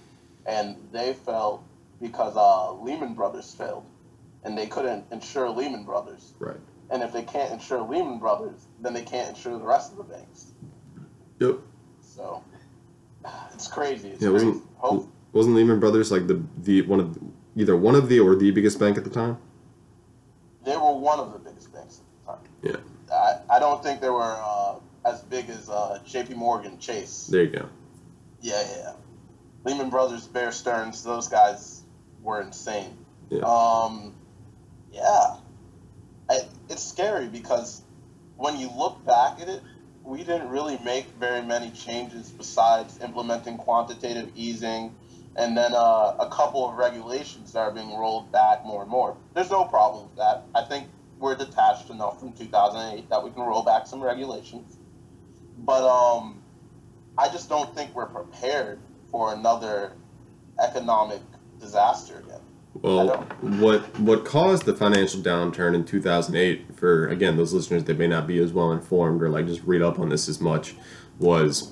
and 0.47 0.77
they 0.93 1.13
fell 1.15 1.65
because 2.01 2.37
uh, 2.37 2.73
Lehman 2.75 3.15
Brothers 3.15 3.55
failed, 3.55 3.85
and 4.45 4.57
they 4.59 4.67
couldn't 4.67 5.05
insure 5.13 5.49
Lehman 5.51 5.85
Brothers. 5.85 6.33
Right. 6.39 6.57
And 6.91 7.03
if 7.03 7.13
they 7.13 7.23
can't 7.23 7.53
insure 7.53 7.81
Lehman 7.81 8.19
Brothers, 8.19 8.67
then 8.81 8.93
they 8.93 9.03
can't 9.03 9.31
insure 9.31 9.59
the 9.59 9.65
rest 9.65 9.93
of 9.93 9.99
the 9.99 10.05
banks. 10.05 10.47
Yep. 11.41 11.59
So 12.03 12.43
it's 13.55 13.69
crazy. 13.69 14.09
It's 14.09 14.23
Yeah, 14.23 14.31
crazy. 14.31 14.47
wasn't- 14.47 14.67
Hope, 14.79 15.09
Wasn't 15.33 15.55
Lehman 15.57 15.81
Brothers 15.81 16.11
like 16.13 16.27
the 16.27 16.43
the 16.59 16.83
one 16.83 17.01
of 17.01 17.15
the, 17.15 17.21
either 17.57 17.77
one 17.77 17.95
of 17.95 18.09
the 18.09 18.21
or 18.21 18.35
the 18.37 18.51
biggest 18.51 18.79
bank 18.79 18.99
at 18.99 19.05
the 19.05 19.11
time? 19.11 19.39
They 20.65 20.77
were 20.77 20.93
one 20.93 21.19
of 21.21 21.33
the 21.33 21.39
biggest 21.39 21.73
banks 21.73 22.01
at 22.01 22.27
the 22.27 22.33
time. 22.33 22.83
Yeah. 23.11 23.15
I, 23.15 23.57
I 23.57 23.59
don't 23.59 23.83
think 23.83 24.01
they 24.01 24.11
were 24.11 24.21
uh, 24.23 24.75
as 25.07 25.23
big 25.23 25.49
as 25.49 25.71
uh, 25.71 26.01
J.P. 26.05 26.35
Morgan 26.35 26.79
Chase. 26.79 27.29
There 27.31 27.45
you 27.45 27.51
go. 27.51 27.69
Yeah, 28.43 28.63
yeah. 28.77 28.93
Lehman 29.65 29.91
Brothers, 29.91 30.27
Bear 30.27 30.53
Stearns, 30.53 31.03
those 31.03 31.29
guys 31.29 31.83
were 32.23 32.41
insane. 32.41 32.99
Yeah. 33.31 33.45
Um, 33.45 34.15
yeah. 34.93 35.37
I, 36.29 36.41
it's 36.69 36.83
scary 36.83 37.29
because 37.29 37.83
when 38.37 38.59
you 38.59 38.69
look 38.77 39.05
back 39.05 39.41
at 39.41 39.49
it, 39.49 39.63
we 40.05 40.19
didn't 40.19 40.49
really 40.49 40.79
make 40.85 41.07
very 41.21 41.43
many 41.43 41.71
changes 41.71 42.29
besides 42.31 42.99
implementing 43.01 43.57
quantitative 43.57 44.31
easing 44.35 44.95
and 45.37 45.57
then 45.57 45.73
uh, 45.75 46.17
a 46.19 46.29
couple 46.31 46.69
of 46.69 46.77
regulations 46.77 47.53
that 47.53 47.61
are 47.61 47.71
being 47.71 47.97
rolled 47.97 48.31
back 48.33 48.65
more 48.65 48.83
and 48.83 48.91
more. 48.91 49.17
There's 49.35 49.51
no 49.51 49.65
problem 49.65 50.09
with 50.09 50.17
that. 50.17 50.45
I 50.55 50.65
think 50.65 50.89
we're 51.19 51.37
detached 51.37 51.89
enough 51.89 52.19
from 52.21 52.33
2008 52.33 53.09
that 53.09 53.23
we 53.23 53.31
can 53.31 53.43
roll 53.43 53.63
back 53.63 53.87
some 53.87 54.03
regulations. 54.03 54.77
But 55.57 55.85
um, 55.89 56.42
I 57.19 57.29
just 57.29 57.49
don't 57.49 57.75
think 57.75 57.95
we're 57.95 58.07
prepared 58.07 58.79
for 59.11 59.35
another 59.35 59.93
economic 60.63 61.21
disaster 61.61 62.19
again. 62.19 62.41
Well, 62.75 63.19
what 63.41 64.01
what 64.01 64.25
caused 64.25 64.65
the 64.65 64.75
financial 64.75 65.21
downturn 65.21 65.75
in 65.75 65.85
2008 65.85 66.75
for 66.75 67.07
again 67.09 67.37
those 67.37 67.53
listeners 67.53 67.85
that 67.85 67.99
may 67.99 68.07
not 68.07 68.27
be 68.27 68.39
as 68.39 68.53
well 68.53 68.73
informed 68.73 69.23
or 69.23 69.29
like 69.29 69.47
just 69.47 69.63
read 69.65 69.83
up 69.83 69.99
on 69.99 70.09
this 70.09 70.27
as 70.27 70.41
much 70.41 70.75
was 71.19 71.71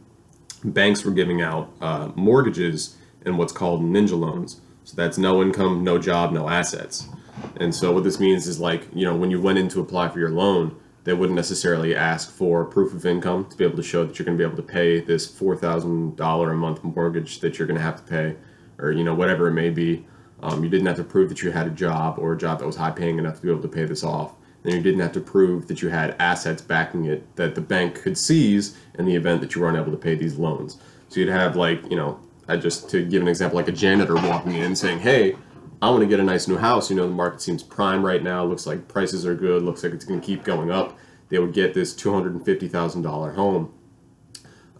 banks 0.64 1.04
were 1.04 1.12
giving 1.12 1.40
out 1.40 1.72
uh, 1.80 2.10
mortgages 2.14 2.96
and 3.24 3.38
what's 3.38 3.52
called 3.52 3.80
ninja 3.80 4.18
loans. 4.18 4.60
So 4.84 4.94
that's 4.94 5.16
no 5.16 5.42
income, 5.42 5.82
no 5.82 5.98
job, 5.98 6.32
no 6.32 6.48
assets. 6.48 7.08
And 7.56 7.74
so 7.74 7.92
what 7.92 8.04
this 8.04 8.20
means 8.20 8.46
is 8.46 8.60
like 8.60 8.86
you 8.94 9.06
know 9.06 9.16
when 9.16 9.30
you 9.30 9.40
went 9.40 9.58
in 9.58 9.68
to 9.70 9.80
apply 9.80 10.10
for 10.10 10.18
your 10.18 10.30
loan, 10.30 10.76
they 11.06 11.14
wouldn't 11.14 11.36
necessarily 11.36 11.94
ask 11.94 12.32
for 12.32 12.64
proof 12.64 12.92
of 12.92 13.06
income 13.06 13.44
to 13.48 13.56
be 13.56 13.64
able 13.64 13.76
to 13.76 13.82
show 13.82 14.04
that 14.04 14.18
you're 14.18 14.26
going 14.26 14.36
to 14.36 14.42
be 14.42 14.46
able 14.46 14.60
to 14.60 14.72
pay 14.72 14.98
this 14.98 15.24
four 15.24 15.56
thousand 15.56 16.16
dollar 16.16 16.50
a 16.50 16.56
month 16.56 16.82
mortgage 16.82 17.38
that 17.38 17.58
you're 17.58 17.68
going 17.68 17.78
to 17.78 17.82
have 17.82 17.96
to 17.96 18.02
pay, 18.02 18.34
or 18.78 18.90
you 18.90 19.04
know 19.04 19.14
whatever 19.14 19.46
it 19.46 19.52
may 19.52 19.70
be. 19.70 20.04
Um, 20.42 20.64
you 20.64 20.68
didn't 20.68 20.86
have 20.86 20.96
to 20.96 21.04
prove 21.04 21.28
that 21.28 21.42
you 21.42 21.52
had 21.52 21.68
a 21.68 21.70
job 21.70 22.18
or 22.18 22.32
a 22.32 22.36
job 22.36 22.58
that 22.58 22.66
was 22.66 22.74
high 22.74 22.90
paying 22.90 23.18
enough 23.18 23.36
to 23.36 23.42
be 23.42 23.50
able 23.50 23.62
to 23.62 23.68
pay 23.68 23.84
this 23.84 24.02
off. 24.02 24.34
Then 24.64 24.74
you 24.74 24.82
didn't 24.82 25.00
have 25.00 25.12
to 25.12 25.20
prove 25.20 25.68
that 25.68 25.80
you 25.80 25.90
had 25.90 26.16
assets 26.18 26.60
backing 26.60 27.04
it 27.04 27.36
that 27.36 27.54
the 27.54 27.60
bank 27.60 28.02
could 28.02 28.18
seize 28.18 28.76
in 28.98 29.04
the 29.04 29.14
event 29.14 29.40
that 29.42 29.54
you 29.54 29.62
weren't 29.62 29.78
able 29.78 29.92
to 29.92 29.96
pay 29.96 30.16
these 30.16 30.36
loans. 30.36 30.76
So 31.08 31.20
you'd 31.20 31.28
have 31.28 31.54
like, 31.54 31.88
you 31.88 31.96
know, 31.96 32.18
I 32.48 32.56
just 32.56 32.90
to 32.90 33.04
give 33.04 33.22
an 33.22 33.28
example, 33.28 33.56
like 33.56 33.68
a 33.68 33.72
janitor 33.72 34.16
walking 34.16 34.54
in 34.54 34.74
saying, 34.74 34.98
"Hey, 34.98 35.36
I 35.82 35.90
want 35.90 36.02
to 36.02 36.06
get 36.06 36.20
a 36.20 36.24
nice 36.24 36.48
new 36.48 36.56
house. 36.56 36.90
You 36.90 36.96
know, 36.96 37.06
the 37.06 37.14
market 37.14 37.40
seems 37.42 37.62
prime 37.62 38.04
right 38.04 38.22
now. 38.22 38.44
Looks 38.44 38.66
like 38.66 38.88
prices 38.88 39.26
are 39.26 39.34
good. 39.34 39.62
Looks 39.62 39.82
like 39.84 39.92
it's 39.92 40.04
going 40.04 40.20
to 40.20 40.26
keep 40.26 40.44
going 40.44 40.70
up." 40.70 40.98
They 41.28 41.38
would 41.38 41.52
get 41.52 41.74
this 41.74 41.94
two 41.94 42.12
hundred 42.12 42.34
and 42.34 42.44
fifty 42.44 42.68
thousand 42.68 43.02
dollar 43.02 43.32
home. 43.32 43.72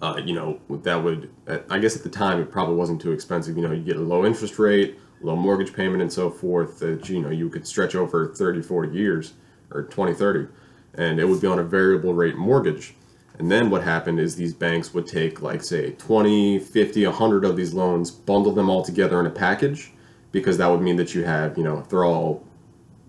Uh, 0.00 0.20
you 0.24 0.34
know, 0.34 0.60
that 0.82 1.02
would, 1.02 1.30
I 1.70 1.78
guess 1.78 1.96
at 1.96 2.02
the 2.02 2.10
time 2.10 2.38
it 2.38 2.50
probably 2.50 2.74
wasn't 2.74 3.00
too 3.00 3.12
expensive. 3.12 3.56
You 3.56 3.62
know, 3.66 3.72
you 3.72 3.82
get 3.82 3.96
a 3.96 4.00
low 4.00 4.26
interest 4.26 4.58
rate 4.58 4.98
low 5.20 5.36
mortgage 5.36 5.72
payment 5.72 6.02
and 6.02 6.12
so 6.12 6.30
forth 6.30 6.78
that 6.78 7.08
you 7.08 7.20
know 7.20 7.30
you 7.30 7.48
could 7.48 7.66
stretch 7.66 7.94
over 7.94 8.34
30 8.34 8.62
40 8.62 8.96
years 8.96 9.34
or 9.70 9.84
20 9.84 10.14
30 10.14 10.48
and 10.94 11.18
it 11.18 11.24
would 11.24 11.40
be 11.40 11.46
on 11.46 11.58
a 11.58 11.62
variable 11.62 12.14
rate 12.14 12.36
mortgage 12.36 12.94
and 13.38 13.50
then 13.50 13.70
what 13.70 13.82
happened 13.82 14.20
is 14.20 14.36
these 14.36 14.54
banks 14.54 14.92
would 14.92 15.06
take 15.06 15.40
like 15.40 15.62
say 15.62 15.92
20 15.92 16.58
50 16.58 17.06
100 17.06 17.44
of 17.44 17.56
these 17.56 17.72
loans 17.72 18.10
bundle 18.10 18.52
them 18.52 18.68
all 18.68 18.82
together 18.82 19.18
in 19.20 19.26
a 19.26 19.30
package 19.30 19.92
because 20.36 20.58
that 20.58 20.68
would 20.68 20.82
mean 20.82 20.96
that 20.96 21.14
you 21.14 21.24
have 21.24 21.56
you 21.56 21.64
know 21.64 21.78
if 21.78 21.88
they're 21.88 22.04
all 22.04 22.44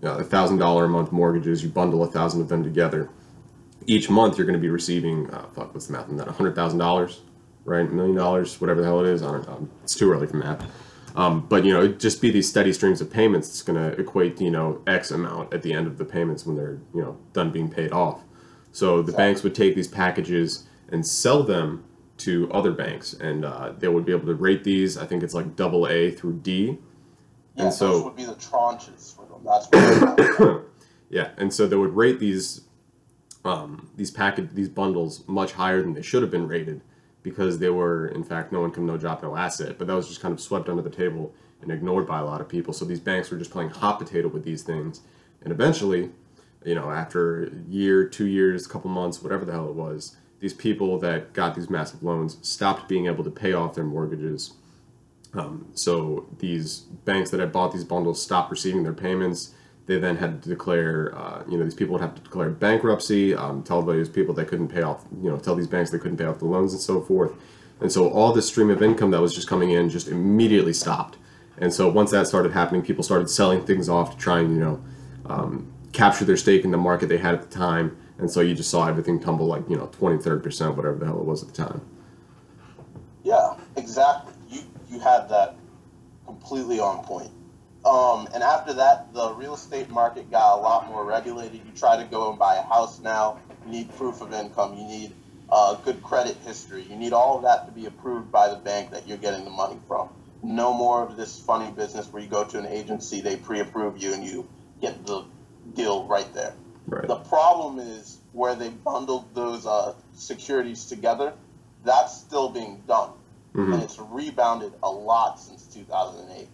a 0.02 0.24
thousand 0.24 0.58
dollar 0.58 0.86
a 0.86 0.88
month 0.88 1.12
mortgages 1.12 1.62
you 1.62 1.68
bundle 1.68 2.02
a 2.02 2.06
thousand 2.06 2.40
of 2.40 2.48
them 2.48 2.62
together 2.62 3.10
each 3.86 4.08
month 4.08 4.38
you're 4.38 4.46
going 4.46 4.58
to 4.58 4.60
be 4.60 4.70
receiving 4.70 5.28
uh, 5.30 5.46
fuck 5.54 5.72
what's 5.74 5.86
the 5.86 5.92
math 5.92 6.08
on 6.08 6.16
that 6.16 6.28
A 6.28 6.32
hundred 6.32 6.54
thousand 6.54 6.78
dollars 6.78 7.20
right 7.64 7.86
a 7.86 7.92
million 7.92 8.16
dollars 8.16 8.60
whatever 8.60 8.80
the 8.80 8.86
hell 8.86 9.00
it 9.04 9.08
is 9.08 9.22
i 9.22 9.30
don't 9.30 9.46
know 9.46 9.68
it's 9.82 9.94
too 9.94 10.10
early 10.10 10.26
for 10.26 10.36
math 10.36 10.64
um, 11.18 11.46
but 11.48 11.64
you 11.64 11.72
know, 11.72 11.88
just 11.88 12.22
be 12.22 12.30
these 12.30 12.48
steady 12.48 12.72
streams 12.72 13.00
of 13.00 13.10
payments. 13.10 13.48
It's 13.48 13.62
going 13.62 13.78
to 13.78 14.00
equate 14.00 14.40
you 14.40 14.52
know 14.52 14.80
X 14.86 15.10
amount 15.10 15.52
at 15.52 15.62
the 15.62 15.72
end 15.72 15.88
of 15.88 15.98
the 15.98 16.04
payments 16.04 16.46
when 16.46 16.54
they're 16.56 16.78
you 16.94 17.02
know 17.02 17.18
done 17.32 17.50
being 17.50 17.68
paid 17.68 17.92
off. 17.92 18.22
So 18.70 19.02
the 19.02 19.12
banks 19.12 19.42
would 19.42 19.54
take 19.54 19.74
these 19.74 19.88
packages 19.88 20.66
and 20.90 21.04
sell 21.04 21.42
them 21.42 21.84
to 22.18 22.50
other 22.52 22.70
banks, 22.70 23.14
and 23.14 23.44
uh, 23.44 23.72
they 23.78 23.88
would 23.88 24.04
be 24.04 24.12
able 24.12 24.26
to 24.26 24.34
rate 24.34 24.62
these. 24.62 24.96
I 24.96 25.06
think 25.06 25.24
it's 25.24 25.34
like 25.34 25.56
double 25.56 25.88
A 25.88 26.12
through 26.12 26.34
D. 26.34 26.78
Yeah, 27.58 27.64
and 27.64 27.74
so 27.74 28.04
would 28.04 28.14
be 28.14 28.24
the 28.24 28.34
tranches 28.34 29.16
for 29.16 29.26
them. 29.26 29.42
That's 29.44 30.38
what. 30.38 30.62
yeah, 31.10 31.30
and 31.36 31.52
so 31.52 31.66
they 31.66 31.74
would 31.74 31.94
rate 31.94 32.20
these 32.20 32.60
um, 33.44 33.90
these 33.96 34.12
package 34.12 34.50
these 34.52 34.68
bundles 34.68 35.26
much 35.26 35.52
higher 35.52 35.82
than 35.82 35.92
they 35.92 36.02
should 36.02 36.22
have 36.22 36.30
been 36.30 36.46
rated 36.46 36.82
because 37.24 37.58
they 37.58 37.68
were 37.68 38.06
in 38.08 38.22
fact 38.22 38.52
no 38.52 38.64
income, 38.64 38.86
no 38.86 38.96
job, 38.96 39.22
no 39.24 39.36
asset. 39.36 39.76
But 39.76 39.88
that 39.88 39.94
was 39.94 40.06
just 40.06 40.20
kind 40.20 40.32
of 40.32 40.40
swept 40.40 40.68
under 40.68 40.82
the 40.82 40.90
table 40.90 41.34
and 41.60 41.72
ignored 41.72 42.06
by 42.06 42.20
a 42.20 42.24
lot 42.24 42.40
of 42.40 42.48
people. 42.48 42.72
So 42.72 42.84
these 42.84 43.00
banks 43.00 43.28
were 43.28 43.36
just 43.36 43.50
playing 43.50 43.70
hot 43.70 43.98
potato 43.98 44.28
with 44.28 44.44
these 44.44 44.62
things, 44.62 45.00
and 45.42 45.52
eventually, 45.52 46.10
you 46.64 46.76
know, 46.76 46.92
after 46.92 47.46
a 47.46 47.50
year, 47.68 48.04
two 48.04 48.26
years, 48.26 48.66
a 48.66 48.68
couple 48.68 48.88
months, 48.88 49.20
whatever 49.20 49.44
the 49.44 49.50
hell 49.50 49.68
it 49.68 49.74
was, 49.74 50.16
these 50.38 50.54
people 50.54 50.96
that 51.00 51.32
got 51.32 51.56
these 51.56 51.68
massive 51.68 52.04
loans 52.04 52.38
stopped 52.42 52.88
being 52.88 53.06
able 53.06 53.24
to 53.24 53.30
pay 53.30 53.52
off 53.52 53.74
their 53.74 53.82
mortgages. 53.82 54.52
Um, 55.34 55.68
so 55.74 56.26
these 56.38 56.80
banks 57.04 57.30
that 57.30 57.40
had 57.40 57.52
bought 57.52 57.72
these 57.72 57.84
bundles 57.84 58.22
stopped 58.22 58.50
receiving 58.50 58.82
their 58.82 58.94
payments 58.94 59.54
they 59.88 59.98
then 59.98 60.16
had 60.16 60.42
to 60.42 60.50
declare, 60.50 61.16
uh, 61.16 61.42
you 61.48 61.56
know, 61.56 61.64
these 61.64 61.74
people 61.74 61.94
would 61.94 62.02
have 62.02 62.14
to 62.14 62.20
declare 62.20 62.50
bankruptcy, 62.50 63.34
um, 63.34 63.62
tell 63.62 63.82
these 63.82 64.08
people 64.08 64.34
they 64.34 64.44
couldn't 64.44 64.68
pay 64.68 64.82
off, 64.82 65.06
you 65.22 65.30
know, 65.30 65.38
tell 65.38 65.54
these 65.54 65.66
banks 65.66 65.90
they 65.90 65.98
couldn't 65.98 66.18
pay 66.18 66.26
off 66.26 66.38
the 66.38 66.44
loans 66.44 66.74
and 66.74 66.80
so 66.80 67.00
forth. 67.00 67.32
And 67.80 67.90
so 67.90 68.10
all 68.10 68.34
this 68.34 68.46
stream 68.46 68.68
of 68.68 68.82
income 68.82 69.12
that 69.12 69.20
was 69.22 69.34
just 69.34 69.48
coming 69.48 69.70
in 69.70 69.88
just 69.88 70.06
immediately 70.06 70.74
stopped. 70.74 71.16
And 71.56 71.72
so 71.72 71.88
once 71.88 72.10
that 72.10 72.26
started 72.26 72.52
happening, 72.52 72.82
people 72.82 73.02
started 73.02 73.30
selling 73.30 73.64
things 73.64 73.88
off 73.88 74.10
to 74.10 74.18
try 74.18 74.40
and, 74.40 74.54
you 74.54 74.60
know, 74.60 74.84
um, 75.24 75.72
capture 75.92 76.26
their 76.26 76.36
stake 76.36 76.64
in 76.64 76.70
the 76.70 76.76
market 76.76 77.08
they 77.08 77.16
had 77.16 77.32
at 77.32 77.40
the 77.40 77.48
time. 77.48 77.96
And 78.18 78.30
so 78.30 78.42
you 78.42 78.54
just 78.54 78.70
saw 78.70 78.86
everything 78.86 79.18
tumble 79.18 79.46
like, 79.46 79.66
you 79.70 79.76
know, 79.76 79.86
20, 79.86 80.18
30%, 80.18 80.76
whatever 80.76 80.98
the 80.98 81.06
hell 81.06 81.18
it 81.18 81.24
was 81.24 81.42
at 81.42 81.48
the 81.48 81.64
time. 81.64 81.80
Yeah, 83.24 83.54
exactly. 83.76 84.34
You, 84.90 85.00
had 85.00 85.28
that 85.28 85.56
completely 86.26 86.80
on 86.80 87.04
point. 87.04 87.30
Um, 87.84 88.28
and 88.34 88.42
after 88.42 88.74
that, 88.74 89.12
the 89.14 89.32
real 89.32 89.54
estate 89.54 89.88
market 89.88 90.30
got 90.30 90.58
a 90.58 90.60
lot 90.60 90.88
more 90.88 91.04
regulated. 91.04 91.60
You 91.64 91.72
try 91.76 91.96
to 91.96 92.04
go 92.04 92.30
and 92.30 92.38
buy 92.38 92.56
a 92.56 92.62
house 92.62 93.00
now, 93.00 93.38
you 93.64 93.72
need 93.72 93.94
proof 93.96 94.20
of 94.20 94.32
income, 94.32 94.76
you 94.76 94.84
need 94.84 95.12
uh, 95.50 95.74
good 95.76 96.02
credit 96.02 96.36
history, 96.44 96.82
you 96.82 96.96
need 96.96 97.12
all 97.12 97.36
of 97.36 97.42
that 97.42 97.66
to 97.66 97.72
be 97.72 97.86
approved 97.86 98.30
by 98.30 98.48
the 98.48 98.56
bank 98.56 98.90
that 98.90 99.06
you're 99.06 99.18
getting 99.18 99.44
the 99.44 99.50
money 99.50 99.78
from. 99.86 100.08
No 100.42 100.72
more 100.72 101.02
of 101.02 101.16
this 101.16 101.40
funny 101.40 101.70
business 101.70 102.12
where 102.12 102.22
you 102.22 102.28
go 102.28 102.44
to 102.44 102.58
an 102.58 102.66
agency, 102.66 103.20
they 103.20 103.36
pre 103.36 103.60
approve 103.60 104.02
you, 104.02 104.12
and 104.12 104.24
you 104.24 104.48
get 104.80 105.06
the 105.06 105.24
deal 105.74 106.06
right 106.06 106.32
there. 106.34 106.54
Right. 106.86 107.06
The 107.06 107.16
problem 107.16 107.78
is 107.78 108.18
where 108.32 108.54
they 108.54 108.68
bundled 108.68 109.34
those 109.34 109.66
uh, 109.66 109.94
securities 110.14 110.86
together, 110.86 111.32
that's 111.84 112.16
still 112.16 112.48
being 112.48 112.82
done. 112.86 113.10
Mm-hmm. 113.58 113.72
And 113.72 113.82
it's 113.82 113.98
rebounded 113.98 114.72
a 114.82 114.90
lot 114.90 115.40
since 115.40 115.66
2008 115.74 116.48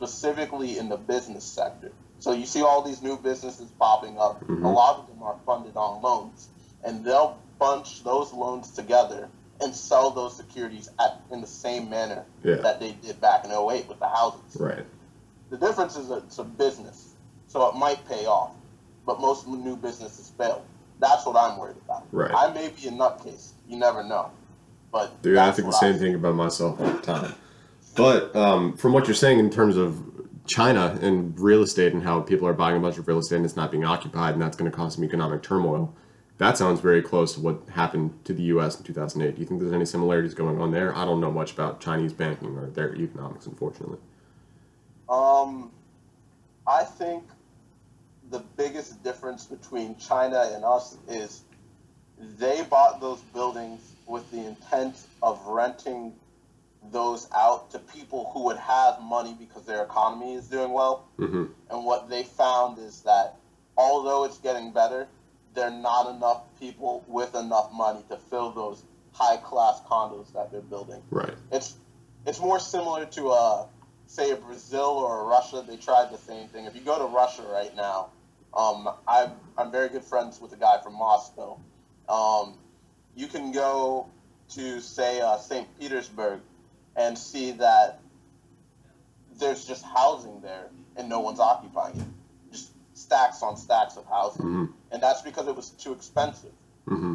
specifically 0.00 0.78
in 0.78 0.88
the 0.88 0.96
business 0.96 1.44
sector. 1.44 1.92
So 2.20 2.32
you 2.32 2.46
see 2.46 2.62
all 2.62 2.82
these 2.82 3.02
new 3.02 3.18
businesses 3.18 3.70
popping 3.78 4.18
up. 4.18 4.40
Mm-hmm. 4.40 4.64
A 4.64 4.72
lot 4.72 4.98
of 4.98 5.06
them 5.08 5.22
are 5.22 5.36
funded 5.44 5.76
on 5.76 6.02
loans, 6.02 6.48
and 6.82 7.04
they'll 7.04 7.38
bunch 7.58 8.02
those 8.02 8.32
loans 8.32 8.70
together 8.70 9.28
and 9.60 9.74
sell 9.74 10.10
those 10.10 10.34
securities 10.34 10.88
at, 10.98 11.20
in 11.30 11.42
the 11.42 11.46
same 11.46 11.90
manner 11.90 12.24
yeah. 12.42 12.56
that 12.56 12.80
they 12.80 12.92
did 12.92 13.20
back 13.20 13.44
in 13.44 13.50
08 13.50 13.86
with 13.88 13.98
the 13.98 14.08
houses. 14.08 14.56
Right. 14.58 14.86
The 15.50 15.58
difference 15.58 15.96
is 15.96 16.10
it's 16.10 16.38
a 16.38 16.44
business, 16.44 17.14
so 17.48 17.68
it 17.68 17.74
might 17.74 18.06
pay 18.08 18.24
off, 18.24 18.54
but 19.04 19.20
most 19.20 19.46
new 19.46 19.76
businesses 19.76 20.32
fail. 20.38 20.64
That's 20.98 21.26
what 21.26 21.36
I'm 21.36 21.58
worried 21.58 21.76
about. 21.84 22.06
Right. 22.10 22.32
I 22.34 22.52
may 22.54 22.68
be 22.68 22.88
a 22.88 22.90
nutcase. 22.90 23.52
You 23.68 23.76
never 23.76 24.02
know. 24.02 24.30
But 24.92 25.22
dude, 25.22 25.38
I 25.38 25.50
think 25.52 25.66
the 25.66 25.72
same 25.72 25.94
I 25.94 25.98
thing 25.98 26.14
about 26.14 26.34
myself 26.34 26.80
all 26.80 26.90
the 26.90 27.00
time. 27.00 27.34
But 27.96 28.34
um, 28.34 28.76
from 28.76 28.92
what 28.92 29.06
you're 29.06 29.14
saying 29.14 29.38
in 29.38 29.50
terms 29.50 29.76
of 29.76 30.02
China 30.46 30.98
and 31.00 31.38
real 31.38 31.62
estate 31.62 31.92
and 31.92 32.02
how 32.02 32.20
people 32.20 32.46
are 32.46 32.52
buying 32.52 32.76
a 32.76 32.80
bunch 32.80 32.98
of 32.98 33.06
real 33.06 33.18
estate 33.18 33.36
and 33.36 33.44
it's 33.44 33.56
not 33.56 33.70
being 33.70 33.84
occupied 33.84 34.34
and 34.34 34.42
that's 34.42 34.56
going 34.56 34.70
to 34.70 34.76
cause 34.76 34.94
some 34.94 35.04
economic 35.04 35.42
turmoil, 35.42 35.94
that 36.38 36.56
sounds 36.56 36.80
very 36.80 37.02
close 37.02 37.34
to 37.34 37.40
what 37.40 37.60
happened 37.68 38.24
to 38.24 38.32
the 38.32 38.44
U.S. 38.44 38.78
in 38.78 38.84
2008. 38.84 39.34
Do 39.34 39.40
you 39.40 39.46
think 39.46 39.60
there's 39.60 39.72
any 39.72 39.84
similarities 39.84 40.34
going 40.34 40.60
on 40.60 40.70
there? 40.70 40.96
I 40.96 41.04
don't 41.04 41.20
know 41.20 41.30
much 41.30 41.52
about 41.52 41.80
Chinese 41.80 42.12
banking 42.12 42.56
or 42.56 42.66
their 42.68 42.94
economics, 42.96 43.46
unfortunately. 43.46 43.98
Um, 45.08 45.70
I 46.66 46.82
think 46.84 47.24
the 48.30 48.38
biggest 48.56 49.02
difference 49.04 49.44
between 49.44 49.96
China 49.98 50.50
and 50.54 50.64
us 50.64 50.96
is 51.08 51.42
they 52.38 52.62
bought 52.62 53.00
those 53.00 53.20
buildings 53.34 53.92
with 54.10 54.30
the 54.30 54.44
intent 54.46 54.96
of 55.22 55.46
renting 55.46 56.12
those 56.90 57.28
out 57.34 57.70
to 57.70 57.78
people 57.78 58.30
who 58.32 58.44
would 58.44 58.56
have 58.56 59.00
money 59.00 59.36
because 59.38 59.64
their 59.64 59.82
economy 59.82 60.34
is 60.34 60.48
doing 60.48 60.72
well. 60.72 61.06
hmm 61.16 61.46
And 61.70 61.84
what 61.84 62.08
they 62.08 62.24
found 62.24 62.78
is 62.78 63.02
that 63.02 63.36
although 63.76 64.24
it's 64.24 64.38
getting 64.38 64.72
better, 64.72 65.06
there 65.54 65.68
are 65.68 65.78
not 65.78 66.14
enough 66.14 66.42
people 66.58 67.04
with 67.06 67.34
enough 67.34 67.72
money 67.72 68.04
to 68.08 68.16
fill 68.16 68.50
those 68.50 68.82
high 69.12 69.36
class 69.36 69.80
condos 69.88 70.32
that 70.32 70.50
they're 70.50 70.60
building. 70.60 71.02
Right. 71.10 71.34
It's 71.52 71.76
it's 72.26 72.40
more 72.40 72.58
similar 72.60 73.06
to 73.06 73.28
uh, 73.30 73.66
say 74.06 74.30
a 74.30 74.36
Brazil 74.36 74.90
or 75.04 75.22
a 75.22 75.24
Russia. 75.24 75.64
They 75.66 75.76
tried 75.76 76.10
the 76.12 76.18
same 76.18 76.48
thing. 76.48 76.66
If 76.66 76.74
you 76.74 76.82
go 76.82 76.98
to 76.98 77.06
Russia 77.06 77.42
right 77.50 77.74
now, 77.74 78.10
um, 78.54 78.88
I 79.06 79.30
I'm 79.58 79.70
very 79.70 79.88
good 79.88 80.04
friends 80.04 80.40
with 80.40 80.52
a 80.52 80.56
guy 80.56 80.80
from 80.82 80.94
Moscow. 80.94 81.58
Um, 82.08 82.54
you 83.14 83.26
can 83.26 83.52
go 83.52 84.06
to 84.50 84.80
say 84.80 85.20
uh, 85.20 85.36
St. 85.38 85.66
Petersburg 85.78 86.40
and 86.96 87.16
see 87.16 87.52
that 87.52 88.00
there's 89.38 89.64
just 89.66 89.84
housing 89.84 90.40
there 90.40 90.68
and 90.96 91.08
no 91.08 91.20
one's 91.20 91.40
occupying 91.40 91.96
it. 91.96 92.52
Just 92.52 92.72
stacks 92.94 93.42
on 93.42 93.56
stacks 93.56 93.96
of 93.96 94.06
housing, 94.06 94.42
hmm 94.42 94.64
and 94.92 95.00
that's 95.00 95.22
because 95.22 95.46
it 95.46 95.54
was 95.54 95.70
too 95.70 95.92
expensive 95.92 96.50
hmm 96.86 97.14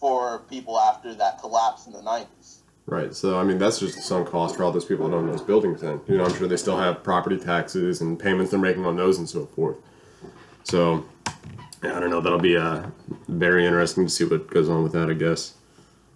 for 0.00 0.40
people 0.50 0.78
after 0.78 1.14
that 1.14 1.40
collapse 1.40 1.86
in 1.86 1.92
the 1.92 2.00
90s. 2.00 2.58
Right. 2.86 3.14
So 3.14 3.38
I 3.38 3.44
mean, 3.44 3.58
that's 3.58 3.78
just 3.80 4.00
sunk 4.02 4.28
cost 4.28 4.56
for 4.56 4.64
all 4.64 4.70
those 4.72 4.84
people 4.84 5.08
that 5.08 5.16
own 5.16 5.26
those 5.26 5.40
buildings. 5.42 5.80
Then 5.80 6.00
you 6.06 6.16
know, 6.16 6.24
I'm 6.24 6.34
sure 6.34 6.46
they 6.46 6.56
still 6.56 6.76
have 6.76 7.02
property 7.02 7.36
taxes 7.36 8.00
and 8.00 8.18
payments 8.18 8.50
they're 8.52 8.60
making 8.60 8.86
on 8.86 8.96
those 8.96 9.18
and 9.18 9.28
so 9.28 9.46
forth. 9.46 9.76
So 10.64 11.04
I 11.82 12.00
don't 12.00 12.10
know. 12.10 12.20
That'll 12.20 12.38
be 12.38 12.56
uh, 12.56 12.86
very 13.28 13.66
interesting 13.66 14.06
to 14.06 14.10
see 14.10 14.24
what 14.24 14.48
goes 14.50 14.68
on 14.68 14.82
with 14.82 14.92
that. 14.92 15.10
I 15.10 15.14
guess. 15.14 15.54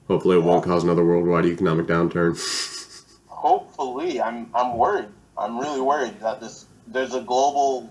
Hopefully, 0.08 0.36
it 0.38 0.42
won't 0.42 0.64
cause 0.64 0.82
another 0.84 1.04
worldwide 1.04 1.46
economic 1.46 1.86
downturn. 1.86 2.34
hopefully 3.40 4.20
i'm 4.20 4.50
i'm 4.54 4.76
worried 4.76 5.08
i'm 5.38 5.58
really 5.58 5.80
worried 5.80 6.18
that 6.20 6.40
this 6.42 6.66
there's 6.88 7.14
a 7.14 7.22
global 7.22 7.90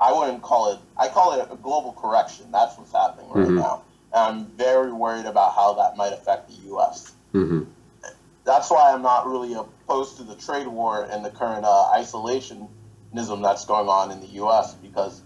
i 0.00 0.10
wouldn't 0.10 0.40
call 0.40 0.72
it 0.72 0.78
i 0.96 1.06
call 1.06 1.38
it 1.38 1.46
a 1.50 1.56
global 1.56 1.92
correction 1.92 2.50
that's 2.50 2.78
what's 2.78 2.92
happening 2.92 3.28
right 3.30 3.46
Mhm. 3.48 3.56
now 3.56 3.82
and 4.14 4.38
i'm 4.38 4.46
very 4.56 4.90
worried 4.90 5.26
about 5.26 5.54
how 5.54 5.74
that 5.74 5.98
might 5.98 6.14
affect 6.14 6.48
the 6.48 6.54
us 6.74 7.12
hmm 7.32 7.64
that's 8.44 8.70
why 8.70 8.90
i'm 8.90 9.02
not 9.02 9.26
really 9.26 9.52
opposed 9.52 10.16
to 10.16 10.22
the 10.22 10.34
trade 10.36 10.66
war 10.66 11.06
and 11.10 11.22
the 11.22 11.30
current 11.30 11.66
uh, 11.66 11.90
isolationism 11.98 13.42
that's 13.42 13.66
going 13.66 13.88
on 13.88 14.10
in 14.12 14.20
the 14.20 14.28
us 14.28 14.72
because 14.76 15.20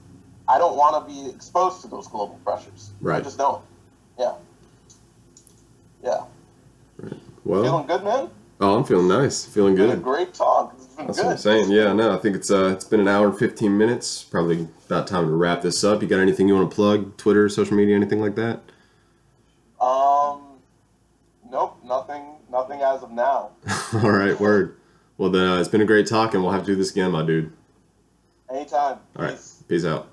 i 0.51 0.59
don't 0.59 0.77
want 0.77 0.93
to 1.09 1.12
be 1.14 1.28
exposed 1.35 1.81
to 1.82 1.89
those 1.89 2.06
global 2.09 2.39
pressures 2.44 2.90
Right. 3.01 3.14
i 3.14 3.16
Right. 3.18 3.24
just 3.24 3.39
don't 3.39 3.62
yeah 4.18 4.35
yeah 6.02 6.24
Well, 7.44 7.62
feeling 7.62 7.86
good 7.86 8.05
man 8.05 8.31
oh, 8.60 8.77
I'm 8.77 8.85
feeling 8.85 9.09
nice. 9.09 9.47
Feeling 9.47 9.74
Been 9.74 9.90
a 9.90 9.94
good. 9.94 10.02
great 10.02 10.35
talk 10.35 10.74
it's 10.77 10.86
been 10.94 11.06
That's 11.06 11.18
good 11.18 11.24
what 11.27 11.32
I'm 11.32 11.39
saying. 11.39 11.70
Yeah, 11.70 11.93
no, 11.94 12.14
I 12.14 12.18
think 12.18 12.36
it's 12.36 12.51
uh, 12.51 12.66
it's 12.74 12.85
been 12.85 13.01
an 13.01 13.09
hour 13.09 13.28
and 13.28 13.39
15 13.39 13.77
minutes. 13.78 14.22
Probably 14.22 14.68
about 14.86 15.06
time 15.06 15.24
to 15.27 15.32
wrap 15.32 15.62
this 15.62 15.82
up. 15.82 16.02
You 16.02 16.09
got 16.09 16.18
anything 16.20 16.47
you 16.48 16.55
want 16.56 16.70
to 16.70 16.74
plug? 16.74 17.16
Twitter, 17.16 17.48
social 17.48 17.74
media, 17.74 17.97
anything 17.97 18.20
like 18.20 18.35
that? 18.35 18.60
Um, 19.81 20.43
nope, 21.51 21.78
nothing, 21.85 22.22
nothing 22.51 22.82
as 22.82 23.02
of 23.02 23.10
now. 23.12 23.52
All 23.94 24.10
right, 24.10 24.39
word. 24.39 24.77
Well, 25.16 25.31
then 25.31 25.48
uh, 25.48 25.59
it's 25.59 25.68
been 25.70 25.81
a 25.81 25.86
great 25.86 26.06
talk, 26.06 26.35
and 26.35 26.43
we'll 26.43 26.52
have 26.52 26.62
to 26.62 26.66
do 26.66 26.77
this 26.77 26.90
again, 26.90 27.12
my 27.12 27.24
dude. 27.24 27.51
Anytime. 28.51 28.98
All 29.16 29.24
right. 29.24 29.31
Peace. 29.32 29.64
Peace 29.68 29.85
out. 29.86 30.09